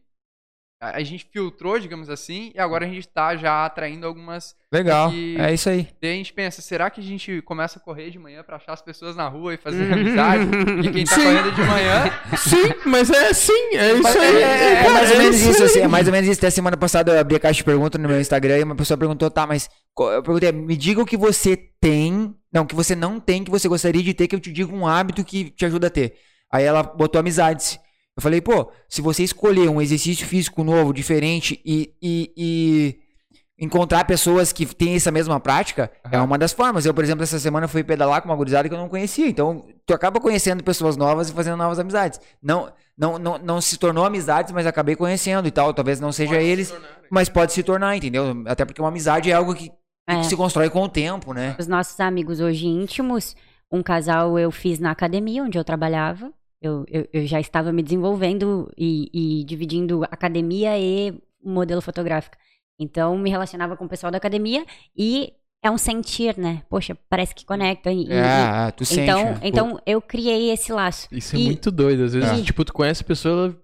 A 0.84 1.04
gente 1.04 1.28
filtrou, 1.32 1.78
digamos 1.80 2.10
assim, 2.10 2.52
e 2.56 2.60
agora 2.60 2.86
a 2.88 2.90
gente 2.90 3.08
tá 3.08 3.36
já 3.36 3.66
atraindo 3.68 4.08
algumas. 4.08 4.56
Legal, 4.74 5.12
E- 5.14 5.38
é 5.40 5.54
isso 5.54 5.70
aí. 5.70 5.88
Daí 6.02 6.12
a 6.14 6.16
gente 6.16 6.34
pensa, 6.34 6.60
será 6.60 6.90
que 6.90 7.00
a 7.00 7.04
gente 7.04 7.40
começa 7.44 7.78
a 7.78 7.82
correr 7.82 8.10
de 8.10 8.18
manhã 8.18 8.42
pra 8.44 8.56
achar 8.56 8.74
as 8.74 8.82
pessoas 8.82 9.16
na 9.16 9.28
rua 9.28 9.54
e 9.54 9.58
fazer 9.58 9.94
amizade? 9.94 10.44
E 10.84 10.92
quem 10.92 11.06
tá 11.06 11.14
Sim. 11.16 11.24
correndo 11.24 11.52
de 11.52 11.62
manhã. 11.62 12.04
Sim, 12.36 12.74
mas 12.90 13.12
é 13.12 13.32
sim, 13.32 13.76
é 13.76 13.94
isso 13.94 14.02
Mas 14.02 14.16
aí. 14.16 14.36
é, 14.38 14.42
é- 14.42 14.86
é 14.86 14.90
mais 14.90 15.12
ou 15.12 15.18
menos 15.20 15.40
isso, 15.42 15.64
assim, 15.64 15.80
é 15.82 15.88
mais 15.88 16.08
ou 16.08 16.12
menos 16.14 16.28
isso. 16.28 16.40
Até 16.40 16.50
semana 16.50 16.76
passada 16.76 17.12
eu 17.14 17.20
abri 17.20 17.36
a 17.36 17.40
caixa 17.40 17.58
de 17.58 17.64
perguntas 17.64 18.02
no 18.02 18.08
meu 18.10 18.20
Instagram 18.20 18.58
e 18.58 18.64
uma 18.64 18.76
pessoa 18.76 18.98
perguntou, 18.98 19.30
tá, 19.30 19.46
mas 19.46 19.70
eu 20.00 20.24
perguntei, 20.24 20.52
me 20.52 20.76
diga 20.76 21.00
o 21.00 21.06
que 21.06 21.16
você 21.16 21.56
tem, 21.80 22.34
não, 22.52 22.66
que 22.66 22.74
você 22.74 22.96
não 22.96 23.20
tem, 23.20 23.44
que 23.44 23.52
você 23.52 23.68
gostaria 23.68 24.02
de 24.02 24.16
ter, 24.16 24.28
que 24.28 24.36
eu 24.36 24.40
te 24.40 24.52
digo 24.52 24.76
um 24.76 24.88
hábito 24.88 25.24
que 25.24 25.52
te 25.52 25.64
ajuda 25.64 25.88
a 25.88 25.92
ter. 25.92 26.16
Aí 26.52 26.64
ela 26.64 26.82
botou 26.82 27.20
amizades. 27.20 27.80
Eu 28.18 28.22
falei, 28.22 28.42
pô, 28.42 28.72
se 28.90 29.02
você 29.02 29.24
escolher 29.24 29.70
um 29.70 29.82
exercício 29.82 30.26
físico 30.28 30.64
novo, 30.64 30.94
diferente 30.94 31.62
e, 31.66 31.94
e, 32.02 32.32
e 32.36 33.00
encontrar 33.58 34.04
pessoas 34.06 34.52
que 34.52 34.66
têm 34.66 34.96
essa 34.96 35.12
mesma 35.12 35.40
prática, 35.40 35.90
é 36.12 36.18
Aham. 36.18 36.26
uma 36.26 36.38
das 36.38 36.52
formas. 36.52 36.86
Eu, 36.86 36.94
por 36.94 37.04
exemplo, 37.04 37.24
essa 37.24 37.40
semana 37.40 37.68
fui 37.68 37.84
pedalar 37.84 38.22
com 38.22 38.28
uma 38.30 38.36
gurizada 38.36 38.68
que 38.68 38.74
eu 38.76 38.80
não 38.80 38.90
conhecia. 38.90 39.28
Então, 39.28 39.66
tu 39.86 39.94
acaba 39.94 40.20
conhecendo 40.20 40.64
pessoas 40.64 40.98
novas 40.98 41.30
e 41.30 41.34
fazendo 41.34 41.56
novas 41.58 41.80
amizades. 41.80 42.20
Não, 42.42 42.72
não, 42.98 43.18
não, 43.18 43.38
não 43.38 43.62
se 43.62 43.78
tornou 43.78 44.04
amizades, 44.04 44.52
mas 44.52 44.66
acabei 44.68 44.96
conhecendo 44.96 45.48
e 45.48 45.52
tal. 45.52 45.74
Talvez 45.74 46.00
não 46.00 46.12
seja 46.12 46.36
eles, 46.42 46.74
mas 47.10 47.30
pode 47.30 47.54
se 47.54 47.64
tornar, 47.64 47.96
entendeu? 47.96 48.44
Até 48.46 48.66
porque 48.66 48.82
uma 48.82 48.90
amizade 48.90 49.32
é 49.32 49.34
algo 49.34 49.56
que, 49.56 49.72
É. 50.08 50.18
que 50.18 50.26
se 50.26 50.36
constrói 50.36 50.70
com 50.70 50.82
o 50.84 50.90
tempo, 50.90 51.34
né? 51.34 51.56
Os 51.58 51.68
nossos 51.68 51.98
amigos 52.00 52.42
hoje 52.42 52.66
íntimos, 52.68 53.36
um 53.72 53.82
casal 53.82 54.38
eu 54.38 54.52
fiz 54.52 54.80
na 54.80 54.92
academia 54.92 55.44
onde 55.44 55.58
eu 55.58 55.64
trabalhava. 55.64 56.34
Eu, 56.62 56.86
eu, 56.88 57.08
eu 57.12 57.26
já 57.26 57.40
estava 57.40 57.72
me 57.72 57.82
desenvolvendo 57.82 58.72
e, 58.78 59.10
e 59.40 59.44
dividindo 59.46 60.04
academia 60.04 60.78
e 60.78 61.14
modelo 61.44 61.82
fotográfico. 61.82 62.36
Então, 62.80 63.18
me 63.18 63.30
relacionava 63.30 63.76
com 63.76 63.86
o 63.86 63.90
pessoal 63.90 64.12
da 64.12 64.18
academia 64.18 64.64
e 64.96 65.34
é 65.64 65.70
um 65.72 65.78
sentir, 65.78 66.38
né? 66.38 66.62
Poxa, 66.70 66.96
parece 67.10 67.34
que 67.34 67.46
conecta. 67.46 67.92
E, 67.92 68.06
e- 68.06 68.12
É, 68.14 68.72
tu 68.72 68.86
sente. 68.86 69.02
então, 69.02 69.24
né? 69.24 69.40
então 69.44 69.80
eu 69.86 70.02
criei 70.02 70.52
esse 70.52 70.72
laço. 70.72 71.08
Isso 71.12 71.36
é 71.36 71.40
E- 71.40 71.46
muito 71.46 71.72
doido. 71.72 72.04
Às 72.04 72.14
vezes, 72.14 72.30
É. 72.30 72.42
tipo, 72.44 72.64
tu 72.64 72.74
conhece 72.74 73.02
a 73.02 73.06
pessoa, 73.06 73.34
ela... 73.46 73.58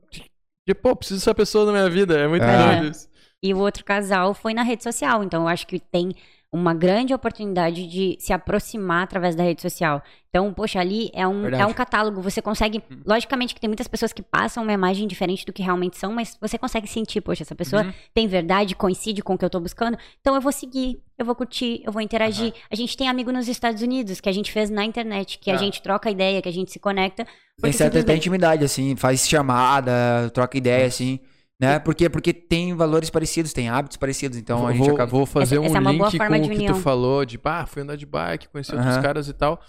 Tipo, 0.67 0.81
pô, 0.81 0.95
preciso 0.95 1.19
dessa 1.19 1.33
pessoa 1.35 1.65
na 1.65 1.71
minha 1.71 1.89
vida. 1.89 2.17
É 2.17 2.27
muito 2.27 2.43
É. 2.43 2.79
doido 2.79 2.91
isso. 2.95 3.07
E 3.43 3.53
o 3.53 3.59
outro 3.59 3.85
casal 3.85 4.33
foi 4.33 4.53
na 4.53 4.63
rede 4.63 4.83
social. 4.83 5.23
Então, 5.23 5.43
eu 5.43 5.47
acho 5.47 5.65
que 5.67 5.79
tem 5.79 6.13
uma 6.51 6.73
grande 6.73 7.13
oportunidade 7.13 7.85
de 7.87 8.15
se 8.19 8.31
aproximar 8.31 9.03
através 9.03 9.35
da 9.35 9.43
rede 9.43 9.61
social. 9.61 10.01
Então, 10.29 10.53
poxa, 10.53 10.79
ali 10.79 11.09
é 11.13 11.27
um, 11.27 11.41
Verdade. 11.41 11.63
é 11.63 11.65
um 11.65 11.73
catálogo. 11.73 12.21
Você 12.21 12.41
consegue. 12.41 12.81
Hum. 12.89 13.01
Logicamente 13.05 13.53
que 13.53 13.59
tem 13.59 13.67
muitas 13.67 13.87
pessoas 13.87 14.13
que 14.13 14.21
passam 14.21 14.63
uma 14.63 14.71
imagem 14.71 15.07
diferente 15.07 15.45
do 15.45 15.51
que 15.51 15.61
realmente 15.61 15.97
são, 15.97 16.13
mas 16.13 16.37
você 16.39 16.57
consegue 16.57 16.87
sentir, 16.87 17.19
poxa, 17.19 17.43
essa 17.43 17.53
pessoa 17.55 17.83
Uhum. 17.83 17.93
tem 18.13 18.27
verdade, 18.27 18.75
coincide 18.75 19.21
com 19.21 19.33
o 19.33 19.37
que 19.37 19.43
eu 19.43 19.49
tô 19.49 19.59
buscando. 19.59 19.97
Então 20.21 20.35
eu 20.35 20.41
vou 20.41 20.51
seguir, 20.53 21.01
eu 21.17 21.25
vou 21.25 21.35
curtir, 21.35 21.81
eu 21.85 21.91
vou 21.91 22.01
interagir. 22.01 22.53
A 22.71 22.75
gente 22.75 22.95
tem 22.95 23.09
amigo 23.09 23.31
nos 23.31 23.47
Estados 23.49 23.81
Unidos 23.81 24.21
que 24.21 24.29
a 24.29 24.33
gente 24.33 24.51
fez 24.51 24.69
na 24.69 24.85
internet, 24.85 25.39
que 25.39 25.51
a 25.51 25.55
Ah. 25.55 25.57
gente 25.57 25.81
troca 25.81 26.09
ideia, 26.09 26.41
que 26.41 26.49
a 26.49 26.53
gente 26.53 26.71
se 26.71 26.79
conecta. 26.79 27.25
Tem 27.61 27.71
certa 27.73 27.97
simplesmente- 27.97 28.19
intimidade, 28.19 28.63
assim, 28.63 28.95
faz 28.95 29.27
chamada, 29.27 30.29
troca 30.33 30.57
ideia, 30.57 30.85
assim, 30.85 31.19
né? 31.59 31.79
Por 31.79 31.95
quê? 31.95 32.09
Porque 32.09 32.33
tem 32.33 32.73
valores 32.75 33.09
parecidos, 33.09 33.53
tem 33.53 33.69
hábitos 33.69 33.97
parecidos, 33.97 34.37
então 34.37 34.67
a 34.67 34.71
gente 34.73 34.85
vou, 34.85 34.93
acaba... 34.93 35.11
vou 35.11 35.25
fazer 35.25 35.55
Essa- 35.55 35.61
um 35.61 35.65
essa 35.65 35.77
é 35.77 35.79
uma 35.79 35.93
boa 35.93 36.09
link 36.09 36.19
com 36.19 36.53
o 36.53 36.57
que 36.57 36.65
tu 36.67 36.75
falou 36.75 37.25
de, 37.25 37.37
pá, 37.37 37.65
fui 37.65 37.81
andar 37.81 37.95
de 37.95 38.05
bike, 38.05 38.49
conheci 38.49 38.71
outros 38.73 38.93
Aham. 38.93 39.01
caras 39.01 39.27
e 39.27 39.33
tal. 39.33 39.59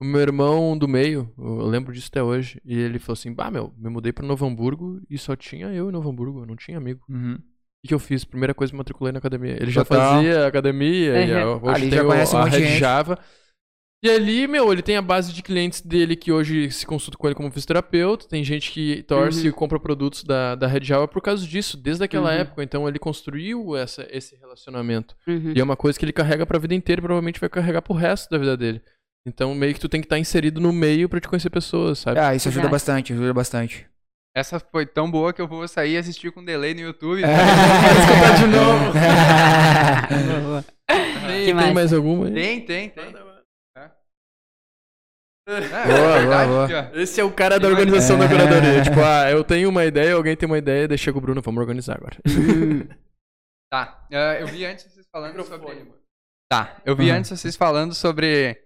O 0.00 0.04
meu 0.04 0.20
irmão 0.20 0.78
do 0.78 0.86
meio, 0.86 1.32
eu 1.36 1.66
lembro 1.66 1.92
disso 1.92 2.08
até 2.08 2.22
hoje, 2.22 2.60
e 2.64 2.78
ele 2.78 2.98
falou 3.00 3.14
assim, 3.14 3.32
bah, 3.32 3.50
meu, 3.50 3.72
me 3.76 3.90
mudei 3.90 4.12
pra 4.12 4.24
Novo 4.24 4.46
Hamburgo 4.46 5.00
e 5.10 5.18
só 5.18 5.34
tinha 5.34 5.66
eu 5.68 5.88
em 5.88 5.92
Novo 5.92 6.08
Hamburgo, 6.08 6.40
eu 6.42 6.46
não 6.46 6.54
tinha 6.54 6.78
amigo. 6.78 7.00
Uhum. 7.08 7.34
O 7.84 7.88
que, 7.88 7.94
eu 7.94 7.98
fiz? 7.98 8.24
Primeira 8.24 8.52
coisa, 8.54 8.72
me 8.72 8.78
matriculei 8.78 9.12
na 9.12 9.18
academia. 9.18 9.52
Ele 9.60 9.70
já 9.70 9.84
Total. 9.84 10.14
fazia 10.16 10.46
academia, 10.46 11.24
e 11.24 11.32
Uhum. 11.32 11.38
a- 11.38 11.56
hoje 11.56 11.74
Ali 11.74 11.88
tem 11.90 11.98
já 11.98 12.04
o- 12.04 12.06
conhece 12.06 12.36
um 12.36 12.38
a 12.38 12.44
Red 12.44 12.60
gente. 12.60 12.78
E 14.00 14.08
ali, 14.08 14.46
meu, 14.46 14.72
ele 14.72 14.80
tem 14.80 14.96
a 14.96 15.02
base 15.02 15.32
de 15.32 15.42
clientes 15.42 15.80
dele 15.80 16.14
que 16.14 16.30
hoje 16.30 16.70
se 16.70 16.86
consulta 16.86 17.18
com 17.18 17.26
ele 17.26 17.34
como 17.34 17.50
fisioterapeuta. 17.50 18.28
Tem 18.28 18.44
gente 18.44 18.70
que 18.70 19.02
torce 19.02 19.40
Uhum. 19.42 19.48
e 19.48 19.52
compra 19.52 19.80
produtos 19.80 20.22
da, 20.22 20.54
da 20.54 20.68
Red 20.68 20.84
Java 20.84 21.08
por 21.08 21.20
causa 21.20 21.44
disso, 21.44 21.76
desde 21.76 22.04
aquela 22.04 22.30
Uhum. 22.30 22.38
época. 22.38 22.62
Então 22.62 22.86
ele 22.88 22.98
construiu 23.00 23.76
essa, 23.76 24.06
esse 24.10 24.36
relacionamento. 24.36 25.16
Uhum. 25.26 25.52
E 25.56 25.60
é 25.60 25.64
uma 25.64 25.76
coisa 25.76 25.98
que 25.98 26.04
ele 26.04 26.12
carrega 26.12 26.46
pra 26.46 26.60
vida 26.60 26.74
inteira 26.76 27.00
e 27.00 27.02
provavelmente 27.02 27.40
vai 27.40 27.48
carregar 27.48 27.82
pro 27.82 27.92
resto 27.92 28.30
da 28.30 28.38
vida 28.38 28.56
dele. 28.56 28.80
Então 29.26 29.52
meio 29.52 29.74
que 29.74 29.80
tu 29.80 29.88
tem 29.88 30.00
que 30.00 30.06
estar 30.06 30.18
inserido 30.18 30.60
no 30.60 30.72
meio 30.72 31.08
pra 31.08 31.20
te 31.20 31.26
conhecer 31.26 31.50
pessoas, 31.50 31.98
sabe? 31.98 32.20
Ah, 32.20 32.32
isso 32.36 32.46
ajuda 32.48 32.62
Exato. 32.62 32.72
bastante, 32.72 33.12
ajuda 33.12 33.34
bastante. 33.34 33.84
Essa 34.36 34.60
foi 34.60 34.86
tão 34.86 35.10
boa 35.10 35.32
que 35.32 35.42
eu 35.42 35.48
vou 35.48 35.66
sair 35.66 35.94
e 35.94 35.96
assistir 35.98 36.30
com 36.30 36.44
delay 36.44 36.72
no 36.72 36.82
YouTube. 36.82 37.24
É. 37.24 37.26
escutar 37.26 38.36
de 38.38 38.46
novo. 38.54 38.92
Tem, 41.26 41.54
tem 41.54 41.74
mais 41.74 41.92
alguma 41.92 42.26
aí? 42.26 42.32
Tem, 42.32 42.60
tem, 42.60 42.88
tem. 42.88 43.04
É, 45.48 45.60
Boa, 45.86 46.16
é 46.16 46.18
verdade, 46.20 46.50
boa, 46.50 46.68
ó. 46.94 46.96
Esse 46.98 47.20
é 47.20 47.24
o 47.24 47.32
cara 47.32 47.58
da 47.58 47.68
organização 47.68 48.18
mais- 48.18 48.30
da 48.30 48.36
curadoria. 48.36 48.80
É. 48.80 48.82
Tipo, 48.82 49.00
ah, 49.00 49.30
eu 49.30 49.42
tenho 49.42 49.70
uma 49.70 49.84
ideia, 49.86 50.14
alguém 50.14 50.36
tem 50.36 50.46
uma 50.46 50.58
ideia, 50.58 50.86
daí 50.86 50.98
chega 50.98 51.16
o 51.16 51.20
Bruno, 51.20 51.40
vamos 51.40 51.60
organizar 51.60 51.96
agora. 51.96 52.16
Tá. 53.70 54.06
eh, 54.10 54.38
eu 54.42 54.46
vi 54.46 54.64
antes 54.64 54.84
vocês 54.90 55.06
falando 55.12 55.44
sobre. 55.44 55.86
Tá. 56.50 56.76
Eu 56.86 56.96
vi 56.96 57.10
Uhum. 57.10 57.16
antes 57.18 57.30
vocês 57.30 57.54
falando 57.56 57.94
sobre. 57.94 58.56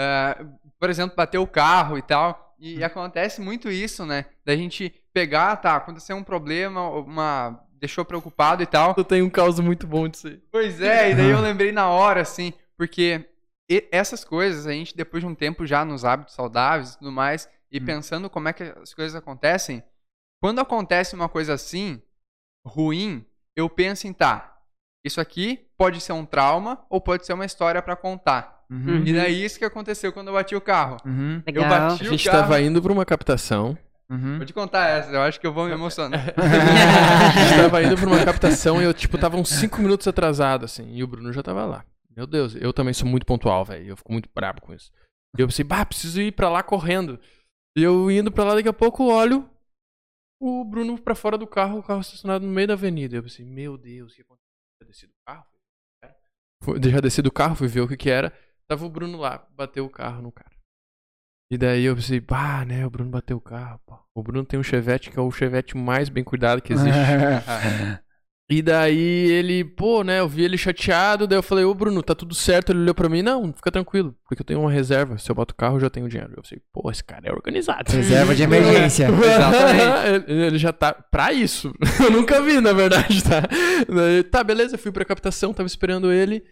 eh, 0.00 0.46
por 0.80 0.90
exemplo, 0.90 1.16
bater 1.16 1.38
o 1.38 1.46
carro 1.46 1.96
e 1.98 2.02
tal. 2.02 2.56
E 2.58 2.82
acontece 2.82 3.40
muito 3.40 3.70
isso, 3.70 4.04
né? 4.04 4.26
Da 4.44 4.56
gente 4.56 4.92
pegar, 5.12 5.54
tá, 5.56 5.76
aconteceu 5.76 6.16
um 6.16 6.24
problema, 6.24 6.88
uma. 6.90 7.60
deixou 7.80 8.04
preocupado 8.04 8.60
e 8.62 8.66
tal. 8.66 8.94
Tu 8.94 9.04
tem 9.04 9.22
um 9.22 9.30
caos 9.30 9.60
muito 9.60 9.86
bom 9.86 10.08
disso 10.08 10.26
aí. 10.26 10.40
Pois 10.50 10.80
é, 10.80 11.12
e 11.12 11.14
daí 11.14 11.30
eu 11.30 11.40
lembrei 11.40 11.70
na 11.70 11.88
hora, 11.88 12.20
assim, 12.22 12.52
porque 12.76 13.24
e- 13.70 13.86
essas 13.92 14.24
coisas, 14.24 14.66
a 14.66 14.72
gente, 14.72 14.96
depois 14.96 15.22
de 15.22 15.26
um 15.28 15.34
tempo 15.34 15.66
já 15.66 15.84
nos 15.84 16.04
hábitos 16.04 16.34
saudáveis 16.34 16.94
e 16.94 16.98
tudo 16.98 17.12
mais, 17.12 17.48
e 17.70 17.78
Hum. 17.80 17.84
pensando 17.84 18.30
como 18.30 18.48
é 18.48 18.52
que 18.52 18.62
as 18.64 18.94
coisas 18.94 19.14
acontecem, 19.14 19.82
quando 20.42 20.60
acontece 20.60 21.14
uma 21.14 21.28
coisa 21.28 21.54
assim, 21.54 22.00
ruim, 22.66 23.24
eu 23.56 23.68
penso 23.68 24.06
em, 24.06 24.12
tá, 24.12 24.56
isso 25.04 25.20
aqui 25.20 25.66
pode 25.76 26.00
ser 26.00 26.12
um 26.12 26.24
trauma 26.24 26.84
ou 26.90 27.00
pode 27.00 27.24
ser 27.26 27.32
uma 27.32 27.44
história 27.46 27.80
pra 27.82 27.96
contar. 27.96 28.58
Uhum. 28.70 29.02
E 29.06 29.12
daí 29.14 29.44
isso 29.44 29.58
que 29.58 29.64
aconteceu 29.64 30.12
quando 30.12 30.28
eu 30.28 30.34
bati 30.34 30.54
o 30.54 30.60
carro. 30.60 30.98
Uhum. 31.04 31.42
Eu 31.46 31.62
bati 31.68 32.06
A 32.06 32.10
gente 32.10 32.24
carro. 32.28 32.42
tava 32.42 32.60
indo 32.60 32.82
pra 32.82 32.92
uma 32.92 33.04
captação. 33.04 33.76
Uhum. 34.10 34.38
Vou 34.38 34.46
te 34.46 34.52
contar 34.52 34.86
essa, 34.88 35.10
eu 35.10 35.20
acho 35.22 35.38
que 35.40 35.46
eu 35.46 35.52
vou 35.52 35.66
me 35.66 35.72
emocionar. 35.72 36.20
A 36.36 37.30
gente 37.30 37.62
tava 37.62 37.82
indo 37.82 37.96
pra 37.96 38.06
uma 38.06 38.24
captação 38.24 38.80
e 38.80 38.84
eu, 38.84 38.94
tipo, 38.94 39.18
tava 39.18 39.36
uns 39.36 39.48
5 39.50 39.80
minutos 39.80 40.06
atrasado, 40.08 40.64
assim. 40.64 40.94
E 40.94 41.02
o 41.02 41.06
Bruno 41.06 41.32
já 41.32 41.42
tava 41.42 41.64
lá. 41.66 41.84
Meu 42.18 42.26
Deus, 42.26 42.56
eu 42.56 42.72
também 42.72 42.92
sou 42.92 43.06
muito 43.08 43.24
pontual, 43.24 43.64
velho. 43.64 43.86
Eu 43.90 43.96
fico 43.96 44.10
muito 44.12 44.28
brabo 44.34 44.60
com 44.60 44.74
isso. 44.74 44.90
E 45.38 45.40
eu 45.40 45.46
pensei, 45.46 45.64
bah, 45.64 45.86
preciso 45.86 46.20
ir 46.20 46.32
pra 46.32 46.48
lá 46.50 46.64
correndo. 46.64 47.20
E 47.76 47.82
eu 47.82 48.10
indo 48.10 48.32
pra 48.32 48.42
lá, 48.42 48.54
daqui 48.56 48.68
a 48.68 48.72
pouco 48.72 49.04
olho 49.04 49.48
o 50.40 50.64
Bruno 50.64 51.00
pra 51.00 51.14
fora 51.14 51.38
do 51.38 51.46
carro, 51.46 51.78
o 51.78 51.82
carro 51.82 52.00
estacionado 52.00 52.44
no 52.44 52.52
meio 52.52 52.66
da 52.66 52.74
avenida. 52.74 53.14
Eu 53.16 53.22
pensei, 53.22 53.44
meu 53.44 53.78
Deus, 53.78 54.12
o 54.12 54.16
que 54.16 54.22
aconteceu? 54.22 54.48
Já 54.82 54.86
desci 54.88 55.06
do 55.06 55.12
carro? 55.24 55.46
Fui- 56.64 56.80
Já 56.90 57.00
desci 57.00 57.22
do 57.22 57.30
carro, 57.32 57.54
fui 57.54 57.68
ver 57.68 57.82
o 57.82 57.88
que 57.88 57.96
que 57.96 58.10
era. 58.10 58.36
Tava 58.68 58.84
o 58.84 58.90
Bruno 58.90 59.16
lá, 59.18 59.46
bateu 59.52 59.84
o 59.84 59.90
carro 59.90 60.20
no 60.20 60.32
cara. 60.32 60.50
E 61.52 61.56
daí 61.56 61.84
eu 61.84 61.94
pensei, 61.94 62.18
bah, 62.20 62.64
né, 62.64 62.84
o 62.84 62.90
Bruno 62.90 63.10
bateu 63.10 63.36
o 63.36 63.40
carro, 63.40 63.80
pô. 63.86 63.96
O 64.14 64.22
Bruno 64.24 64.44
tem 64.44 64.58
um 64.58 64.62
Chevette 64.64 65.08
que 65.10 65.18
é 65.18 65.22
o 65.22 65.30
Chevette 65.30 65.76
mais 65.76 66.08
bem 66.08 66.24
cuidado 66.24 66.60
que 66.60 66.72
existe. 66.72 66.98
E 68.50 68.62
daí 68.62 69.30
ele, 69.30 69.62
pô, 69.62 70.02
né, 70.02 70.20
eu 70.20 70.28
vi 70.28 70.42
ele 70.42 70.56
chateado, 70.56 71.26
daí 71.26 71.36
eu 71.36 71.42
falei, 71.42 71.66
ô 71.66 71.74
Bruno, 71.74 72.02
tá 72.02 72.14
tudo 72.14 72.34
certo? 72.34 72.72
Ele 72.72 72.80
olhou 72.80 72.94
pra 72.94 73.08
mim, 73.08 73.20
não, 73.20 73.52
fica 73.52 73.70
tranquilo, 73.70 74.16
porque 74.26 74.40
eu 74.40 74.46
tenho 74.46 74.60
uma 74.60 74.70
reserva, 74.70 75.18
se 75.18 75.30
eu 75.30 75.34
boto 75.34 75.52
o 75.52 75.56
carro 75.56 75.76
eu 75.76 75.80
já 75.80 75.90
tenho 75.90 76.08
dinheiro. 76.08 76.32
Eu 76.34 76.42
falei, 76.42 76.62
pô, 76.72 76.90
esse 76.90 77.04
cara 77.04 77.28
é 77.28 77.30
organizado. 77.30 77.92
Reserva 77.92 78.34
de 78.34 78.42
emergência. 78.44 79.08
Exatamente. 79.08 80.24
ele, 80.32 80.42
ele 80.46 80.58
já 80.58 80.72
tá 80.72 80.94
pra 80.94 81.30
isso. 81.30 81.74
eu 82.02 82.10
nunca 82.10 82.40
vi, 82.40 82.58
na 82.58 82.72
verdade, 82.72 83.22
tá? 83.22 83.42
Daí, 83.86 84.22
tá, 84.24 84.42
beleza, 84.42 84.78
fui 84.78 84.92
pra 84.92 85.04
captação, 85.04 85.52
tava 85.52 85.66
esperando 85.66 86.10
ele. 86.10 86.42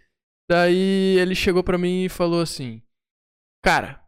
Daí 0.51 1.17
ele 1.19 1.35
chegou 1.35 1.65
pra 1.65 1.79
mim 1.79 2.05
e 2.05 2.09
falou 2.11 2.43
assim, 2.43 2.83
cara, 3.65 4.03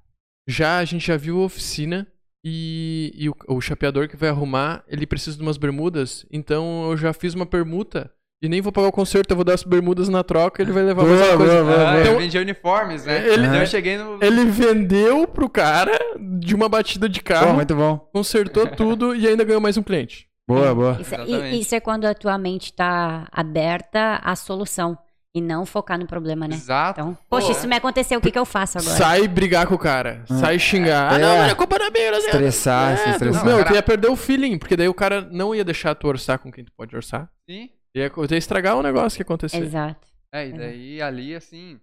já 0.46 0.76
a 0.76 0.84
gente 0.84 1.06
já 1.06 1.16
viu 1.16 1.40
a 1.40 1.46
oficina 1.46 2.06
e, 2.44 3.12
e 3.16 3.28
o, 3.28 3.34
o 3.48 3.60
chapeador 3.60 4.08
que 4.08 4.16
vai 4.16 4.28
arrumar, 4.28 4.82
ele 4.88 5.06
precisa 5.06 5.36
de 5.36 5.42
umas 5.42 5.56
bermudas, 5.56 6.24
então 6.30 6.90
eu 6.90 6.96
já 6.96 7.12
fiz 7.12 7.34
uma 7.34 7.46
permuta 7.46 8.10
e 8.40 8.48
nem 8.48 8.60
vou 8.60 8.70
pagar 8.70 8.86
o 8.88 8.92
conserto, 8.92 9.30
eu 9.32 9.36
vou 9.36 9.44
dar 9.44 9.54
as 9.54 9.64
bermudas 9.64 10.08
na 10.08 10.22
troca, 10.22 10.62
ele 10.62 10.70
vai 10.70 10.84
levar 10.84 11.04
mais 11.04 11.18
Boa, 11.18 11.30
uma 11.30 11.36
coisa. 11.36 11.52
boa, 11.54 11.64
boa, 11.64 11.74
Ah, 11.74 11.90
boa. 11.92 11.96
eu 11.96 12.00
Então, 12.02 12.18
vendi 12.18 12.38
uniformes, 12.38 13.04
né? 13.04 13.26
Ele- 13.26 13.46
Então 13.46 13.56
eu 13.56 13.66
cheguei 13.66 13.98
no. 13.98 14.18
ele 14.22 14.44
vendeu 14.44 15.26
pro 15.26 15.48
cara 15.48 15.98
de 16.40 16.54
uma 16.54 16.68
batida 16.68 17.08
de 17.08 17.18
Bom, 17.20 17.24
carro, 17.24 17.54
muito 17.54 17.74
bom. 17.74 17.98
consertou 18.12 18.66
tudo 18.70 19.14
e 19.14 19.26
ainda 19.26 19.42
ganhou 19.42 19.60
mais 19.60 19.76
um 19.76 19.82
cliente. 19.82 20.28
Boa, 20.46 20.72
boa. 20.74 20.96
Isso, 21.00 21.14
é- 21.14 21.26
e- 21.26 21.60
isso 21.60 21.74
é 21.74 21.80
quando 21.80 22.04
a 22.06 22.14
tua 22.14 22.38
mente 22.38 22.72
tá 22.72 23.26
aberta 23.32 24.20
à 24.22 24.36
solução 24.36 24.96
e 25.34 25.40
não 25.40 25.64
focar 25.66 25.98
no 25.98 26.06
problema, 26.06 26.48
né? 26.48 26.54
Exato. 26.54 27.00
Então, 27.00 27.18
poxa, 27.28 27.52
isso 27.52 27.68
me 27.68 27.76
aconteceu, 27.76 28.18
o 28.18 28.22
que, 28.22 28.30
que 28.32 28.38
eu 28.38 28.44
faço 28.46 28.78
agora? 28.78 28.96
Sai 28.96 29.28
brigar 29.28 29.66
com 29.66 29.74
o 29.74 29.78
cara, 29.78 30.24
sai 30.26 30.58
xingar. 30.58 31.12
Ah, 31.12 31.16
É. 31.16 31.18
não, 31.20 31.36
mas 31.38 31.52
a 31.52 31.54
culpa 31.54 31.78
não 31.78 31.86
é 31.86 31.90
minha, 31.90 32.10
não 32.12 32.18
quê." 32.20 32.26
Estressar, 32.26 32.96
se 32.98 33.08
É, 33.08 33.10
estressar. 33.12 33.44
Meu, 33.44 33.58
Cara- 33.58 33.68
tu 33.70 33.74
ia 33.74 33.82
perder 33.82 34.08
o 34.08 34.16
feeling, 34.16 34.58
porque 34.58 34.76
daí 34.76 34.88
o 34.88 34.94
cara 34.94 35.20
não 35.30 35.54
ia 35.54 35.64
deixar 35.64 35.94
tu 35.94 36.08
orçar 36.08 36.38
com 36.38 36.50
quem 36.50 36.64
tu 36.64 36.72
pode 36.76 36.94
orçar. 36.96 37.30
Sim. 37.48 37.70
Ia, 37.94 38.10
ia 38.30 38.36
estragar 38.38 38.76
o 38.76 38.82
negócio 38.82 39.16
que 39.16 39.22
ia 39.22 39.24
acontecer. 39.24 39.58
Exato. 39.62 40.06
É, 40.32 40.48
e 40.48 40.52
daí 40.52 41.02
ali, 41.02 41.34
assim. 41.34 41.78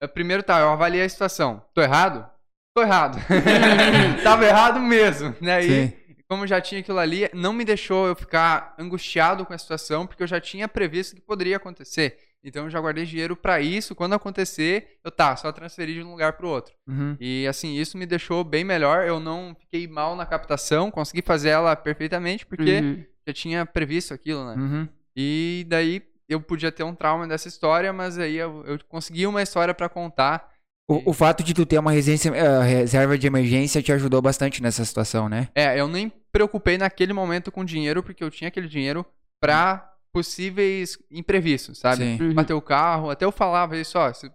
eu- 0.00 0.08
Primeiro 0.08 0.42
tá, 0.42 0.58
eu 0.60 0.70
avaliei 0.70 1.04
a 1.04 1.08
situação. 1.08 1.62
Tô 1.74 1.82
errado? 1.82 2.26
Tô 2.74 2.82
errado. 2.82 3.18
Tava 4.22 4.44
errado 4.46 4.80
mesmo. 4.80 5.34
Né? 5.40 5.64
E 5.64 5.88
Sim. 5.88 5.92
como 6.28 6.46
já 6.46 6.60
tinha 6.60 6.80
aquilo 6.80 6.98
ali, 6.98 7.28
não 7.34 7.52
me 7.52 7.64
deixou 7.64 8.06
eu 8.06 8.14
ficar 8.14 8.74
angustiado 8.78 9.44
com 9.44 9.52
a 9.52 9.58
situação, 9.58 10.06
porque 10.06 10.22
eu 10.22 10.26
já 10.26 10.40
tinha 10.40 10.68
previsto 10.68 11.14
que 11.16 11.20
poderia 11.22 11.56
acontecer. 11.56 12.16
Então 12.42 12.64
eu 12.64 12.70
já 12.70 12.80
guardei 12.80 13.04
dinheiro 13.04 13.36
pra 13.36 13.60
isso. 13.60 13.94
Quando 13.94 14.14
acontecer, 14.14 14.98
eu 15.04 15.10
tá, 15.10 15.36
só 15.36 15.52
transferir 15.52 15.96
de 15.96 16.02
um 16.02 16.10
lugar 16.10 16.34
pro 16.34 16.48
outro. 16.48 16.72
Uhum. 16.88 17.16
E 17.20 17.46
assim, 17.46 17.76
isso 17.76 17.98
me 17.98 18.06
deixou 18.06 18.42
bem 18.42 18.64
melhor. 18.64 19.06
Eu 19.06 19.20
não 19.20 19.54
fiquei 19.58 19.86
mal 19.86 20.16
na 20.16 20.24
captação, 20.24 20.90
consegui 20.90 21.22
fazer 21.22 21.50
ela 21.50 21.76
perfeitamente, 21.76 22.46
porque 22.46 22.80
Uhum. 22.80 23.04
já 23.26 23.34
tinha 23.34 23.66
previsto 23.66 24.14
aquilo, 24.14 24.44
né? 24.46 24.54
Uhum. 24.54 24.88
E 25.14 25.66
daí 25.68 26.02
eu 26.28 26.40
podia 26.40 26.72
ter 26.72 26.82
um 26.84 26.94
trauma 26.94 27.26
dessa 27.26 27.48
história, 27.48 27.92
mas 27.92 28.18
aí 28.18 28.36
eu, 28.36 28.64
eu 28.66 28.78
consegui 28.88 29.26
uma 29.26 29.42
história 29.42 29.74
pra 29.74 29.88
contar. 29.88 30.48
O, 30.88 31.10
o 31.10 31.12
fato 31.12 31.42
de 31.44 31.52
tu 31.52 31.66
ter 31.66 31.78
uma 31.78 31.92
residência, 31.92 32.30
eh, 32.30 32.62
reserva 32.62 33.18
de 33.18 33.26
emergência 33.26 33.82
te 33.82 33.92
ajudou 33.92 34.22
bastante 34.22 34.62
nessa 34.62 34.84
situação, 34.84 35.28
né? 35.28 35.48
É, 35.54 35.78
eu 35.78 35.86
nem 35.86 36.10
preocupei 36.32 36.78
naquele 36.78 37.12
momento 37.12 37.52
com 37.52 37.64
dinheiro, 37.64 38.02
porque 38.02 38.24
eu 38.24 38.30
tinha 38.30 38.48
aquele 38.48 38.66
dinheiro 38.68 39.04
pra 39.40 39.89
possíveis 40.12 40.98
imprevistos, 41.10 41.78
sabe? 41.78 42.04
Sim. 42.04 42.22
Uhum. 42.22 42.34
Bater 42.34 42.54
o 42.54 42.60
carro, 42.62 43.10
até 43.10 43.24
eu 43.24 43.32
falava 43.32 43.76
isso, 43.76 43.98
ó, 43.98 44.12
se- 44.12 44.28
que 44.28 44.34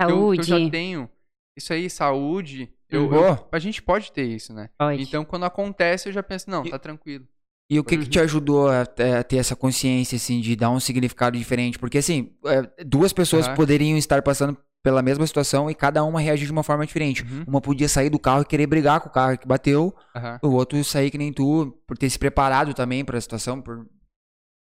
eu, 0.00 0.08
Saúde. 0.08 0.40
eu 0.40 0.44
já 0.44 0.70
tenho 0.70 1.08
isso 1.56 1.72
aí, 1.72 1.88
saúde, 1.90 2.72
eu, 2.88 3.08
Uhum. 3.08 3.14
eu- 3.14 3.48
a 3.52 3.58
gente 3.58 3.82
pode 3.82 4.10
ter 4.12 4.24
isso, 4.24 4.52
né? 4.52 4.68
Pode. 4.78 5.02
Então 5.02 5.24
quando 5.24 5.44
acontece 5.44 6.08
eu 6.08 6.12
já 6.12 6.22
penso, 6.22 6.50
não, 6.50 6.64
E- 6.66 6.70
tá 6.70 6.78
tranquilo. 6.78 7.26
E 7.70 7.78
o 7.78 7.84
que, 7.84 7.96
que 7.96 8.06
te 8.06 8.20
ajudou 8.20 8.68
a, 8.68 8.82
a 8.82 9.22
ter 9.24 9.36
essa 9.36 9.56
consciência, 9.56 10.16
assim, 10.16 10.40
de 10.42 10.54
dar 10.54 10.68
um 10.68 10.78
significado 10.80 11.38
diferente? 11.38 11.78
Porque, 11.78 11.96
assim, 11.96 12.34
eh, 12.44 12.84
duas 12.84 13.14
pessoas 13.14 13.48
poderiam 13.48 13.96
estar 13.96 14.20
passando 14.20 14.58
pela 14.82 15.00
mesma 15.00 15.26
situação 15.26 15.70
e 15.70 15.74
cada 15.74 16.04
uma 16.04 16.20
reagir 16.20 16.44
de 16.44 16.52
uma 16.52 16.62
forma 16.62 16.84
diferente. 16.84 17.22
Uhum. 17.22 17.44
Uma 17.46 17.60
podia 17.62 17.88
sair 17.88 18.10
do 18.10 18.18
carro 18.18 18.42
e 18.42 18.44
querer 18.44 18.66
brigar 18.66 19.00
com 19.00 19.08
o 19.08 19.12
carro 19.12 19.38
que 19.38 19.48
bateu, 19.48 19.94
o 20.42 20.48
outro 20.48 20.82
sair 20.84 21.10
que 21.10 21.16
nem 21.16 21.32
tu, 21.32 21.72
por 21.86 21.96
ter 21.96 22.10
se 22.10 22.18
preparado 22.18 22.74
também 22.74 23.02
para 23.06 23.16
a 23.16 23.20
situação, 23.20 23.62
por 23.62 23.86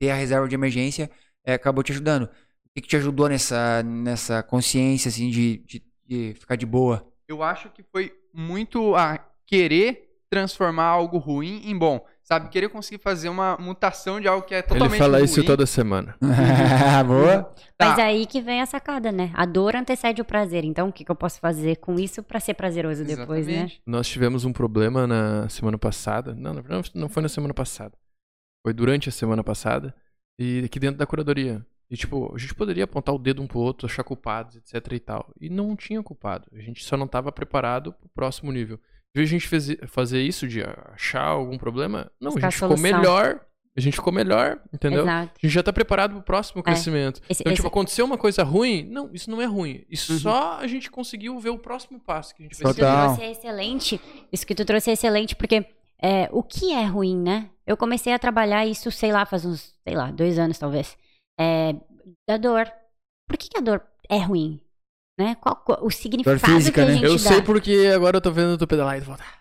ter 0.00 0.10
a 0.10 0.14
reserva 0.14 0.48
de 0.48 0.54
emergência, 0.54 1.10
eh, 1.44 1.52
acabou 1.52 1.84
te 1.84 1.92
ajudando. 1.92 2.28
que, 2.74 2.80
que 2.80 2.88
te 2.88 2.96
ajudou 2.96 3.28
nessa, 3.28 3.82
nessa 3.82 4.42
consciência, 4.42 5.10
assim, 5.10 5.28
de, 5.28 5.58
de, 5.58 5.82
de 6.06 6.34
ficar 6.34 6.56
de 6.56 6.64
boa? 6.64 7.06
Eu 7.28 7.42
acho 7.42 7.68
que 7.70 7.82
foi 7.82 8.12
muito 8.32 8.96
a 8.96 9.18
querer 9.46 10.08
transformar 10.30 10.84
algo 10.84 11.18
ruim 11.18 11.62
em 11.64 11.76
bom. 11.76 12.04
Sabe? 12.22 12.48
Querer 12.48 12.68
conseguir 12.68 13.02
fazer 13.02 13.28
uma 13.28 13.56
mutação 13.58 14.20
de 14.20 14.28
algo 14.28 14.46
que 14.46 14.54
é 14.54 14.62
totalmente 14.62 14.92
Ele 14.92 14.98
fala 14.98 15.16
ruim. 15.18 15.24
isso 15.24 15.44
toda 15.44 15.66
semana. 15.66 16.16
boa? 17.04 17.42
Tá. 17.76 17.88
Mas 17.88 17.98
aí 17.98 18.24
que 18.24 18.40
vem 18.40 18.62
a 18.62 18.66
sacada, 18.66 19.10
né? 19.10 19.32
A 19.34 19.44
dor 19.44 19.74
antecede 19.74 20.22
o 20.22 20.24
prazer. 20.24 20.64
Então, 20.64 20.88
o 20.88 20.92
que, 20.92 21.04
que 21.04 21.10
eu 21.10 21.16
posso 21.16 21.40
fazer 21.40 21.78
com 21.78 21.98
isso 21.98 22.22
pra 22.22 22.38
ser 22.38 22.54
prazeroso 22.54 23.04
depois, 23.04 23.48
né? 23.48 23.52
Exatamente. 23.52 23.82
Nós 23.84 24.06
tivemos 24.08 24.44
um 24.44 24.52
problema 24.52 25.08
na 25.08 25.48
semana 25.48 25.76
passada. 25.76 26.32
Não, 26.32 26.54
na 26.54 26.60
verdade, 26.60 26.92
não 26.94 27.08
foi 27.08 27.20
na 27.20 27.28
semana 27.28 27.52
passada. 27.52 27.92
Foi 28.62 28.72
durante 28.72 29.08
a 29.08 29.12
semana 29.12 29.42
passada. 29.44 29.94
E 30.38 30.62
aqui 30.64 30.78
dentro 30.78 30.98
da 30.98 31.06
curadoria. 31.06 31.64
E, 31.90 31.96
tipo, 31.96 32.32
a 32.34 32.38
gente 32.38 32.54
poderia 32.54 32.84
apontar 32.84 33.14
o 33.14 33.18
dedo 33.18 33.42
um 33.42 33.46
pro 33.46 33.58
outro, 33.58 33.86
achar 33.86 34.04
culpados, 34.04 34.56
etc 34.56 34.92
e 34.92 35.00
tal. 35.00 35.32
E 35.40 35.48
não 35.50 35.74
tinha 35.74 36.02
culpado. 36.02 36.46
A 36.52 36.60
gente 36.60 36.84
só 36.84 36.96
não 36.96 37.06
estava 37.06 37.32
preparado 37.32 37.92
pro 37.92 38.08
próximo 38.10 38.52
nível. 38.52 38.78
Em 39.14 39.18
vez 39.18 39.28
de 39.28 39.34
a 39.34 39.38
gente 39.38 39.48
fez- 39.48 39.76
fazer 39.88 40.22
isso, 40.22 40.46
de 40.46 40.62
achar 40.94 41.24
algum 41.24 41.58
problema, 41.58 42.10
não, 42.20 42.30
a 42.30 42.34
Buscar 42.34 42.48
gente 42.50 42.54
ficou 42.60 42.76
solução. 42.76 42.98
melhor. 42.98 43.40
A 43.76 43.80
gente 43.80 43.94
ficou 43.94 44.12
melhor, 44.12 44.60
entendeu? 44.72 45.02
Exato. 45.02 45.32
A 45.42 45.46
gente 45.46 45.52
já 45.54 45.62
tá 45.62 45.72
preparado 45.72 46.12
pro 46.14 46.22
próximo 46.22 46.62
crescimento. 46.62 47.20
Esse- 47.28 47.42
então, 47.42 47.52
esse- 47.52 47.56
tipo, 47.56 47.68
aconteceu 47.68 48.04
uma 48.04 48.18
coisa 48.18 48.42
ruim? 48.42 48.84
Não, 48.84 49.10
isso 49.12 49.30
não 49.30 49.40
é 49.40 49.46
ruim. 49.46 49.84
Isso 49.88 50.12
Uhum. 50.12 50.18
só 50.20 50.58
a 50.58 50.66
gente 50.66 50.90
conseguiu 50.90 51.38
ver 51.40 51.50
o 51.50 51.58
próximo 51.58 51.98
passo 52.00 52.34
que 52.34 52.42
a 52.42 52.46
gente 52.46 52.52
vai 52.60 52.70
Isso 52.70 52.74
que 52.74 52.80
tu 52.80 52.86
Total. 52.86 53.06
trouxe 53.14 53.22
é 53.22 53.30
excelente. 53.32 54.00
Isso 54.32 54.46
que 54.46 54.54
tu 54.54 54.64
trouxe 54.64 54.90
é 54.90 54.92
excelente, 54.92 55.34
porque 55.36 55.64
é, 56.02 56.28
o 56.32 56.42
que 56.42 56.72
é 56.72 56.84
ruim, 56.84 57.16
né? 57.16 57.48
Eu 57.70 57.76
comecei 57.76 58.12
a 58.12 58.18
trabalhar 58.18 58.66
isso, 58.66 58.90
sei 58.90 59.12
lá, 59.12 59.24
faz 59.24 59.44
uns, 59.44 59.72
sei 59.86 59.94
lá, 59.94 60.10
dois 60.10 60.38
anos 60.38 60.58
talvez. 60.58 60.98
É, 61.38 61.72
da 62.28 62.36
dor. 62.36 62.70
Por 63.28 63.36
que, 63.38 63.48
que 63.48 63.58
a 63.58 63.60
dor 63.60 63.80
é 64.08 64.18
ruim? 64.18 64.60
Né? 65.18 65.36
Qual, 65.36 65.54
qual- 65.54 65.84
o 65.84 65.90
significado 65.90 66.40
física, 66.40 66.74
que 66.74 66.80
a 66.80 66.84
né? 66.86 66.92
gente 66.94 67.04
Eu 67.04 67.12
dá. 67.12 67.18
sei 67.18 67.42
porque 67.42 67.92
agora 67.94 68.16
eu 68.16 68.20
tô 68.20 68.32
vendo 68.32 68.58
tu 68.58 68.66
pedalar 68.66 68.96
e 68.98 69.00
tu 69.02 69.06
voltar. 69.06 69.40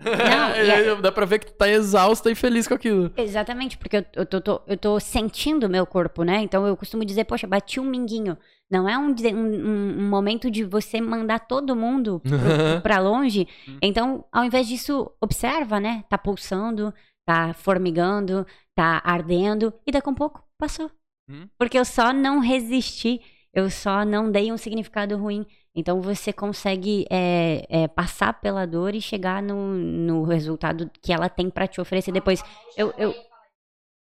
Não, 0.00 0.50
é- 0.54 1.00
Dá 1.00 1.10
pra 1.10 1.26
ver 1.26 1.40
que 1.40 1.46
tu 1.46 1.54
tá 1.54 1.68
exausta 1.68 2.30
e 2.30 2.34
feliz 2.36 2.68
com 2.68 2.74
aquilo. 2.74 3.10
Exatamente, 3.16 3.76
porque 3.76 3.96
eu, 3.96 4.04
eu, 4.14 4.26
tô, 4.26 4.40
tô- 4.40 4.60
eu 4.66 4.76
tô 4.76 5.00
sentindo 5.00 5.66
o 5.66 5.70
meu 5.70 5.84
corpo, 5.86 6.22
né? 6.22 6.38
Então 6.42 6.66
eu 6.66 6.76
costumo 6.76 7.04
dizer, 7.04 7.24
poxa, 7.24 7.46
bati 7.48 7.80
um 7.80 7.84
minguinho. 7.84 8.36
Não 8.70 8.86
é 8.88 8.96
um, 8.98 9.08
um, 9.08 9.36
um- 9.36 9.98
um 10.00 10.08
momento 10.08 10.50
de 10.50 10.62
você 10.62 11.00
mandar 11.00 11.40
todo 11.40 11.74
mundo 11.74 12.20
pro- 12.20 12.30
pra 12.82 13.00
longe. 13.00 13.48
Então, 13.82 14.24
ao 14.30 14.44
invés 14.44 14.68
disso, 14.68 15.10
observa, 15.20 15.80
né? 15.80 16.04
Tá 16.08 16.16
pulsando, 16.18 16.92
tá 17.28 17.52
formigando, 17.52 18.46
tá 18.74 19.02
ardendo, 19.04 19.70
e 19.86 19.92
daqui 19.92 20.08
a 20.08 20.12
um 20.12 20.14
pouco 20.14 20.42
passou. 20.58 20.90
Hum. 21.28 21.46
Porque 21.58 21.78
eu 21.78 21.84
só 21.84 22.10
não 22.10 22.38
resisti, 22.38 23.20
eu 23.52 23.68
só 23.68 24.02
não 24.02 24.30
dei 24.32 24.50
um 24.50 24.56
significado 24.56 25.14
ruim. 25.18 25.44
Então 25.74 26.00
você 26.00 26.32
consegue 26.32 27.04
é, 27.10 27.66
é, 27.68 27.86
passar 27.86 28.32
pela 28.40 28.66
dor 28.66 28.94
e 28.94 29.00
chegar 29.02 29.42
no, 29.42 29.74
no 29.74 30.22
resultado 30.22 30.90
que 31.02 31.12
ela 31.12 31.28
tem 31.28 31.50
pra 31.50 31.66
te 31.68 31.82
oferecer 31.82 32.12
depois. 32.12 32.42
Eu, 32.74 32.94
eu... 32.96 33.14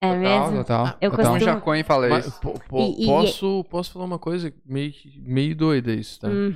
É 0.01 0.13
Total, 0.13 0.19
mesmo? 0.19 0.57
Total. 0.59 0.85
Eu 1.01 1.11
total. 1.11 1.11
Então, 1.11 1.33
costumo- 1.33 1.39
Jacone 1.39 1.83
fala 1.83 2.07
Mas, 2.07 2.27
isso. 2.27 2.39
po- 2.39 2.59
po- 2.69 2.79
E- 2.79 3.03
e- 3.03 3.05
posso, 3.07 3.63
posso 3.65 3.91
falar 3.91 4.05
uma 4.05 4.19
coisa 4.19 4.53
meio, 4.63 4.93
meio 5.17 5.53
doida 5.55 5.91
isso, 5.91 6.19
tá? 6.21 6.29
Hum, 6.29 6.55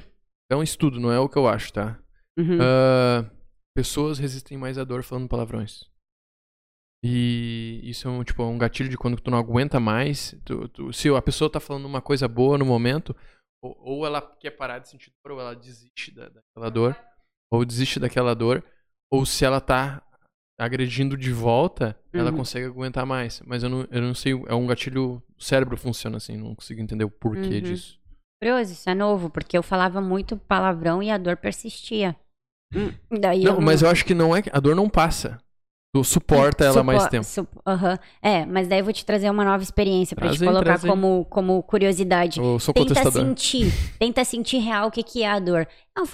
É 0.49 0.55
um 0.55 0.63
estudo, 0.63 0.99
não 1.01 1.11
é 1.11 1.19
o 1.19 1.27
que 1.27 1.37
eu 1.37 1.47
acho, 1.49 1.73
tá? 1.73 1.97
uhum. 2.37 2.57
Ah, 2.61 3.25
pessoas 3.75 4.19
resistem 4.19 4.57
mais 4.57 4.77
à 4.77 4.83
dor 4.85 5.03
falando 5.03 5.27
palavrões. 5.27 5.90
E 7.03 7.79
isso 7.83 8.07
é 8.07 8.11
um, 8.11 8.23
tipo, 8.23 8.43
um 8.43 8.57
gatilho 8.57 8.89
de 8.89 8.97
quando 8.97 9.19
tu 9.19 9.31
não 9.31 9.37
aguenta 9.37 9.79
mais. 9.79 10.35
tu- 10.45 10.67
tu- 10.69 10.93
se 10.93 11.09
a 11.09 11.21
pessoa 11.21 11.49
tá 11.49 11.59
falando 11.59 11.85
uma 11.85 12.01
coisa 12.01 12.27
boa 12.27 12.57
no 12.57 12.65
momento, 12.65 13.15
ou, 13.63 13.75
ou 13.81 14.05
ela 14.05 14.21
quer 14.39 14.51
parar 14.51 14.79
de 14.79 14.89
sentir 14.89 15.11
dor, 15.23 15.33
ou 15.33 15.39
ela 15.41 15.55
desiste 15.55 16.11
da, 16.13 16.29
daquela 16.29 16.69
dor, 16.69 16.95
ou 17.51 17.65
desiste 17.65 17.99
daquela 17.99 18.35
dor, 18.35 18.63
ou 19.11 19.25
se 19.25 19.43
ela 19.43 19.59
tá 19.59 20.01
agredindo 20.59 21.17
de 21.17 21.31
volta, 21.33 21.97
ela 22.13 22.29
Uhum. 22.29 22.37
consegue 22.37 22.67
aguentar 22.67 23.03
mais. 23.05 23.41
Mas 23.47 23.63
eu 23.63 23.69
não, 23.69 23.87
eu 23.89 24.01
não 24.01 24.13
sei, 24.13 24.33
é 24.47 24.53
um 24.53 24.67
gatilho, 24.67 25.23
o 25.35 25.43
cérebro 25.43 25.75
funciona 25.75 26.17
assim, 26.17 26.37
não 26.37 26.53
consigo 26.53 26.79
entender 26.81 27.03
o 27.03 27.09
porquê 27.09 27.55
Uhum. 27.55 27.61
disso. 27.61 27.99
Curioso, 28.39 28.73
isso 28.73 28.89
é 28.89 28.93
novo, 28.93 29.29
porque 29.29 29.57
eu 29.57 29.63
falava 29.63 29.99
muito 30.01 30.37
palavrão 30.37 31.01
e 31.01 31.09
a 31.09 31.17
dor 31.17 31.35
persistia. 31.37 32.15
Hum, 32.75 32.93
Daí 33.19 33.43
Não, 33.43 33.59
mas 33.59 33.81
eu 33.81 33.89
acho 33.89 34.05
que 34.05 34.13
não 34.13 34.35
é. 34.35 34.41
que- 34.43 34.49
A 34.53 34.59
dor 34.59 34.75
não 34.75 34.87
passa. 34.89 35.39
Tu 35.93 36.01
suporta 36.05 36.63
ela 36.63 36.83
mais 36.83 36.99
Supo- 37.01 37.11
tempo. 37.11 37.23
sup- 37.25 37.61
aham. 37.67 37.99
É, 38.21 38.45
mas 38.45 38.65
daí 38.69 38.79
eu 38.79 38.83
vou 38.85 38.93
te 38.93 39.05
trazer 39.05 39.29
uma 39.29 39.43
nova 39.43 39.61
experiência 39.61 40.15
pra 40.15 40.27
Traz 40.27 40.39
te 40.39 40.45
colocar 40.45 40.79
como, 40.79 41.25
como 41.25 41.61
curiosidade. 41.63 42.39
Eu 42.39 42.57
sou 42.59 42.73
Tenta 42.73 43.11
sentir, 43.11 43.73
tenta 43.99 44.23
sentir 44.23 44.59
real 44.59 44.87
o 44.87 44.91
que, 44.91 45.03
que 45.03 45.21
é 45.21 45.29
a 45.29 45.37
dor. 45.37 45.67
É 45.97 45.99
um, 45.99 46.05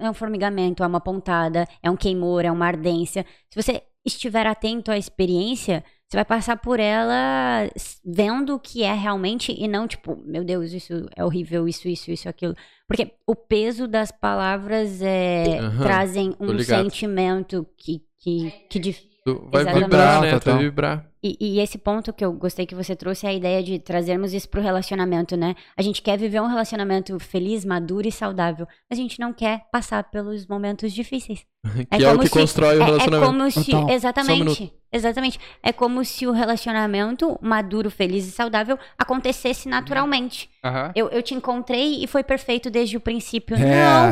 é 0.00 0.10
um 0.10 0.14
formigamento, 0.14 0.82
é 0.82 0.86
uma 0.86 1.00
pontada, 1.00 1.68
é 1.80 1.88
um 1.88 1.96
queimor, 1.96 2.44
é 2.44 2.50
uma 2.50 2.66
ardência. 2.66 3.24
Se 3.48 3.62
você 3.62 3.82
estiver 4.04 4.44
atento 4.44 4.90
à 4.90 4.98
experiência, 4.98 5.84
você 6.08 6.16
vai 6.16 6.24
passar 6.24 6.56
por 6.56 6.80
ela 6.80 7.70
vendo 8.04 8.56
o 8.56 8.58
que 8.58 8.82
é 8.82 8.92
realmente 8.92 9.54
e 9.56 9.68
não 9.68 9.86
tipo, 9.86 10.16
meu 10.26 10.42
Deus, 10.42 10.72
isso 10.72 11.08
é 11.14 11.24
horrível, 11.24 11.68
isso, 11.68 11.86
isso, 11.86 12.10
isso, 12.10 12.28
aquilo. 12.28 12.56
Porque 12.88 13.12
o 13.24 13.36
peso 13.36 13.86
das 13.86 14.10
palavras 14.10 15.00
é, 15.00 15.60
Aham, 15.60 15.82
trazem 15.84 16.34
um 16.40 16.58
sentimento 16.58 17.64
que, 17.78 18.02
que, 18.18 18.52
que 18.68 19.11
vai 19.24 19.62
Exatamente. 19.62 19.84
vibrar, 19.84 20.20
né? 20.20 20.30
Total. 20.32 20.54
vai 20.54 20.64
vibrar. 20.64 21.11
E, 21.24 21.36
e 21.40 21.60
esse 21.60 21.78
ponto 21.78 22.12
que 22.12 22.24
eu 22.24 22.32
gostei 22.32 22.66
que 22.66 22.74
você 22.74 22.96
trouxe 22.96 23.26
é 23.26 23.30
a 23.30 23.32
ideia 23.32 23.62
de 23.62 23.78
trazermos 23.78 24.32
isso 24.34 24.48
pro 24.48 24.60
relacionamento, 24.60 25.36
né? 25.36 25.54
A 25.76 25.82
gente 25.82 26.02
quer 26.02 26.18
viver 26.18 26.40
um 26.42 26.48
relacionamento 26.48 27.16
feliz, 27.20 27.64
maduro 27.64 28.08
e 28.08 28.12
saudável, 28.12 28.66
mas 28.90 28.98
a 28.98 29.02
gente 29.02 29.20
não 29.20 29.32
quer 29.32 29.62
passar 29.70 30.02
pelos 30.10 30.46
momentos 30.46 30.92
difíceis. 30.92 31.44
Que 31.96 32.04
é, 32.04 32.08
o 32.08 32.10
como 32.12 32.20
que 32.22 32.26
se- 32.28 32.32
constrói 32.40 32.76
o 32.76 32.80
É, 32.80 32.82
é 32.82 32.84
relacionamento. 32.86 33.26
como 33.32 33.50
se. 33.50 33.74
Um 33.76 33.88
Exatamente. 33.88 34.72
Exatamente. 34.94 35.38
É 35.62 35.72
como 35.72 36.04
se 36.04 36.26
o 36.26 36.32
relacionamento 36.32 37.38
maduro, 37.40 37.88
feliz 37.90 38.26
e 38.26 38.30
saudável 38.32 38.76
acontecesse 38.98 39.68
naturalmente. 39.68 40.50
Aham. 40.64 40.90
Eu, 40.94 41.08
eu 41.10 41.22
te 41.22 41.34
encontrei 41.34 42.02
e 42.02 42.06
foi 42.06 42.22
perfeito 42.24 42.68
desde 42.68 42.96
o 42.96 43.00
princípio. 43.00 43.56
É, 43.56 43.60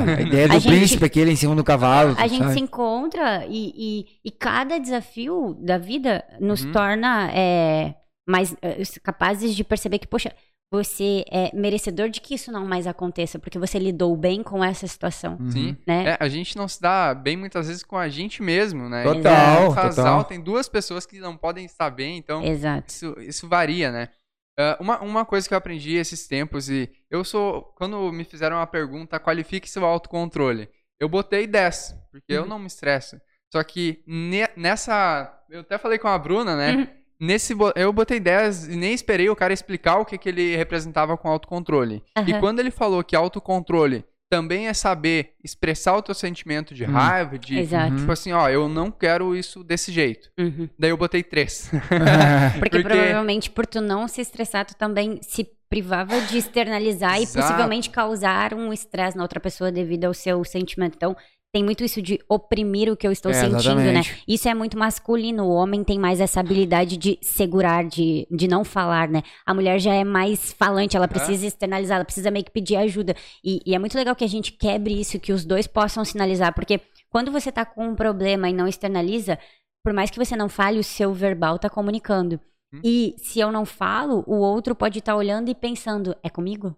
Não! 0.06 0.14
a 0.14 0.20
ideia 0.20 0.48
do 0.48 0.54
A 0.56 0.58
gente- 0.58 0.72
príncipe 0.76 1.04
aquele 1.04 1.32
em 1.32 1.36
cima 1.36 1.54
do 1.54 1.64
cavalo. 1.64 2.14
A 2.18 2.26
gente 2.28 2.38
sabe? 2.44 2.54
se 2.54 2.60
encontra 2.60 3.44
e, 3.48 3.72
e, 3.76 4.06
e 4.24 4.30
cada 4.30 4.78
desafio 4.78 5.54
da 5.60 5.76
vida 5.76 6.24
nos 6.40 6.64
Uhum. 6.64 6.72
torna 6.72 6.99
é, 7.08 7.94
mais 8.28 8.54
é, 8.62 8.82
capazes 9.02 9.54
de 9.54 9.64
perceber 9.64 9.98
que, 9.98 10.06
poxa, 10.06 10.34
você 10.72 11.24
é 11.30 11.50
merecedor 11.54 12.08
de 12.08 12.20
que 12.20 12.34
isso 12.34 12.52
não 12.52 12.64
mais 12.64 12.86
aconteça, 12.86 13.38
porque 13.40 13.58
você 13.58 13.76
lidou 13.78 14.16
bem 14.16 14.40
com 14.42 14.62
essa 14.62 14.86
situação, 14.86 15.36
Uhum. 15.40 15.50
Sim. 15.50 15.76
né? 15.86 16.10
É, 16.10 16.16
a 16.20 16.28
gente 16.28 16.56
não 16.56 16.68
se 16.68 16.80
dá 16.80 17.12
bem 17.12 17.36
muitas 17.36 17.66
vezes 17.66 17.82
com 17.82 17.96
a 17.98 18.08
gente 18.08 18.40
mesmo, 18.40 18.88
né? 18.88 19.02
Total, 19.02 19.70
Um 19.70 19.74
casal 19.74 20.18
total. 20.18 20.24
tem 20.24 20.40
duas 20.40 20.68
pessoas 20.68 21.04
que 21.04 21.18
não 21.18 21.36
podem 21.36 21.64
estar 21.64 21.90
bem, 21.90 22.18
então 22.18 22.44
Exato. 22.44 22.88
isso, 22.88 23.14
isso 23.20 23.48
varia, 23.48 23.90
né? 23.90 24.08
Ah, 24.56 24.76
uma, 24.78 25.00
uma 25.00 25.24
coisa 25.24 25.48
que 25.48 25.54
eu 25.54 25.58
aprendi 25.58 25.94
esses 25.96 26.28
tempos, 26.28 26.68
e 26.70 26.88
eu 27.10 27.24
sou. 27.24 27.62
Quando 27.76 28.12
me 28.12 28.24
fizeram 28.24 28.56
uma 28.56 28.66
pergunta, 28.66 29.18
qualifique 29.18 29.68
seu 29.68 29.84
autocontrole. 29.84 30.68
Eu 31.00 31.08
botei 31.08 31.46
10, 31.48 31.96
porque 32.12 32.32
eu 32.32 32.42
Uhum. 32.42 32.48
não 32.48 32.58
me 32.60 32.66
estresso. 32.66 33.18
Só 33.52 33.62
que 33.62 34.02
ne- 34.06 34.48
nessa. 34.56 35.32
Eu 35.50 35.60
até 35.60 35.76
falei 35.78 35.98
com 35.98 36.08
a 36.08 36.18
Bruna, 36.18 36.56
né? 36.56 36.72
Uhum. 36.76 36.86
Nesse, 37.22 37.54
eu 37.76 37.92
botei 37.92 38.18
10 38.18 38.68
e 38.68 38.76
nem 38.76 38.94
esperei 38.94 39.28
o 39.28 39.36
cara 39.36 39.52
explicar 39.52 39.98
o 39.98 40.06
que, 40.06 40.16
que 40.16 40.28
ele 40.28 40.56
representava 40.56 41.16
com 41.18 41.28
autocontrole. 41.28 42.02
E 42.26 42.30
Aham. 42.32 42.40
quando 42.40 42.60
ele 42.60 42.70
falou 42.70 43.04
que 43.04 43.14
autocontrole 43.14 44.04
também 44.30 44.68
é 44.68 44.72
saber 44.72 45.32
expressar 45.42 45.96
o 45.96 46.02
teu 46.02 46.14
sentimento 46.14 46.72
de 46.72 46.84
Hum. 46.84 46.92
raiva, 46.92 47.36
de. 47.38 47.58
Exato. 47.58 47.96
Tipo 47.96 48.12
assim, 48.12 48.32
ó, 48.32 48.48
eu 48.48 48.68
não 48.68 48.90
quero 48.90 49.36
isso 49.36 49.62
desse 49.64 49.90
jeito. 49.92 50.30
Uhum. 50.38 50.68
Daí 50.78 50.90
eu 50.90 50.96
botei 50.96 51.22
3. 51.22 51.70
Porque, 52.58 52.78
Porque- 52.80 52.82
provavelmente 52.88 53.50
por 53.50 53.66
tu 53.66 53.80
não 53.80 54.06
se 54.08 54.20
estressar, 54.20 54.64
tu 54.64 54.74
também 54.76 55.18
se 55.20 55.46
privava 55.68 56.18
de 56.22 56.38
externalizar 56.38 57.20
e 57.20 57.26
possivelmente 57.26 57.90
causar 57.90 58.54
um 58.54 58.72
estresse 58.72 59.16
na 59.16 59.22
outra 59.22 59.38
pessoa 59.40 59.70
devido 59.70 60.04
ao 60.04 60.14
seu 60.14 60.42
sentimento. 60.44 60.94
Então, 60.96 61.16
tem 61.52 61.64
muito 61.64 61.82
isso 61.82 62.00
de 62.00 62.18
oprimir 62.28 62.92
o 62.92 62.96
que 62.96 63.06
eu 63.06 63.10
estou 63.10 63.30
É, 63.30 63.34
sentindo, 63.34 63.74
né? 63.76 64.00
exatamente. 64.00 64.22
Isso 64.26 64.48
é 64.48 64.54
muito 64.54 64.78
masculino. 64.78 65.44
O 65.44 65.50
homem 65.52 65.82
tem 65.82 65.98
mais 65.98 66.20
essa 66.20 66.38
habilidade 66.40 66.96
de 66.96 67.18
segurar, 67.20 67.84
de, 67.84 68.26
de 68.30 68.46
não 68.46 68.64
falar, 68.64 69.08
né? 69.08 69.22
A 69.44 69.52
mulher 69.52 69.80
já 69.80 69.92
é 69.92 70.04
mais 70.04 70.52
falante, 70.52 70.96
ela 70.96 71.08
precisa 71.08 71.46
externalizar, 71.46 71.96
ela 71.96 72.04
precisa 72.04 72.30
meio 72.30 72.44
que 72.44 72.52
pedir 72.52 72.76
ajuda. 72.76 73.16
E, 73.44 73.60
e 73.66 73.74
é 73.74 73.78
muito 73.78 73.96
legal 73.96 74.14
que 74.14 74.24
a 74.24 74.28
gente 74.28 74.52
quebre 74.52 75.00
isso, 75.00 75.18
que 75.18 75.32
os 75.32 75.44
dois 75.44 75.66
possam 75.66 76.04
sinalizar, 76.04 76.54
porque 76.54 76.80
quando 77.08 77.32
você 77.32 77.50
tá 77.50 77.64
com 77.64 77.88
um 77.88 77.94
problema 77.96 78.48
e 78.48 78.52
não 78.52 78.68
externaliza, 78.68 79.36
por 79.82 79.92
mais 79.92 80.10
que 80.10 80.18
você 80.18 80.36
não 80.36 80.48
fale, 80.48 80.78
o 80.78 80.84
seu 80.84 81.12
verbal 81.12 81.58
tá 81.58 81.68
comunicando. 81.68 82.38
Hum. 82.72 82.80
E 82.84 83.16
se 83.18 83.40
eu 83.40 83.50
não 83.50 83.66
falo, 83.66 84.22
o 84.26 84.36
outro 84.36 84.74
pode 84.76 85.00
estar 85.00 85.16
olhando 85.16 85.48
e 85.50 85.54
pensando, 85.54 86.14
é 86.22 86.30
comigo? 86.30 86.76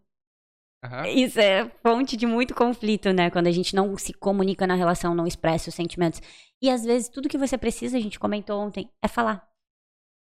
Aham. 0.84 1.06
Isso 1.08 1.38
é 1.40 1.68
fonte 1.82 2.16
de 2.16 2.26
muito 2.26 2.54
conflito, 2.54 3.12
né? 3.12 3.30
Quando 3.30 3.46
a 3.46 3.52
gente 3.52 3.74
não 3.76 3.96
se 3.96 4.12
comunica 4.12 4.66
na 4.66 4.74
relação, 4.74 5.14
não 5.14 5.26
expressa 5.26 5.68
os 5.68 5.74
sentimentos. 5.74 6.20
E 6.60 6.68
às 6.68 6.84
vezes 6.84 7.08
tudo 7.08 7.28
que 7.28 7.38
você 7.38 7.56
precisa, 7.56 7.96
a 7.96 8.00
gente 8.00 8.18
comentou 8.18 8.60
ontem, 8.60 8.90
é 9.02 9.06
falar. 9.08 9.48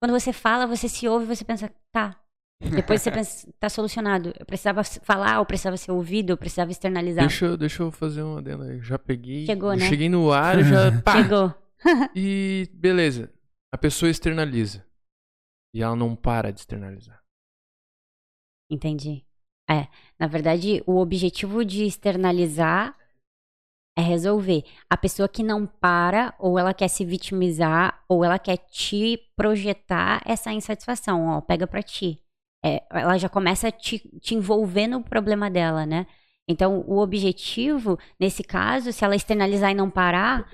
Quando 0.01 0.11
você 0.11 0.31
fala, 0.31 0.67
você 0.67 0.88
se 0.88 1.07
ouve, 1.07 1.25
você 1.25 1.43
pensa, 1.43 1.71
tá, 1.91 2.19
Depois 2.59 3.01
você 3.01 3.09
pensa, 3.11 3.51
tá 3.59 3.69
solucionado. 3.69 4.33
Eu 4.39 4.45
precisava 4.45 4.83
falar, 4.83 5.39
ou 5.39 5.45
precisava 5.45 5.77
ser 5.77 5.91
ouvido, 5.91 6.31
ou 6.31 6.38
precisava 6.38 6.69
externalizar. 6.71 7.25
Deixa, 7.27 7.45
eu- 7.45 7.57
deixa 7.57 7.81
eu 7.83 7.91
fazer 7.91 8.21
uma 8.21 8.38
adenda 8.39 8.65
aí. 8.65 8.79
Já 8.81 8.99
peguei. 8.99 9.45
Chegou, 9.47 9.73
eu 9.73 9.79
né? 9.79 9.89
Cheguei 9.89 10.09
no 10.09 10.31
ar 10.31 10.59
e 10.59 10.63
já. 10.63 10.91
Pá, 11.01 11.21
Chegou. 11.23 11.53
E 12.15 12.69
beleza. 12.73 13.33
A 13.73 13.77
pessoa 13.77 14.09
externaliza. 14.11 14.85
E 15.73 15.81
ela 15.81 15.95
não 15.95 16.15
para 16.15 16.51
de 16.51 16.59
externalizar. 16.59 17.19
Entendi. 18.69 19.25
É, 19.72 19.88
na 20.19 20.27
verdade, 20.27 20.84
o 20.85 20.98
objetivo 20.98 21.64
de 21.64 21.85
externalizar 21.85 22.93
é 23.98 24.02
resolver. 24.02 24.64
A 24.89 24.98
pessoa 24.98 25.30
que 25.30 25.43
não 25.43 25.65
para, 25.65 26.34
ou 26.39 26.60
ela 26.60 26.73
quer 26.73 26.88
se 26.88 27.06
vitimizar, 27.06 28.03
ou 28.07 28.23
ela 28.23 28.38
quer 28.38 28.57
te 28.57 29.18
projetar 29.35 30.22
essa 30.26 30.52
insatisfação, 30.52 31.27
ó, 31.27 31.41
pega 31.41 31.65
pra 31.65 31.81
ti. 31.81 32.22
É, 32.64 32.84
ela 32.91 33.18
já 33.18 33.30
começa 33.30 33.69
a 33.69 33.72
te, 33.72 33.99
te 34.19 34.35
envolver 34.35 34.88
no 34.88 35.03
problema 35.03 35.49
dela, 35.49 35.85
né? 35.85 36.06
Então, 36.48 36.84
o 36.88 36.99
objetivo, 36.99 37.98
nesse 38.19 38.43
caso, 38.43 38.91
se 38.91 39.06
ela 39.06 39.15
externalizar 39.15 39.72
e 39.72 39.76
não 39.76 39.89
parar, 39.89 40.49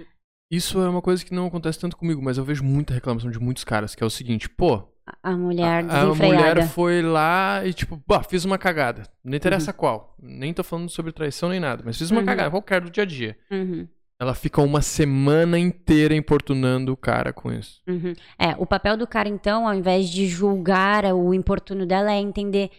Isso 0.49 0.79
é 0.79 0.87
uma 0.87 1.01
coisa 1.01 1.25
que 1.25 1.33
não 1.33 1.47
acontece 1.47 1.79
tanto 1.79 1.97
comigo, 1.97 2.21
mas 2.21 2.37
eu 2.37 2.45
vejo 2.45 2.63
muita 2.63 2.93
reclamação 2.93 3.29
de 3.29 3.39
muitos 3.39 3.63
caras, 3.63 3.93
que 3.93 4.03
é 4.03 4.05
o 4.05 4.09
seguinte, 4.09 4.47
pô, 4.47 4.87
a 5.07 5.31
a 5.31 5.37
mulher 5.37 5.85
a, 5.85 6.01
a 6.01 6.03
desenfreada. 6.05 6.35
mulher 6.35 6.67
foi 6.67 7.01
lá 7.01 7.65
e 7.65 7.73
tipo, 7.73 8.01
bah, 8.05 8.21
fiz 8.23 8.43
uma 8.45 8.57
cagada. 8.57 9.03
Não 9.23 9.35
interessa 9.37 9.71
Uhum. 9.71 9.77
qual. 9.77 10.15
Nem 10.21 10.53
tô 10.53 10.63
falando 10.63 10.89
sobre 10.89 11.11
traição 11.13 11.49
nem 11.49 11.59
nada, 11.59 11.81
mas 11.85 11.97
fiz 11.97 12.11
uma 12.11 12.19
Uhum. 12.19 12.25
cagada, 12.25 12.51
qualquer 12.51 12.81
do 12.81 12.89
dia 12.91 13.03
a 13.03 13.05
dia. 13.05 13.37
Uhum, 13.49 13.87
Ela 14.19 14.33
fica 14.35 14.61
uma 14.61 14.81
semana 14.81 15.57
inteira 15.59 16.13
importunando 16.15 16.91
o 16.91 16.97
cara 16.97 17.31
com 17.31 17.51
isso. 17.53 17.81
uhum. 17.87 18.13
É, 18.37 18.49
o 18.57 18.65
papel 18.65 18.97
do 18.97 19.07
cara, 19.07 19.29
então, 19.29 19.67
ao 19.67 19.73
invés 19.73 20.09
de 20.09 20.27
julgar 20.27 21.05
o 21.13 21.33
importuno 21.33 21.85
dela, 21.85 22.11
é 22.11 22.17
entender 22.19 22.69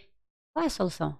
qual 0.53 0.63
é 0.63 0.67
a 0.67 0.69
solução. 0.69 1.17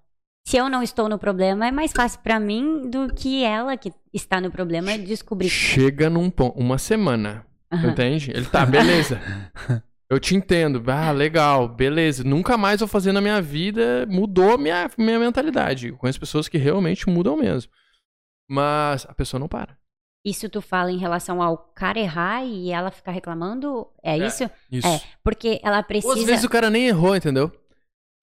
Se 0.48 0.58
eu 0.58 0.70
não 0.70 0.82
estou 0.84 1.08
no 1.08 1.18
problema, 1.20 1.68
é 1.68 1.72
mais 1.72 1.92
fácil 1.92 2.20
pra 2.22 2.40
mim 2.40 2.90
do 2.90 3.08
que 3.14 3.44
ela 3.44 3.78
que 3.78 3.92
está 4.14 4.42
no 4.42 4.50
problema 4.52 4.98
descobrir. 4.98 5.48
Chega 5.50 6.10
num 6.10 6.30
ponto, 6.30 6.58
uma 6.60 6.78
semana, 6.78 7.46
entende? 7.72 8.32
Ele 8.32 8.46
tá, 8.46 8.66
beleza. 8.66 9.20
Eu 10.10 10.20
te 10.20 10.36
entendo. 10.36 10.84
Ah, 10.90 11.12
legal, 11.12 11.68
beleza. 11.68 12.24
Nunca 12.24 12.58
mais 12.58 12.80
vou 12.80 12.88
fazer 12.88 13.12
na 13.12 13.22
minha 13.22 13.42
vida. 13.42 14.06
Mudou 14.08 14.58
minha, 14.58 14.90
minha 14.98 15.20
mentalidade. 15.20 15.90
Eu 15.90 15.98
conheço 15.98 16.20
pessoas 16.20 16.48
que 16.48 16.58
realmente 16.58 17.08
mudam 17.08 17.38
mesmo. 17.38 17.72
Mas 18.50 19.06
a 19.08 19.14
pessoa 19.14 19.40
não 19.40 19.48
para. 19.48 19.78
Isso 20.26 20.50
tu 20.50 20.62
fala 20.62 20.92
em 20.92 20.98
relação 20.98 21.42
ao 21.42 21.58
cara 21.58 22.00
errar 22.00 22.44
e 22.44 22.72
ela 22.72 22.92
ficar 22.92 23.12
reclamando? 23.12 23.88
É, 24.04 24.18
É. 24.18 24.28
isso? 24.28 24.50
Isso. 24.72 24.88
É, 24.88 25.00
porque 25.24 25.60
ela 25.64 25.78
Ou 25.78 25.84
precisa. 25.84 26.14
às 26.14 26.24
vezes 26.26 26.44
o 26.44 26.50
cara 26.50 26.70
nem 26.70 26.88
errou, 26.88 27.16
entendeu? 27.16 27.52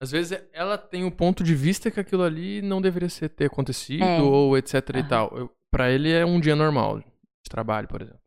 Às 0.01 0.11
vezes 0.11 0.39
ela 0.53 0.77
tem 0.77 1.03
um 1.05 1.09
ponto 1.09 1.43
de 1.43 1.55
vista 1.55 1.89
que 1.89 1.99
aquilo 1.99 2.21
ali 2.21 2.61
não 2.61 2.81
deveria 2.81 3.09
ter 3.29 3.45
acontecido, 3.45 4.03
É. 4.03 4.21
ou 4.21 4.55
etc 4.57 4.73
e 4.93 4.99
Aham. 4.99 5.07
tal. 5.07 5.37
Eu, 5.37 5.51
pra 5.71 5.89
ele 5.89 6.11
é 6.11 6.23
um 6.25 6.39
dia 6.39 6.55
normal 6.55 6.99
de 6.99 7.49
trabalho, 7.49 7.87
por 7.87 8.01
exemplo. 8.01 8.21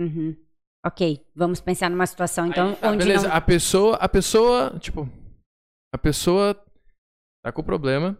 Uhum. 0.00 0.36
Ok, 0.86 1.20
vamos 1.34 1.60
pensar 1.60 1.90
numa 1.90 2.06
situação 2.06 2.46
então 2.46 2.68
Aí, 2.68 2.76
tá, 2.76 2.90
onde 2.90 2.98
beleza, 2.98 3.26
não. 3.26 3.34
a 3.34 3.40
pessoa, 3.40 3.96
a 3.96 4.08
pessoa, 4.08 4.78
tipo, 4.78 5.08
a 5.92 5.98
pessoa 5.98 6.54
tá 7.44 7.50
com 7.50 7.60
o 7.60 7.64
problema. 7.64 8.16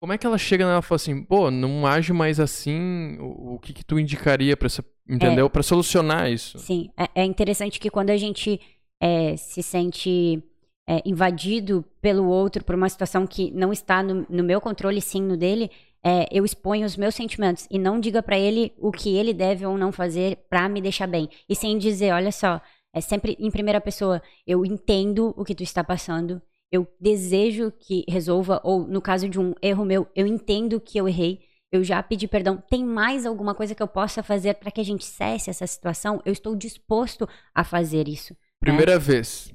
Como 0.00 0.12
é 0.12 0.18
que 0.18 0.24
ela 0.24 0.38
chega 0.38 0.64
nela 0.64 0.78
e 0.78 0.82
fala 0.82 0.96
assim, 0.96 1.24
pô, 1.24 1.50
não 1.50 1.84
age 1.84 2.12
mais 2.12 2.38
assim, 2.38 3.18
o, 3.18 3.54
o 3.54 3.58
que 3.58 3.72
que 3.72 3.84
tu 3.84 3.98
indicaria 3.98 4.56
pra 4.56 4.66
essa, 4.66 4.84
entendeu? 5.08 5.50
Pra 5.50 5.64
solucionar 5.64 6.30
isso. 6.30 6.58
Sim, 6.60 6.90
é, 6.96 7.22
é 7.22 7.24
interessante 7.24 7.80
que 7.80 7.90
quando 7.90 8.10
a 8.10 8.16
gente 8.16 8.60
é, 9.02 9.36
se 9.36 9.60
sente 9.60 10.44
é, 10.88 11.02
invadido 11.04 11.84
pelo 12.00 12.26
outro 12.28 12.62
por 12.62 12.76
uma 12.76 12.88
situação 12.88 13.26
que 13.26 13.50
não 13.50 13.72
está 13.72 14.00
no, 14.00 14.24
no 14.28 14.44
meu 14.44 14.60
controle, 14.60 15.00
sim 15.00 15.22
no 15.22 15.36
dele, 15.36 15.70
é, 16.04 16.28
eu 16.30 16.44
exponho 16.44 16.84
os 16.84 16.96
meus 16.96 17.14
sentimentos 17.14 17.66
e 17.70 17.78
não 17.78 17.98
diga 17.98 18.22
pra 18.22 18.38
ele 18.38 18.74
o 18.78 18.92
que 18.92 19.16
ele 19.16 19.32
deve 19.32 19.64
ou 19.64 19.78
não 19.78 19.90
fazer 19.90 20.44
pra 20.50 20.68
me 20.68 20.82
deixar 20.82 21.06
bem. 21.06 21.30
E 21.48 21.56
sem 21.56 21.78
dizer, 21.78 22.12
olha 22.12 22.30
só, 22.30 22.60
é 22.92 23.00
sempre 23.00 23.36
em 23.40 23.50
primeira 23.50 23.80
pessoa, 23.80 24.22
eu 24.46 24.66
entendo 24.66 25.34
o 25.36 25.44
que 25.44 25.54
tu 25.54 25.62
está 25.62 25.82
passando, 25.82 26.42
eu 26.70 26.86
desejo 27.00 27.72
que 27.72 28.04
resolva, 28.06 28.60
ou 28.62 28.86
no 28.86 29.00
caso 29.00 29.28
de 29.28 29.40
um 29.40 29.54
erro 29.62 29.84
meu, 29.84 30.06
eu 30.14 30.26
entendo 30.26 30.78
que 30.80 30.98
eu 30.98 31.08
errei, 31.08 31.40
eu 31.72 31.82
já 31.82 32.02
pedi 32.02 32.28
perdão. 32.28 32.62
Tem 32.70 32.84
mais 32.84 33.24
alguma 33.24 33.54
coisa 33.54 33.74
que 33.74 33.82
eu 33.82 33.88
possa 33.88 34.22
fazer 34.22 34.54
para 34.54 34.70
que 34.70 34.80
a 34.80 34.84
gente 34.84 35.04
cesse 35.04 35.50
essa 35.50 35.66
situação? 35.66 36.20
Eu 36.24 36.32
estou 36.32 36.54
disposto 36.54 37.28
a 37.54 37.64
fazer 37.64 38.08
isso. 38.08 38.36
Primeira 38.60 38.98
vez. 38.98 39.52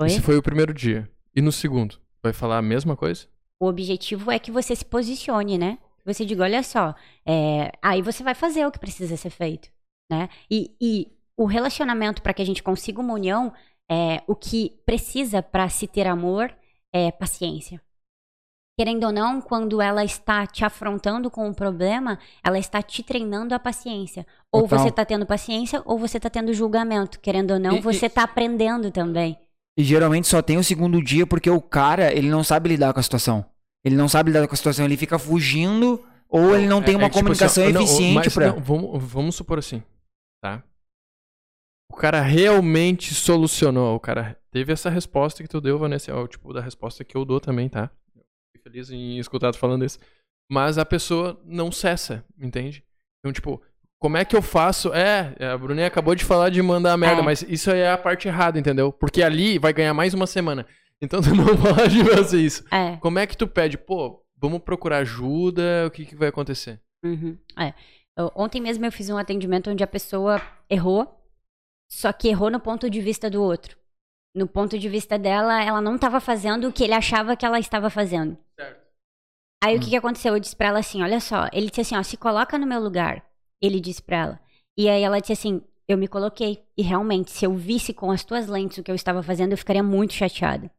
Oi? 0.00 0.08
Esse 0.08 0.20
foi 0.20 0.36
o 0.36 0.42
primeiro 0.42 0.72
dia. 0.72 1.10
E 1.34 1.40
no 1.40 1.50
segundo? 1.50 1.98
Vai 2.22 2.32
falar 2.32 2.58
a 2.58 2.62
mesma 2.62 2.96
coisa? 2.96 3.26
O 3.60 3.66
objetivo 3.66 4.30
é 4.30 4.38
que 4.38 4.50
você 4.50 4.74
se 4.76 4.84
posicione, 4.84 5.56
né? 5.58 5.78
Você 6.04 6.24
diga, 6.24 6.44
olha 6.44 6.62
só, 6.62 6.94
é, 7.26 7.72
aí 7.82 8.00
você 8.02 8.22
vai 8.22 8.34
fazer 8.34 8.66
o 8.66 8.70
que 8.70 8.78
precisa 8.78 9.16
ser 9.16 9.30
feito, 9.30 9.68
né? 10.10 10.28
E, 10.50 10.74
e 10.80 11.12
o 11.36 11.46
relacionamento 11.46 12.22
para 12.22 12.32
que 12.32 12.42
a 12.42 12.46
gente 12.46 12.62
consiga 12.62 13.00
uma 13.00 13.14
união, 13.14 13.52
é, 13.90 14.22
o 14.26 14.34
que 14.34 14.78
precisa 14.84 15.42
para 15.42 15.68
se 15.68 15.86
ter 15.86 16.06
amor 16.06 16.54
é 16.94 17.10
paciência. 17.10 17.80
Querendo 18.78 19.04
ou 19.04 19.12
não, 19.12 19.40
quando 19.40 19.80
ela 19.80 20.04
está 20.04 20.46
te 20.46 20.62
afrontando 20.62 21.30
com 21.30 21.48
um 21.48 21.54
problema, 21.54 22.18
ela 22.44 22.58
está 22.58 22.82
te 22.82 23.02
treinando 23.02 23.54
a 23.54 23.58
paciência. 23.58 24.26
Ou 24.52 24.62
Total. 24.62 24.78
você 24.78 24.88
está 24.90 25.04
tendo 25.04 25.24
paciência, 25.24 25.82
ou 25.86 25.98
você 25.98 26.18
está 26.18 26.28
tendo 26.28 26.52
julgamento. 26.52 27.18
Querendo 27.20 27.52
ou 27.52 27.58
não, 27.58 27.76
E- 27.76 27.80
você 27.80 28.04
e- 28.04 28.08
está 28.08 28.22
aprendendo 28.22 28.90
também. 28.90 29.38
E 29.78 29.84
geralmente 29.84 30.26
só 30.26 30.40
tem 30.40 30.56
o 30.56 30.64
segundo 30.64 31.02
dia 31.02 31.26
porque 31.26 31.50
o 31.50 31.60
cara, 31.60 32.12
ele 32.12 32.30
não 32.30 32.42
sabe 32.42 32.68
lidar 32.70 32.92
com 32.94 33.00
a 33.00 33.02
situação. 33.02 33.44
Ele 33.84 33.94
não 33.94 34.08
sabe 34.08 34.30
lidar 34.30 34.46
com 34.48 34.54
a 34.54 34.56
situação, 34.56 34.84
ele 34.84 34.96
fica 34.96 35.18
fugindo 35.18 36.04
ou 36.28 36.56
ele 36.56 36.66
não 36.66 36.82
tem 36.82 36.94
É- 36.94 36.96
uma 36.96 37.06
é 37.06 37.08
tipo 37.08 37.18
comunicação 37.20 37.64
assim, 37.64 37.74
eficiente 37.76 38.38
não, 38.40 38.60
vamos, 38.60 39.04
vamos 39.04 39.34
supor 39.36 39.58
assim, 39.58 39.82
tá? 40.42 40.62
O 41.90 41.94
cara 41.94 42.20
realmente 42.20 43.14
solucionou, 43.14 43.94
o 43.94 44.00
cara 44.00 44.36
teve 44.50 44.72
essa 44.72 44.90
resposta 44.90 45.42
que 45.42 45.48
tu 45.48 45.60
deu, 45.60 45.78
Vanessa, 45.78 46.10
é 46.10 46.14
o 46.14 46.26
tipo 46.26 46.52
da 46.52 46.60
resposta 46.60 47.04
que 47.04 47.16
eu 47.16 47.24
dou 47.24 47.38
também, 47.40 47.68
tá? 47.68 47.90
Fico 48.52 48.64
feliz 48.64 48.90
em 48.90 49.18
escutar 49.18 49.52
tu 49.52 49.58
falando 49.58 49.84
isso. 49.84 49.98
Mas 50.50 50.78
a 50.78 50.84
pessoa 50.84 51.40
não 51.44 51.70
cessa, 51.70 52.24
entende? 52.38 52.84
Então, 53.20 53.32
tipo, 53.32 53.62
como 53.98 54.16
é 54.16 54.24
que 54.24 54.36
eu 54.36 54.42
faço? 54.42 54.92
É, 54.92 55.34
a 55.52 55.56
Bruninha 55.58 55.86
acabou 55.86 56.14
de 56.14 56.24
falar 56.24 56.50
de 56.50 56.60
mandar 56.62 56.92
a 56.92 56.96
merda, 56.96 57.22
É. 57.22 57.24
mas 57.24 57.42
isso 57.42 57.70
aí 57.70 57.80
é 57.80 57.90
a 57.90 57.98
parte 57.98 58.28
errada, 58.28 58.58
entendeu? 58.58 58.92
Porque 58.92 59.22
ali 59.22 59.58
vai 59.58 59.72
ganhar 59.72 59.94
mais 59.94 60.12
uma 60.14 60.26
semana. 60.26 60.66
Então 61.00 61.20
tu 61.22 61.34
não 61.34 61.44
pode 61.56 62.04
fazer 62.04 62.40
isso. 62.40 62.64
É. 62.72 62.96
Como 62.98 63.18
é 63.18 63.26
que 63.26 63.36
tu 63.36 63.46
pede, 63.46 63.76
pô, 63.78 64.22
vamos 64.36 64.60
procurar 64.60 64.98
ajuda, 64.98 65.84
o 65.86 65.90
que, 65.90 66.04
que 66.06 66.16
vai 66.16 66.28
acontecer? 66.28 66.80
Uhum, 67.04 67.36
é. 67.58 67.72
Eu- 68.18 68.32
ontem 68.34 68.60
mesmo 68.60 68.84
eu 68.86 68.92
fiz 68.92 69.10
um 69.10 69.18
atendimento 69.18 69.70
onde 69.70 69.84
a 69.84 69.86
pessoa 69.86 70.40
errou, 70.70 71.22
só 71.90 72.12
que 72.12 72.28
errou 72.28 72.50
no 72.50 72.58
ponto 72.60 72.88
de 72.88 73.00
vista 73.00 73.28
do 73.30 73.42
outro. 73.42 73.76
No 74.34 74.46
ponto 74.46 74.78
de 74.78 74.88
vista 74.88 75.18
dela, 75.18 75.62
ela 75.62 75.80
não 75.80 75.94
estava 75.96 76.20
fazendo 76.20 76.68
o 76.68 76.72
que 76.72 76.84
ele 76.84 76.92
achava 76.94 77.36
que 77.36 77.44
ela 77.46 77.58
estava 77.58 77.88
fazendo. 77.88 78.36
Certo. 78.58 78.80
Aí 79.64 79.76
o 79.76 79.80
que, 79.80 79.90
que 79.90 79.96
aconteceu? 79.96 80.34
Eu 80.34 80.40
disse 80.40 80.54
pra 80.54 80.68
ela 80.68 80.78
assim: 80.80 81.02
olha 81.02 81.20
só, 81.20 81.48
ele 81.52 81.68
disse 81.68 81.80
assim, 81.80 81.96
ó, 81.96 82.02
se 82.02 82.16
coloca 82.18 82.58
no 82.58 82.66
meu 82.66 82.78
lugar. 82.80 83.24
Ele 83.60 83.80
disse 83.80 84.02
pra 84.02 84.16
ela. 84.16 84.40
E 84.76 84.88
aí 84.88 85.02
ela 85.02 85.20
disse 85.20 85.32
assim: 85.32 85.62
eu 85.88 85.96
me 85.96 86.08
coloquei. 86.08 86.64
E 86.76 86.82
realmente, 86.82 87.30
se 87.30 87.44
eu 87.44 87.54
visse 87.54 87.92
com 87.92 88.10
as 88.10 88.24
tuas 88.24 88.46
lentes 88.46 88.78
o 88.78 88.82
que 88.82 88.90
eu 88.90 88.94
estava 88.94 89.22
fazendo, 89.22 89.52
eu 89.52 89.58
ficaria 89.58 89.82
muito 89.82 90.14
chateada. 90.14 90.70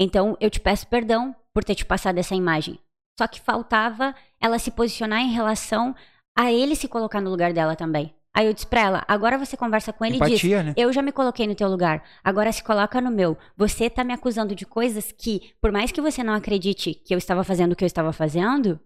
Então 0.00 0.36
eu 0.40 0.50
te 0.50 0.60
peço 0.60 0.86
perdão 0.86 1.34
por 1.52 1.64
ter 1.64 1.74
te 1.74 1.84
passado 1.84 2.18
essa 2.18 2.34
imagem. 2.34 2.78
Só 3.18 3.26
que 3.26 3.40
faltava 3.40 4.14
ela 4.40 4.58
se 4.58 4.70
posicionar 4.70 5.20
em 5.20 5.32
relação 5.32 5.94
a 6.36 6.52
ele 6.52 6.76
se 6.76 6.86
colocar 6.86 7.20
no 7.20 7.30
lugar 7.30 7.52
dela 7.52 7.74
também. 7.74 8.14
Aí 8.34 8.46
eu 8.46 8.52
disse 8.52 8.66
pra 8.66 8.80
ela: 8.80 9.04
agora 9.08 9.38
você 9.38 9.56
conversa 9.56 9.92
com 9.92 10.04
ele 10.04 10.16
e 10.16 10.20
diz. 10.20 10.28
Empatia, 10.28 10.62
né? 10.62 10.74
Eu 10.76 10.92
já 10.92 11.02
me 11.02 11.10
coloquei 11.10 11.46
no 11.46 11.54
teu 11.54 11.68
lugar. 11.68 12.04
Agora 12.22 12.52
se 12.52 12.62
coloca 12.62 13.00
no 13.00 13.10
meu. 13.10 13.36
Você 13.56 13.90
tá 13.90 14.04
me 14.04 14.12
acusando 14.12 14.54
de 14.54 14.64
coisas 14.64 15.10
que, 15.10 15.52
por 15.60 15.72
mais 15.72 15.90
que 15.90 16.00
você 16.00 16.22
não 16.22 16.34
acredite 16.34 16.94
que 16.94 17.14
eu 17.14 17.18
estava 17.18 17.42
fazendo 17.42 17.72
o 17.72 17.76
que 17.76 17.82
eu 17.82 17.86
estava 17.86 18.12
fazendo, 18.12 18.78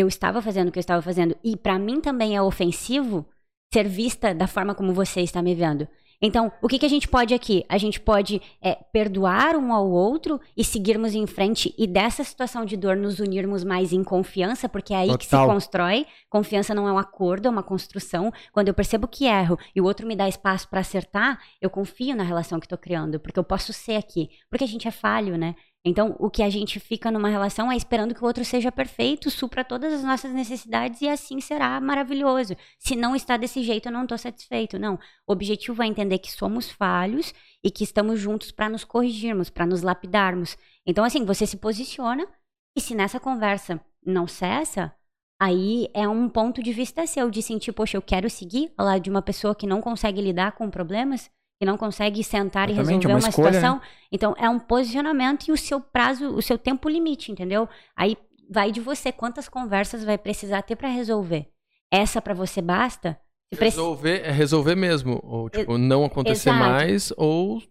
eu 0.00 0.08
estava 0.08 0.42
fazendo 0.42 0.68
o 0.68 0.72
que 0.72 0.78
eu 0.78 0.82
estava 0.82 1.02
fazendo. 1.02 1.36
E 1.42 1.56
pra 1.56 1.78
mim 1.78 2.00
também 2.00 2.36
é 2.36 2.42
ofensivo 2.42 3.26
ser 3.72 3.88
vista 3.88 4.34
da 4.34 4.46
forma 4.46 4.74
como 4.74 4.92
você 4.92 5.20
está 5.20 5.40
me 5.40 5.54
vendo. 5.54 5.86
Então, 6.22 6.52
o 6.60 6.68
que, 6.68 6.78
que 6.78 6.84
a 6.84 6.88
gente 6.88 7.08
pode 7.08 7.32
aqui? 7.32 7.64
A 7.66 7.78
gente 7.78 7.98
pode 7.98 8.42
é, 8.60 8.74
perdoar 8.74 9.56
um 9.56 9.72
ao 9.72 9.88
outro 9.90 10.38
e 10.54 10.62
seguirmos 10.62 11.14
em 11.14 11.26
frente 11.26 11.74
e 11.78 11.86
dessa 11.86 12.22
situação 12.22 12.66
de 12.66 12.76
dor 12.76 12.94
nos 12.94 13.20
unirmos 13.20 13.64
mais 13.64 13.90
em 13.90 14.04
confiança, 14.04 14.68
porque 14.68 14.92
é 14.92 14.98
aí 14.98 15.16
que 15.16 15.24
se 15.24 15.30
Total. 15.30 15.48
constrói. 15.48 16.06
Confiança 16.28 16.74
não 16.74 16.86
é 16.86 16.92
um 16.92 16.98
acordo, 16.98 17.48
é 17.48 17.50
uma 17.50 17.62
construção. 17.62 18.30
Quando 18.52 18.68
eu 18.68 18.74
percebo 18.74 19.08
que 19.08 19.24
erro 19.24 19.58
e 19.74 19.80
o 19.80 19.84
outro 19.84 20.06
me 20.06 20.14
dá 20.14 20.28
espaço 20.28 20.68
para 20.68 20.80
acertar, 20.80 21.40
eu 21.58 21.70
confio 21.70 22.14
na 22.14 22.22
relação 22.22 22.60
que 22.60 22.66
estou 22.66 22.76
criando, 22.78 23.18
porque 23.18 23.38
eu 23.38 23.44
posso 23.44 23.72
ser 23.72 23.96
aqui. 23.96 24.28
Porque 24.50 24.64
a 24.64 24.68
gente 24.68 24.86
é 24.86 24.90
falho, 24.90 25.38
né? 25.38 25.54
Então, 25.82 26.14
o 26.18 26.28
que 26.28 26.42
a 26.42 26.50
gente 26.50 26.78
fica 26.78 27.10
numa 27.10 27.30
relação 27.30 27.72
é 27.72 27.76
esperando 27.76 28.14
que 28.14 28.22
o 28.22 28.26
outro 28.26 28.44
seja 28.44 28.70
perfeito, 28.70 29.30
supra 29.30 29.64
todas 29.64 29.94
as 29.94 30.04
nossas 30.04 30.30
necessidades 30.30 31.00
e 31.00 31.08
assim 31.08 31.40
será 31.40 31.80
maravilhoso. 31.80 32.54
Se 32.78 32.94
não 32.94 33.16
está 33.16 33.38
desse 33.38 33.62
jeito, 33.62 33.88
eu 33.88 33.92
não 33.92 34.02
estou 34.02 34.18
satisfeito. 34.18 34.78
Não. 34.78 34.98
O 35.26 35.32
objetivo 35.32 35.82
é 35.82 35.86
entender 35.86 36.18
que 36.18 36.30
somos 36.30 36.70
falhos 36.70 37.32
e 37.64 37.70
que 37.70 37.82
estamos 37.82 38.20
juntos 38.20 38.52
para 38.52 38.68
nos 38.68 38.84
corrigirmos, 38.84 39.48
para 39.48 39.64
nos 39.64 39.80
lapidarmos. 39.80 40.56
Então, 40.84 41.02
assim, 41.02 41.24
você 41.24 41.46
se 41.46 41.56
posiciona 41.56 42.28
e 42.76 42.80
se 42.80 42.94
nessa 42.94 43.18
conversa 43.18 43.80
não 44.04 44.26
cessa, 44.28 44.94
aí 45.40 45.88
é 45.94 46.06
um 46.06 46.28
ponto 46.28 46.62
de 46.62 46.74
vista 46.74 47.06
seu 47.06 47.30
de 47.30 47.42
sentir, 47.42 47.72
poxa, 47.72 47.96
eu 47.96 48.02
quero 48.02 48.28
seguir 48.28 48.70
lado 48.78 49.02
de 49.02 49.10
uma 49.10 49.22
pessoa 49.22 49.54
que 49.54 49.66
não 49.66 49.80
consegue 49.80 50.20
lidar 50.20 50.52
com 50.52 50.68
problemas 50.68 51.30
que 51.60 51.66
não 51.66 51.76
consegue 51.76 52.24
sentar 52.24 52.70
Exatamente, 52.70 53.04
e 53.04 53.06
resolver 53.06 53.06
é 53.06 53.14
uma 53.14 53.18
uma, 53.18 53.28
escolha, 53.28 53.52
situação. 53.52 53.80
Então, 54.10 54.34
é 54.38 54.48
um 54.48 54.58
posicionamento 54.58 55.48
e 55.48 55.52
o 55.52 55.58
seu 55.58 55.78
prazo, 55.78 56.28
o 56.28 56.40
seu 56.40 56.56
tempo 56.56 56.88
limite, 56.88 57.30
entendeu? 57.30 57.68
Aí 57.94 58.16
vai 58.50 58.72
de 58.72 58.80
você 58.80 59.12
quantas 59.12 59.46
conversas 59.46 60.02
vai 60.02 60.16
precisar 60.16 60.62
ter 60.62 60.74
para 60.74 60.88
resolver. 60.88 61.48
Essa 61.90 62.22
para 62.22 62.32
você 62.32 62.62
basta? 62.62 63.20
Resolver 63.52 64.22
é 64.24 64.30
resolver 64.30 64.74
mesmo. 64.74 65.20
Ou, 65.22 65.50
tipo, 65.50 65.76
não 65.76 66.02
acontecer 66.02 66.48
exato. 66.48 66.64
mais 66.64 67.12
ou 67.18 67.62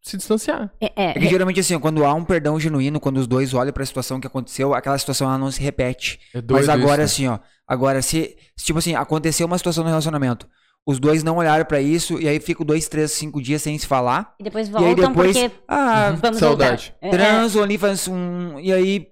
se 0.00 0.16
distanciar. 0.16 0.72
É, 0.80 0.86
é, 0.96 1.10
É 1.10 1.12
que 1.14 1.28
geralmente 1.28 1.60
assim, 1.60 1.78
quando 1.78 2.02
há 2.02 2.14
um 2.14 2.24
perdão 2.24 2.58
genuíno, 2.58 2.98
quando 2.98 3.18
os 3.18 3.26
dois 3.26 3.52
olham 3.52 3.72
pra 3.74 3.84
situação 3.84 4.20
que 4.20 4.26
aconteceu, 4.26 4.72
aquela 4.72 4.96
situação 4.96 5.28
ela 5.28 5.36
não 5.36 5.50
se 5.50 5.60
repete. 5.60 6.18
É 6.32 6.40
doido 6.40 6.66
Mas 6.66 6.68
agora 6.68 7.04
isso, 7.04 7.14
assim, 7.14 7.26
ó, 7.28 7.38
agora 7.66 8.00
se, 8.00 8.36
se, 8.56 8.64
tipo 8.64 8.78
assim, 8.78 8.94
aconteceu 8.94 9.46
uma 9.46 9.58
situação 9.58 9.84
no 9.84 9.90
relacionamento, 9.90 10.48
os 10.86 11.00
dois 11.00 11.22
não 11.22 11.36
olharam 11.36 11.64
pra 11.64 11.80
isso 11.80 12.20
e 12.20 12.28
aí 12.28 12.38
ficam 12.38 12.64
dois, 12.64 12.88
três, 12.88 13.12
cinco 13.12 13.40
dias 13.40 13.62
sem 13.62 13.78
se 13.78 13.86
falar. 13.86 14.34
e 14.38 14.44
depois 14.44 14.68
e 14.68 14.76
aí 14.76 14.76
voltam 14.76 15.08
depois, 15.08 15.36
porque 15.36 15.56
ah, 15.66 16.10
vamos 16.20 16.38
Saudade. 16.38 16.94
voltar. 17.00 17.06
É, 17.06 17.08
é, 17.08 17.10
transam 17.10 17.62
ali, 17.62 17.78
faz 17.78 18.06
um. 18.06 18.58
E 18.60 18.72
aí 18.72 19.08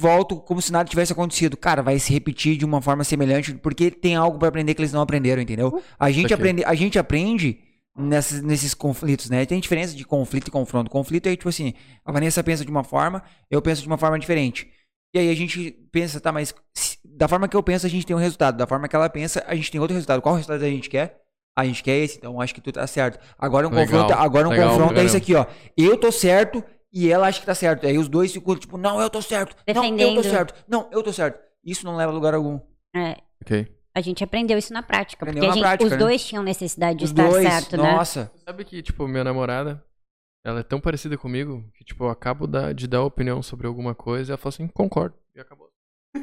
voltam 0.00 0.38
como 0.38 0.62
se 0.62 0.72
nada 0.72 0.88
tivesse 0.88 1.12
acontecido. 1.12 1.56
Cara, 1.56 1.82
vai 1.82 1.98
se 1.98 2.12
repetir 2.12 2.56
de 2.56 2.64
uma 2.64 2.80
forma 2.80 3.02
semelhante, 3.02 3.54
porque 3.54 3.90
tem 3.90 4.14
algo 4.14 4.38
pra 4.38 4.48
aprender 4.48 4.74
que 4.74 4.80
eles 4.80 4.92
não 4.92 5.00
aprenderam, 5.00 5.42
entendeu? 5.42 5.82
A 5.98 6.10
gente, 6.10 6.30
Saquei. 6.30 6.34
aprende, 6.34 6.64
a 6.64 6.74
gente 6.74 6.98
aprende 6.98 7.58
nesses, 7.98 8.40
nesses 8.40 8.74
conflitos, 8.74 9.28
né? 9.28 9.44
Tem 9.44 9.58
diferença 9.58 9.96
de 9.96 10.04
conflito 10.04 10.48
e 10.48 10.50
confronto. 10.52 10.88
Conflito 10.90 11.26
é 11.26 11.36
tipo 11.36 11.48
assim, 11.48 11.74
a 12.04 12.12
Vanessa 12.12 12.44
pensa 12.44 12.64
de 12.64 12.70
uma 12.70 12.84
forma, 12.84 13.22
eu 13.50 13.60
penso 13.60 13.82
de 13.82 13.88
uma 13.88 13.98
forma 13.98 14.18
diferente. 14.18 14.68
E 15.14 15.18
aí 15.18 15.30
a 15.30 15.34
gente 15.34 15.70
pensa, 15.90 16.20
tá, 16.20 16.30
mas 16.30 16.54
se- 16.74 16.98
da 17.04 17.26
forma 17.28 17.48
que 17.48 17.56
eu 17.56 17.62
penso, 17.62 17.86
a 17.86 17.88
gente 17.88 18.04
tem 18.06 18.14
um 18.14 18.18
resultado. 18.18 18.56
Da 18.56 18.66
forma 18.66 18.86
que 18.88 18.94
ela 18.94 19.08
pensa, 19.08 19.42
a 19.46 19.54
gente 19.54 19.70
tem 19.70 19.80
outro 19.80 19.94
resultado. 19.94 20.20
Qual 20.22 20.34
resultado 20.34 20.62
a 20.62 20.68
gente 20.68 20.88
quer? 20.90 21.20
A 21.56 21.64
gente 21.64 21.82
quer 21.82 21.96
esse, 21.98 22.18
então 22.18 22.40
acho 22.40 22.54
que 22.54 22.60
tu 22.60 22.70
tá 22.70 22.86
certo. 22.86 23.18
Agora 23.38 23.66
um 23.66 23.70
Legal, 23.70 23.86
confronto, 23.86 24.12
agora 24.22 24.46
um 24.46 24.50
legal, 24.50 24.70
confronto 24.70 25.00
é 25.00 25.04
isso 25.04 25.16
aqui, 25.16 25.34
ó. 25.34 25.44
Eu 25.76 25.96
tô 25.96 26.12
certo 26.12 26.62
e 26.92 27.10
ela 27.10 27.26
acha 27.26 27.40
que 27.40 27.46
tá 27.46 27.54
certo. 27.54 27.84
Aí 27.86 27.98
os 27.98 28.08
dois 28.08 28.32
ficam 28.32 28.54
tipo, 28.54 28.76
não, 28.78 29.00
eu 29.00 29.10
tô 29.10 29.20
certo. 29.20 29.56
Não, 29.66 29.74
eu 29.74 29.74
tô 29.74 29.96
Defendendo. 29.96 30.22
certo. 30.24 30.54
Não, 30.68 30.88
eu 30.92 31.02
tô 31.02 31.12
certo. 31.12 31.40
Isso 31.64 31.84
não 31.84 31.96
leva 31.96 32.12
a 32.12 32.14
lugar 32.14 32.34
algum. 32.34 32.60
é, 32.94 33.16
Ok. 33.42 33.66
a 33.94 34.00
gente 34.00 34.22
aprendeu 34.22 34.56
isso 34.56 34.72
na 34.72 34.82
prática, 34.82 35.24
Aprendeu 35.24 35.42
porque 35.42 35.46
a 35.46 35.48
na 35.48 35.54
gente- 35.56 35.62
prática, 35.64 35.84
os 35.86 35.90
né? 35.92 35.96
dois 35.98 36.24
tinham 36.24 36.42
necessidade 36.44 36.98
de 36.98 37.04
Os 37.04 37.10
estar 37.10 37.28
dois, 37.28 37.48
certo, 37.48 37.76
né? 37.76 37.92
nossa. 37.92 38.30
Sabe 38.44 38.64
que, 38.64 38.80
tipo, 38.80 39.08
minha 39.08 39.24
namorada, 39.24 39.82
ela 40.44 40.60
é 40.60 40.62
tão 40.62 40.80
parecida 40.80 41.16
comigo 41.18 41.64
que, 41.74 41.84
tipo, 41.84 42.04
eu 42.04 42.10
acabo 42.10 42.46
da- 42.46 42.72
de 42.72 42.86
dar 42.86 43.02
opinião 43.02 43.42
sobre 43.42 43.66
alguma 43.66 43.94
coisa 43.94 44.30
e 44.30 44.32
ela 44.32 44.38
fala 44.38 44.54
assim, 44.54 44.68
concordo. 44.68 45.14
E 45.34 45.40
acabou. 45.40 45.68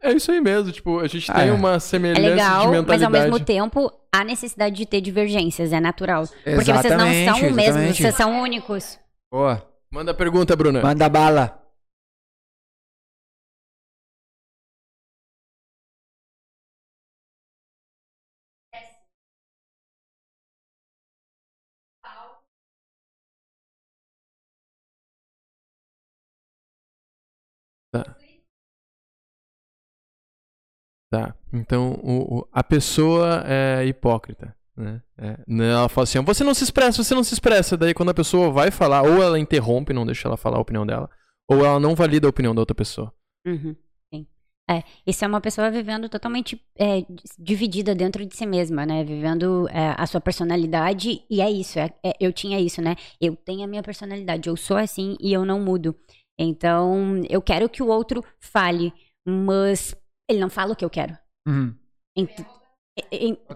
É 0.00 0.12
isso 0.12 0.30
aí 0.30 0.40
mesmo, 0.40 0.70
tipo, 0.70 1.00
a 1.00 1.08
gente 1.08 1.28
Ah, 1.30 1.34
tem 1.34 1.48
é. 1.48 1.52
uma 1.52 1.74
É 1.74 1.78
semelhança 1.80 2.20
legal, 2.22 2.60
de 2.60 2.66
mas 2.68 2.76
mentalidade. 2.78 3.04
ao 3.04 3.10
mesmo 3.10 3.40
tempo 3.44 3.92
há 4.12 4.22
necessidade 4.24 4.76
de 4.76 4.86
ter 4.86 5.00
divergências, 5.00 5.72
é 5.72 5.80
natural. 5.80 6.24
Porque 6.28 6.50
vocês 6.54 6.68
não 6.68 6.78
Exatamente, 6.78 7.24
são 7.24 7.38
o 7.38 7.42
mesmo, 7.42 7.60
exatamente. 7.60 8.02
vocês 8.02 8.14
são 8.14 8.40
únicos. 8.40 8.98
Boa. 9.30 9.60
Manda 9.90 10.12
a 10.12 10.14
pergunta, 10.14 10.54
Bruna. 10.54 10.80
Manda 10.80 11.08
bala. 11.08 11.60
Tá. 31.10 31.34
Então, 31.52 31.92
o, 32.02 32.38
o- 32.40 32.48
a 32.52 32.62
pessoa 32.62 33.42
é 33.46 33.84
hipócrita, 33.86 34.54
né? 34.76 35.00
É, 35.16 35.38
né, 35.48 35.70
ela 35.72 35.88
fala 35.88 36.04
assim, 36.04 36.20
você 36.22 36.44
não 36.44 36.54
se 36.54 36.64
expressa, 36.64 37.02
você 37.02 37.14
não 37.14 37.24
se 37.24 37.32
expressa. 37.34 37.76
Daí 37.76 37.94
quando 37.94 38.10
a 38.10 38.14
pessoa 38.14 38.50
vai 38.50 38.70
falar, 38.70 39.02
ou 39.02 39.22
ela 39.22 39.38
interrompe, 39.38 39.92
não 39.92 40.04
deixa 40.06 40.28
ela 40.28 40.36
falar 40.36 40.58
a 40.58 40.60
opinião 40.60 40.86
dela, 40.86 41.08
ou 41.48 41.64
ela 41.64 41.80
não 41.80 41.94
valida 41.94 42.26
a 42.26 42.30
opinião 42.30 42.54
da 42.54 42.60
outra 42.60 42.74
pessoa. 42.74 43.12
Uhum, 43.46 43.74
sim. 44.12 44.26
É, 44.70 44.82
isso 45.06 45.24
é 45.24 45.28
uma 45.28 45.40
pessoa 45.40 45.70
vivendo 45.70 46.10
totalmente 46.10 46.60
é, 46.78 47.02
dividida 47.38 47.94
dentro 47.94 48.24
de 48.26 48.36
si 48.36 48.44
mesma, 48.44 48.84
né? 48.84 49.02
Vivendo 49.02 49.66
é, 49.70 49.94
a 49.96 50.06
sua 50.06 50.20
personalidade 50.20 51.22
e 51.30 51.40
é 51.40 51.50
isso. 51.50 51.78
é- 51.78 51.90
é- 52.04 52.12
eu 52.20 52.32
tinha 52.34 52.60
isso, 52.60 52.82
né? 52.82 52.94
Eu 53.18 53.34
tenho 53.34 53.64
a 53.64 53.66
minha 53.66 53.82
personalidade, 53.82 54.46
eu 54.48 54.56
sou 54.58 54.76
assim 54.76 55.16
e 55.20 55.32
eu 55.32 55.46
não 55.46 55.58
mudo. 55.58 55.96
Então, 56.38 57.22
eu 57.30 57.40
quero 57.42 57.68
que 57.68 57.82
o 57.82 57.88
outro 57.88 58.22
fale, 58.38 58.92
mas 59.26 59.94
ele 60.28 60.38
não 60.40 60.50
fala 60.50 60.72
o 60.72 60.76
que 60.76 60.84
eu 60.84 60.90
quero. 60.90 61.16
Uhum. 61.46 61.74
Em- 62.16 62.28
em- 63.12 63.34
Total. 63.34 63.54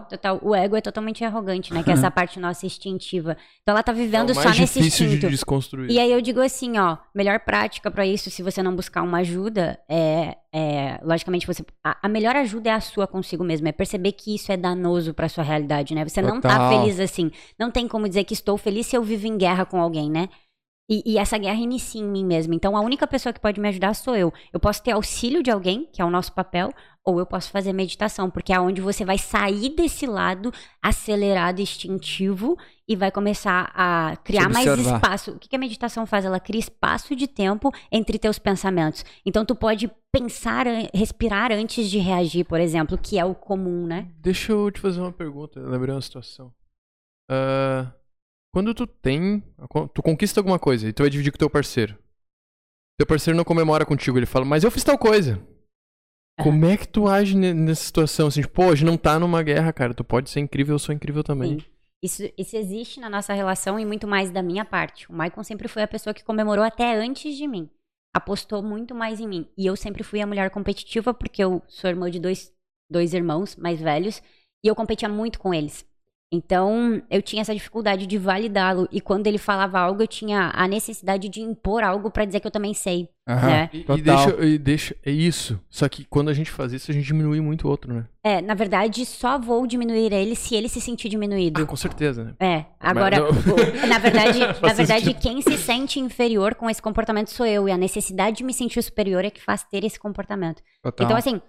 total, 0.00 0.04
total. 0.06 0.38
O 0.42 0.54
ego 0.54 0.76
é 0.76 0.80
totalmente 0.82 1.24
arrogante, 1.24 1.72
né? 1.72 1.82
Que 1.82 1.90
é 1.90 1.94
essa 2.06 2.10
parte 2.10 2.38
nossa 2.38 2.66
instintiva. 2.66 3.38
Então 3.62 3.72
ela 3.72 3.82
tá 3.82 3.90
É 3.92 3.94
vivendo 3.94 4.30
o 4.30 4.34
só 4.34 4.44
mais 4.44 4.58
nesse 4.60 4.78
difícil 4.80 5.06
de 5.08 5.14
instinto. 5.14 5.30
desconstruir. 5.30 5.90
E 5.90 5.98
aí 5.98 6.12
eu 6.12 6.20
digo 6.20 6.40
assim, 6.42 6.78
ó, 6.78 6.98
melhor 7.14 7.40
prática 7.40 7.90
pra 7.90 8.04
isso, 8.06 8.30
se 8.30 8.42
você 8.42 8.62
não 8.62 8.76
buscar 8.76 9.02
uma 9.02 9.18
ajuda, 9.20 9.80
é, 9.88 10.36
é 10.54 11.00
logicamente 11.02 11.46
você, 11.46 11.64
a, 11.82 11.96
a 12.02 12.08
melhor 12.08 12.36
ajuda 12.36 12.68
é 12.68 12.72
a 12.74 12.80
sua 12.80 13.06
consigo 13.06 13.42
mesmo, 13.42 13.66
é 13.66 13.72
perceber 13.72 14.12
que 14.12 14.34
isso 14.34 14.52
é 14.52 14.58
danoso 14.58 15.14
pra 15.14 15.26
sua 15.28 15.42
realidade, 15.42 15.94
né? 15.94 16.06
Você 16.06 16.20
não 16.20 16.38
tá 16.38 16.50
Total. 16.50 16.68
feliz 16.82 17.00
assim, 17.00 17.30
não 17.58 17.70
tem 17.70 17.88
como 17.88 18.06
dizer 18.06 18.24
que 18.24 18.34
estou 18.34 18.58
feliz 18.58 18.86
se 18.86 18.94
eu 18.94 19.02
vivo 19.02 19.26
em 19.26 19.38
guerra 19.38 19.64
com 19.64 19.80
alguém, 19.80 20.10
né? 20.10 20.28
E, 20.88 21.02
e 21.12 21.18
essa 21.18 21.38
guerra 21.38 21.60
inicia 21.60 22.00
em 22.00 22.08
mim 22.08 22.24
mesmo. 22.24 22.52
Então 22.54 22.76
a 22.76 22.80
única 22.80 23.06
pessoa 23.06 23.32
que 23.32 23.40
pode 23.40 23.60
me 23.60 23.68
ajudar 23.68 23.94
sou 23.94 24.16
eu. 24.16 24.32
Eu 24.52 24.60
posso 24.60 24.82
ter 24.82 24.92
auxílio 24.92 25.42
de 25.42 25.50
alguém, 25.50 25.88
que 25.92 26.02
é 26.02 26.04
o 26.04 26.10
nosso 26.10 26.32
papel, 26.32 26.70
ou 27.04 27.18
eu 27.18 27.26
posso 27.26 27.50
fazer 27.50 27.72
meditação, 27.72 28.30
porque 28.30 28.52
é 28.52 28.60
onde 28.60 28.80
você 28.80 29.04
vai 29.04 29.18
sair 29.18 29.70
desse 29.70 30.06
lado 30.06 30.52
acelerado, 30.80 31.60
instintivo, 31.60 32.56
e 32.86 32.94
vai 32.94 33.10
começar 33.10 33.72
a 33.74 34.16
criar 34.22 34.48
mais 34.48 34.66
espaço. 34.78 35.32
O 35.32 35.38
que 35.38 35.48
que 35.48 35.56
a 35.56 35.58
meditação 35.58 36.06
faz? 36.06 36.24
Ela 36.24 36.38
cria 36.38 36.60
espaço 36.60 37.16
de 37.16 37.26
tempo 37.26 37.72
entre 37.90 38.18
teus 38.18 38.38
pensamentos. 38.38 39.04
Então 39.24 39.44
tu 39.44 39.54
pode 39.54 39.90
pensar, 40.12 40.66
respirar 40.94 41.50
antes 41.52 41.88
de 41.88 41.98
reagir, 41.98 42.44
por 42.44 42.60
exemplo, 42.60 42.98
que 42.98 43.18
é 43.18 43.24
o 43.24 43.34
comum, 43.34 43.86
né? 43.86 44.08
Deixa 44.18 44.52
eu 44.52 44.70
te 44.70 44.80
fazer 44.80 45.00
uma 45.00 45.12
pergunta, 45.12 45.58
eu 45.58 45.68
lembrei 45.68 45.94
uma 45.94 46.02
situação. 46.02 46.52
Ah, 47.28 47.90
quando 48.52 48.74
tu 48.74 48.86
tem. 48.86 49.42
Tu 49.94 50.02
conquista 50.02 50.40
alguma 50.40 50.58
coisa 50.58 50.88
e 50.88 50.92
tu 50.92 51.02
vai 51.02 51.10
dividir 51.10 51.32
com 51.32 51.38
teu 51.38 51.50
parceiro. 51.50 51.98
Teu 52.98 53.06
parceiro 53.06 53.36
não 53.36 53.44
comemora 53.44 53.86
contigo, 53.86 54.18
ele 54.18 54.26
fala, 54.26 54.44
mas 54.44 54.62
eu 54.64 54.70
fiz 54.70 54.84
tal 54.84 54.98
coisa. 54.98 55.40
Como 56.40 56.64
é 56.66 56.76
que 56.76 56.88
tu 56.88 57.08
age 57.08 57.36
ne- 57.36 57.52
nessa 57.54 57.84
situação? 57.84 58.28
Assim, 58.28 58.40
tipo, 58.42 58.54
pô, 58.54 58.64
a 58.64 58.74
gente 58.74 58.84
não 58.86 58.96
tá 58.96 59.18
numa 59.18 59.42
guerra, 59.42 59.72
cara. 59.72 59.94
Tu 59.94 60.02
pode 60.04 60.30
ser 60.30 60.40
incrível, 60.40 60.74
eu 60.74 60.78
sou 60.78 60.94
incrível 60.94 61.22
também. 61.22 61.60
Sim. 61.60 61.66
Isso, 62.02 62.22
isso 62.36 62.56
existe 62.56 62.98
na 62.98 63.08
nossa 63.08 63.32
relação 63.32 63.78
e 63.78 63.84
muito 63.86 64.08
mais 64.08 64.30
da 64.30 64.42
minha 64.42 64.64
parte. 64.64 65.08
O 65.10 65.14
Maicon 65.14 65.44
sempre 65.44 65.68
foi 65.68 65.82
a 65.82 65.88
pessoa 65.88 66.12
que 66.12 66.24
comemorou 66.24 66.64
até 66.64 66.96
antes 66.96 67.36
de 67.36 67.46
mim. 67.46 67.70
Apostou 68.14 68.62
muito 68.62 68.94
mais 68.94 69.20
em 69.20 69.28
mim. 69.28 69.48
E 69.56 69.66
eu 69.66 69.76
sempre 69.76 70.02
fui 70.02 70.20
a 70.20 70.26
mulher 70.26 70.50
competitiva, 70.50 71.14
porque 71.14 71.44
eu 71.44 71.62
sou 71.68 71.88
irmã 71.88 72.10
de 72.10 72.18
dois, 72.18 72.52
dois 72.90 73.14
irmãos 73.14 73.54
mais 73.56 73.80
velhos. 73.80 74.20
E 74.64 74.68
eu 74.68 74.74
competia 74.74 75.08
muito 75.08 75.38
com 75.38 75.54
eles. 75.54 75.86
Então, 76.34 77.02
eu 77.10 77.20
tinha 77.20 77.42
essa 77.42 77.52
dificuldade 77.52 78.06
de 78.06 78.16
validá-lo. 78.16 78.88
E 78.90 79.02
quando 79.02 79.26
ele 79.26 79.36
falava 79.36 79.78
algo, 79.78 80.02
eu 80.02 80.06
tinha 80.08 80.50
a 80.54 80.66
necessidade 80.66 81.28
de 81.28 81.42
impor 81.42 81.84
algo 81.84 82.10
pra 82.10 82.24
dizer 82.24 82.40
que 82.40 82.46
eu 82.46 82.50
também 82.50 82.72
sei. 82.72 83.10
Aham. 83.28 83.46
né? 83.46 83.70
E, 83.72 83.84
e 83.98 84.00
deixa, 84.02 84.44
e 84.44 84.58
deixa. 84.58 84.96
É 85.04 85.10
isso. 85.10 85.60
Só 85.68 85.86
que 85.90 86.04
quando 86.06 86.30
a 86.30 86.32
gente 86.34 86.50
faz 86.50 86.72
isso, 86.72 86.90
a 86.90 86.94
gente 86.94 87.04
diminui 87.04 87.38
muito 87.42 87.68
o 87.68 87.70
outro, 87.70 87.92
né? 87.92 88.06
É, 88.24 88.40
na 88.40 88.54
verdade, 88.54 89.04
só 89.04 89.38
vou 89.38 89.66
diminuir 89.66 90.10
ele 90.12 90.34
se 90.34 90.54
ele 90.54 90.70
se 90.70 90.80
sentir 90.80 91.10
diminuído. 91.10 91.62
Ah, 91.62 91.66
com 91.66 91.76
certeza, 91.76 92.24
né? 92.24 92.34
É, 92.40 92.64
agora, 92.80 93.22
o- 93.22 93.32
na 93.86 93.98
verdade, 93.98 94.38
na 94.62 94.72
verdade 94.72 95.04
sentido. 95.04 95.20
quem 95.20 95.42
se 95.42 95.58
sente 95.58 96.00
inferior 96.00 96.54
com 96.54 96.70
esse 96.70 96.80
comportamento 96.80 97.28
sou 97.28 97.44
eu. 97.44 97.68
E 97.68 97.72
a 97.72 97.76
necessidade 97.76 98.38
de 98.38 98.44
me 98.44 98.54
sentir 98.54 98.82
superior 98.82 99.22
é 99.24 99.30
que 99.30 99.42
faz 99.42 99.62
ter 99.64 99.84
esse 99.84 100.00
comportamento. 100.00 100.62
Total. 100.82 101.04
Então, 101.04 101.16
assim, 101.16 101.40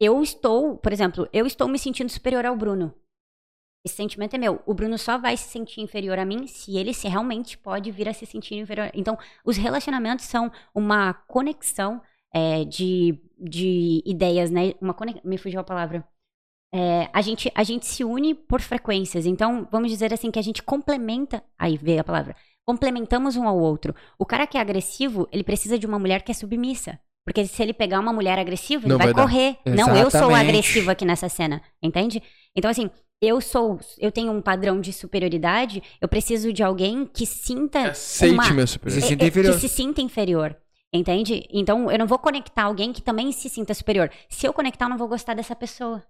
eu 0.00 0.22
estou, 0.22 0.78
por 0.78 0.92
exemplo, 0.92 1.28
eu 1.30 1.46
estou 1.46 1.68
me 1.68 1.78
sentindo 1.78 2.08
superior 2.10 2.46
ao 2.46 2.56
Bruno. 2.56 2.92
Esse 3.84 3.96
sentimento 3.96 4.34
é 4.34 4.38
meu. 4.38 4.60
O 4.66 4.74
Bruno 4.74 4.98
só 4.98 5.16
vai 5.16 5.36
se 5.36 5.48
sentir 5.48 5.80
inferior 5.80 6.18
a 6.18 6.24
mim 6.24 6.46
se 6.46 6.76
ele 6.76 6.92
se 6.92 7.08
realmente 7.08 7.56
pode 7.56 7.90
vir 7.90 8.08
a 8.08 8.12
se 8.12 8.26
sentir 8.26 8.56
inferior. 8.56 8.90
Então, 8.92 9.18
os 9.44 9.56
relacionamentos 9.56 10.26
são 10.26 10.52
uma 10.74 11.14
conexão 11.14 12.02
é, 12.32 12.64
de, 12.64 13.18
de 13.38 14.02
ideias, 14.04 14.50
né? 14.50 14.74
Uma 14.80 14.92
conex... 14.92 15.20
Me 15.24 15.38
fugiu 15.38 15.60
a 15.60 15.64
palavra. 15.64 16.06
É, 16.72 17.08
a, 17.12 17.22
gente, 17.22 17.50
a 17.54 17.64
gente 17.64 17.86
se 17.86 18.04
une 18.04 18.34
por 18.34 18.60
frequências. 18.60 19.24
Então, 19.24 19.66
vamos 19.72 19.90
dizer 19.90 20.12
assim 20.12 20.30
que 20.30 20.38
a 20.38 20.42
gente 20.42 20.62
complementa. 20.62 21.42
Aí 21.58 21.78
veio 21.78 22.00
a 22.00 22.04
palavra. 22.04 22.36
complementamos 22.66 23.34
um 23.34 23.48
ao 23.48 23.58
outro. 23.58 23.94
O 24.18 24.26
cara 24.26 24.46
que 24.46 24.56
é 24.56 24.60
agressivo, 24.60 25.26
ele 25.32 25.42
precisa 25.42 25.78
de 25.78 25.86
uma 25.86 25.98
mulher 25.98 26.22
que 26.22 26.30
é 26.30 26.34
submissa. 26.34 27.00
Porque 27.24 27.44
se 27.46 27.62
ele 27.62 27.72
pegar 27.72 28.00
uma 28.00 28.12
mulher 28.12 28.38
agressiva, 28.38 28.86
ele 28.86 28.96
vai, 28.96 29.12
vai 29.12 29.14
correr. 29.14 29.58
Não, 29.66 29.94
eu 29.96 30.10
sou 30.10 30.34
agressiva 30.34 30.92
aqui 30.92 31.04
nessa 31.04 31.28
cena, 31.28 31.62
entende? 31.82 32.22
Então, 32.56 32.70
assim, 32.70 32.90
eu 33.20 33.40
sou, 33.40 33.78
eu 33.98 34.10
tenho 34.10 34.32
um 34.32 34.40
padrão 34.40 34.80
de 34.80 34.92
superioridade, 34.92 35.82
eu 36.00 36.08
preciso 36.08 36.52
de 36.52 36.62
alguém 36.62 37.04
que 37.04 37.26
sinta 37.26 37.90
Aceite 37.90 38.32
uma, 38.34 38.50
meu 38.52 38.66
Se 38.66 38.72
superior. 38.74 39.02
sinta 39.02 39.22
é- 39.22 39.26
é- 39.26 39.28
inferior. 39.28 39.54
que 39.54 39.60
se 39.60 39.68
sinta 39.68 40.00
inferior. 40.00 40.56
Entende? 40.92 41.46
Então, 41.52 41.88
eu 41.90 41.98
não 41.98 42.06
vou 42.06 42.18
conectar 42.18 42.64
alguém 42.64 42.92
que 42.92 43.00
também 43.00 43.30
se 43.30 43.48
sinta 43.48 43.72
superior. 43.72 44.10
Se 44.28 44.44
eu 44.46 44.52
conectar, 44.52 44.86
eu 44.86 44.88
não 44.90 44.98
vou 44.98 45.06
gostar 45.06 45.34
dessa 45.34 45.54
pessoa. 45.54 46.02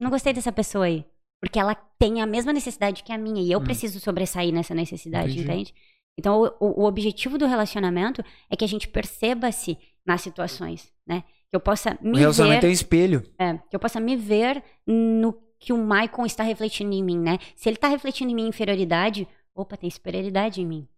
Não 0.00 0.08
gostei 0.08 0.32
dessa 0.32 0.52
pessoa 0.52 0.84
aí. 0.84 1.04
Porque 1.40 1.58
ela 1.58 1.74
tem 1.98 2.20
a 2.20 2.26
mesma 2.26 2.52
necessidade 2.52 3.02
que 3.02 3.12
a 3.12 3.18
minha. 3.18 3.42
E 3.42 3.50
eu 3.50 3.58
Hum. 3.58 3.64
preciso 3.64 3.98
sobressair 3.98 4.52
nessa 4.52 4.72
necessidade, 4.74 5.32
Entendi. 5.32 5.42
entende? 5.50 5.74
Então, 6.16 6.42
o, 6.60 6.64
o- 6.64 6.82
o 6.82 6.84
objetivo 6.84 7.38
do 7.38 7.46
relacionamento 7.46 8.22
é 8.48 8.54
que 8.54 8.64
a 8.64 8.68
gente 8.68 8.86
perceba-se 8.86 9.76
nas 10.06 10.20
situações, 10.20 10.92
né? 11.04 11.24
Que 11.48 11.56
eu 11.56 11.60
possa 11.60 11.98
O 12.00 12.08
me 12.10 12.18
relacionamento 12.18 12.60
ver... 12.60 12.66
é 12.68 12.70
um 12.70 12.72
espelho. 12.72 13.22
É, 13.36 13.54
que 13.68 13.74
eu 13.74 13.80
possa 13.80 13.98
me 13.98 14.14
ver 14.16 14.62
no 14.86 15.32
que 15.60 15.72
o 15.72 15.76
Michael 15.78 16.26
está 16.26 16.42
refletindo 16.42 16.92
em 16.94 17.04
mim, 17.04 17.18
né? 17.18 17.38
Se 17.54 17.68
ele 17.68 17.76
está 17.76 17.86
refletindo 17.88 18.30
em 18.32 18.34
mim 18.34 18.48
inferioridade, 18.48 19.28
opa, 19.54 19.76
tem 19.76 19.90
superioridade 19.90 20.60
em 20.62 20.66
mim. 20.66 20.88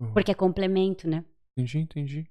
Uhum. 0.00 0.12
Porque 0.12 0.32
é 0.32 0.34
complemento, 0.34 1.08
né? 1.08 1.24
Entendi, 1.56 1.78
entendi. 1.78 2.26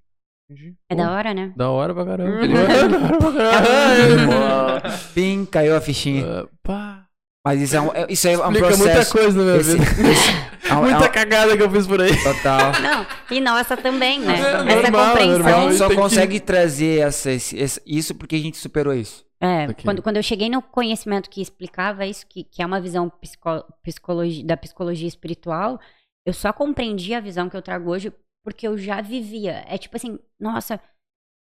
entendi. 0.50 0.76
É 0.90 0.96
Pô, 0.96 1.02
da 1.02 1.12
hora, 1.12 1.34
né? 1.34 1.54
Da 1.56 1.70
hora 1.70 1.94
pra 1.94 2.06
caramba. 2.06 2.46
Uhum. 2.46 2.54
Da 2.54 2.98
hora 3.08 3.18
pra 3.18 3.32
caramba. 3.32 4.82
Pim, 5.16 5.46
caiu 5.46 5.76
a 5.76 5.82
fichinha. 5.82 6.26
Ah, 6.42 6.48
pá. 6.62 7.08
Mas 7.46 7.60
isso 7.62 7.76
é 7.76 7.82
um, 7.82 7.88
é- 7.94 8.06
isso 8.10 8.28
é 8.28 8.38
um 8.38 8.52
Explica 8.52 8.68
muita 8.78 8.84
processo. 8.94 9.12
coisa 9.14 9.38
na 9.40 9.44
minha 9.46 9.58
esse- 9.58 9.78
vida. 9.78 9.84
esse- 10.12 10.70
é 10.70 10.76
um- 10.76 10.86
é 10.86 10.92
Muita 10.92 11.06
um- 11.10 11.12
cagada 11.12 11.58
que 11.58 11.64
eu 11.64 11.72
fiz 11.72 11.88
por 11.88 12.00
aí. 12.02 12.16
Total. 12.24 12.72
Não, 12.82 13.06
e 13.32 13.42
nossa 13.42 13.76
também, 13.78 14.20
né? 14.20 14.34
É 14.36 14.74
Essa 14.74 14.92
normal, 14.92 15.08
compreensão. 15.08 15.40
normal. 15.40 15.60
A 15.60 15.62
gente 15.70 15.78
só 15.78 15.88
tem 15.88 15.96
que- 15.96 16.02
consegue 16.04 16.40
trazer 16.40 17.00
essa, 17.02 17.32
esse- 17.32 17.58
esse- 17.58 17.82
isso 17.86 18.14
porque 18.14 18.36
a 18.36 18.40
gente 18.40 18.58
superou 18.58 18.94
isso. 18.94 19.26
É, 19.42 19.74
quando, 19.84 20.04
quando 20.04 20.18
eu 20.18 20.24
cheguei 20.24 20.50
no 20.50 20.62
conhecimento 20.62 21.30
que 21.30 21.42
explicava 21.42 22.06
isso, 22.06 22.28
que, 22.28 22.44
que 22.44 22.62
é 22.62 22.66
uma 22.66 22.80
visão 22.80 23.10
psico, 23.10 23.50
psicologia, 23.82 24.46
da 24.46 24.56
psicologia 24.56 25.08
espiritual, 25.08 25.80
eu 26.26 26.34
só 26.34 26.54
compreendi 26.54 27.14
a 27.16 27.20
visão 27.20 27.50
que 27.50 27.58
eu 27.58 27.62
trago 27.62 27.90
hoje 27.90 28.14
porque 28.44 28.68
eu 28.68 28.78
já 28.78 29.02
vivia. 29.02 29.64
É 29.68 29.78
tipo 29.78 29.96
assim, 29.98 30.20
nossa, 30.40 30.80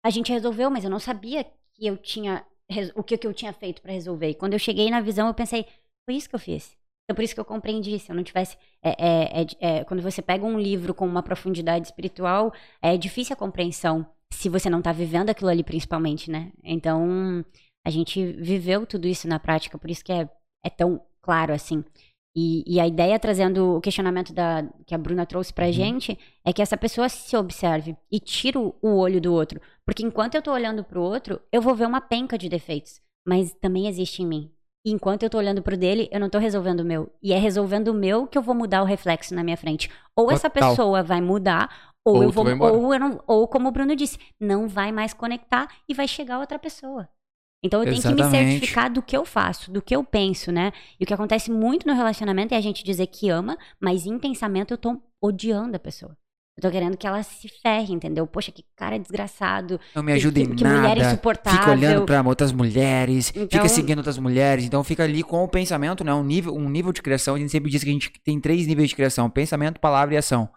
a 0.06 0.10
gente 0.10 0.32
resolveu, 0.32 0.70
mas 0.72 0.84
eu 0.84 0.90
não 0.90 1.00
sabia 1.00 1.44
que 1.74 1.86
eu 1.86 1.98
tinha 1.98 2.46
o 2.96 3.04
que, 3.04 3.18
que 3.18 3.28
eu 3.28 3.34
tinha 3.34 3.52
feito 3.52 3.82
pra 3.82 3.92
resolver. 3.92 4.30
E 4.30 4.36
quando 4.36 4.54
eu 4.54 4.60
cheguei 4.60 4.90
na 4.90 5.02
visão, 5.02 5.28
eu 5.28 5.34
pensei, 5.34 5.66
foi 6.06 6.16
isso 6.16 6.30
que 6.30 6.36
eu 6.36 6.40
fiz. 6.40 6.78
Então 7.04 7.16
por 7.16 7.24
isso 7.24 7.34
que 7.34 7.40
eu 7.40 7.46
compreendi. 7.46 8.00
Se 8.00 8.12
eu 8.12 8.16
não 8.16 8.24
tivesse. 8.24 8.58
é- 8.82 8.96
é- 8.98 9.42
é- 9.42 9.78
é, 9.80 9.84
quando 9.84 10.02
você 10.02 10.22
pega 10.22 10.46
um 10.46 10.60
livro 10.60 10.94
com 10.94 11.06
uma 11.06 11.24
profundidade 11.24 11.88
espiritual, 11.88 12.54
é 12.82 12.96
difícil 12.96 13.34
a 13.34 13.38
compreensão 13.38 14.06
se 14.32 14.48
você 14.48 14.70
não 14.70 14.82
tá 14.82 14.92
vivendo 14.94 15.30
aquilo 15.32 15.50
ali, 15.50 15.64
principalmente, 15.64 16.30
né? 16.32 16.52
Então, 16.64 17.44
a 17.86 17.90
gente 17.90 18.34
viveu 18.34 18.86
tudo 18.86 19.08
isso 19.08 19.28
na 19.28 19.40
prática, 19.40 19.78
por 19.78 19.90
isso 19.90 20.04
que 20.04 20.12
é, 20.12 20.30
é 20.64 20.70
tão 20.70 21.02
claro 21.22 21.54
assim. 21.54 21.84
E, 22.36 22.64
e 22.66 22.80
a 22.80 22.88
ideia, 22.88 23.20
trazendo 23.20 23.78
o 23.78 23.82
questionamento 23.82 24.32
da, 24.32 24.68
que 24.86 24.94
a 24.94 24.98
Bruna 24.98 25.26
trouxe 25.26 25.54
pra 25.54 25.72
gente, 25.72 26.18
é 26.46 26.54
que 26.54 26.62
essa 26.62 26.78
pessoa 26.78 27.10
se 27.10 27.36
observe 27.36 27.98
e 28.12 28.20
tira 28.20 28.60
o, 28.60 28.76
olho 28.82 29.20
do 29.20 29.34
outro. 29.34 29.60
Porque 29.86 30.04
enquanto 30.04 30.36
eu 30.36 30.42
tô 30.42 30.52
olhando 30.52 30.84
pro 30.84 31.02
outro, 31.02 31.42
eu 31.52 31.62
vou 31.62 31.76
ver 31.76 31.88
uma 31.88 32.00
penca 32.00 32.38
de 32.38 32.48
defeitos. 32.48 33.02
Mas 33.28 33.54
também 33.60 33.88
existe 33.88 34.22
em 34.22 34.28
mim. 34.28 34.52
E 34.86 34.92
enquanto 34.92 35.24
eu 35.24 35.30
tô 35.30 35.38
olhando 35.38 35.62
pro 35.62 35.76
dele, 35.76 36.08
eu 36.12 36.20
não 36.20 36.30
tô 36.30 36.38
resolvendo 36.38 36.80
o 36.80 36.86
meu. 36.86 37.12
E 37.22 37.34
é 37.34 37.38
resolvendo 37.38 37.90
o 37.90 37.94
meu 37.94 38.28
que 38.28 38.38
eu 38.38 38.42
vou 38.42 38.56
mudar 38.56 38.82
o 38.82 38.86
reflexo 38.86 39.36
na 39.36 39.44
minha 39.44 39.58
frente. 39.58 39.90
Ou 40.16 40.32
essa 40.32 40.50
Total. 40.50 40.70
pessoa 40.70 41.04
vai 41.04 41.20
mudar, 41.20 41.94
ou, 42.06 42.18
Ou 42.18 42.24
eu 42.24 42.32
vou. 42.32 42.46
Ou, 42.46 42.94
eu 42.94 43.00
não, 43.00 43.24
ou, 43.28 43.48
como 43.48 43.68
o 43.68 43.72
Bruno 43.72 43.96
disse, 43.96 44.18
não 44.40 44.68
vai 44.68 44.92
mais 44.92 45.14
conectar 45.14 45.68
e 45.88 45.94
vai 45.94 46.08
chegar 46.08 46.40
outra 46.40 46.58
pessoa. 46.58 47.10
Então 47.64 47.82
eu 47.82 47.86
tenho 47.90 48.02
que 48.02 48.08
me 48.08 48.14
Exatamente. 48.14 48.52
certificar 48.52 48.92
do 48.92 49.02
que 49.02 49.16
eu 49.18 49.26
faço, 49.26 49.70
do 49.72 49.82
que 49.82 49.94
eu 49.96 50.04
penso, 50.04 50.52
né? 50.52 50.72
E 51.00 51.04
o 51.04 51.08
que 51.08 51.14
acontece 51.14 51.52
muito 51.52 51.86
no 51.86 51.94
relacionamento 51.94 52.54
é 52.54 52.58
a 52.58 52.62
gente 52.62 52.84
dizer 52.84 53.08
que 53.08 53.30
ama, 53.30 53.58
mas 53.82 54.06
em 54.06 54.18
pensamento 54.18 54.72
eu 54.74 54.78
tô 54.78 54.98
odiando 55.22 55.76
a 55.76 55.80
pessoa. 55.80 56.16
Eu 56.58 56.62
tô 56.62 56.72
querendo 56.72 56.98
que 56.98 57.08
ela 57.08 57.24
se 57.24 57.48
ferre, 57.62 57.94
entendeu? 57.94 58.28
Poxa, 58.28 58.52
que 58.52 58.64
cara 58.76 58.98
desgraçado. 58.98 59.80
Não 59.96 60.04
me 60.04 60.12
que- 60.12 60.18
ajuda 60.18 60.40
em 60.42 60.50
que, 60.50 60.56
que 60.56 60.64
mulher 60.66 60.82
nada. 60.98 61.08
insuportável. 61.08 61.60
Fica 61.60 61.72
olhando 61.72 62.06
pra 62.06 62.22
outras 62.22 62.52
mulheres, 62.52 63.32
Então- 63.36 63.48
fica 63.50 63.70
seguindo 63.70 63.98
outras 64.00 64.18
mulheres. 64.18 64.66
Então 64.66 64.84
fica 64.84 65.04
ali 65.04 65.24
com 65.24 65.42
o 65.44 65.48
pensamento, 65.48 66.04
né? 66.04 66.14
Um 66.14 66.24
nível, 66.24 66.54
um 66.54 66.70
nível 66.70 66.92
de 66.92 67.02
criação. 67.02 67.36
A 67.36 67.40
gente 67.40 67.52
sempre 67.52 67.70
diz 67.72 67.82
que 67.84 67.90
a 67.90 67.94
gente 67.94 68.12
tem 68.26 68.40
três 68.42 68.68
níveis 68.68 68.90
de 68.90 68.96
criação: 68.96 69.30
pensamento, 69.30 69.80
palavra 69.80 70.16
e 70.16 70.18
ação. 70.18 70.50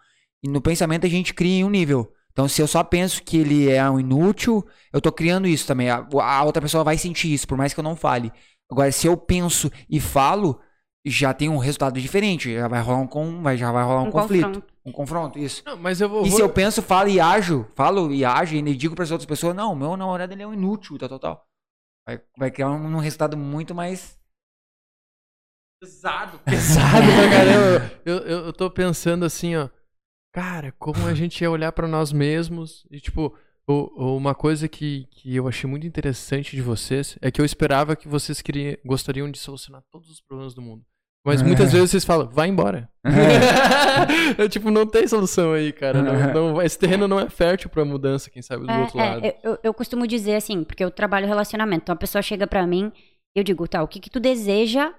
E 0.43 0.49
no 0.49 0.61
pensamento 0.61 1.07
a 1.07 1.11
gente 1.11 1.33
cria 1.35 1.59
em 1.61 1.65
um 1.65 1.71
nível. 1.71 2.13
Então, 2.33 2.49
se 2.49 2.61
eu 2.63 2.67
só 2.67 2.83
penso 2.83 3.23
que 3.23 3.37
ele 3.37 3.69
é 3.71 3.89
um 3.89 4.01
inútil, 4.01 4.67
eu 4.93 5.01
tô 5.01 5.13
criando 5.13 5.47
isso 5.47 5.67
também. 5.67 5.91
A, 5.91 6.07
a 6.21 6.43
outra 6.45 6.63
pessoa 6.63 6.83
vai 6.83 6.97
sentir 6.99 7.33
isso, 7.33 7.47
por 7.47 7.57
mais 7.59 7.75
que 7.75 7.81
eu 7.81 7.85
não 7.85 7.95
fale. 7.95 8.33
Agora, 8.71 8.91
se 8.91 9.07
eu 9.07 9.17
penso 9.17 9.71
e 9.89 10.01
falo, 10.01 10.59
já 11.05 11.35
tem 11.35 11.49
um 11.49 11.59
resultado 11.59 12.01
diferente. 12.01 12.53
Já 12.55 12.69
vai 12.69 12.81
rolar 12.81 12.99
um, 13.01 13.07
com, 13.07 13.43
já 13.57 13.71
vai 13.71 13.85
rolar 13.85 14.03
um, 14.03 14.09
Um 14.09 14.11
conflito. 14.11 14.47
confronto. 14.47 14.73
Um 14.85 14.93
confronto, 14.93 15.39
isso. 15.39 15.63
Não, 15.67 15.77
mas 15.77 16.01
eu 16.01 16.09
vou. 16.09 16.27
E 16.27 16.29
vou- 16.31 16.37
se 16.37 16.43
eu 16.43 16.49
penso, 16.49 16.83
falo 16.83 17.09
e 17.09 17.21
ajo, 17.21 17.67
falo 17.75 18.13
e 18.13 18.25
ajo 18.25 18.57
e 18.57 18.75
digo 18.75 18.95
para 18.95 19.05
as 19.05 19.11
outras 19.11 19.27
pessoas, 19.27 19.55
não, 19.55 19.77
meu 19.77 19.97
namorado 19.97 20.33
ele 20.33 20.43
é 20.43 20.47
um 20.47 20.55
inútil, 20.55 20.99
tal, 20.99 21.09
tal, 21.09 21.19
tal. 21.19 21.47
Vai, 22.07 22.21
vai 22.37 22.51
criar 22.51 22.71
um, 22.71 22.97
um 22.97 22.99
resultado 22.99 23.37
muito 23.37 23.75
mais 23.75 24.19
pesado. 25.81 26.39
Pesado 26.41 27.07
pra 27.07 27.31
caramba. 27.31 27.93
Eu, 28.05 28.17
eu, 28.19 28.39
eu 28.47 28.53
tô 28.53 28.71
pensando 28.71 29.25
assim, 29.25 29.55
ó. 29.57 29.69
Cara, 30.33 30.73
como 30.79 31.07
a 31.07 31.15
gente 31.15 31.41
ia 31.43 31.51
olhar 31.51 31.73
pra 31.73 31.87
nós 31.87 32.13
mesmos. 32.13 32.87
E, 32.91 32.99
tipo, 33.01 33.35
o- 33.67 33.73
o- 34.05 34.17
uma 34.17 34.35
coisa 34.35 34.67
que, 34.67 35.07
que 35.11 35.37
eu 35.37 35.47
achei 35.47 35.69
muito 35.69 35.87
interessante 35.87 36.57
de 36.57 36.63
vocês 36.63 37.19
é 37.21 37.31
que 37.31 37.41
eu 37.41 37.45
esperava 37.45 37.95
que 37.95 38.09
vocês 38.09 38.41
queriam, 38.41 38.77
gostariam 38.85 39.31
de 39.31 39.39
solucionar 39.39 39.83
todos 39.91 40.09
os 40.11 40.21
problemas 40.21 40.55
do 40.55 40.63
mundo. 40.63 40.85
Mas 41.25 41.41
muitas 41.41 41.71
vezes 41.73 41.91
vocês 41.91 42.05
falam, 42.05 42.29
vai 42.29 42.49
embora. 42.49 42.89
É, 44.39 44.49
tipo, 44.49 44.71
não 44.71 44.87
tem 44.87 45.07
solução 45.07 45.53
aí, 45.53 45.73
cara. 45.73 46.03
Não- 46.03 46.53
não- 46.55 46.63
esse 46.63 46.79
terreno 46.79 47.07
não 47.07 47.21
é 47.21 47.29
fértil 47.29 47.69
pra 47.71 47.85
mudança, 47.85 48.31
quem 48.31 48.43
sabe, 48.43 48.65
do 48.67 48.71
É, 48.73 48.79
outro 48.81 48.99
é, 48.99 49.09
lado. 49.11 49.27
eu- 49.45 49.59
eu, 49.63 49.75
costumo 49.75 50.07
dizer 50.07 50.35
assim, 50.35 50.65
porque 50.65 50.83
eu 50.83 50.91
trabalho 50.91 51.27
relacionamento. 51.27 51.83
Então 51.85 51.93
a 51.93 51.99
pessoa 51.99 52.23
chega 52.23 52.47
pra 52.47 52.67
mim 52.67 52.91
e 53.37 53.39
eu 53.39 53.45
digo, 53.45 53.69
tá, 53.69 53.83
o 53.83 53.89
que, 53.89 54.01
que 54.01 54.11
tu 54.11 54.19
deseja 54.19 54.93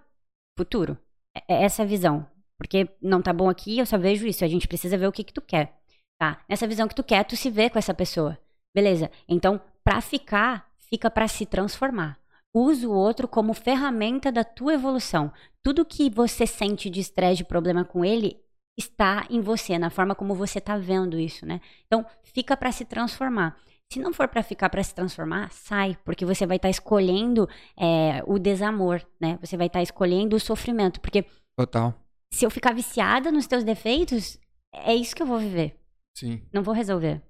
futuro? 0.57 0.97
É, 1.35 1.55
é 1.55 1.63
essa 1.63 1.83
a 1.83 1.85
visão. 1.85 2.25
Porque 2.63 2.87
não 3.01 3.21
tá 3.21 3.33
bom 3.33 3.49
aqui, 3.49 3.77
eu 3.77 3.85
só 3.85 3.97
vejo 3.97 4.25
isso. 4.25 4.45
A 4.45 4.47
gente 4.47 4.69
precisa 4.69 4.97
ver 4.97 5.05
o 5.05 5.11
que, 5.11 5.21
que 5.21 5.33
tu 5.33 5.41
quer. 5.41 5.73
Tá? 6.17 6.41
Nessa 6.47 6.65
visão 6.65 6.87
que 6.87 6.95
tu 6.95 7.03
quer, 7.03 7.25
tu 7.25 7.35
se 7.35 7.49
vê 7.49 7.69
com 7.69 7.77
essa 7.77 7.93
pessoa. 7.93 8.37
Beleza. 8.73 9.11
Então, 9.27 9.59
pra 9.83 9.99
ficar, 9.99 10.71
fica 10.77 11.11
pra 11.11 11.27
se 11.27 11.45
transformar. 11.45 12.17
Usa 12.53 12.87
o 12.87 12.93
outro 12.93 13.27
como 13.27 13.53
ferramenta 13.53 14.31
da 14.31 14.45
tua 14.45 14.75
evolução. 14.75 15.29
Tudo 15.61 15.83
que 15.83 16.09
você 16.09 16.47
sente 16.47 16.89
de 16.89 17.01
estresse, 17.01 17.37
de 17.37 17.43
problema 17.43 17.83
com 17.83 18.05
ele, 18.05 18.39
está 18.77 19.27
em 19.29 19.41
você, 19.41 19.77
na 19.77 19.89
forma 19.89 20.15
como 20.15 20.33
você 20.33 20.61
tá 20.61 20.77
vendo 20.77 21.19
isso, 21.19 21.45
né? 21.45 21.59
Então, 21.85 22.05
fica 22.23 22.55
pra 22.55 22.71
se 22.71 22.85
transformar. 22.85 23.57
Se 23.91 23.99
não 23.99 24.13
for 24.13 24.29
pra 24.29 24.41
ficar 24.41 24.69
pra 24.69 24.81
se 24.81 24.95
transformar, 24.95 25.51
sai, 25.51 25.97
porque 26.05 26.23
você 26.23 26.47
vai 26.47 26.55
estar 26.55 26.69
escolhendo 26.69 27.49
é, 27.77 28.23
o 28.25 28.39
desamor, 28.39 29.01
né? 29.19 29.37
Você 29.41 29.57
vai 29.57 29.67
estar 29.67 29.81
escolhendo 29.81 30.37
o 30.37 30.39
sofrimento, 30.39 31.01
porque 31.01 31.25
Total. 31.55 31.93
Se 32.33 32.45
eu 32.45 32.49
ficar 32.49 32.73
viciada 32.73 33.31
nos 33.31 33.45
teus 33.45 33.63
defeitos, 33.63 34.39
é 34.73 34.95
isso 34.95 35.15
que 35.15 35.21
eu 35.21 35.27
vou 35.27 35.39
viver. 35.39 35.79
Sim. 36.17 36.41
Não 36.51 36.63
vou 36.63 36.73
resolver. 36.73 37.21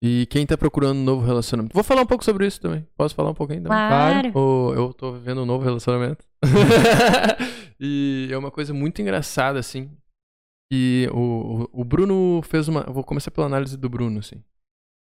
E 0.00 0.26
quem 0.26 0.46
tá 0.46 0.56
procurando 0.56 0.98
um 0.98 1.04
novo 1.04 1.26
relacionamento? 1.26 1.74
Vou 1.74 1.82
falar 1.82 2.02
um 2.02 2.06
pouco 2.06 2.24
sobre 2.24 2.46
isso 2.46 2.60
também. 2.60 2.86
Posso 2.96 3.16
falar 3.16 3.30
um 3.30 3.34
pouquinho 3.34 3.64
também? 3.64 3.76
Claro. 3.76 4.38
Ô, 4.38 4.72
eu 4.74 4.94
tô 4.94 5.12
vivendo 5.12 5.42
um 5.42 5.46
novo 5.46 5.64
relacionamento. 5.64 6.24
e 7.80 8.28
é 8.30 8.38
uma 8.38 8.52
coisa 8.52 8.72
muito 8.72 9.02
engraçada, 9.02 9.58
assim. 9.58 9.90
E 10.72 11.08
o, 11.12 11.68
o 11.72 11.84
Bruno 11.84 12.40
fez 12.42 12.68
uma. 12.68 12.84
Vou 12.84 13.02
começar 13.02 13.32
pela 13.32 13.48
análise 13.48 13.76
do 13.76 13.88
Bruno, 13.88 14.20
assim. 14.20 14.40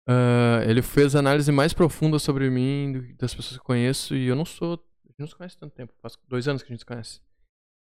Ah, 0.09 0.63
ele 0.65 0.81
fez 0.81 1.15
a 1.15 1.19
análise 1.19 1.53
mais 1.53 1.75
profunda 1.75 2.19
sobre 2.19 2.49
mim, 2.49 3.15
das 3.19 3.35
pessoas 3.35 3.59
que 3.59 3.61
eu 3.61 3.65
conheço, 3.65 4.17
e 4.17 4.27
eu 4.27 4.35
não 4.35 4.47
sou. 4.47 4.83
A 5.19 5.23
gente 5.23 5.27
não 5.27 5.27
se 5.29 5.37
conhece 5.37 5.59
tanto 5.59 5.75
tempo, 5.75 5.93
faz 6.01 6.17
dois 6.29 6.47
anos 6.47 6.63
que 6.63 6.69
a 6.69 6.75
gente 6.75 6.81
se 6.81 6.87
conhece. 6.87 7.21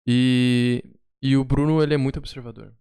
E, 0.08 0.84
e 1.22 1.38
o 1.38 1.44
Bruno, 1.44 1.82
ele 1.84 1.94
é 1.94 1.98
muito 1.98 2.18
observador. 2.18 2.74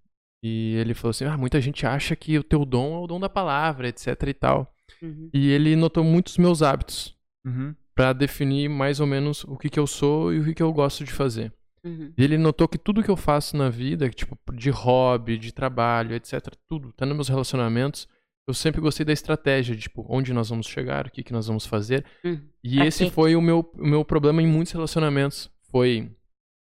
E 0.42 0.74
ele 0.76 0.94
falou 0.94 1.10
assim: 1.10 1.26
ah, 1.26 1.36
muita 1.36 1.60
gente 1.60 1.84
acha 1.86 2.16
que 2.16 2.38
o 2.38 2.44
teu 2.44 2.64
dom 2.64 2.96
é 2.96 3.04
o 3.04 3.06
dom 3.06 3.20
da 3.20 3.28
palavra, 3.28 3.88
etc 3.88 4.06
e 4.26 4.34
tal. 4.34 4.74
Uhum. 5.02 5.30
E 5.32 5.50
ele 5.50 5.76
notou 5.76 6.02
muitos 6.02 6.38
meus 6.38 6.62
hábitos 6.62 7.14
Uhum. 7.44 7.74
Pra 7.94 8.12
definir 8.12 8.68
mais 8.68 9.00
ou 9.00 9.06
menos 9.06 9.44
o 9.44 9.56
que, 9.56 9.68
que 9.68 9.78
eu 9.78 9.86
sou 9.86 10.32
e 10.32 10.40
o 10.40 10.44
que, 10.44 10.54
que 10.54 10.62
eu 10.62 10.72
gosto 10.72 11.04
de 11.04 11.12
fazer. 11.12 11.52
Uhum. 11.84 12.12
E 12.16 12.22
ele 12.22 12.36
notou 12.36 12.68
que 12.68 12.78
tudo 12.78 13.02
que 13.02 13.10
eu 13.10 13.16
faço 13.16 13.56
na 13.56 13.68
vida, 13.68 14.08
tipo, 14.10 14.36
de 14.52 14.70
hobby, 14.70 15.38
de 15.38 15.52
trabalho, 15.52 16.14
etc, 16.14 16.54
tudo, 16.68 16.92
tá 16.92 17.06
nos 17.06 17.16
meus 17.16 17.28
relacionamentos, 17.28 18.06
eu 18.50 18.54
sempre 18.54 18.80
gostei 18.80 19.04
da 19.06 19.12
estratégia, 19.12 19.74
de, 19.74 19.82
tipo, 19.82 20.04
onde 20.08 20.32
nós 20.32 20.48
vamos 20.50 20.66
chegar, 20.66 21.06
o 21.06 21.10
que, 21.10 21.22
que 21.22 21.32
nós 21.32 21.46
vamos 21.46 21.64
fazer. 21.66 22.04
Uhum. 22.24 22.40
E 22.62 22.76
Pra 22.76 22.86
esse 22.86 23.04
quê? 23.06 23.10
foi 23.10 23.34
o 23.36 23.40
meu, 23.40 23.70
o 23.78 23.86
meu 23.86 24.04
problema 24.04 24.42
em 24.42 24.46
muitos 24.46 24.72
relacionamentos. 24.72 25.50
Foi 25.70 26.10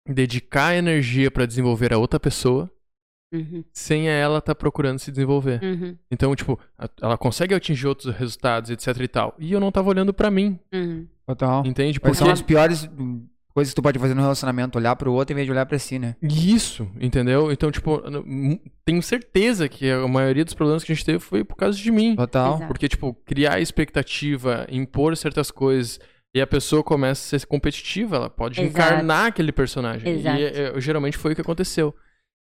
dedicar 0.08 0.74
energia 0.74 1.30
pra 1.30 1.46
desenvolver 1.46 1.92
a 1.92 1.98
outra 1.98 2.18
pessoa 2.18 2.70
Uhum, 3.30 3.62
sem 3.74 4.08
ela 4.08 4.38
estar 4.38 4.54
procurando 4.54 4.98
se 4.98 5.10
desenvolver. 5.10 5.62
uhum, 5.62 5.98
Então, 6.10 6.34
tipo, 6.34 6.58
a- 6.78 6.88
ela 7.02 7.18
consegue 7.18 7.54
atingir 7.54 7.86
outros 7.86 8.14
resultados, 8.14 8.70
etc 8.70 8.96
e 9.02 9.08
tal. 9.08 9.34
E 9.38 9.52
eu 9.52 9.60
não 9.60 9.70
tava 9.70 9.90
olhando 9.90 10.14
pra 10.14 10.30
mim, 10.30 10.58
uhum. 10.72 11.06
Total. 11.26 11.62
entende? 11.66 12.00
Porque 12.00 12.16
são 12.16 12.30
as 12.30 12.40
piores 12.40 12.88
hum, 12.98 13.26
coisas 13.58 13.72
que 13.72 13.76
tu 13.76 13.82
pode 13.82 13.98
fazer 13.98 14.14
no 14.14 14.22
relacionamento? 14.22 14.78
Olhar 14.78 14.94
pro 14.94 15.12
outro 15.12 15.32
em 15.32 15.36
vez 15.36 15.46
de 15.46 15.50
olhar 15.50 15.66
pra 15.66 15.78
si, 15.78 15.98
né? 15.98 16.14
Isso, 16.22 16.88
entendeu? 17.00 17.50
Então, 17.50 17.72
tipo, 17.72 18.00
tenho 18.84 19.02
certeza 19.02 19.68
que 19.68 19.90
a 19.90 20.06
maioria 20.06 20.44
dos 20.44 20.54
problemas 20.54 20.84
que 20.84 20.92
a 20.92 20.94
gente 20.94 21.04
teve 21.04 21.18
foi 21.18 21.42
por 21.42 21.56
causa 21.56 21.76
de 21.76 21.90
mim. 21.90 22.14
Total. 22.14 22.54
Exato. 22.54 22.66
Porque, 22.68 22.88
tipo, 22.88 23.14
criar 23.26 23.60
expectativa, 23.60 24.64
impor 24.70 25.16
certas 25.16 25.50
coisas, 25.50 25.98
e 26.32 26.40
a 26.40 26.46
pessoa 26.46 26.84
começa 26.84 27.36
a 27.36 27.38
ser 27.38 27.46
competitiva, 27.46 28.16
ela 28.16 28.30
pode 28.30 28.60
Exato. 28.60 28.70
encarnar 28.70 29.26
aquele 29.26 29.50
personagem. 29.50 30.08
Exato. 30.18 30.38
E 30.38 30.44
é, 30.44 30.80
geralmente 30.80 31.16
foi 31.16 31.32
o 31.32 31.34
que 31.34 31.40
aconteceu. 31.40 31.92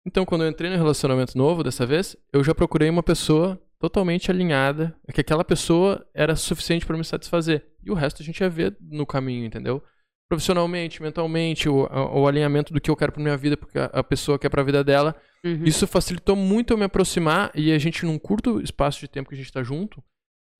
Então, 0.06 0.24
quando 0.24 0.44
eu 0.44 0.48
entrei 0.48 0.70
no 0.70 0.76
relacionamento 0.76 1.36
novo 1.36 1.64
dessa 1.64 1.84
vez, 1.84 2.16
eu 2.32 2.44
já 2.44 2.54
procurei 2.54 2.88
uma 2.88 3.02
pessoa 3.02 3.60
totalmente 3.80 4.30
alinhada, 4.30 4.94
que 5.12 5.22
aquela 5.22 5.44
pessoa 5.44 6.06
era 6.14 6.36
suficiente 6.36 6.86
pra 6.86 6.96
me 6.96 7.04
satisfazer. 7.04 7.66
E 7.82 7.90
o 7.90 7.94
resto 7.94 8.22
a 8.22 8.24
gente 8.24 8.38
ia 8.40 8.48
ver 8.48 8.76
no 8.80 9.06
caminho, 9.06 9.44
entendeu? 9.46 9.82
Profissionalmente, 10.30 11.02
mentalmente, 11.02 11.68
o, 11.68 11.86
a- 11.90 12.08
o 12.18 12.26
alinhamento 12.28 12.72
do 12.72 12.80
que 12.80 12.88
eu 12.90 12.94
quero 12.96 13.10
pra 13.10 13.20
minha 13.22 13.36
vida, 13.36 13.56
porque 13.56 13.76
a, 13.78 13.86
a 13.86 14.02
pessoa 14.04 14.38
quer 14.38 14.48
pra 14.48 14.62
vida 14.62 14.84
dela. 14.84 15.14
Uhum. 15.44 15.64
Isso 15.64 15.86
facilitou 15.88 16.36
muito 16.36 16.72
eu 16.72 16.78
me 16.78 16.84
aproximar 16.84 17.50
e 17.54 17.72
a 17.72 17.78
gente, 17.78 18.06
num 18.06 18.16
curto 18.18 18.62
espaço 18.62 19.00
de 19.00 19.08
tempo 19.08 19.28
que 19.28 19.34
a 19.34 19.38
gente 19.38 19.52
tá 19.52 19.60
junto, 19.62 20.00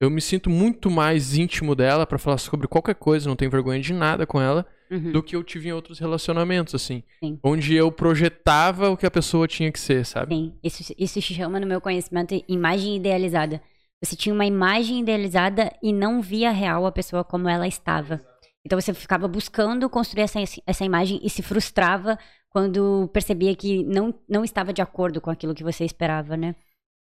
eu 0.00 0.10
me 0.10 0.20
sinto 0.20 0.50
muito 0.50 0.90
mais 0.90 1.36
íntimo 1.38 1.74
dela 1.76 2.04
pra 2.04 2.18
falar 2.18 2.38
sobre 2.38 2.66
qualquer 2.66 2.96
coisa, 2.96 3.28
não 3.28 3.36
tenho 3.36 3.50
vergonha 3.50 3.80
de 3.80 3.92
nada 3.92 4.26
com 4.26 4.40
ela, 4.40 4.66
Uhum. 4.90 5.12
do 5.12 5.22
que 5.22 5.36
eu 5.36 5.44
tive 5.44 5.68
em 5.68 5.72
outros 5.72 6.00
relacionamentos, 6.00 6.74
assim. 6.74 7.04
Sim. 7.22 7.38
Onde 7.44 7.76
eu 7.76 7.92
projetava 7.92 8.90
o 8.90 8.96
que 8.96 9.06
a 9.06 9.10
pessoa 9.10 9.46
tinha 9.46 9.70
que 9.70 9.78
ser, 9.78 10.04
sabe? 10.04 10.34
Sim, 10.34 10.52
isso, 10.64 10.92
isso 10.98 11.22
se 11.22 11.32
chama 11.32 11.60
no 11.60 11.66
meu 11.66 11.80
conhecimento 11.80 12.34
imagem 12.48 12.96
idealizada. 12.96 13.62
Você 14.02 14.16
tinha 14.16 14.34
uma 14.34 14.46
imagem 14.46 14.98
idealizada 15.00 15.70
e 15.80 15.92
não 15.92 16.20
via 16.20 16.50
real 16.50 16.86
a 16.86 16.90
pessoa 16.90 17.22
como 17.22 17.48
ela 17.48 17.68
estava. 17.68 18.20
Então 18.64 18.78
você 18.80 18.92
ficava 18.92 19.26
buscando 19.26 19.88
construir 19.88 20.22
essa, 20.22 20.38
essa 20.66 20.84
imagem 20.84 21.18
e 21.22 21.30
se 21.30 21.42
frustrava 21.42 22.18
quando 22.50 23.08
percebia 23.12 23.54
que 23.54 23.82
não, 23.84 24.14
não 24.28 24.44
estava 24.44 24.72
de 24.72 24.82
acordo 24.82 25.20
com 25.20 25.30
aquilo 25.30 25.54
que 25.54 25.64
você 25.64 25.84
esperava, 25.84 26.36
né? 26.36 26.54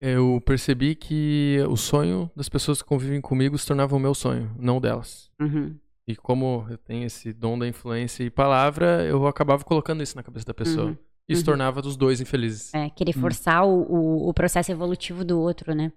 Eu 0.01 0.41
percebi 0.45 0.93
que 0.93 1.57
o 1.69 1.75
sonho 1.77 2.29
das 2.35 2.49
pessoas 2.49 2.81
que 2.81 2.87
convivem 2.87 3.19
comigo 3.21 3.57
se 3.57 3.65
tornava 3.65 3.95
o 3.95 3.99
meu 3.99 4.13
sonho, 4.13 4.51
não 4.59 4.79
delas. 4.79 5.31
Uhum. 5.39 5.75
E 6.07 6.15
como 6.15 6.65
eu 6.69 6.77
tenho 6.77 7.05
esse 7.05 7.33
dom 7.33 7.57
da 7.57 7.67
influência 7.67 8.23
e 8.23 8.29
palavra, 8.29 9.03
eu 9.05 9.25
acabava 9.27 9.63
colocando 9.63 10.03
isso 10.03 10.15
na 10.15 10.23
cabeça 10.23 10.45
da 10.45 10.53
pessoa. 10.53 10.87
Uhum. 10.87 10.97
E 11.27 11.35
se 11.35 11.41
Uhum. 11.41 11.45
tornava 11.45 11.81
dos 11.81 11.97
dois 11.97 12.21
infelizes. 12.21 12.73
É, 12.73 12.89
querer 12.89 13.17
Hum. 13.17 13.21
forçar 13.21 13.65
o, 13.65 14.29
o 14.29 14.33
processo 14.33 14.71
evolutivo 14.71 15.25
do 15.25 15.39
outro, 15.39 15.73
né? 15.75 15.91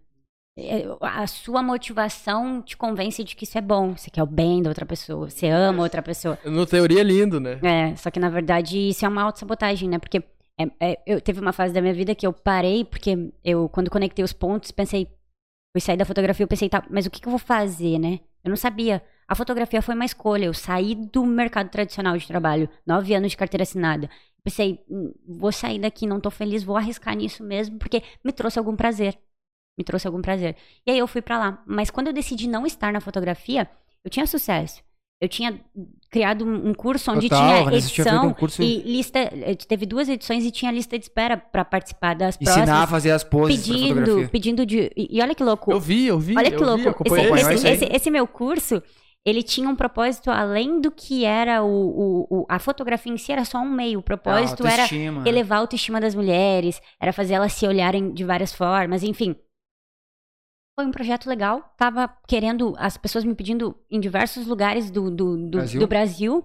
É, 0.63 0.85
A 1.01 1.27
sua 1.27 1.63
motivação 1.63 2.61
te 2.63 2.77
convence 2.77 3.23
de 3.25 3.35
que 3.35 3.45
isso 3.45 3.57
é 3.57 3.61
bom. 3.61 3.97
Você 3.97 4.11
quer 4.11 4.23
o 4.23 4.27
bem 4.27 4.63
da 4.63 4.71
outra 4.71 4.85
pessoa, 4.87 5.29
você 5.31 5.49
ama 5.49 5.83
outra 5.83 6.03
pessoa. 6.03 6.39
No 6.45 6.67
teoria 6.67 7.01
é 7.01 7.05
lindo, 7.05 7.41
né? 7.41 7.59
É, 7.63 7.97
só 7.97 8.11
que 8.11 8.21
na 8.21 8.29
verdade 8.29 8.79
isso 8.91 9.05
é 9.05 9.09
uma 9.09 9.23
autossabotagem, 9.23 9.89
né? 9.89 9.99
Porque 9.99 10.23
é, 10.59 10.93
é, 10.93 10.99
eu 11.07 11.21
teve 11.21 11.41
uma 11.41 11.53
fase 11.53 11.73
da 11.73 11.81
minha 11.81 11.95
vida 11.95 12.15
que 12.15 12.27
eu 12.27 12.33
parei, 12.33 12.85
porque 12.85 13.33
eu, 13.45 13.69
quando 13.69 13.91
conectei 13.91 14.25
os 14.25 14.33
pontos, 14.33 14.71
pensei, 14.71 15.07
fui 15.73 15.81
sair 15.81 15.97
da 15.97 16.05
fotografia, 16.05 16.45
eu 16.45 16.49
pensei, 16.49 16.69
tá, 16.69 16.85
mas 16.91 17.07
o 17.07 17.11
que, 17.11 17.21
que 17.21 17.27
eu 17.29 17.31
vou 17.31 17.39
fazer, 17.39 17.99
né? 17.99 18.21
Eu 18.45 18.51
não 18.51 18.57
sabia. 18.57 19.03
A 19.29 19.35
fotografia 19.35 19.81
foi 19.83 19.95
uma 19.95 20.05
escolha. 20.05 20.47
Eu 20.47 20.55
saí 20.55 20.95
do 20.95 21.25
mercado 21.25 21.69
tradicional 21.71 22.17
de 22.17 22.27
trabalho, 22.27 22.69
nove 22.87 23.15
anos 23.15 23.31
de 23.31 23.37
carteira 23.37 23.63
assinada. 23.63 24.09
Pensei, 24.43 24.83
"Hum, 24.91 25.13
vou 25.29 25.53
sair 25.53 25.79
daqui, 25.79 26.07
não 26.07 26.19
tô 26.21 26.31
feliz, 26.31 26.65
vou 26.65 26.77
arriscar 26.77 27.15
nisso 27.15 27.45
mesmo, 27.45 27.79
porque 27.79 28.03
me 28.25 28.33
trouxe 28.33 28.59
algum 28.59 28.75
prazer. 28.75 29.19
Me 29.81 29.85
trouxe 29.85 30.07
algum 30.07 30.21
prazer. 30.21 30.57
E 30.87 30.91
aí 30.91 30.99
eu 30.99 31.07
fui 31.07 31.23
pra 31.23 31.39
lá. 31.39 31.63
Mas 31.67 31.89
quando 31.91 32.09
eu 32.09 32.13
decidi 32.13 32.47
não 32.47 32.67
estar 32.67 32.93
na 32.93 33.01
fotografia, 33.01 33.67
eu 34.05 34.11
tinha 34.11 34.27
sucesso. 34.27 34.83
Eu 35.19 35.27
tinha 35.27 35.59
criado 36.11 36.45
um 36.45 36.75
curso 36.75 37.11
onde 37.13 37.31
Total, 37.31 37.65
tinha 37.65 37.79
edição 37.79 38.27
um 38.29 38.35
curso- 38.35 38.63
e 38.63 38.83
lista. 38.83 39.19
eh, 39.19 39.55
Teve 39.55 39.87
duas 39.87 40.07
edições 40.11 40.45
e 40.45 40.51
tinha 40.51 40.71
lista 40.71 40.99
de 40.99 41.05
espera 41.07 41.39
pra 41.39 41.65
participar 41.65 42.15
das 42.15 42.37
Ensinar 42.39 42.53
a 42.53 42.65
próximas. 42.67 42.91
fazer 42.91 43.11
as 43.13 43.25
poses 43.25 43.67
Pedindo, 43.67 44.29
pedindo 44.29 44.67
de. 44.67 44.91
E, 44.95 45.19
olha 45.23 45.35
que 45.35 45.43
louco. 45.43 45.73
Eu 45.73 45.81
vi, 45.81 46.07
eu 46.07 46.19
vi. 46.19 46.37
Olha 46.37 46.51
que 46.51 46.59
vi, 46.59 46.63
louco. 46.65 46.89
acompanhei 46.91 47.33
Esse, 47.33 47.53
esse- 47.55 47.69
esse- 47.69 47.89
esse 47.91 48.11
meu 48.11 48.27
curso, 48.27 48.83
ele 49.23 49.43
tinha 49.43 49.69
um 49.69 49.77
propósito 49.77 50.31
além 50.31 50.81
do 50.81 50.91
que 50.91 51.27
era 51.27 51.63
o, 51.63 51.69
o- 51.69 52.27
o- 52.41 52.47
a 52.49 52.59
fotografia 52.59 53.13
em 53.13 53.19
si, 53.19 53.31
era 53.31 53.45
só 53.45 53.59
um 53.59 53.69
meio. 53.71 53.99
O 53.99 54.03
propósito 54.03 54.67
era 54.67 54.87
elevar 55.29 55.59
a 55.59 55.61
autoestima 55.61 56.01
das 56.01 56.15
mulheres, 56.15 56.81
era 56.99 57.13
fazer 57.13 57.35
elas 57.35 57.53
se 57.53 57.67
olharem 57.67 58.11
de 58.15 58.25
várias 58.25 58.55
formas, 58.55 59.03
enfim. 59.03 59.37
Foi 60.79 60.87
um 60.87 60.91
projeto 60.91 61.29
legal. 61.29 61.75
Tava 61.77 62.09
querendo, 62.27 62.75
as 62.79 62.97
pessoas 62.97 63.25
me 63.25 63.35
pedindo 63.35 63.77
em 63.91 64.01
diversos 64.01 64.47
lugares 64.47 64.91
do, 64.91 65.11
do, 65.11 65.37
do, 65.37 65.59
Brasil? 65.59 65.81
do 65.81 65.87
Brasil. 65.87 66.45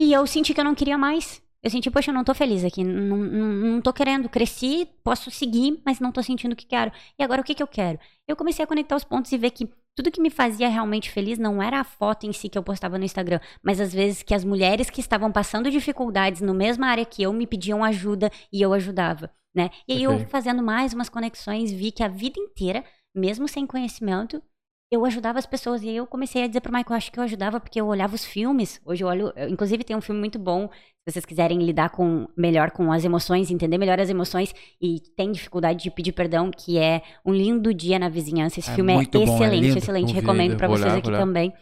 E 0.00 0.12
eu 0.12 0.26
senti 0.26 0.52
que 0.52 0.60
eu 0.60 0.64
não 0.64 0.74
queria 0.74 0.98
mais. 0.98 1.42
Eu 1.62 1.70
senti, 1.70 1.90
poxa, 1.90 2.10
eu 2.10 2.14
não 2.14 2.24
tô 2.24 2.34
feliz 2.34 2.64
aqui. 2.64 2.84
Não, 2.84 3.16
não, 3.16 3.46
não 3.48 3.80
tô 3.80 3.92
querendo. 3.92 4.28
Cresci, 4.28 4.88
posso 5.02 5.30
seguir, 5.30 5.80
mas 5.84 6.00
não 6.00 6.12
tô 6.12 6.22
sentindo 6.22 6.52
o 6.52 6.56
que 6.56 6.66
quero. 6.66 6.92
E 7.18 7.22
agora 7.22 7.40
o 7.40 7.44
que, 7.44 7.54
que 7.54 7.62
eu 7.62 7.66
quero? 7.66 7.98
Eu 8.28 8.36
comecei 8.36 8.64
a 8.64 8.68
conectar 8.68 8.94
os 8.94 9.04
pontos 9.04 9.32
e 9.32 9.38
ver 9.38 9.50
que 9.50 9.68
tudo 9.96 10.10
que 10.10 10.20
me 10.20 10.28
fazia 10.28 10.68
realmente 10.68 11.10
feliz 11.10 11.38
não 11.38 11.62
era 11.62 11.80
a 11.80 11.84
foto 11.84 12.26
em 12.26 12.32
si 12.32 12.50
que 12.50 12.58
eu 12.58 12.62
postava 12.62 12.98
no 12.98 13.04
Instagram, 13.04 13.40
mas 13.62 13.80
às 13.80 13.94
vezes 13.94 14.22
que 14.22 14.34
as 14.34 14.44
mulheres 14.44 14.90
que 14.90 15.00
estavam 15.00 15.32
passando 15.32 15.70
dificuldades 15.70 16.42
no 16.42 16.52
mesma 16.52 16.88
área 16.88 17.04
que 17.04 17.22
eu 17.22 17.32
me 17.32 17.46
pediam 17.46 17.82
ajuda 17.82 18.30
e 18.52 18.60
eu 18.60 18.74
ajudava, 18.74 19.30
né? 19.54 19.70
E 19.88 19.94
aí 19.94 20.02
eu 20.02 20.10
Perfeito. 20.10 20.30
fazendo 20.30 20.62
mais 20.62 20.92
umas 20.92 21.08
conexões 21.08 21.72
vi 21.72 21.90
que 21.90 22.02
a 22.02 22.08
vida 22.08 22.38
inteira, 22.38 22.84
mesmo 23.16 23.48
sem 23.48 23.66
conhecimento, 23.66 24.42
eu 24.90 25.04
ajudava 25.04 25.38
as 25.38 25.46
pessoas 25.46 25.82
e 25.82 25.88
aí 25.88 25.96
eu 25.96 26.06
comecei 26.06 26.44
a 26.44 26.46
dizer 26.46 26.60
pro 26.60 26.72
Michael, 26.72 26.96
acho 26.96 27.10
que 27.10 27.18
eu 27.18 27.24
ajudava 27.24 27.58
porque 27.58 27.80
eu 27.80 27.86
olhava 27.86 28.14
os 28.14 28.24
filmes. 28.24 28.80
Hoje 28.84 29.02
eu 29.02 29.08
olho, 29.08 29.32
eu- 29.34 29.48
inclusive 29.48 29.82
tem 29.82 29.96
um 29.96 30.00
filme 30.00 30.20
muito 30.20 30.38
bom, 30.38 30.68
se 30.68 31.12
vocês 31.12 31.24
quiserem 31.24 31.58
lidar 31.58 31.90
com 31.90 32.28
melhor 32.36 32.70
com 32.70 32.92
as 32.92 33.04
emoções, 33.04 33.50
entender 33.50 33.78
melhor 33.78 33.98
as 34.00 34.10
emoções 34.10 34.54
e 34.80 35.00
tem 35.16 35.32
dificuldade 35.32 35.82
de 35.82 35.90
pedir 35.90 36.12
perdão, 36.12 36.50
que 36.50 36.78
é 36.78 37.02
Um 37.24 37.32
Lindo 37.32 37.74
Dia 37.74 37.98
na 37.98 38.08
Vizinhança. 38.08 38.60
Esse 38.60 38.70
É 38.70 38.74
filme 38.74 38.92
é 38.92 38.96
muito 38.96 39.18
bom, 39.24 39.32
é 39.42 39.46
excelente, 39.46 39.78
excelente, 39.78 40.06
Não 40.08 40.14
recomendo 40.14 40.56
vou 40.68 40.78
vocês 40.78 40.92
olhar, 40.92 40.98
aqui 40.98 41.08
olhar. 41.08 41.18
também. 41.18 41.52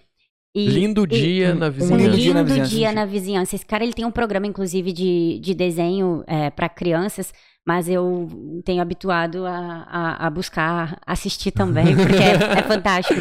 E- 0.54 0.68
Lindo 0.68 1.02
e- 1.04 1.06
dia 1.08 1.52
um- 1.52 1.58
na 1.58 1.68
vizinhança. 1.68 1.96
lindo 1.96 2.10
lindo 2.16 2.22
dia 2.22 2.34
na 2.34 2.42
dia, 2.44 2.62
vizinhança, 2.64 2.92
na 2.94 3.04
vizinhança. 3.06 3.56
Esse 3.56 3.66
cara 3.66 3.82
ele 3.82 3.92
tem 3.92 4.04
um 4.04 4.10
programa, 4.12 4.46
inclusive, 4.46 4.92
de, 4.92 5.38
de 5.40 5.52
desenho 5.54 6.22
é, 6.28 6.48
para 6.50 6.68
crianças, 6.68 7.32
mas 7.66 7.88
eu 7.88 8.28
tenho 8.64 8.80
habituado 8.80 9.44
a, 9.46 9.56
a, 9.88 10.26
a 10.26 10.30
buscar 10.30 11.00
assistir 11.06 11.50
também, 11.50 11.86
porque 11.96 12.22
é, 12.22 12.58
é 12.58 12.62
fantástico. 12.62 13.20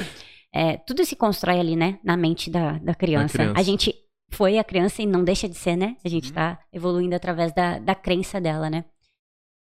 É, 0.53 0.77
tudo 0.77 1.03
se 1.03 1.15
constrói 1.15 1.60
ali, 1.60 1.76
né? 1.76 1.97
Na 2.03 2.15
mente 2.15 2.51
da, 2.51 2.73
da 2.77 2.93
criança. 2.93 3.35
criança. 3.39 3.60
A 3.60 3.64
gente 3.64 3.95
foi 4.31 4.60
a 4.60 4.64
criança 4.64 5.01
e 5.01 5.05
não 5.07 5.23
deixa 5.23 5.49
de 5.49 5.55
ser, 5.55 5.76
né? 5.76 5.97
A 6.05 6.10
gente 6.10 6.27
Uhum. 6.27 6.35
tá 6.35 6.60
evoluindo 6.72 7.15
através 7.15 7.51
da, 7.53 7.80
da 7.80 7.95
crença 7.95 8.39
dela, 8.39 8.69
né? 8.69 8.85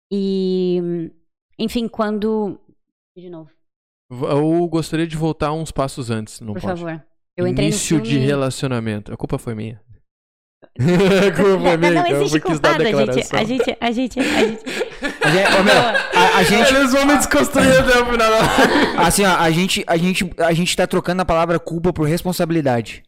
E, 0.10 1.12
enfim, 1.60 1.88
quando. 1.90 2.58
De 3.18 3.30
novo, 3.30 3.50
Eu 4.10 4.66
gostaria 4.70 5.06
de 5.08 5.18
voltar 5.18 5.52
uns 5.52 5.72
passos 5.72 6.10
antes, 6.10 6.40
não 6.40 6.54
por 6.54 6.62
pode? 6.62 6.80
favor. 6.80 7.04
Eu 7.38 7.46
entrei 7.48 7.68
Início 7.68 8.00
no 8.00 8.04
filme... 8.04 8.20
de 8.20 8.26
relacionamento. 8.26 9.14
A 9.14 9.18
culpa 9.18 9.38
foi 9.38 9.54
minha. 9.54 9.80
a 10.80 11.32
culpa 11.32 11.60
foi 11.60 11.78
minha. 11.78 11.92
não, 11.92 12.02
não 12.04 12.08
existe 12.08 12.40
culpado, 12.40 12.82
a 12.82 12.86
gente, 12.86 13.36
a 13.36 13.44
gente, 13.44 13.78
a 13.80 13.92
gente, 13.92 14.20
a 14.20 14.24
gente... 14.24 14.58
A 15.22 15.30
gente, 15.30 15.56
ô, 15.56 15.64
meu, 15.64 15.78
a, 15.78 16.38
a 16.38 16.44
gente, 16.44 16.74
Eles 16.74 16.92
vão 16.94 17.06
me 17.06 17.18
desconstruir 17.18 17.80
até 17.80 18.02
o 18.02 18.06
final. 18.06 18.32
assim, 19.06 19.24
ó, 19.24 19.36
a 19.38 19.52
gente, 19.52 19.84
a 19.86 19.98
gente, 19.98 20.34
a 20.40 20.54
gente 20.54 20.76
tá 20.76 20.88
trocando 20.88 21.22
a 21.22 21.26
palavra 21.26 21.60
culpa 21.60 21.94
por 21.94 22.08
responsabilidade. 22.08 23.04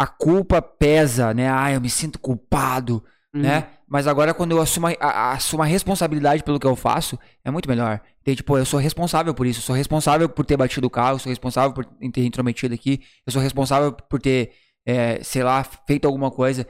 A 0.00 0.06
culpa 0.06 0.62
pesa, 0.62 1.34
né? 1.34 1.50
Ah, 1.50 1.72
eu 1.72 1.80
me 1.80 1.90
sinto 1.90 2.18
culpado, 2.18 3.04
Uhum. 3.34 3.42
né? 3.42 3.68
Mas 3.90 4.06
agora 4.06 4.34
quando 4.34 4.52
eu 4.52 4.60
assumo 4.60 4.86
a, 4.88 4.92
a- 5.00 5.32
assumo 5.32 5.62
a 5.62 5.66
responsabilidade 5.66 6.42
pelo 6.42 6.60
que 6.60 6.66
eu 6.66 6.76
faço, 6.76 7.18
é 7.44 7.50
muito 7.50 7.68
melhor. 7.68 8.00
Tem, 8.22 8.34
tipo, 8.34 8.56
eu 8.58 8.64
sou 8.66 8.78
responsável 8.78 9.32
por 9.34 9.46
isso, 9.46 9.60
eu 9.60 9.64
sou 9.64 9.74
responsável 9.74 10.28
por 10.28 10.44
ter 10.44 10.56
batido 10.56 10.86
o 10.86 10.90
carro, 10.90 11.14
eu 11.14 11.18
sou 11.18 11.30
responsável 11.30 11.72
por 11.72 11.84
ter 11.84 12.24
intrometido 12.24 12.74
aqui, 12.74 13.00
eu 13.26 13.32
sou 13.32 13.40
responsável 13.40 13.92
por 13.92 14.20
ter, 14.20 14.52
é, 14.86 15.22
sei 15.22 15.42
lá, 15.42 15.64
feito 15.86 16.04
alguma 16.06 16.30
coisa. 16.30 16.66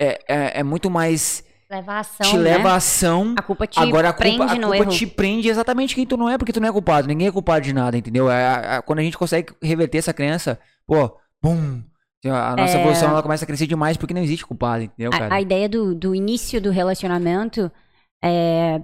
É, 0.00 0.18
é, 0.28 0.60
é 0.60 0.62
muito 0.62 0.88
mais. 0.88 1.44
Leva 1.70 1.92
a 1.94 1.98
ação, 1.98 2.30
te 2.30 2.36
né? 2.36 2.42
leva 2.42 2.70
a 2.70 2.76
ação. 2.76 3.34
A 3.36 3.42
culpa 3.42 3.66
te 3.66 3.78
Agora 3.78 4.08
a 4.08 4.12
culpa, 4.12 4.22
prende 4.22 4.42
a 4.42 4.60
culpa 4.60 4.76
erro. 4.76 4.90
te 4.90 5.06
prende 5.06 5.48
exatamente 5.48 5.94
quem 5.94 6.06
tu 6.06 6.16
não 6.16 6.28
é, 6.28 6.38
porque 6.38 6.52
tu 6.52 6.60
não 6.60 6.68
é 6.68 6.72
culpado. 6.72 7.06
Ninguém 7.08 7.26
é 7.28 7.32
culpado 7.32 7.62
de 7.64 7.72
nada, 7.74 7.98
entendeu? 7.98 8.30
É, 8.30 8.76
a- 8.76 8.82
quando 8.82 9.00
a 9.00 9.02
gente 9.02 9.18
consegue 9.18 9.52
reverter 9.62 9.98
essa 9.98 10.14
crença, 10.14 10.58
pô, 10.86 11.18
bum. 11.42 11.82
A 12.24 12.56
nossa 12.56 12.76
É. 12.76 12.80
evolução 12.80 13.10
ela 13.10 13.22
começa 13.22 13.44
a 13.44 13.46
crescer 13.46 13.66
demais 13.66 13.96
porque 13.96 14.12
não 14.12 14.22
existe 14.22 14.44
culpado, 14.44 14.82
entendeu, 14.84 15.10
A, 15.14 15.18
cara? 15.18 15.34
a 15.34 15.40
ideia 15.40 15.68
do, 15.68 15.94
do 15.94 16.14
início 16.14 16.60
do 16.60 16.70
relacionamento 16.70 17.70
é. 18.22 18.80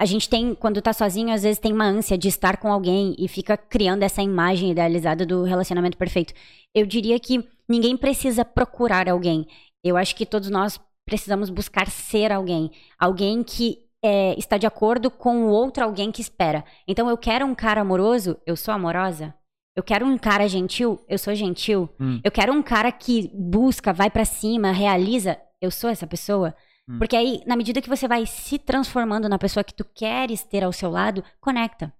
A 0.00 0.04
gente 0.04 0.28
tem, 0.28 0.54
quando 0.54 0.80
tá 0.80 0.92
sozinho, 0.92 1.34
às 1.34 1.42
vezes 1.42 1.58
tem 1.58 1.72
uma 1.72 1.84
ânsia 1.86 2.16
de 2.16 2.28
estar 2.28 2.58
com 2.58 2.70
alguém 2.72 3.16
e 3.18 3.26
fica 3.26 3.56
criando 3.56 4.04
essa 4.04 4.22
imagem 4.22 4.70
idealizada 4.70 5.26
do 5.26 5.42
relacionamento 5.42 5.96
perfeito. 5.96 6.32
Eu 6.72 6.86
diria 6.86 7.18
que 7.18 7.44
ninguém 7.68 7.96
precisa 7.96 8.44
procurar 8.44 9.08
alguém. 9.08 9.44
Eu 9.82 9.96
acho 9.96 10.14
que 10.14 10.24
todos 10.24 10.50
nós 10.50 10.78
precisamos 11.04 11.50
buscar 11.50 11.88
ser 11.90 12.30
alguém. 12.30 12.70
Alguém 12.96 13.42
que 13.42 13.78
é, 14.00 14.38
está 14.38 14.56
de 14.56 14.68
acordo 14.68 15.10
com 15.10 15.46
o 15.46 15.48
outro 15.48 15.82
alguém 15.82 16.12
que 16.12 16.20
espera. 16.20 16.64
Então, 16.86 17.08
eu 17.10 17.18
quero 17.18 17.44
um 17.44 17.54
cara 17.54 17.80
amoroso, 17.80 18.38
eu 18.46 18.54
sou 18.56 18.72
amorosa. 18.72 19.34
Eu 19.78 19.82
quero 19.84 20.04
um 20.04 20.18
cara 20.18 20.48
gentil, 20.48 21.00
eu 21.08 21.16
sou 21.16 21.32
gentil. 21.36 21.88
Hum. 22.00 22.20
Eu 22.24 22.32
quero 22.32 22.52
um 22.52 22.60
cara 22.60 22.90
que 22.90 23.30
busca, 23.32 23.92
vai 23.92 24.10
pra 24.10 24.24
cima, 24.24 24.72
realiza, 24.72 25.38
eu 25.60 25.70
sou 25.70 25.88
essa 25.88 26.04
pessoa. 26.04 26.52
Hum. 26.88 26.98
Porque 26.98 27.14
aí, 27.14 27.44
na 27.46 27.54
medida 27.54 27.80
que 27.80 27.88
você 27.88 28.08
vai 28.08 28.26
se 28.26 28.58
transformando 28.58 29.28
na 29.28 29.38
pessoa 29.38 29.62
que 29.62 29.72
tu 29.72 29.84
queres 29.84 30.42
ter 30.42 30.64
ao 30.64 30.72
seu 30.72 30.90
lado, 30.90 31.22
conecta. 31.40 31.94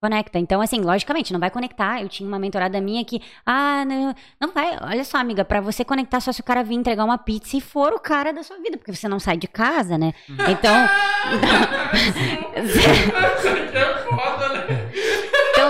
Conecta. 0.00 0.38
Então, 0.38 0.60
assim, 0.60 0.82
logicamente, 0.82 1.32
não 1.32 1.40
vai 1.40 1.50
conectar. 1.50 2.00
Eu 2.00 2.08
tinha 2.08 2.28
uma 2.28 2.38
mentorada 2.38 2.80
minha 2.80 3.04
que, 3.04 3.20
ah, 3.44 3.84
não, 3.84 4.14
não 4.40 4.52
vai. 4.52 4.78
Olha 4.80 5.02
só, 5.02 5.18
amiga, 5.18 5.44
pra 5.44 5.60
você 5.60 5.84
conectar 5.84 6.20
só 6.20 6.30
se 6.30 6.40
o 6.40 6.44
cara 6.44 6.62
vir 6.62 6.76
entregar 6.76 7.04
uma 7.04 7.18
pizza 7.18 7.56
e 7.56 7.60
for 7.60 7.92
o 7.92 7.98
cara 7.98 8.32
da 8.32 8.44
sua 8.44 8.56
vida, 8.58 8.78
porque 8.78 8.94
você 8.94 9.08
não 9.08 9.18
sai 9.18 9.36
de 9.36 9.48
casa, 9.48 9.98
né? 9.98 10.14
Então. 10.28 10.74
Então, 13.70 14.39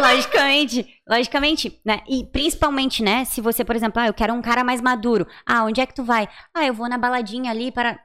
logicamente, 0.01 1.01
logicamente, 1.09 1.81
né? 1.85 2.01
E 2.09 2.25
principalmente, 2.25 3.03
né? 3.03 3.25
Se 3.25 3.41
você, 3.41 3.65
por 3.65 3.77
exemplo, 3.77 4.01
ah, 4.01 4.07
eu 4.07 4.15
quero 4.15 4.35
um 4.35 4.43
cara 4.43 4.65
mais 4.65 4.81
maduro. 4.81 5.27
Ah, 5.47 5.65
onde 5.65 5.81
é 5.81 5.87
que 5.87 5.95
tu 5.95 6.05
vai? 6.05 6.29
Ah, 6.55 6.67
eu 6.67 6.75
vou 6.75 6.89
na 6.89 6.99
baladinha 6.99 7.51
ali 7.51 7.71
para. 7.71 7.99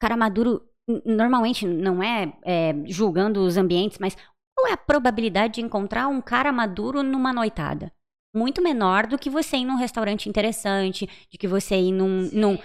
Cara 0.00 0.16
maduro, 0.16 0.60
normalmente, 1.04 1.66
não 1.66 2.02
é, 2.02 2.32
é 2.44 2.74
julgando 2.86 3.40
os 3.40 3.56
ambientes, 3.56 3.98
mas 3.98 4.16
qual 4.54 4.68
é 4.68 4.72
a 4.72 4.76
probabilidade 4.76 5.54
de 5.54 5.60
encontrar 5.60 6.08
um 6.08 6.20
cara 6.20 6.52
maduro 6.52 7.02
numa 7.02 7.32
noitada? 7.32 7.92
Muito 8.34 8.60
menor 8.60 9.06
do 9.06 9.18
que 9.18 9.30
você 9.30 9.58
ir 9.58 9.64
num 9.64 9.76
restaurante 9.76 10.28
interessante, 10.28 11.08
de 11.30 11.38
que 11.38 11.46
você 11.46 11.76
ir 11.76 11.92
num. 11.92 12.28
num... 12.32 12.58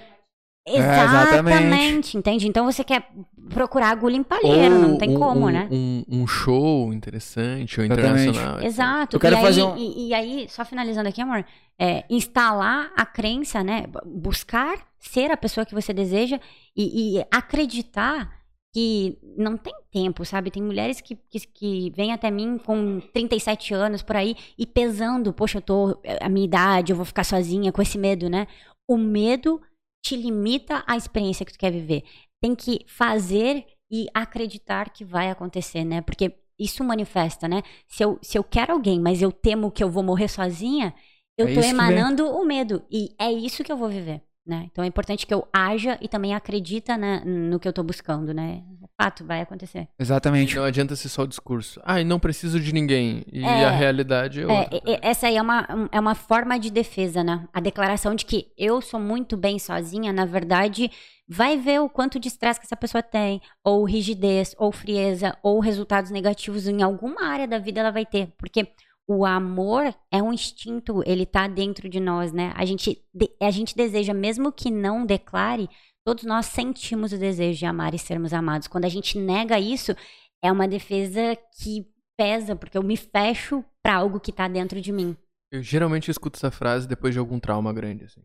exatamente. 0.77 1.55
Exatamente, 1.55 2.17
entende? 2.17 2.47
Então 2.47 2.65
você 2.65 2.83
quer 2.83 3.09
procurar 3.49 3.89
agulha 3.89 4.15
em 4.15 4.23
palheiro, 4.23 4.75
não 4.79 4.97
tem 4.97 5.09
um, 5.15 5.19
como, 5.19 5.47
um- 5.47 5.49
né? 5.49 5.67
Um, 5.71 6.03
um 6.07 6.27
show 6.27 6.93
interessante 6.93 7.79
ou 7.79 7.85
internacional. 7.85 8.57
assim. 8.57 8.65
Exato. 8.67 9.15
Eu 9.15 9.19
quero 9.19 9.35
e, 9.35 9.37
aí, 9.37 9.43
fazer 9.43 9.63
um- 9.63 9.77
e, 9.77 10.07
e 10.09 10.13
aí, 10.13 10.47
só 10.49 10.63
finalizando 10.63 11.09
aqui, 11.09 11.21
amor, 11.21 11.43
é, 11.79 12.03
instalar 12.09 12.91
a 12.95 13.05
crença, 13.05 13.63
né? 13.63 13.85
Buscar 14.05 14.77
ser 14.99 15.31
a 15.31 15.37
pessoa 15.37 15.65
que 15.65 15.73
você 15.73 15.93
deseja 15.93 16.39
e, 16.75 17.17
e 17.19 17.25
acreditar 17.31 18.37
que 18.71 19.17
não 19.35 19.57
tem 19.57 19.73
tempo, 19.91 20.23
sabe? 20.23 20.51
Tem 20.51 20.61
mulheres 20.61 21.01
que, 21.01 21.15
que, 21.15 21.39
que 21.39 21.91
vêm 21.95 22.13
até 22.13 22.29
mim 22.29 22.59
com 22.63 22.99
37 23.13 23.73
anos 23.73 24.03
por 24.03 24.15
aí 24.15 24.35
e 24.57 24.65
pesando, 24.67 25.33
poxa, 25.33 25.57
eu 25.57 25.61
tô. 25.61 25.99
é, 26.03 26.23
A 26.23 26.29
minha 26.29 26.45
idade, 26.45 26.91
eu 26.91 26.95
vou 26.95 27.05
ficar 27.05 27.23
sozinha 27.23 27.71
com 27.71 27.81
esse 27.81 27.97
medo, 27.97 28.29
né? 28.29 28.45
O 28.87 28.95
medo 28.97 29.59
te 30.01 30.15
limita 30.15 30.83
à 30.87 30.95
experiência 30.97 31.45
que 31.45 31.53
tu 31.53 31.59
quer 31.59 31.71
viver. 31.71 32.03
Tem 32.41 32.55
que 32.55 32.79
fazer 32.87 33.65
e 33.91 34.07
acreditar 34.13 34.91
que 34.91 35.03
vai 35.03 35.29
acontecer, 35.29 35.83
né? 35.83 36.01
Porque 36.01 36.35
isso 36.57 36.83
manifesta, 36.83 37.47
né? 37.47 37.63
Se 37.87 38.03
eu, 38.03 38.19
se 38.21 38.37
eu 38.37 38.43
quero 38.43 38.73
alguém, 38.73 38.99
mas 38.99 39.21
eu 39.21 39.31
temo 39.31 39.71
que 39.71 39.83
eu 39.83 39.89
vou 39.89 40.03
morrer 40.03 40.27
sozinha, 40.27 40.93
eu 41.37 41.47
É 41.47 41.53
tô 41.53 41.61
emanando 41.61 42.27
o 42.27 42.45
medo. 42.45 42.83
E 42.91 43.15
é 43.19 43.31
isso 43.31 43.63
que 43.63 43.71
eu 43.71 43.77
vou 43.77 43.89
viver, 43.89 44.21
né? 44.49 44.67
Então 44.71 44.83
é 44.83 44.87
importante 44.87 45.25
que 45.25 45.33
eu 45.33 45.47
haja 45.53 45.97
e 46.01 46.07
também 46.07 46.33
acredita 46.33 46.97
na- 46.97 47.23
no 47.23 47.59
que 47.59 47.67
eu 47.67 47.71
tô 47.73 47.83
buscando, 47.83 48.33
né? 48.33 48.63
Fato, 49.01 49.23
vai 49.23 49.39
acontecer. 49.39 49.87
Exatamente. 49.97 50.57
Não 50.57 50.63
adianta 50.65 50.93
ser 50.95 51.07
só 51.07 51.21
o 51.21 51.27
discurso. 51.27 51.79
Ah, 51.85 52.03
não 52.03 52.19
preciso 52.19 52.59
de 52.59 52.73
ninguém. 52.73 53.23
E 53.31 53.45
É. 53.45 53.63
a 53.63 53.69
realidade 53.71 54.41
é 54.41 54.43
É, 54.43 54.47
outra. 54.47 54.77
e- 54.85 54.91
e- 54.91 54.99
essa 55.01 55.27
aí 55.27 55.37
é 55.37 55.41
uma, 55.41 55.61
um- 55.73 55.87
é 55.91 55.99
uma 55.99 56.15
forma 56.15 56.59
de 56.59 56.69
defesa, 56.69 57.23
né? 57.23 57.47
A 57.53 57.61
declaração 57.61 58.13
de 58.13 58.25
que 58.25 58.47
eu 58.57 58.81
sou 58.81 58.99
muito 58.99 59.37
bem 59.37 59.57
sozinha, 59.57 60.11
na 60.11 60.25
verdade, 60.25 60.91
vai 61.27 61.55
ver 61.57 61.79
o 61.79 61.87
quanto 61.87 62.19
de 62.19 62.27
estresse 62.27 62.59
que 62.59 62.65
essa 62.65 62.75
pessoa 62.75 63.01
tem, 63.01 63.39
ou 63.63 63.85
rigidez, 63.85 64.53
ou 64.57 64.69
frieza, 64.71 65.37
ou 65.43 65.59
resultados 65.61 66.11
negativos 66.11 66.67
em 66.67 66.81
alguma 66.81 67.23
área 67.25 67.47
da 67.47 67.57
vida 67.59 67.79
ela 67.79 67.91
vai 67.91 68.05
ter. 68.05 68.27
Porque 68.37 68.67
o 69.09 69.25
amor 69.25 69.91
é 70.11 70.21
um 70.21 70.31
instinto, 70.31 71.01
ele 71.03 71.25
tá 71.25 71.47
dentro 71.47 71.89
de 71.89 71.99
nós, 71.99 72.31
né? 72.31 72.53
A 72.55 72.63
gente, 72.63 73.03
a 73.41 73.49
gente 73.49 73.75
deseja, 73.75 74.13
mesmo 74.13 74.51
que 74.51 74.69
não 74.69 75.03
declare, 75.03 75.67
todos 76.05 76.25
nós 76.25 76.45
sentimos 76.45 77.11
o 77.11 77.17
desejo 77.17 77.57
de 77.57 77.65
amar 77.65 77.95
e 77.95 77.97
sermos 77.97 78.33
amados. 78.33 78.67
Quando 78.67 78.85
a 78.85 78.89
gente 78.89 79.17
nega 79.17 79.59
isso, 79.59 79.95
é 80.43 80.51
uma 80.51 80.67
defesa 80.67 81.35
que 81.59 81.91
pesa, 82.15 82.55
porque 82.55 82.77
eu 82.77 82.83
me 82.83 82.95
fecho 82.95 83.65
pra 83.81 83.95
algo 83.95 84.19
que 84.19 84.31
tá 84.31 84.47
dentro 84.47 84.79
de 84.79 84.91
mim. 84.91 85.17
Eu 85.51 85.63
geralmente 85.63 86.11
escuto 86.11 86.37
essa 86.37 86.51
frase 86.51 86.87
depois 86.87 87.11
de 87.11 87.19
algum 87.19 87.39
trauma 87.39 87.73
grande, 87.73 88.03
assim. 88.03 88.21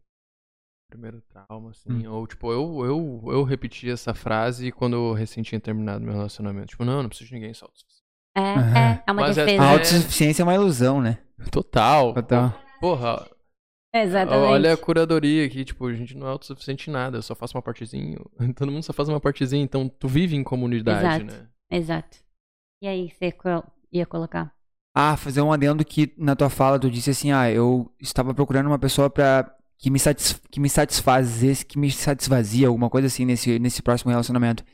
Primeiro 0.90 1.22
trauma, 1.22 1.70
assim. 1.70 2.06
Ou, 2.06 2.26
tipo, 2.26 2.52
eu, 2.52 2.84
eu, 2.84 3.24
eu 3.32 3.42
repeti 3.42 3.88
essa 3.88 4.12
frase 4.12 4.70
quando 4.70 4.96
eu 4.96 5.12
recém 5.14 5.42
tinha 5.42 5.58
terminado 5.58 6.04
meu 6.04 6.12
relacionamento. 6.12 6.66
Tipo, 6.66 6.84
não, 6.84 7.02
não 7.02 7.08
preciso 7.08 7.28
de 7.28 7.34
ninguém, 7.36 7.54
só. 7.54 7.66
É, 8.36 8.40
é, 8.40 9.02
é 9.06 9.12
uma 9.12 9.22
Mas 9.22 9.38
é- 9.38 9.44
defesa. 9.44 9.62
A 9.62 9.70
autossuficiência 9.70 10.42
é 10.42 10.44
uma 10.44 10.54
ilusão, 10.54 11.00
né? 11.00 11.18
Total. 11.50 12.12
Total. 12.14 12.52
Porra, 12.80 13.26
Exatamente. 13.94 14.50
olha 14.50 14.72
a 14.72 14.76
curadoria 14.76 15.46
aqui, 15.46 15.64
tipo, 15.64 15.86
a 15.86 15.94
gente 15.94 16.16
não 16.16 16.26
é 16.26 16.30
autossuficiente 16.30 16.90
em 16.90 16.92
nada, 16.92 17.18
eu 17.18 17.22
só 17.22 17.34
faço 17.34 17.56
uma 17.56 17.62
partezinha. 17.62 18.18
Todo 18.56 18.72
mundo 18.72 18.82
só 18.82 18.92
faz 18.92 19.08
uma 19.08 19.20
partezinha, 19.20 19.62
então 19.62 19.88
tu 19.88 20.08
vive 20.08 20.34
em 20.34 20.42
comunidade, 20.42 21.22
Exato. 21.22 21.24
né? 21.24 21.48
Exato. 21.70 22.18
E 22.82 22.88
aí, 22.88 23.10
você 23.10 23.32
ia 23.92 24.04
colocar? 24.04 24.52
Ah, 24.96 25.16
fazer 25.16 25.40
um 25.40 25.52
adendo 25.52 25.84
que 25.84 26.12
na 26.16 26.36
tua 26.36 26.50
fala 26.50 26.78
tu 26.78 26.90
disse 26.90 27.10
assim, 27.10 27.32
ah, 27.32 27.50
eu 27.50 27.92
estava 28.00 28.34
procurando 28.34 28.66
uma 28.66 28.78
pessoa 28.78 29.08
para 29.10 29.52
que 29.78 29.90
me 29.90 29.98
satis 29.98 30.40
que 30.50 30.60
me 30.60 30.68
satisfazesse, 30.68 31.66
que 31.66 31.78
me 31.78 31.90
satisfazia, 31.90 32.68
alguma 32.68 32.88
coisa 32.88 33.08
assim 33.08 33.24
nesse 33.24 33.58
nesse 33.58 33.82
próximo 33.82 34.10
relacionamento. 34.10 34.64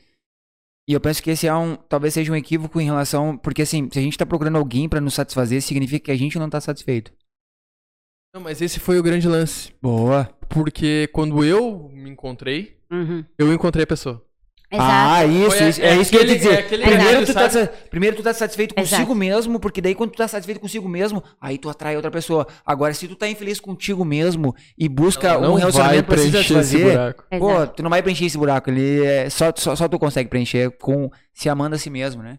E 0.91 0.93
eu 0.93 1.01
penso 1.01 1.23
que 1.23 1.31
esse 1.31 1.47
é 1.47 1.55
um, 1.55 1.77
talvez 1.77 2.13
seja 2.15 2.33
um 2.33 2.35
equívoco 2.35 2.81
em 2.81 2.85
relação, 2.85 3.39
porque 3.39 3.63
assim, 3.63 3.89
se 3.93 3.97
a 4.01 4.03
gente 4.03 4.19
tá 4.19 4.27
procurando 4.27 4.59
alguém 4.59 4.89
para 4.89 5.01
nos 5.01 5.15
satisfazer, 5.15 5.63
significa 5.63 6.07
que 6.07 6.11
a 6.11 6.17
gente 6.17 6.37
não 6.37 6.51
tá 6.51 6.61
satisfeito. 6.61 7.13
Não, 8.35 8.41
mas 8.41 8.61
esse 8.61 8.81
foi 8.81 8.99
o 8.99 9.03
grande 9.03 9.29
lance. 9.29 9.73
Boa. 9.81 10.25
Porque 10.49 11.09
quando 11.13 11.45
eu 11.45 11.89
me 11.91 12.11
encontrei, 12.11 12.77
Uhum. 12.91 13.25
eu 13.39 13.53
encontrei 13.53 13.85
a 13.85 13.87
pessoa. 13.87 14.21
Exato. 14.73 14.89
Ah, 14.93 15.25
isso, 15.27 15.51
Foi- 15.51 15.69
isso, 15.69 15.81
é 15.83 15.85
é, 15.87 15.97
isso 15.97 16.11
que 16.11 16.17
eu 16.17 16.21
ia 16.21 16.27
te 16.27 16.33
aquele- 16.33 16.39
dizer. 16.39 16.53
é 16.55 16.59
aquele 16.61 16.85
primeiro, 16.85 17.27
tu 17.27 17.35
tá, 17.35 17.49
primeiro 17.91 18.17
tu 18.17 18.23
tá 18.23 18.33
satisfeito 18.33 18.75
consigo 18.75 18.97
Exato. 19.03 19.15
mesmo, 19.17 19.59
porque 19.59 19.81
daí 19.81 19.97
quando 19.97 20.11
tu 20.13 20.17
tá 20.19 20.29
satisfeito 20.29 20.61
consigo 20.61 20.89
mesmo, 20.89 21.23
aí 21.41 21.59
tu 21.59 21.69
atrai 21.69 21.97
outra 21.97 22.11
pessoa. 22.11 22.47
Agora, 22.65 22.95
se 22.95 23.09
tu 23.09 23.17
tá 23.17 23.29
infeliz 23.29 23.59
contigo 23.59 24.05
mesmo 24.05 24.55
e 24.79 24.89
busca 24.89 25.27
Ela 25.29 25.39
um 25.39 25.43
não 25.51 25.55
relacionamento 25.57 26.05
pra 26.05 26.15
esse 26.15 26.31
satisfazer, 26.31 26.93
buraco. 26.93 27.25
pô, 27.39 27.67
tu 27.67 27.83
não 27.83 27.91
vai 27.91 28.01
preencher 28.01 28.27
esse 28.27 28.39
buraco. 28.39 28.71
Ele 28.71 29.05
é, 29.05 29.29
só, 29.29 29.53
só, 29.57 29.75
só 29.75 29.89
tu 29.89 29.99
consegue 29.99 30.29
preencher 30.31 30.71
com 30.79 31.11
se 31.35 31.49
amando 31.49 31.75
a 31.75 31.79
si 31.79 31.91
mesmo, 31.91 32.23
né? 32.23 32.39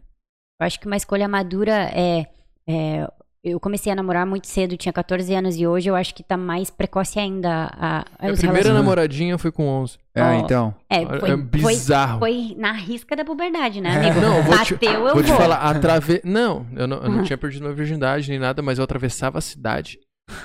Eu 0.60 0.66
acho 0.68 0.80
que 0.80 0.88
uma 0.88 0.96
escolha 0.96 1.28
madura 1.28 1.92
é, 1.94 2.28
é- 2.66 3.08
Eu 3.44 3.60
comecei 3.60 3.92
a 3.92 3.96
namorar 3.96 4.24
muito 4.24 4.46
cedo, 4.46 4.78
tinha 4.78 4.94
14 4.94 5.34
anos, 5.34 5.56
e 5.58 5.66
hoje 5.66 5.90
eu 5.90 5.96
acho 5.96 6.14
que 6.14 6.22
tá 6.22 6.38
mais 6.38 6.70
precoce 6.70 7.18
ainda. 7.20 7.72
A, 7.74 8.06
a, 8.20 8.28
A 8.28 8.32
os 8.32 8.40
primeira 8.40 8.72
namoradinha 8.72 9.36
foi 9.40 9.52
com 9.52 9.68
11. 9.68 9.98
É, 10.14 10.22
Ó, 10.22 10.34
então. 10.34 10.76
É, 10.88 11.00
Olha, 11.00 11.20
foi, 11.20 11.30
é 11.32 11.38
foi, 11.38 11.74
bizarro. 11.74 12.20
foi 12.20 12.56
na 12.56 12.72
risca 12.72 13.16
da 13.16 13.26
puberdade, 13.26 13.82
né, 13.82 13.90
É. 13.90 13.96
amigo? 14.12 14.22
Não, 14.22 14.38
eu 14.38 14.44
vou 14.44 14.54
te- 14.64 14.74
Bateu, 14.76 14.92
eu 15.08 15.14
vou 15.16 15.24
te 15.24 15.30
vou. 15.30 15.38
falar, 15.38 15.56
atrave... 15.56 16.22
Não, 16.24 16.68
eu 16.76 16.86
não, 16.88 16.98
eu 16.98 17.10
não 17.10 17.24
tinha 17.24 17.36
perdido 17.38 17.64
minha 17.64 17.74
virgindade 17.74 18.30
nem 18.30 18.38
nada, 18.38 18.62
mas 18.62 18.78
eu 18.78 18.84
atravessava 18.84 19.40
a 19.40 19.42
cidade 19.42 19.98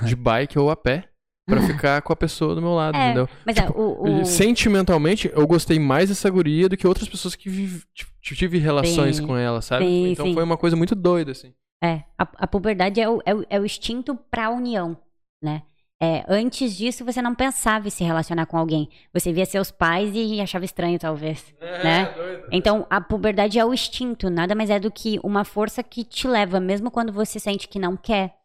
de 0.02 0.16
bike 0.16 0.58
ou 0.58 0.70
a 0.70 0.76
pé 0.76 1.04
pra 1.46 1.60
ficar 1.60 2.00
com 2.00 2.12
a 2.14 2.16
pessoa 2.16 2.54
do 2.54 2.62
meu 2.62 2.72
lado, 2.74 2.96
É, 2.96 3.04
entendeu? 3.06 3.28
Mas 3.44 3.58
é, 3.58 3.68
o, 3.68 4.20
o- 4.22 4.24
Sentimentalmente, 4.24 5.30
eu 5.34 5.46
gostei 5.46 5.78
mais 5.78 6.08
dessa 6.08 6.30
guria 6.30 6.66
do 6.66 6.78
que 6.78 6.86
outras 6.86 7.08
pessoas 7.10 7.34
que 7.34 7.50
vive- 7.50 7.82
tive 8.22 8.56
relações 8.58 9.16
Sim. 9.16 9.26
com 9.26 9.36
ela, 9.36 9.60
sabe? 9.60 9.84
Sim, 9.84 10.12
então 10.12 10.24
sim. 10.26 10.32
foi 10.34 10.42
uma 10.42 10.56
coisa 10.56 10.74
muito 10.74 10.94
doida, 10.94 11.32
assim. 11.32 11.52
É, 11.82 12.04
a, 12.18 12.28
a 12.38 12.46
puberdade 12.46 13.00
é 13.00 13.08
o, 13.08 13.20
é, 13.24 13.34
o, 13.34 13.44
é 13.50 13.60
o 13.60 13.64
instinto 13.64 14.16
pra 14.30 14.50
união, 14.50 14.96
né? 15.42 15.62
É, 16.00 16.24
antes 16.28 16.76
disso, 16.76 17.04
você 17.04 17.22
não 17.22 17.34
pensava 17.34 17.88
em 17.88 17.90
se 17.90 18.04
relacionar 18.04 18.44
com 18.46 18.58
alguém. 18.58 18.90
Você 19.14 19.32
via 19.32 19.46
seus 19.46 19.70
pais 19.70 20.10
e 20.14 20.40
achava 20.42 20.64
estranho, 20.64 20.98
talvez. 20.98 21.54
né? 21.60 22.14
Então, 22.52 22.86
a 22.90 23.00
puberdade 23.00 23.58
é 23.58 23.64
o 23.64 23.72
instinto, 23.72 24.28
nada 24.28 24.54
mais 24.54 24.68
é 24.68 24.78
do 24.78 24.90
que 24.90 25.18
uma 25.22 25.44
força 25.44 25.82
que 25.82 26.04
te 26.04 26.28
leva, 26.28 26.60
mesmo 26.60 26.90
quando 26.90 27.12
você 27.12 27.38
sente 27.38 27.66
que 27.66 27.78
não 27.78 27.96
quer, 27.96 28.36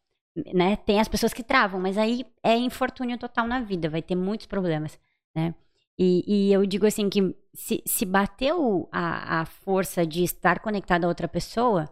né? 0.53 0.77
Tem 0.77 0.99
as 0.99 1.09
pessoas 1.09 1.33
que 1.33 1.43
travam, 1.43 1.79
mas 1.79 1.97
aí 1.97 2.25
é 2.41 2.55
infortúnio 2.55 3.17
total 3.17 3.45
na 3.45 3.59
vida, 3.59 3.89
vai 3.89 4.01
ter 4.01 4.15
muitos 4.15 4.47
problemas, 4.47 4.97
né? 5.35 5.53
E, 5.99 6.23
e 6.25 6.53
eu 6.53 6.65
digo 6.65 6.85
assim 6.85 7.09
que 7.09 7.35
se, 7.53 7.83
se 7.85 8.05
bateu 8.05 8.87
a, 8.91 9.41
a 9.41 9.45
força 9.45 10.05
de 10.05 10.23
estar 10.23 10.59
conectado 10.59 11.03
a 11.03 11.07
outra 11.07 11.27
pessoa, 11.27 11.89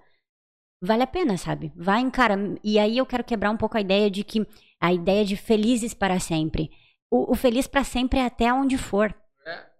vale 0.81 1.03
a 1.03 1.07
pena, 1.07 1.37
sabe? 1.37 1.71
Vai, 1.75 2.01
encara. 2.01 2.35
E 2.63 2.79
aí 2.79 2.97
eu 2.97 3.05
quero 3.05 3.23
quebrar 3.23 3.51
um 3.51 3.57
pouco 3.57 3.77
a 3.77 3.81
ideia 3.81 4.09
de 4.09 4.23
que 4.23 4.45
a 4.79 4.93
ideia 4.93 5.25
de 5.25 5.35
felizes 5.35 5.93
para 5.93 6.19
sempre. 6.19 6.71
O, 7.11 7.33
o 7.33 7.35
feliz 7.35 7.67
para 7.67 7.83
sempre 7.83 8.19
é 8.19 8.25
até 8.25 8.53
onde 8.53 8.77
for. 8.77 9.13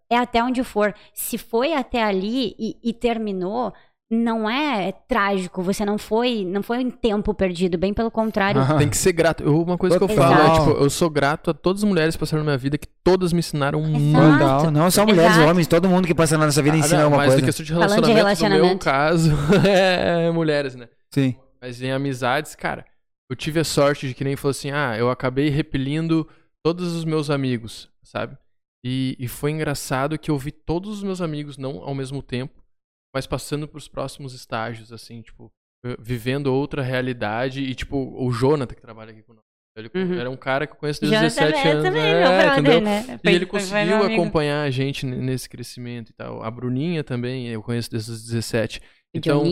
É 0.09 0.17
até 0.17 0.43
onde 0.43 0.63
for. 0.63 0.93
Se 1.13 1.38
foi 1.38 1.73
até 1.73 2.01
ali 2.01 2.55
e, 2.57 2.77
e 2.84 2.93
terminou, 2.93 3.71
não 4.11 4.49
é 4.49 4.91
trágico, 5.07 5.61
você 5.61 5.86
não 5.86 5.98
foi, 5.98 6.44
não 6.44 6.64
foi 6.64 6.80
um 6.80 6.90
tempo 6.90 7.34
perdido, 7.34 7.77
bem 7.77 7.94
pelo 7.94 8.10
contrário. 8.10 8.60
Aham. 8.61 8.77
Tem 8.80 8.90
que 8.90 8.98
ser 8.98 9.11
grato. 9.14 9.44
Eu- 9.44 9.61
uma 9.61 9.77
coisa 9.77 9.98
que 9.98 10.03
eu 10.03 10.07
falo 10.10 10.34
é, 10.34 10.53
tipo, 10.60 10.72
eu 10.84 10.90
sou 10.90 11.10
grato 11.10 11.52
a 11.52 11.53
todas 11.53 11.84
as 11.84 11.88
mulheres 11.90 12.15
que 12.15 12.19
passaram 12.19 12.44
na 12.44 12.52
minha 12.52 12.57
vida, 12.57 12.77
que 12.77 12.88
todas 13.03 13.31
me 13.31 13.40
ensinaram 13.40 13.81
muito. 13.81 14.18
Exato. 14.18 14.40
Total. 14.40 14.72
Não 14.72 14.90
só 14.90 15.06
mulheres, 15.06 15.34
Exato. 15.36 15.49
homens, 15.49 15.68
todo 15.68 15.88
mundo 15.88 16.07
que 16.07 16.15
passa 16.15 16.38
na 16.38 16.45
nossa 16.48 16.61
vida 16.64 16.76
Ah, 16.76 16.80
ensina 16.80 16.98
não, 16.98 17.03
alguma 17.06 17.18
mas 17.23 17.27
coisa. 17.34 17.41
em 17.41 17.45
questão 17.45 17.64
de 17.65 17.73
Falando 17.73 18.06
de 18.06 18.11
relacionamento, 18.11 18.41
no 18.60 18.68
meu 18.68 18.77
relacionamento. 18.80 18.84
caso, 18.86 19.31
é 19.68 20.31
mulheres, 20.31 20.76
né? 20.76 20.90
Sim. 21.11 21.36
Mas 21.61 21.81
em 21.81 21.91
amizades, 21.91 22.56
cara, 22.56 22.86
eu 23.30 23.36
tive 23.36 23.60
a 23.60 23.64
sorte 23.64 24.07
de 24.07 24.14
que 24.15 24.23
nem 24.23 24.36
falou 24.36 24.52
assim, 24.52 24.72
ah, 24.72 24.95
eu 24.98 25.11
acabei 25.11 25.49
repelindo 25.49 26.27
todos 26.64 26.94
os 26.95 27.06
meus 27.06 27.30
amigos, 27.30 27.90
sabe? 28.02 28.36
E, 28.84 29.15
e 29.19 29.27
foi 29.27 29.52
engraçado 29.52 30.18
que 30.18 30.31
eu 30.31 30.38
vi 30.38 30.52
todos 30.52 30.90
os 30.90 31.03
meus 31.03 31.22
amigos, 31.22 31.57
não 31.57 31.84
ao 31.84 31.94
mesmo 31.94 32.23
tempo, 32.23 32.59
mas 33.14 33.26
passando 33.27 33.68
pros 33.68 33.88
próximos 33.88 34.34
estágios, 34.34 34.91
assim, 34.91 35.22
tipo, 35.22 35.52
eh, 35.86 35.95
vivendo 35.99 36.48
outra 36.53 36.81
realidade. 36.81 37.61
E, 37.61 37.73
tipo, 37.76 37.98
o 37.98 38.31
Jonathan, 38.31 38.76
que 38.76 38.81
trabalha 38.81 39.11
aqui 39.11 39.22
conosco, 39.23 39.48
ele 39.77 39.90
Uhum. 39.95 40.19
era 40.19 40.30
um 40.30 40.36
cara 40.36 40.68
que 40.68 40.73
eu 40.73 40.77
conheço 40.77 40.99
desde 40.99 41.15
os 41.18 41.34
Jonathan 41.36 41.45
17 41.52 41.68
é 41.68 41.72
anos. 41.72 41.84
também 41.84 42.02
é, 42.03 42.48
entendeu? 42.53 42.81
né? 42.81 42.99
E 43.02 43.06
Foi- 43.06 43.14
ele 43.14 43.19
foi- 43.22 43.38
foi 43.40 43.45
conseguiu 43.45 44.03
acompanhar 44.03 44.64
a 44.64 44.69
gente 44.69 45.06
nesse 45.06 45.48
crescimento 45.48 46.10
e 46.10 46.14
tal. 46.14 46.44
A 46.44 46.52
Bruninha 46.52 47.03
também, 47.03 47.48
eu 47.48 47.61
conheço 47.64 47.90
desde 47.90 48.11
os 48.11 48.23
17. 48.26 48.80
O 48.80 48.81
Então, 49.18 49.44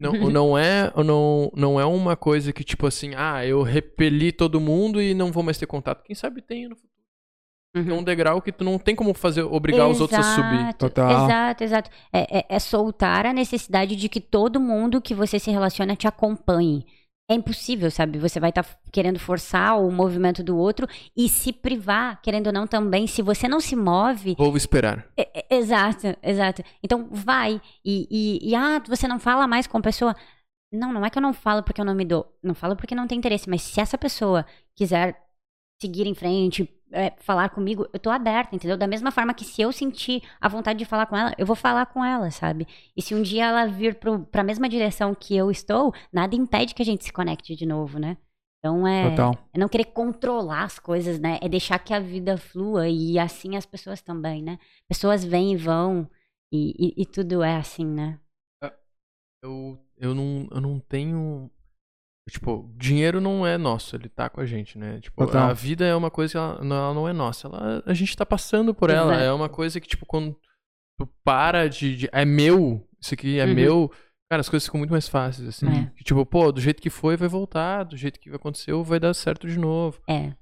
não, 0.00 0.12
não 0.32 0.58
é 0.58 0.90
não, 1.04 1.52
não 1.54 1.78
é 1.78 1.84
uma 1.84 2.16
coisa 2.16 2.52
que, 2.52 2.64
tipo 2.64 2.86
assim, 2.86 3.12
ah, 3.16 3.44
eu 3.46 3.62
repeli 3.62 4.32
todo 4.32 4.60
mundo 4.60 5.00
e 5.02 5.12
não 5.14 5.30
vou 5.30 5.42
mais 5.42 5.58
ter 5.58 5.66
contato. 5.66 6.02
Quem 6.02 6.16
sabe 6.16 6.40
tem 6.42 6.66
no 6.68 6.74
futuro. 6.76 6.93
É 7.74 7.80
Uhum. 7.80 7.98
um 7.98 8.02
degrau 8.04 8.40
que 8.40 8.52
tu 8.52 8.62
não 8.62 8.78
tem 8.78 8.94
como 8.94 9.12
fazer, 9.12 9.42
obrigar 9.42 9.88
os 9.88 10.00
outros 10.00 10.20
a 10.20 10.22
subir. 10.22 10.54
Exato, 10.60 10.78
Total. 10.78 11.24
Exato, 11.24 11.64
exato. 11.64 11.90
É, 12.12 12.38
é- 12.38 12.46
é 12.48 12.58
soltar 12.60 13.26
a 13.26 13.32
necessidade 13.32 13.96
de 13.96 14.08
que 14.08 14.20
todo 14.20 14.60
mundo 14.60 15.00
que 15.02 15.14
você 15.14 15.38
se 15.40 15.50
relaciona 15.50 15.96
te 15.96 16.06
acompanhe. 16.06 16.86
É 17.28 17.34
impossível, 17.34 17.90
sabe? 17.90 18.18
Você 18.18 18.38
vai 18.38 18.50
estar 18.50 18.64
querendo 18.92 19.18
forçar 19.18 19.80
o 19.80 19.90
movimento 19.90 20.42
do 20.42 20.56
outro 20.58 20.86
e 21.16 21.26
se 21.28 21.52
privar, 21.54 22.20
querendo 22.22 22.48
ou 22.48 22.52
não, 22.52 22.66
também. 22.66 23.06
Se 23.06 23.22
você 23.22 23.48
não 23.48 23.60
se 23.60 23.74
move, 23.74 24.34
Vou 24.38 24.54
esperar. 24.56 25.06
É- 25.16 25.40
é- 25.40 25.56
exato, 25.56 26.14
exato. 26.22 26.62
Então 26.82 27.08
vai. 27.10 27.60
E, 27.84 28.06
e, 28.10 28.50
e, 28.50 28.54
ah, 28.54 28.80
você 28.86 29.08
não 29.08 29.18
fala 29.18 29.46
mais 29.48 29.66
com 29.66 29.78
a 29.78 29.80
pessoa. 29.80 30.14
Não, 30.70 30.92
não 30.92 31.04
é 31.04 31.08
que 31.10 31.16
eu 31.18 31.22
não 31.22 31.32
falo 31.32 31.62
porque 31.62 31.80
eu 31.80 31.84
não 31.84 31.94
me 31.94 32.04
dou. 32.04 32.26
Não 32.42 32.54
falo 32.54 32.76
porque 32.76 32.94
não 32.94 33.06
tem 33.08 33.16
interesse. 33.18 33.48
Mas 33.48 33.62
se 33.62 33.80
essa 33.80 33.96
pessoa 33.96 34.44
quiser 34.76 35.16
seguir 35.80 36.06
em 36.06 36.14
frente, 36.14 36.68
é, 36.94 37.12
falar 37.18 37.50
comigo, 37.50 37.86
eu 37.92 37.98
tô 37.98 38.08
aberta, 38.08 38.54
entendeu? 38.54 38.76
Da 38.76 38.86
mesma 38.86 39.10
forma 39.10 39.34
que 39.34 39.44
se 39.44 39.60
eu 39.60 39.72
sentir 39.72 40.22
a 40.40 40.48
vontade 40.48 40.78
de 40.78 40.84
falar 40.84 41.06
com 41.06 41.16
ela, 41.16 41.34
eu 41.36 41.44
vou 41.44 41.56
falar 41.56 41.86
com 41.86 42.04
ela, 42.04 42.30
sabe? 42.30 42.66
E 42.96 43.02
se 43.02 43.14
um 43.14 43.22
dia 43.22 43.46
ela 43.46 43.66
vir 43.66 43.96
pro, 43.96 44.20
pra 44.20 44.44
mesma 44.44 44.68
direção 44.68 45.14
que 45.14 45.36
eu 45.36 45.50
estou, 45.50 45.92
nada 46.12 46.34
impede 46.34 46.74
que 46.74 46.82
a 46.82 46.84
gente 46.84 47.04
se 47.04 47.12
conecte 47.12 47.54
de 47.56 47.66
novo, 47.66 47.98
né? 47.98 48.16
Então 48.58 48.86
é. 48.86 49.10
Total. 49.10 49.36
É 49.52 49.58
não 49.58 49.68
querer 49.68 49.84
controlar 49.86 50.62
as 50.62 50.78
coisas, 50.78 51.18
né? 51.18 51.38
É 51.42 51.48
deixar 51.48 51.78
que 51.78 51.92
a 51.92 52.00
vida 52.00 52.38
flua 52.38 52.88
e 52.88 53.18
assim 53.18 53.56
as 53.56 53.66
pessoas 53.66 54.00
também, 54.00 54.42
né? 54.42 54.58
Pessoas 54.88 55.22
vêm 55.22 55.52
e 55.52 55.56
vão 55.56 56.08
e, 56.50 56.74
e, 56.78 57.02
e 57.02 57.06
tudo 57.06 57.42
é 57.42 57.56
assim, 57.56 57.84
né? 57.84 58.18
Eu, 59.42 59.78
eu, 59.98 60.14
não, 60.14 60.48
eu 60.50 60.60
não 60.60 60.80
tenho. 60.80 61.50
Tipo, 62.30 62.72
dinheiro 62.76 63.20
não 63.20 63.46
é 63.46 63.58
nosso, 63.58 63.94
ele 63.94 64.08
tá 64.08 64.30
com 64.30 64.40
a 64.40 64.46
gente, 64.46 64.78
né? 64.78 64.98
Tipo, 65.00 65.26
Total. 65.26 65.50
a 65.50 65.52
vida 65.52 65.84
é 65.84 65.94
uma 65.94 66.10
coisa 66.10 66.32
que 66.32 66.36
ela, 66.38 66.64
não- 66.64 66.76
ela 66.76 66.94
não 66.94 67.08
é 67.08 67.12
nossa. 67.12 67.48
Ela, 67.48 67.82
a 67.84 67.92
gente 67.92 68.16
tá 68.16 68.24
passando 68.24 68.74
por 68.74 68.88
ela. 68.88 69.12
Exato. 69.12 69.24
É 69.24 69.32
uma 69.32 69.48
coisa 69.48 69.78
que, 69.78 69.86
tipo, 69.86 70.06
quando 70.06 70.34
tu 70.98 71.06
para 71.22 71.68
de. 71.68 71.96
de- 71.96 72.08
é 72.12 72.24
meu, 72.24 72.82
isso 72.98 73.12
aqui 73.12 73.38
é 73.38 73.44
Uhum. 73.44 73.54
meu. 73.54 73.92
Cara, 74.32 74.40
as 74.40 74.48
coisas 74.48 74.64
ficam 74.66 74.78
muito 74.78 74.90
mais 74.90 75.06
fáceis, 75.06 75.46
assim. 75.46 75.66
É. 75.68 75.92
Que, 75.96 76.02
tipo, 76.02 76.24
pô, 76.24 76.50
do 76.50 76.60
jeito 76.62 76.80
que 76.80 76.88
foi, 76.88 77.14
vai 77.14 77.28
voltar. 77.28 77.84
Do 77.84 77.96
jeito 77.96 78.18
que 78.18 78.30
aconteceu, 78.30 78.82
vai 78.82 78.98
dar 78.98 79.12
certo 79.12 79.46
de 79.46 79.58
novo. 79.58 80.00
É. 80.08 80.32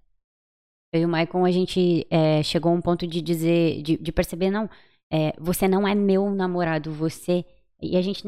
Eu 0.95 1.01
e 1.01 1.05
o 1.05 1.09
Maicon, 1.09 1.45
a 1.45 1.51
gente 1.51 2.07
é, 2.11 2.43
chegou 2.45 2.71
a 2.71 2.75
um 2.77 2.81
ponto 2.81 3.07
de 3.09 3.21
dizer, 3.21 3.83
de, 3.83 3.97
de 3.97 4.13
perceber, 4.13 4.51
não, 4.51 4.71
é, 5.13 5.33
você 5.41 5.67
não 5.67 5.89
é 5.89 5.95
meu 5.97 6.31
namorado, 6.31 6.93
você. 6.93 7.45
E 7.83 7.97
a 7.97 8.03
gente. 8.03 8.23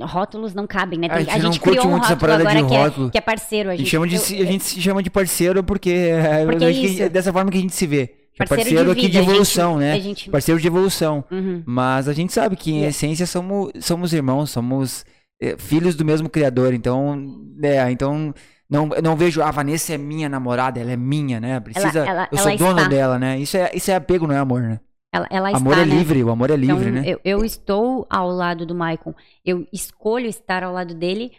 Rótulos 0.00 0.54
não 0.54 0.66
cabem, 0.66 0.98
né? 0.98 1.06
A 1.10 1.16
Tem- 1.16 1.24
gente 1.26 1.42
não 1.42 1.50
curte 1.50 1.60
criou 1.60 1.86
um 1.86 1.90
muito 1.90 2.04
essa 2.04 2.14
rótulo 2.14 2.20
parada 2.30 2.42
de 2.44 2.48
agora 2.50 2.68
que 2.68 2.74
é- 2.74 2.82
rótulo. 2.84 3.10
Que, 3.10 3.18
é, 3.18 3.20
parceiro. 3.20 3.68
A 3.68 3.72
A 3.72 3.76
gente, 3.76 3.84
gente, 3.84 3.90
chama 3.92 4.08
de, 4.08 4.14
eu- 4.16 4.42
a 4.42 4.50
gente 4.52 4.64
se 4.64 4.80
chama 4.80 5.02
de 5.02 5.10
parceiro 5.10 5.62
porque, 5.62 5.90
é, 5.90 6.44
Porque 6.46 6.64
é 6.64 6.68
acho 6.68 6.80
que 6.80 6.86
isso. 6.86 7.02
é 7.02 7.08
dessa 7.08 7.32
forma 7.32 7.50
que 7.50 7.58
a 7.58 7.60
gente 7.60 7.74
se 7.74 7.86
vê. 7.86 8.02
É 8.38 8.44
parceiro, 8.44 8.62
parceiro 8.62 8.84
de 8.86 8.90
aqui 8.92 9.00
vida, 9.02 9.12
de 9.12 9.18
evolução, 9.18 9.70
a 9.76 9.80
gente, 9.80 9.80
né? 9.80 9.92
A 9.92 9.98
gente, 10.00 10.30
Parceiro 10.30 10.60
de 10.60 10.66
evolução. 10.66 11.24
Uhum. 11.30 11.62
Mas 11.66 12.08
a 12.08 12.12
gente 12.12 12.32
sabe 12.32 12.54
que 12.56 12.70
em 12.72 12.84
É. 12.84 12.88
essência 12.88 13.26
somos, 13.26 13.70
somos 13.80 14.12
irmãos, 14.12 14.50
somos 14.50 15.04
é, 15.40 15.54
filhos 15.58 15.94
do 15.94 16.02
mesmo 16.04 16.28
criador. 16.30 16.72
Então, 16.72 17.18
é, 17.62 17.90
então 17.90 18.34
não, 18.70 18.86
não 19.02 19.14
vejo 19.16 19.42
a 19.42 19.50
Vanessa 19.50 19.92
é 19.94 19.98
minha 19.98 20.28
namorada, 20.30 20.80
ela 20.80 20.92
é 20.92 20.96
minha, 20.96 21.38
né? 21.38 21.60
Precisa, 21.60 22.00
ela- 22.06 22.28
eu 22.32 22.38
sou 22.38 22.48
ela 22.48 22.58
dono 22.58 22.78
está. 22.78 22.88
dela, 22.88 23.18
né? 23.18 23.38
Isso 23.38 23.56
é, 23.56 23.70
isso 23.74 23.90
é 23.90 23.94
apego, 23.94 24.26
não 24.26 24.34
é 24.34 24.38
amor, 24.38 24.62
né? 24.62 24.80
Ela, 25.16 25.26
ela 25.30 25.48
amor 25.56 25.72
está, 25.72 25.82
é 25.82 25.86
né? 25.86 25.94
livre, 25.94 26.22
o 26.22 26.30
amor 26.30 26.50
é 26.50 26.56
livre, 26.56 26.88
então, 26.88 27.02
né? 27.02 27.02
eu, 27.06 27.20
eu 27.24 27.44
estou 27.44 28.06
ao 28.10 28.28
lado 28.28 28.66
do 28.66 28.74
Maicon. 28.74 29.14
Eu 29.44 29.66
escolho 29.72 30.26
estar 30.26 30.62
ao 30.62 30.72
lado 30.72 30.94
dele 30.94 31.32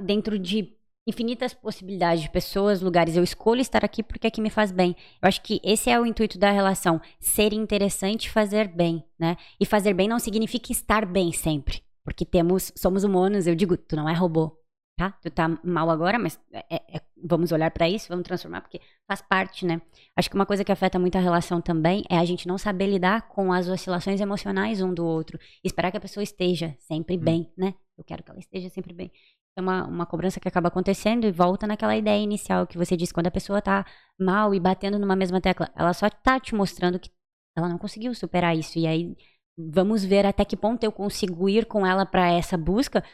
dentro 0.00 0.38
de 0.38 0.76
infinitas 1.06 1.52
possibilidades 1.52 2.22
de 2.22 2.30
pessoas, 2.30 2.80
lugares. 2.80 3.16
Eu 3.16 3.24
escolho 3.24 3.60
estar 3.60 3.84
aqui 3.84 4.02
porque 4.02 4.26
aqui 4.26 4.40
me 4.40 4.50
faz 4.50 4.70
bem. 4.70 4.96
Eu 5.20 5.28
acho 5.28 5.42
que 5.42 5.60
esse 5.64 5.90
é 5.90 6.00
o 6.00 6.06
intuito 6.06 6.38
da 6.38 6.50
relação. 6.50 7.00
Ser 7.20 7.52
interessante 7.52 8.26
e 8.26 8.30
fazer 8.30 8.68
bem, 8.68 9.04
né? 9.18 9.36
E 9.60 9.66
fazer 9.66 9.94
bem 9.94 10.08
não 10.08 10.18
significa 10.18 10.72
estar 10.72 11.06
bem 11.06 11.32
sempre. 11.32 11.82
Porque 12.04 12.24
temos, 12.24 12.72
somos 12.76 13.04
humanos. 13.04 13.46
Eu 13.46 13.54
digo, 13.54 13.76
tu 13.76 13.96
não 13.96 14.08
é 14.08 14.14
robô, 14.14 14.56
tá? 14.96 15.10
Tu 15.22 15.30
tá 15.30 15.48
mal 15.64 15.90
agora, 15.90 16.18
mas 16.18 16.38
é- 16.52 16.64
é- 16.70 16.96
é- 16.96 17.00
vamos 17.24 17.52
olhar 17.52 17.70
pra 17.70 17.88
isso, 17.88 18.08
vamos 18.08 18.24
transformar, 18.24 18.60
porque 18.60 18.80
faz 19.06 19.22
parte, 19.22 19.64
né? 19.66 19.80
Acho 20.16 20.28
que 20.28 20.36
uma 20.36 20.46
coisa 20.46 20.64
que 20.64 20.72
afeta 20.72 20.98
muito 20.98 21.16
a 21.16 21.20
relação 21.20 21.60
também 21.60 22.04
é 22.10 22.18
a 22.18 22.24
gente 22.24 22.46
não 22.46 22.58
saber 22.58 22.86
lidar 22.86 23.28
com 23.28 23.52
as 23.52 23.68
oscilações 23.68 24.20
emocionais 24.20 24.80
um 24.82 24.92
do 24.92 25.04
outro. 25.04 25.38
Esperar 25.64 25.90
que 25.90 25.96
a 25.96 26.00
pessoa 26.00 26.22
esteja 26.22 26.74
sempre 26.78 27.16
bem, 27.16 27.50
né? 27.56 27.74
Eu 27.96 28.04
quero 28.04 28.22
que 28.22 28.30
ela 28.30 28.40
esteja 28.40 28.68
sempre 28.68 28.92
bem. 28.94 29.10
É 29.56 29.60
uma, 29.60 29.84
uma 29.86 30.06
cobrança 30.06 30.40
que 30.40 30.48
acaba 30.48 30.68
acontecendo 30.68 31.26
e 31.26 31.30
volta 31.32 31.66
naquela 31.66 31.96
ideia 31.96 32.22
inicial 32.22 32.66
que 32.66 32.78
você 32.78 32.96
disse, 32.96 33.12
quando 33.12 33.26
a 33.26 33.30
pessoa 33.30 33.60
tá 33.60 33.84
mal 34.18 34.54
e 34.54 34.60
batendo 34.60 34.98
numa 34.98 35.14
mesma 35.16 35.40
tecla, 35.40 35.70
ela 35.76 35.92
só 35.92 36.08
tá 36.08 36.40
te 36.40 36.54
mostrando 36.54 36.98
que 36.98 37.10
ela 37.56 37.68
não 37.68 37.76
conseguiu 37.78 38.14
superar 38.14 38.56
isso. 38.56 38.78
E 38.78 38.86
aí 38.86 39.14
vamos 39.56 40.04
ver 40.04 40.24
até 40.26 40.44
que 40.44 40.56
ponto 40.56 40.82
eu 40.84 40.92
consigo 40.92 41.48
ir 41.48 41.66
com 41.66 41.86
ela 41.86 42.06
pra 42.06 42.30
essa 42.30 42.56
busca 42.56 43.04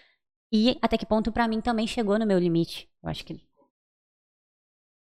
e 0.52 0.78
até 0.82 0.96
que 0.96 1.06
ponto 1.06 1.30
pra 1.32 1.48
mim 1.48 1.60
também 1.60 1.86
chegou 1.86 2.18
no 2.18 2.26
meu 2.26 2.38
limite. 2.38 2.88
Eu 3.02 3.08
acho 3.10 3.24
que 3.24 3.46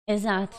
Exato. 0.07 0.57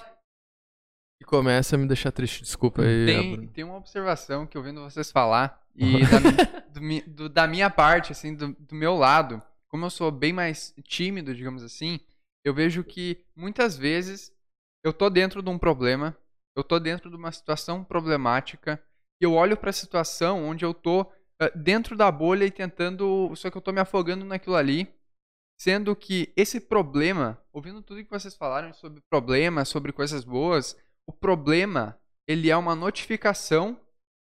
E 1.21 1.25
começa 1.25 1.77
a 1.77 1.79
me 1.79 1.87
deixar 1.87 2.11
triste, 2.13 2.43
desculpa 2.43 2.83
aí. 2.83 3.07
Tem, 3.07 3.33
Bruno. 3.37 3.53
tem 3.53 3.65
uma 3.65 3.77
observação 3.77 4.47
que 4.47 4.57
eu 4.57 4.63
vendo 4.63 4.83
vocês 4.83 5.11
falar, 5.11 5.63
e 5.77 6.01
da, 6.73 6.81
mi- 6.81 7.03
do 7.03 7.15
do- 7.15 7.29
da 7.29 7.47
minha 7.47 7.71
parte, 7.71 8.13
assim, 8.13 8.35
do, 8.35 8.53
do 8.55 8.75
meu 8.75 8.95
lado, 8.97 9.43
como 9.69 9.85
eu 9.87 9.91
sou 9.91 10.11
bem 10.11 10.33
mais 10.33 10.75
tímido, 10.85 11.35
digamos 11.35 11.63
assim, 11.63 12.01
eu 12.45 12.55
vejo 12.55 12.83
que 12.85 13.25
muitas 13.37 13.77
vezes 13.77 14.33
eu 14.83 14.93
tô 14.93 15.09
dentro 15.09 15.43
de 15.43 15.51
um 15.51 15.59
problema, 15.59 16.17
eu 16.57 16.63
tô 16.65 16.79
dentro 16.79 17.11
de 17.11 17.17
uma 17.17 17.33
situação 17.33 17.83
problemática, 17.85 18.83
e 19.21 19.25
eu 19.25 19.35
olho 19.35 19.57
pra 19.57 19.73
situação 19.73 20.45
onde 20.45 20.65
eu 20.65 20.75
tô 20.75 21.11
dentro 21.55 21.97
da 21.97 22.11
bolha 22.11 22.45
e 22.45 22.51
tentando, 22.51 23.35
só 23.37 23.51
que 23.51 23.57
eu 23.57 23.63
tô 23.63 23.73
me 23.73 23.81
afogando 23.81 24.25
naquilo 24.25 24.57
ali, 24.57 24.89
sendo 25.61 25.95
que 25.95 26.33
esse 26.37 26.61
problema, 26.61 27.41
ouvindo 27.53 27.83
tudo 27.83 28.03
que 28.05 28.11
vocês 28.11 28.35
falaram 28.35 28.73
sobre 28.73 29.01
problemas, 29.11 29.69
sobre 29.69 29.93
coisas 29.93 30.25
boas, 30.25 30.77
o 31.07 31.13
problema, 31.13 31.99
ele 32.27 32.51
é 32.51 32.57
uma 32.57 32.75
notificação 32.75 33.79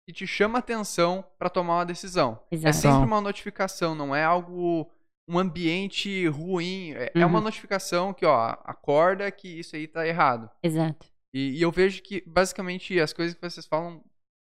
que 0.07 0.13
te 0.13 0.25
chama 0.25 0.59
atenção 0.59 1.25
para 1.37 1.49
tomar 1.49 1.75
uma 1.79 1.85
decisão. 1.85 2.39
É 2.51 2.55
Exato. 2.55 2.77
sempre 2.77 3.05
uma 3.05 3.19
notificação, 3.19 3.93
não 3.93 4.15
é 4.15 4.23
algo 4.23 4.89
um 5.29 5.37
ambiente 5.37 6.25
ruim, 6.27 6.93
é, 6.93 7.11
é 7.13 7.25
uma 7.25 7.39
Uhum. 7.39 7.43
notificação 7.43 8.13
que, 8.13 8.25
ó, 8.25 8.55
acorda 8.63 9.29
que 9.29 9.59
isso 9.59 9.75
aí 9.75 9.85
tá 9.85 10.07
errado. 10.07 10.49
Exato. 10.63 11.05
E, 11.33 11.57
e 11.57 11.61
eu 11.61 11.69
vejo 11.69 12.01
que 12.01 12.23
basicamente 12.25 12.97
as 13.01 13.11
coisas 13.11 13.35
que 13.35 13.41
vocês 13.41 13.65
falam 13.65 14.01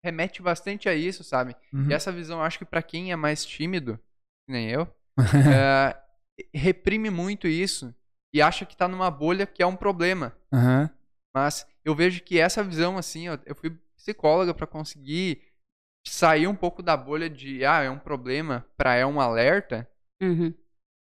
remete 0.04 0.42
bastante 0.42 0.88
a 0.90 0.96
isso, 0.96 1.24
sabe? 1.24 1.56
Uhum. 1.74 1.90
E 1.90 1.94
essa 1.94 2.12
visão, 2.12 2.42
acho 2.42 2.58
que 2.60 2.66
pra 2.66 2.82
quem 2.84 3.12
é 3.12 3.16
mais 3.16 3.46
tímido, 3.46 3.98
que 4.46 4.52
nem 4.54 4.70
eu, 4.70 4.88
é, 5.18 5.98
reprime 6.54 7.10
muito 7.10 7.48
isso 7.48 7.94
e 8.34 8.42
acha 8.42 8.66
que 8.66 8.78
tá 8.78 8.88
numa 8.88 9.10
bolha 9.12 9.46
que 9.46 9.62
é 9.64 9.66
um 9.68 9.76
problema. 9.76 10.36
Aham. 10.54 10.90
Mas 11.36 11.66
eu 11.86 11.96
vejo 11.96 12.24
que 12.24 12.40
essa 12.40 12.64
visão, 12.64 12.98
assim, 12.98 13.28
eu, 13.28 13.40
eu 13.46 13.56
fui 13.56 13.72
psicóloga 13.96 14.54
pra 14.54 14.66
conseguir 14.68 15.42
sair 16.08 16.48
um 16.48 16.56
pouco 16.56 16.82
da 16.82 16.96
bolha 16.98 17.30
de, 17.30 17.64
ah, 17.66 17.82
é 17.84 17.90
um 17.90 18.00
problema, 18.00 18.66
pra 18.78 18.96
é 18.96 19.06
um 19.06 19.20
alerta, 19.22 19.90
Uhum. 20.22 20.54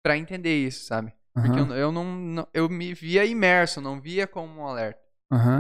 pra 0.03 0.17
entender 0.19 0.55
isso, 0.67 0.85
sabe? 0.85 1.13
Porque 1.35 1.59
Aham. 1.61 1.71
eu, 1.71 1.77
eu 1.77 1.93
não, 1.93 2.05
não- 2.05 2.49
eu 2.53 2.69
me 2.69 2.93
via 2.95 3.25
imerso, 3.25 3.81
não 3.81 4.01
via 4.01 4.27
como 4.27 4.61
um 4.61 4.67
alerta. 4.67 5.01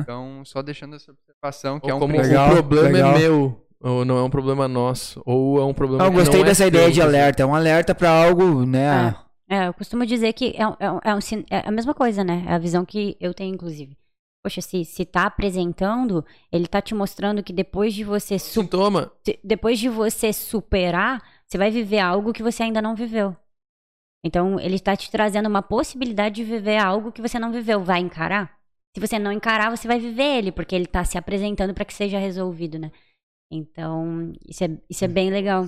Então, 0.02 0.44
só 0.44 0.60
deixando 0.62 0.96
essa 0.96 1.14
observação 1.42 1.80
que 1.80 1.86
Ou 1.86 1.92
é 1.92 1.94
um 1.94 1.98
como. 2.00 2.16
Legal, 2.16 2.48
o 2.50 2.62
problema 2.64 2.88
legal. 2.92 3.16
é 3.16 3.18
meu 3.18 3.64
ou 3.80 4.04
não 4.04 4.18
é 4.18 4.22
um 4.24 4.30
problema 4.30 4.66
nosso, 4.66 5.22
ou 5.24 5.60
é 5.60 5.64
um 5.64 5.72
problema 5.72 6.04
Eu 6.04 6.10
que 6.10 6.16
gostei 6.16 6.40
não 6.40 6.46
é 6.46 6.48
dessa 6.48 6.58
seu, 6.64 6.68
ideia 6.68 6.90
de 6.90 7.00
alerta. 7.00 7.42
É 7.42 7.46
um 7.46 7.54
alerta 7.54 7.94
pra 7.94 8.10
algo, 8.10 8.66
né? 8.66 9.14
É, 9.48 9.68
eu 9.68 9.72
costumo 9.74 10.04
dizer 10.04 10.32
que 10.32 10.48
é, 10.56 10.62
é 10.62 10.90
um- 10.90 11.00
é 11.04 11.14
um 11.14 11.18
é 11.50 11.68
a 11.68 11.70
mesma 11.70 11.94
coisa, 11.94 12.24
né? 12.24 12.44
É 12.46 12.52
a 12.54 12.58
visão 12.58 12.84
que 12.84 13.16
eu 13.20 13.32
tenho, 13.32 13.54
inclusive. 13.54 13.96
Poxa, 14.44 14.60
se, 14.60 14.84
se 14.84 15.04
tá 15.04 15.26
apresentando, 15.26 16.24
ele 16.50 16.66
tá 16.66 16.80
te 16.82 16.94
mostrando 16.94 17.42
que 17.42 17.52
depois 17.52 17.94
de 17.94 18.02
você 18.04 18.38
Sintoma. 18.38 19.10
se- 19.24 19.38
depois 19.44 19.78
de 19.78 19.88
você 19.88 20.32
superar, 20.32 21.22
você 21.46 21.56
vai 21.56 21.70
viver 21.70 22.00
algo 22.00 22.32
que 22.32 22.42
você 22.42 22.64
ainda 22.64 22.82
não 22.82 22.94
viveu. 22.96 23.36
Então, 24.24 24.58
ele 24.58 24.74
está 24.74 24.96
te 24.96 25.10
trazendo 25.10 25.48
uma 25.48 25.62
possibilidade 25.62 26.34
de 26.36 26.44
viver 26.44 26.76
algo 26.78 27.12
que 27.12 27.22
você 27.22 27.38
não 27.38 27.52
viveu. 27.52 27.82
Vai 27.82 28.00
encarar? 28.00 28.57
Se 28.94 29.00
você 29.00 29.18
não 29.18 29.32
encarar, 29.32 29.70
você 29.70 29.86
vai 29.86 29.98
viver 29.98 30.38
ele, 30.38 30.52
porque 30.52 30.74
ele 30.74 30.84
está 30.84 31.04
se 31.04 31.18
apresentando 31.18 31.74
para 31.74 31.84
que 31.84 31.94
seja 31.94 32.18
resolvido, 32.18 32.78
né? 32.78 32.90
Então, 33.50 34.32
isso 34.46 34.64
é, 34.64 34.70
isso 34.88 35.04
é 35.04 35.08
bem 35.08 35.30
legal. 35.30 35.66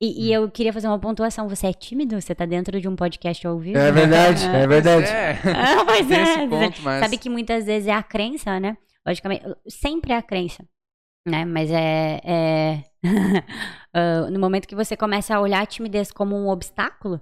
E, 0.00 0.26
e 0.26 0.32
eu 0.32 0.50
queria 0.50 0.72
fazer 0.72 0.86
uma 0.88 0.98
pontuação. 0.98 1.48
Você 1.48 1.68
é 1.68 1.72
tímido? 1.72 2.20
Você 2.20 2.34
tá 2.34 2.44
dentro 2.44 2.80
de 2.80 2.88
um 2.88 2.94
podcast 2.94 3.46
ao 3.46 3.58
vivo? 3.58 3.78
É 3.78 3.90
verdade, 3.90 4.44
é 4.44 4.66
verdade. 4.68 5.06
É, 5.06 5.38
Ah, 5.54 5.84
mas 5.84 6.06
tem 6.06 6.18
é, 6.18 6.22
esse 6.22 6.48
ponto, 6.48 6.82
mas... 6.82 7.00
Sabe 7.00 7.18
que 7.18 7.30
muitas 7.30 7.64
vezes 7.64 7.88
é 7.88 7.92
a 7.92 8.02
crença, 8.02 8.60
né? 8.60 8.76
Logicamente, 9.06 9.44
sempre 9.68 10.12
é 10.12 10.16
a 10.16 10.22
crença, 10.22 10.64
né? 11.26 11.44
Mas 11.44 11.70
é. 11.70 12.20
é... 12.24 12.84
ah, 13.94 14.30
no 14.30 14.38
momento 14.38 14.68
que 14.68 14.74
você 14.74 14.96
começa 14.96 15.34
a 15.34 15.40
olhar 15.40 15.62
a 15.62 15.66
timidez 15.66 16.12
como 16.12 16.36
um 16.36 16.48
obstáculo, 16.48 17.20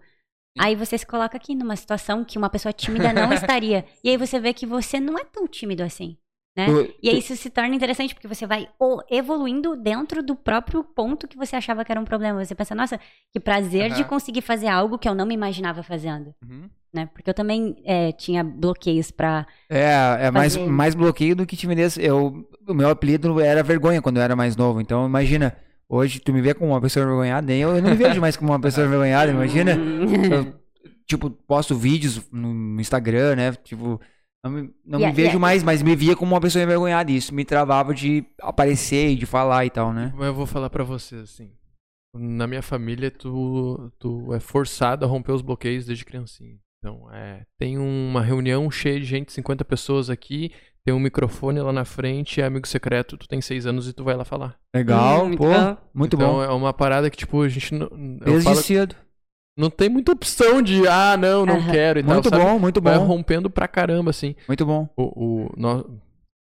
aí 0.58 0.74
você 0.76 0.96
se 0.98 1.06
coloca 1.06 1.36
aqui 1.36 1.54
numa 1.54 1.76
situação 1.76 2.24
que 2.24 2.38
uma 2.38 2.50
pessoa 2.50 2.72
tímida 2.72 3.12
não 3.12 3.32
estaria. 3.34 3.84
E 4.02 4.10
aí 4.10 4.16
você 4.16 4.38
vê 4.38 4.52
que 4.52 4.66
você 4.66 5.00
não 5.00 5.18
é 5.18 5.24
tão 5.24 5.46
tímido 5.46 5.82
assim. 5.82 6.16
Né? 6.56 6.66
E 7.02 7.08
aí 7.10 7.18
isso 7.18 7.34
se 7.36 7.50
torna 7.50 7.74
interessante 7.74 8.14
porque 8.14 8.28
você 8.28 8.46
vai 8.46 8.68
evoluindo 9.10 9.74
dentro 9.74 10.22
do 10.22 10.36
próprio 10.36 10.84
ponto 10.84 11.26
que 11.26 11.36
você 11.36 11.56
achava 11.56 11.84
que 11.84 11.90
era 11.90 12.00
um 12.00 12.04
problema. 12.04 12.44
Você 12.44 12.54
pensa, 12.54 12.76
nossa, 12.76 13.00
que 13.32 13.40
prazer 13.40 13.90
de 13.90 14.02
Aham. 14.02 14.08
conseguir 14.08 14.40
fazer 14.40 14.68
algo 14.68 14.96
que 14.96 15.08
eu 15.08 15.16
não 15.16 15.26
me 15.26 15.34
imaginava 15.34 15.82
fazendo 15.82 16.32
Uhum. 16.48 16.70
né? 16.92 17.06
Porque 17.12 17.28
eu 17.28 17.34
também 17.34 17.74
é, 17.84 18.12
tinha 18.12 18.44
bloqueios 18.44 19.10
pra. 19.10 19.44
É, 19.68 20.26
é 20.26 20.30
mais, 20.30 20.54
Fazer. 20.54 20.68
mais 20.70 20.94
bloqueio 20.94 21.34
do 21.34 21.44
que 21.44 21.56
timidez. 21.56 21.98
Eu, 21.98 22.48
o 22.68 22.72
meu 22.72 22.88
apelido 22.88 23.40
era 23.40 23.60
vergonha 23.60 24.00
quando 24.00 24.18
eu 24.18 24.22
era 24.22 24.36
mais 24.36 24.54
novo. 24.54 24.80
Então, 24.80 25.04
imagina, 25.04 25.56
hoje 25.88 26.20
tu 26.20 26.32
me 26.32 26.40
vê 26.40 26.54
como 26.54 26.72
uma 26.72 26.80
pessoa 26.80 27.04
envergonhada, 27.04 27.46
nem 27.46 27.60
eu, 27.60 27.76
eu 27.76 27.82
não 27.82 27.90
me 27.90 27.96
vejo 27.96 28.20
mais 28.20 28.36
como 28.36 28.52
uma 28.52 28.60
pessoa 28.60 28.86
envergonhada, 28.86 29.30
imagina. 29.32 29.72
Eu, 29.72 30.54
tipo, 31.06 31.30
posto 31.30 31.74
vídeos 31.76 32.20
no 32.32 32.80
Instagram, 32.80 33.36
né? 33.36 33.52
Tipo, 33.52 34.00
não 34.44 34.50
me, 34.50 34.70
não 34.84 35.00
E 35.00 35.06
me 35.06 35.12
vejo 35.12 35.36
a- 35.36 35.40
mais, 35.40 35.62
mas 35.62 35.82
me 35.82 35.94
via 35.96 36.16
como 36.16 36.34
uma 36.34 36.40
pessoa 36.40 36.62
envergonhada. 36.62 37.10
E 37.10 37.16
isso 37.16 37.34
me 37.34 37.44
travava 37.44 37.94
de 37.94 38.24
aparecer 38.40 39.10
e 39.10 39.16
de 39.16 39.26
falar 39.26 39.64
e 39.64 39.70
tal, 39.70 39.92
né? 39.92 40.12
Mas 40.16 40.26
eu 40.26 40.34
vou 40.34 40.46
falar 40.46 40.70
pra 40.70 40.84
você, 40.84 41.16
assim. 41.16 41.50
Na 42.16 42.46
minha 42.46 42.62
família, 42.62 43.10
tu, 43.10 43.90
tu 43.98 44.32
é 44.32 44.38
forçado 44.38 45.04
a 45.04 45.08
romper 45.08 45.32
os 45.32 45.42
bloqueios 45.42 45.84
desde 45.86 46.04
criancinha. 46.04 46.56
Então, 46.78 47.10
é, 47.12 47.42
tem 47.58 47.76
uma 47.78 48.22
reunião 48.22 48.70
cheia 48.70 49.00
de 49.00 49.06
gente, 49.06 49.32
50 49.32 49.64
pessoas 49.64 50.08
aqui, 50.10 50.52
tem 50.86 50.94
um 50.94 51.00
microfone 51.00 51.60
lá 51.60 51.72
na 51.72 51.84
frente, 51.84 52.40
é 52.40 52.44
amigo 52.44 52.68
secreto, 52.68 53.16
tu 53.16 53.26
tem 53.26 53.40
seis 53.40 53.64
anos 53.66 53.88
e 53.88 53.92
tu 53.92 54.04
vai 54.04 54.14
lá 54.14 54.24
falar. 54.24 54.58
Legal, 54.74 55.26
Hum, 55.26 55.36
pô, 55.36 55.48
então- 55.50 55.78
muito 55.94 56.16
então, 56.16 56.32
bom. 56.34 56.42
é 56.42 56.50
uma 56.52 56.72
parada 56.74 57.08
que, 57.10 57.16
tipo, 57.16 57.40
a 57.42 57.48
gente 57.48 57.72
não. 57.74 57.86
Eu 57.86 58.18
Desde 58.24 58.44
falo, 58.44 58.56
cedo. 58.56 58.94
não 59.58 59.70
tem 59.70 59.88
muita 59.88 60.12
opção 60.12 60.60
de, 60.60 60.86
ah, 60.86 61.16
não, 61.16 61.46
não 61.46 61.56
Aham. 61.56 61.72
quero 61.72 62.00
e 62.00 62.02
tal. 62.02 62.12
Muito 62.14 62.28
sabe? 62.28 62.42
bom, 62.44 62.58
muito 62.58 62.82
Vai 62.82 62.98
bom. 62.98 63.04
rompendo 63.06 63.48
pra 63.48 63.66
caramba, 63.66 64.10
assim. 64.10 64.34
Muito 64.46 64.66
bom. 64.66 64.88
o, 64.96 65.02
o- 65.46 65.54
nó- 65.56 65.84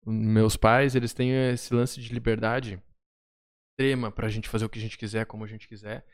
meus 0.06 0.56
pais, 0.56 0.94
eles 0.94 1.12
têm 1.12 1.30
esse 1.52 1.74
lance 1.74 2.00
de 2.00 2.12
liberdade 2.12 2.80
extrema 3.78 4.10
pra 4.10 4.28
gente 4.28 4.48
fazer 4.48 4.64
o 4.64 4.68
que 4.68 4.78
a 4.78 4.82
gente 4.82 4.96
quiser, 4.98 5.26
como 5.26 5.44
a 5.44 5.46
gente 5.46 5.68
quiser. 5.68 6.04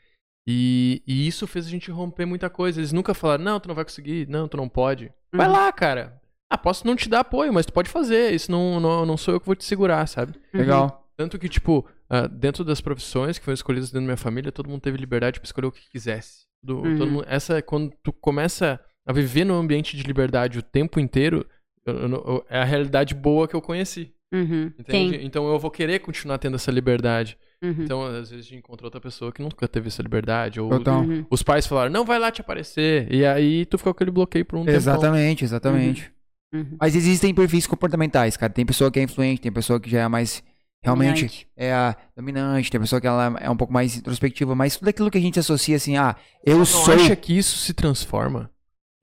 E, 0.49 1.01
e 1.07 1.27
isso 1.27 1.45
fez 1.47 1.65
a 1.65 1.69
gente 1.69 1.89
romper 1.91 2.25
muita 2.25 2.49
coisa. 2.49 2.79
Eles 2.79 2.91
nunca 2.93 3.13
falaram, 3.13 3.43
não, 3.43 3.59
tu 3.59 3.67
não 3.67 3.75
vai 3.75 3.83
conseguir, 3.85 4.27
não, 4.29 4.47
tu 4.47 4.55
não 4.57 4.67
pode. 4.69 5.11
Vai 5.33 5.47
Uhum. 5.47 5.53
lá, 5.53 5.71
cara. 5.71 6.21
Ah, 6.49 6.57
posso 6.57 6.85
não 6.87 6.95
te 6.95 7.09
dar 7.09 7.19
apoio, 7.21 7.51
mas 7.53 7.65
tu 7.65 7.73
pode 7.73 7.89
fazer. 7.89 8.33
Isso 8.33 8.51
não, 8.51 8.79
não, 8.79 9.05
não 9.05 9.17
sou 9.17 9.33
eu 9.33 9.39
que 9.39 9.45
vou 9.45 9.55
te 9.55 9.65
segurar, 9.65 10.07
sabe? 10.07 10.33
Uhum. 10.53 10.59
Legal. 10.61 11.09
Tanto 11.17 11.37
que, 11.37 11.49
tipo, 11.49 11.85
ah, 12.09 12.27
dentro 12.27 12.63
das 12.63 12.79
profissões 12.79 13.37
que 13.37 13.43
foram 13.45 13.53
escolhidas 13.55 13.89
dentro 13.89 14.01
da 14.01 14.05
minha 14.05 14.17
família, 14.17 14.51
todo 14.51 14.69
mundo 14.69 14.81
teve 14.81 14.97
liberdade 14.97 15.39
pra 15.39 15.45
escolher 15.47 15.67
o 15.67 15.71
que 15.71 15.89
quisesse. 15.91 16.45
Do- 16.63 16.79
Uhum. 16.81 17.05
mundo- 17.07 17.25
essa, 17.27 17.61
quando 17.61 17.91
tu 18.03 18.13
começa 18.13 18.79
a 19.05 19.11
viver 19.13 19.43
num 19.45 19.55
ambiente 19.55 19.95
de 19.97 20.03
liberdade 20.03 20.57
o 20.59 20.61
tempo 20.61 20.99
inteiro, 20.99 21.45
eu- 21.85 21.95
eu 21.95 22.09
eu- 22.09 22.45
é 22.49 22.59
a 22.59 22.63
realidade 22.65 23.13
boa 23.15 23.47
que 23.47 23.55
eu 23.55 23.61
conheci. 23.61 24.13
Uhum. 24.33 24.71
Entende? 24.77 25.17
Sim. 25.19 25.25
Então 25.25 25.47
eu 25.49 25.57
vou 25.57 25.71
querer 25.71 25.99
continuar 25.99 26.37
tendo 26.37 26.55
essa 26.55 26.69
liberdade. 26.71 27.37
Uhum. 27.63 27.75
Então, 27.79 28.03
às 28.03 28.29
vezes, 28.29 28.45
a 28.45 28.49
gente 28.49 28.55
encontra 28.57 28.85
outra 28.85 28.99
pessoa 28.99 29.31
que 29.31 29.41
nunca 29.41 29.67
teve 29.67 29.87
essa 29.87 30.01
liberdade. 30.03 30.59
Ou. 30.59 30.69
Uhum. 30.71 31.25
os 31.29 31.41
pais 31.41 31.65
falaram, 31.65 31.91
não 31.91 32.03
vai 32.05 32.19
lá 32.19 32.29
te 32.31 32.41
aparecer. 32.41 33.07
E 33.11 33.25
aí 33.25 33.65
tu 33.65 33.77
fica 33.77 33.89
com 33.91 33.95
aquele 33.95 34.11
bloqueio 34.11 34.45
por 34.45 34.57
um 34.57 34.65
tempo. 34.65 34.75
Exatamente, 34.77 35.43
exatamente. 35.45 36.11
Uhum. 36.53 36.77
Mas 36.79 36.95
existem 36.95 37.33
perfis 37.33 37.67
comportamentais, 37.67 38.37
cara. 38.37 38.51
Tem 38.53 38.65
pessoa 38.65 38.89
que 38.91 38.99
é 38.99 39.03
influente, 39.03 39.41
tem 39.41 39.51
pessoa 39.51 39.79
que 39.79 39.89
já 39.89 40.01
é 40.01 40.07
mais 40.07 40.43
realmente 40.83 41.21
Dominante. 41.25 41.47
é 41.57 41.73
a 41.73 41.95
dominante, 42.15 42.69
tem 42.71 42.79
pessoa 42.79 43.01
que 43.01 43.07
ela 43.07 43.35
é 43.39 43.49
um 43.49 43.57
pouco 43.57 43.73
mais 43.73 43.97
introspectiva, 43.97 44.55
mas 44.55 44.77
tudo 44.77 44.87
aquilo 44.89 45.11
que 45.11 45.17
a 45.17 45.21
gente 45.21 45.39
associa 45.39 45.75
assim, 45.75 45.97
ah, 45.97 46.15
eu 46.45 46.59
Não 46.59 46.65
sou 46.65 46.93
acha 46.93 47.15
que 47.15 47.37
isso 47.37 47.57
se 47.57 47.73
transforma? 47.73 48.49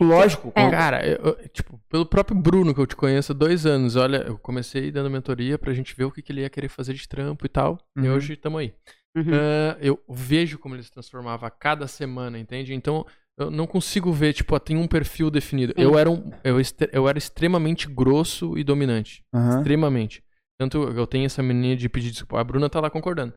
lógico. 0.00 0.52
É. 0.54 0.70
Cara, 0.70 1.06
eu- 1.06 1.18
eu- 1.18 1.48
tipo, 1.48 1.80
pelo 1.88 2.04
próprio 2.06 2.36
Bruno, 2.36 2.74
que 2.74 2.80
eu 2.80 2.86
te 2.86 2.96
conheço 2.96 3.32
há 3.32 3.34
dois 3.34 3.64
anos, 3.66 3.96
olha, 3.96 4.18
eu 4.26 4.38
comecei 4.38 4.90
dando 4.90 5.10
mentoria 5.10 5.58
pra 5.58 5.72
gente 5.72 5.94
ver 5.94 6.04
o 6.04 6.10
que, 6.10 6.22
que 6.22 6.32
ele 6.32 6.40
ia 6.42 6.50
querer 6.50 6.68
fazer 6.68 6.94
de 6.94 7.08
trampo 7.08 7.44
e 7.46 7.48
tal. 7.48 7.78
E 7.96 8.00
Uhum. 8.00 8.14
hoje 8.14 8.32
estamos 8.34 8.60
aí. 8.60 8.74
Uhum. 9.16 9.30
Ah, 9.32 9.76
eu 9.80 10.00
vejo 10.08 10.58
como 10.58 10.74
ele 10.74 10.82
se 10.82 10.90
transformava 10.90 11.46
a 11.46 11.50
cada 11.50 11.86
semana, 11.86 12.38
entende? 12.38 12.74
Então, 12.74 13.06
eu 13.38 13.50
não 13.50 13.66
consigo 13.66 14.12
ver, 14.12 14.32
tipo, 14.32 14.54
ah, 14.54 14.60
tem 14.60 14.76
um 14.76 14.86
perfil 14.86 15.30
definido. 15.30 15.72
Sim. 15.76 15.82
Eu 15.82 15.98
era, 15.98 16.10
um, 16.10 16.30
eu, 16.44 16.56
eu 16.92 17.08
era 17.08 17.18
extremamente 17.18 17.88
grosso 17.88 18.56
e 18.56 18.62
dominante. 18.62 19.24
Aham. 19.34 19.58
Extremamente. 19.58 20.22
Tanto 20.58 20.78
eu 20.78 21.06
tenho 21.06 21.26
essa 21.26 21.42
mania 21.42 21.76
de 21.76 21.88
pedir 21.88 22.10
desculpa. 22.10 22.40
A 22.40 22.44
Bruna 22.44 22.70
tá 22.70 22.80
lá 22.80 22.88
concordando. 22.88 23.34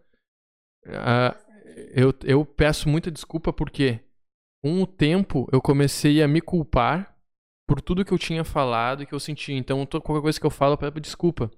Ah, 0.87 1.35
eu, 1.95 2.13
eu 2.23 2.45
peço 2.45 2.87
muita 2.87 3.09
desculpa 3.09 3.51
porque, 3.51 3.99
com 4.63 4.81
o 4.81 4.87
tempo, 4.87 5.47
eu 5.51 5.61
comecei 5.61 6.21
a 6.21 6.27
me 6.27 6.41
culpar 6.41 7.15
por 7.67 7.81
tudo 7.81 8.05
que 8.05 8.13
eu 8.13 8.19
tinha 8.19 8.43
falado 8.43 9.01
e 9.01 9.05
que 9.05 9.13
eu 9.13 9.19
senti. 9.19 9.51
Então, 9.53 9.85
qualquer 9.85 10.21
coisa 10.21 10.39
que 10.39 10.45
eu 10.45 10.51
falo, 10.51 10.73
eu 10.73 10.77
peço 10.77 11.01
desculpa. 11.01 11.51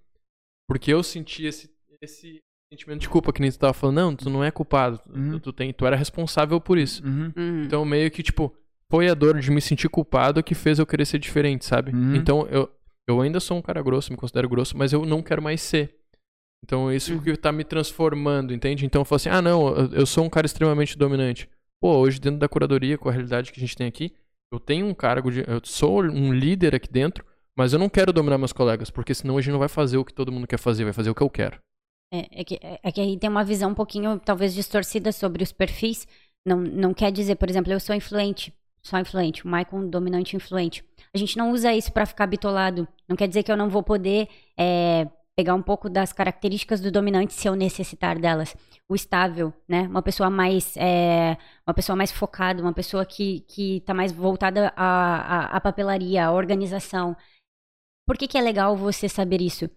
Porque 0.68 0.94
eu 0.94 1.04
senti 1.04 1.46
esse, 1.46 1.70
esse 2.02 2.42
sentimento 2.72 3.02
de 3.02 3.10
culpa, 3.10 3.34
que 3.34 3.42
nem 3.42 3.52
tu 3.52 3.58
tava 3.60 3.74
falando. 3.74 3.96
Não, 3.96 4.16
tu 4.16 4.30
não 4.30 4.44
é 4.44 4.52
culpado. 4.52 5.00
Tu- 5.00 5.12
Uhum. 5.18 5.40
Tu, 5.40 5.52
tem, 5.54 5.74
tu 5.74 5.86
era 5.86 5.96
responsável 5.96 6.60
por 6.62 6.78
isso. 6.78 7.04
Uhum. 7.06 7.34
Uhum. 7.36 7.64
Então, 7.64 7.84
meio 7.84 8.10
que, 8.12 8.22
tipo, 8.22 8.54
foi 8.92 9.10
a 9.10 9.14
dor 9.14 9.40
de 9.40 9.50
me 9.52 9.62
sentir 9.62 9.90
culpado 9.90 10.44
que 10.44 10.54
fez 10.56 10.80
eu 10.80 10.86
querer 10.86 11.06
ser 11.06 11.20
diferente, 11.20 11.66
sabe? 11.66 11.92
Uhum. 11.92 12.16
Então, 12.16 12.48
eu, 12.50 12.70
eu 13.08 13.22
ainda 13.22 13.40
sou 13.40 13.58
um 13.58 13.62
cara 13.62 13.82
grosso, 13.82 14.12
me 14.12 14.18
considero 14.18 14.48
grosso, 14.48 14.78
mas 14.78 14.94
eu 14.94 15.06
não 15.06 15.22
quero 15.24 15.42
mais 15.42 15.62
ser. 15.62 15.96
Então, 16.64 16.92
isso 16.92 17.14
Uhum. 17.14 17.22
que 17.22 17.36
tá 17.38 17.52
me 17.52 17.64
transformando, 17.64 18.54
entende? 18.54 18.86
Então, 18.86 19.02
eu 19.02 19.06
falo 19.06 19.16
assim, 19.18 19.30
ah, 19.30 19.42
não, 19.42 19.68
eu, 19.70 19.92
eu 19.94 20.06
sou 20.06 20.24
um 20.26 20.30
cara 20.30 20.46
extremamente 20.46 20.98
dominante. 20.98 21.50
Pô, 21.82 21.96
hoje, 21.98 22.20
dentro 22.20 22.40
da 22.40 22.50
curadoria, 22.50 22.98
com 22.98 23.08
a 23.10 23.12
realidade 23.12 23.52
que 23.52 23.60
a 23.60 23.62
gente 23.62 23.76
tem 23.76 23.88
aqui, 23.88 24.14
eu 24.52 24.60
tenho 24.60 24.86
um 24.86 24.94
cargo 24.94 25.32
de... 25.32 25.40
Eu 25.48 25.62
sou 25.64 26.04
um 26.04 26.34
líder 26.34 26.76
aqui 26.76 26.92
dentro, 26.92 27.24
mas 27.58 27.72
eu 27.72 27.80
não 27.80 27.88
quero 27.88 28.12
dominar 28.12 28.38
meus 28.38 28.52
colegas, 28.52 28.90
porque 28.90 29.14
senão 29.14 29.38
a 29.38 29.42
gente 29.42 29.52
não 29.54 29.60
vai 29.60 29.70
fazer 29.70 29.98
o 29.98 30.04
que 30.04 30.14
todo 30.14 30.32
mundo 30.32 30.46
quer 30.48 30.58
fazer, 30.60 30.84
vai 30.84 30.92
fazer 30.94 31.10
o 31.10 31.16
que 31.16 31.22
eu 31.22 31.30
quero. 31.30 31.58
É, 32.12 32.42
é 32.42 32.44
que, 32.44 32.60
é 32.62 32.80
é 32.84 32.92
que 32.92 33.02
aí 33.02 33.18
tem 33.18 33.30
uma 33.30 33.44
visão 33.44 33.72
um 33.72 33.76
pouquinho, 33.76 34.20
talvez, 34.20 34.54
distorcida 34.54 35.12
sobre 35.12 35.44
os 35.44 35.52
perfis. 35.52 36.08
Não, 36.46 36.58
não 36.58 36.94
quer 36.94 37.12
dizer, 37.12 37.36
por 37.36 37.50
exemplo, 37.50 37.72
eu 37.72 37.80
sou 37.80 37.96
influente, 37.96 38.54
só 38.82 38.98
influente, 38.98 39.46
o 39.46 39.48
Michael 39.48 39.90
dominante 39.90 40.36
influente. 40.36 40.84
A 41.14 41.18
gente 41.18 41.38
não 41.38 41.52
usa 41.52 41.74
isso 41.74 41.92
pra 41.92 42.06
ficar 42.06 42.28
bitolado. 42.28 42.88
Não 43.08 43.16
quer 43.16 43.28
dizer 43.28 43.44
que 43.44 43.52
eu 43.52 43.58
não 43.58 43.70
vou 43.70 43.84
poder 43.84 44.28
é, 44.58 45.08
pegar 45.36 45.54
um 45.54 45.62
pouco 45.62 45.90
das 45.90 46.12
características 46.12 46.82
do 46.82 46.92
dominante 46.92 47.34
se 47.34 47.48
eu 47.48 47.56
necessitar 47.56 48.20
delas. 48.20 48.56
O 48.88 48.96
estável, 48.96 49.54
né? 49.68 49.84
Uma 49.84 50.02
pessoa 50.02 50.30
mais, 50.30 50.76
é, 50.78 51.38
uma 51.68 51.74
pessoa 51.74 51.96
mais 51.96 52.12
focada, 52.12 52.62
uma 52.62 52.74
pessoa 52.74 53.06
que, 53.06 53.42
que 53.42 53.82
tá 53.82 53.94
mais 53.94 54.12
voltada 54.12 54.74
à, 54.76 55.56
à, 55.56 55.58
à 55.58 55.62
papelaria, 55.62 56.26
à 56.26 56.32
organização. 56.32 57.16
Por 58.08 58.18
que, 58.18 58.28
que 58.28 58.38
é 58.38 58.42
legal 58.42 58.76
você 58.76 59.08
saber 59.08 59.42
isso? 59.42 59.70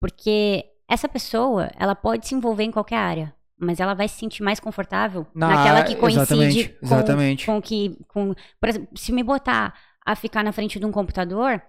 Porque 0.00 0.64
essa 0.90 1.08
pessoa, 1.08 1.70
ela 1.76 1.94
pode 1.94 2.26
se 2.26 2.34
envolver 2.34 2.64
em 2.64 2.70
qualquer 2.70 2.96
área, 2.96 3.34
mas 3.58 3.80
ela 3.80 3.94
vai 3.94 4.08
se 4.08 4.16
sentir 4.16 4.42
mais 4.42 4.58
confortável 4.60 5.26
Na- 5.34 5.48
naquela 5.48 5.82
que 5.84 5.94
coincide 5.96 6.22
exatamente, 6.22 6.68
com, 6.68 6.86
exatamente. 6.86 7.46
com 7.46 7.62
que, 7.62 7.96
com, 8.08 8.34
por 8.60 8.68
exemplo, 8.68 8.88
se 8.98 9.12
me 9.12 9.22
botar 9.22 9.74
a 10.04 10.16
ficar 10.16 10.42
na 10.42 10.52
frente 10.52 10.78
de 10.80 10.86
um 10.86 10.90
computador, 10.92 11.62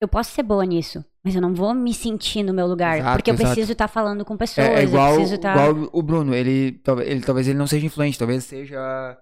eu 0.00 0.08
posso 0.08 0.32
ser 0.32 0.42
boa 0.42 0.64
nisso, 0.66 1.04
mas 1.24 1.34
eu 1.34 1.40
não 1.40 1.54
vou 1.54 1.72
me 1.72 1.94
sentir 1.94 2.42
no 2.42 2.52
meu 2.52 2.66
lugar, 2.66 2.98
Exato, 2.98 3.16
porque 3.16 3.30
eu 3.30 3.34
exato. 3.34 3.48
preciso 3.50 3.72
estar 3.72 3.88
falando 3.88 4.24
com 4.24 4.36
pessoas, 4.36 4.66
É, 4.66 4.80
é 4.80 4.82
igual, 4.82 5.10
eu 5.10 5.14
preciso 5.14 5.36
estar 5.36 5.52
igual 5.56 5.88
o 5.92 6.02
Bruno, 6.02 6.34
ele, 6.34 6.72
talvez- 6.84 7.08
ele 7.08 7.20
talvez 7.22 7.48
ele 7.48 7.58
não 7.58 7.66
seja 7.66 7.86
influente, 7.86 8.18
talvez 8.18 8.44
seja 8.44 9.18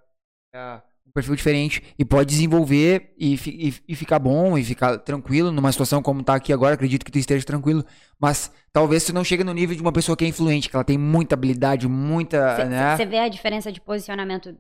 é, 0.54 0.82
um 1.12 1.14
perfil 1.14 1.36
diferente 1.36 1.82
e 1.98 2.04
pode 2.04 2.30
desenvolver 2.30 3.12
e, 3.18 3.34
e, 3.34 3.74
e 3.88 3.94
ficar 3.94 4.18
bom 4.18 4.56
e 4.56 4.64
ficar 4.64 4.96
tranquilo 4.98 5.52
numa 5.52 5.70
situação 5.70 6.02
como 6.02 6.22
tá 6.22 6.34
aqui 6.34 6.52
agora. 6.52 6.74
Acredito 6.74 7.04
que 7.04 7.12
tu 7.12 7.18
esteja 7.18 7.44
tranquilo, 7.44 7.84
mas 8.18 8.50
talvez 8.72 9.04
tu 9.04 9.12
não 9.12 9.22
chegue 9.22 9.44
no 9.44 9.52
nível 9.52 9.76
de 9.76 9.82
uma 9.82 9.92
pessoa 9.92 10.16
que 10.16 10.24
é 10.24 10.28
influente, 10.28 10.70
que 10.70 10.74
ela 10.74 10.84
tem 10.84 10.96
muita 10.96 11.34
habilidade, 11.34 11.86
muita, 11.86 12.64
né? 12.64 12.96
Você 12.96 13.04
vê 13.04 13.18
a 13.18 13.28
diferença 13.28 13.70
de 13.70 13.80
posicionamento 13.80 14.56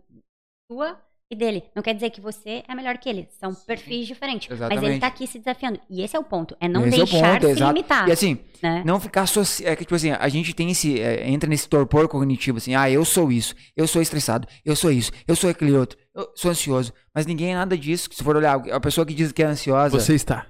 sua 0.70 1.00
e 1.32 1.36
dele. 1.36 1.62
Não 1.74 1.82
quer 1.82 1.94
dizer 1.94 2.10
que 2.10 2.20
você 2.20 2.62
é 2.68 2.74
melhor 2.74 2.96
que 2.98 3.08
ele. 3.08 3.26
São 3.40 3.54
perfis 3.54 4.06
diferentes. 4.06 4.48
Mas 4.48 4.60
ele 4.60 4.72
Exatamente. 4.74 5.00
tá 5.00 5.06
aqui 5.06 5.26
se 5.26 5.38
desafiando. 5.38 5.80
E 5.90 6.02
esse 6.02 6.14
é 6.16 6.18
o 6.18 6.24
ponto. 6.24 6.56
É 6.60 6.68
não 6.68 6.86
Esse 6.86 6.94
é 7.00 7.04
deixar 7.04 7.32
ponto, 7.34 7.46
se 7.46 7.52
exato. 7.52 7.72
limitar. 7.72 8.08
E 8.08 8.12
assim, 8.12 8.38
né? 8.62 8.82
não 8.84 9.00
ficar 9.00 9.22
associ... 9.22 9.64
É 9.66 9.74
que, 9.74 9.84
tipo 9.84 9.94
assim, 9.94 10.10
a 10.10 10.28
gente 10.28 10.54
tem 10.54 10.70
esse. 10.70 11.00
é, 11.00 11.28
entra 11.28 11.48
nesse 11.48 11.68
torpor 11.68 12.06
cognitivo, 12.08 12.58
assim, 12.58 12.74
ah, 12.74 12.90
eu 12.90 13.04
sou 13.04 13.32
isso, 13.32 13.54
eu 13.76 13.86
sou 13.86 14.00
estressado, 14.02 14.46
eu 14.64 14.76
sou 14.76 14.90
isso, 14.92 15.10
eu 15.26 15.34
sou 15.34 15.50
aquele 15.50 15.72
outro, 15.72 15.98
eu 16.14 16.28
sou 16.34 16.50
ansioso. 16.50 16.92
Mas 17.14 17.26
ninguém 17.26 17.52
é 17.52 17.54
nada 17.56 17.76
disso. 17.76 18.08
Se 18.12 18.22
for 18.22 18.36
olhar, 18.36 18.56
a 18.70 18.80
pessoa 18.80 19.06
que 19.06 19.14
diz 19.14 19.32
que 19.32 19.42
é 19.42 19.46
ansiosa. 19.46 19.98
Você 19.98 20.14
está. 20.14 20.46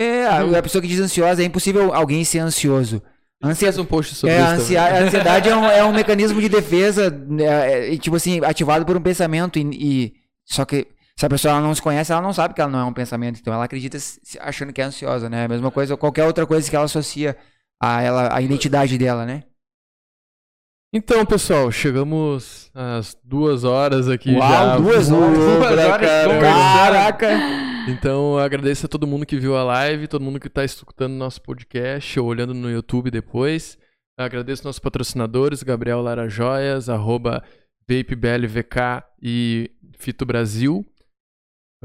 É, 0.00 0.24
a, 0.26 0.58
a 0.58 0.62
pessoa 0.62 0.80
que 0.82 0.88
diz 0.88 0.98
ansiosa, 1.00 1.42
é 1.42 1.44
impossível 1.44 1.94
alguém 1.94 2.24
ser 2.24 2.38
ansioso. 2.40 3.02
Ansia... 3.44 3.66
Fez 3.72 3.78
um 3.78 3.84
post 3.84 4.14
sobre 4.14 4.36
É, 4.36 4.40
a, 4.40 4.52
isso 4.54 4.62
ansia- 4.62 4.82
também. 4.84 4.98
a 4.98 5.04
ansiedade 5.04 5.48
é 5.48 5.56
um, 5.56 5.64
é 5.66 5.84
um 5.84 5.92
mecanismo 5.94 6.40
de 6.40 6.48
defesa, 6.48 7.10
né, 7.10 7.44
é, 7.90 7.94
é, 7.94 7.98
tipo 7.98 8.14
assim, 8.14 8.40
ativado 8.44 8.84
por 8.86 8.96
um 8.96 9.00
pensamento. 9.00 9.58
E, 9.58 9.62
e- 9.72 10.12
só 10.52 10.64
que 10.64 10.86
se 11.16 11.26
a 11.26 11.28
pessoa 11.28 11.60
não 11.60 11.74
se 11.74 11.80
conhece, 11.80 12.12
ela 12.12 12.20
não 12.20 12.32
sabe 12.32 12.54
que 12.54 12.60
ela 12.60 12.70
não 12.70 12.80
é 12.80 12.84
um 12.84 12.92
pensamento. 12.92 13.40
Então 13.40 13.52
ela 13.52 13.64
acredita 13.64 13.98
achando 14.40 14.72
que 14.72 14.80
é 14.80 14.84
ansiosa, 14.84 15.28
né? 15.28 15.44
A 15.44 15.48
mesma 15.48 15.70
coisa, 15.70 15.96
qualquer 15.96 16.24
outra 16.24 16.46
coisa 16.46 16.68
que 16.68 16.76
ela 16.76 16.84
associa 16.84 17.36
a 17.80 18.02
ela, 18.02 18.34
a 18.34 18.40
identidade 18.40 18.96
dela, 18.98 19.24
né? 19.24 19.44
Então, 20.94 21.24
pessoal, 21.24 21.72
chegamos 21.72 22.70
às 22.74 23.16
duas 23.24 23.64
horas 23.64 24.10
aqui 24.10 24.34
Uau, 24.34 24.50
já. 24.50 24.76
duas 24.76 25.10
horas. 25.10 25.38
Duas 25.38 25.78
horas 25.78 26.24
conversando. 26.26 26.40
Caraca! 26.40 27.28
Então, 27.88 28.34
eu 28.34 28.38
agradeço 28.38 28.84
a 28.84 28.88
todo 28.88 29.06
mundo 29.06 29.24
que 29.24 29.38
viu 29.38 29.56
a 29.56 29.64
live, 29.64 30.06
todo 30.06 30.22
mundo 30.22 30.38
que 30.38 30.48
está 30.48 30.62
escutando 30.62 31.14
nosso 31.14 31.40
podcast 31.40 32.20
ou 32.20 32.26
olhando 32.26 32.52
no 32.52 32.70
YouTube 32.70 33.10
depois. 33.10 33.78
Agradeço 34.18 34.64
nossos 34.64 34.78
patrocinadores, 34.78 35.62
Gabriel 35.62 36.02
Lara 36.02 36.28
Joias, 36.28 36.90
arroba 36.90 37.42
VapeBLVK 37.88 39.02
e 39.20 39.70
Fito 40.02 40.26
Brasil. 40.26 40.84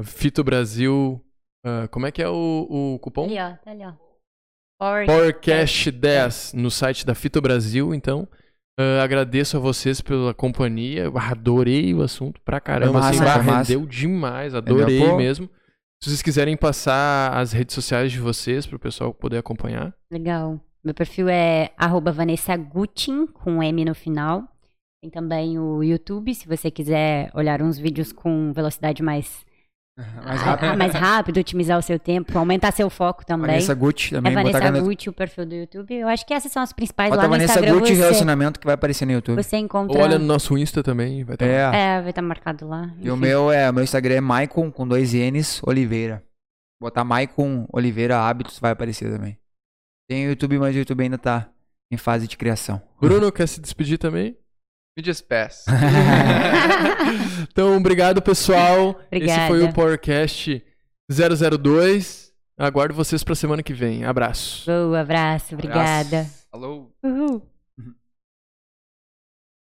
Fito 0.02 0.44
Brasil, 0.44 1.24
ah, 1.64 1.88
como 1.88 2.06
é 2.06 2.12
que 2.12 2.22
é 2.22 2.28
o, 2.28 2.94
o 2.94 2.98
cupom? 3.00 3.24
Ali, 3.24 3.38
ó. 3.38 3.56
Tá 3.56 3.70
ali, 3.70 3.84
ó. 3.84 3.92
Power- 4.80 5.06
PowerCast 5.06 5.90
10 5.90 6.52
no 6.54 6.70
site 6.70 7.04
da 7.04 7.14
Fito 7.14 7.40
Brasil, 7.40 7.92
então. 7.94 8.28
ah, 8.78 9.02
agradeço 9.02 9.56
a 9.56 9.60
vocês 9.60 10.00
pela 10.00 10.32
companhia. 10.34 11.04
Eu 11.04 11.18
adorei 11.18 11.92
o 11.94 12.02
assunto 12.02 12.40
pra 12.42 12.60
caramba. 12.60 12.98
Assim, 13.00 13.18
massa, 13.18 13.34
foi 13.34 13.42
massa. 13.52 13.72
rendeu 13.72 13.86
demais, 13.88 14.54
adorei? 14.54 15.00
Pô. 15.00 15.16
mesmo. 15.16 15.48
Se 16.02 16.10
vocês 16.10 16.22
quiserem 16.22 16.56
passar 16.56 17.36
as 17.36 17.50
redes 17.52 17.74
sociais 17.74 18.12
de 18.12 18.20
vocês 18.20 18.66
pro 18.66 18.78
pessoal 18.78 19.12
poder 19.12 19.38
acompanhar. 19.38 19.92
Legal. 20.12 20.60
Meu 20.84 20.94
perfil 20.94 21.28
é 21.28 21.72
arroba 21.76 22.12
Vanessa 22.12 22.56
Gutin, 22.56 23.26
com 23.26 23.60
M 23.60 23.84
no 23.84 23.96
final. 23.96 24.44
Tem 25.00 25.10
também 25.10 25.58
o 25.58 25.82
YouTube, 25.82 26.34
se 26.34 26.46
você 26.48 26.70
quiser 26.70 27.30
olhar 27.32 27.62
uns 27.62 27.78
vídeos 27.78 28.12
com 28.12 28.52
velocidade 28.52 29.00
mais, 29.00 29.46
Mais 29.96 30.40
ah, 30.42 30.44
rápido. 30.44 30.76
mais 30.76 30.92
rápido, 30.92 31.38
otimizar 31.38 31.78
o 31.78 31.82
seu 31.82 32.00
tempo, 32.00 32.36
aumentar 32.36 32.72
seu 32.72 32.90
foco 32.90 33.24
também. 33.24 33.46
Vanessa 33.46 33.74
Gucci 33.74 34.14
é 34.14 34.18
também. 34.18 34.32
botar 34.32 34.42
Vanessa 34.42 34.58
caneta- 34.60 34.84
Gucci, 34.84 35.08
o 35.08 35.12
perfil 35.12 35.46
do 35.46 35.54
YouTube. 35.54 35.94
Eu 35.94 36.08
acho 36.08 36.26
que 36.26 36.34
essas 36.34 36.50
são 36.50 36.60
as 36.62 36.72
principais 36.72 37.10
Bota 37.10 37.22
lá 37.22 37.28
no 37.28 37.32
Vanessa 37.34 37.52
Instagram. 37.52 37.78
Gucci 37.78 37.94
Você, 37.94 38.00
relacionamento 38.00 38.58
que 38.58 38.66
vai 38.66 38.74
aparecer 38.74 39.06
no 39.06 39.12
YouTube. 39.12 39.40
você 39.42 39.56
Ou 39.56 39.62
encontra... 39.62 40.02
olha 40.02 40.18
no 40.18 40.24
nosso 40.24 40.58
Insta 40.58 40.82
também, 40.82 41.22
vai 41.22 41.36
estar 41.36 41.46
lá. 41.46 41.76
É. 41.76 41.80
É, 41.98 42.00
vai 42.00 42.10
estar 42.10 42.22
marcado 42.22 42.66
lá. 42.66 42.92
E 43.00 43.08
o 43.08 43.14
enfim. 43.14 43.20
meu 43.20 43.52
é, 43.52 43.70
o 43.70 43.74
meu 43.74 43.84
Instagram 43.84 44.14
é 44.16 44.20
Maicon 44.20 44.70
com 44.72 44.86
dois 44.86 45.12
N's 45.14 45.60
Oliveira. 45.64 46.24
Botar 46.80 47.04
Maicon 47.04 47.66
Oliveira 47.72 48.18
Hábitos 48.18 48.58
vai 48.58 48.72
aparecer 48.72 49.12
também. 49.12 49.38
Tem 50.08 50.26
o 50.26 50.30
YouTube, 50.30 50.58
mas 50.58 50.74
o 50.74 50.78
YouTube 50.78 51.02
ainda 51.02 51.18
tá 51.18 51.48
em 51.92 51.96
fase 51.96 52.26
de 52.26 52.36
criação. 52.36 52.82
Bruno, 53.00 53.30
quer 53.30 53.46
se 53.46 53.60
despedir 53.60 53.98
também? 53.98 54.36
Me 54.98 55.02
despeço. 55.02 55.70
então, 57.48 57.76
obrigado, 57.76 58.20
pessoal. 58.20 58.98
Esse 59.12 59.26
foi 59.46 59.60
o 59.60 59.66
Obrigada. 59.66 59.72
PowerCast 59.72 60.60
002. 61.08 62.32
Aguardo 62.58 62.94
vocês 62.94 63.22
pra 63.22 63.36
semana 63.36 63.62
que 63.62 63.72
vem. 63.72 64.04
Abraço. 64.04 64.66
Boa, 64.66 64.98
abraço, 64.98 65.54
obrigada. 65.54 66.26
Alô. 66.50 66.90
Uhul. 67.00 67.48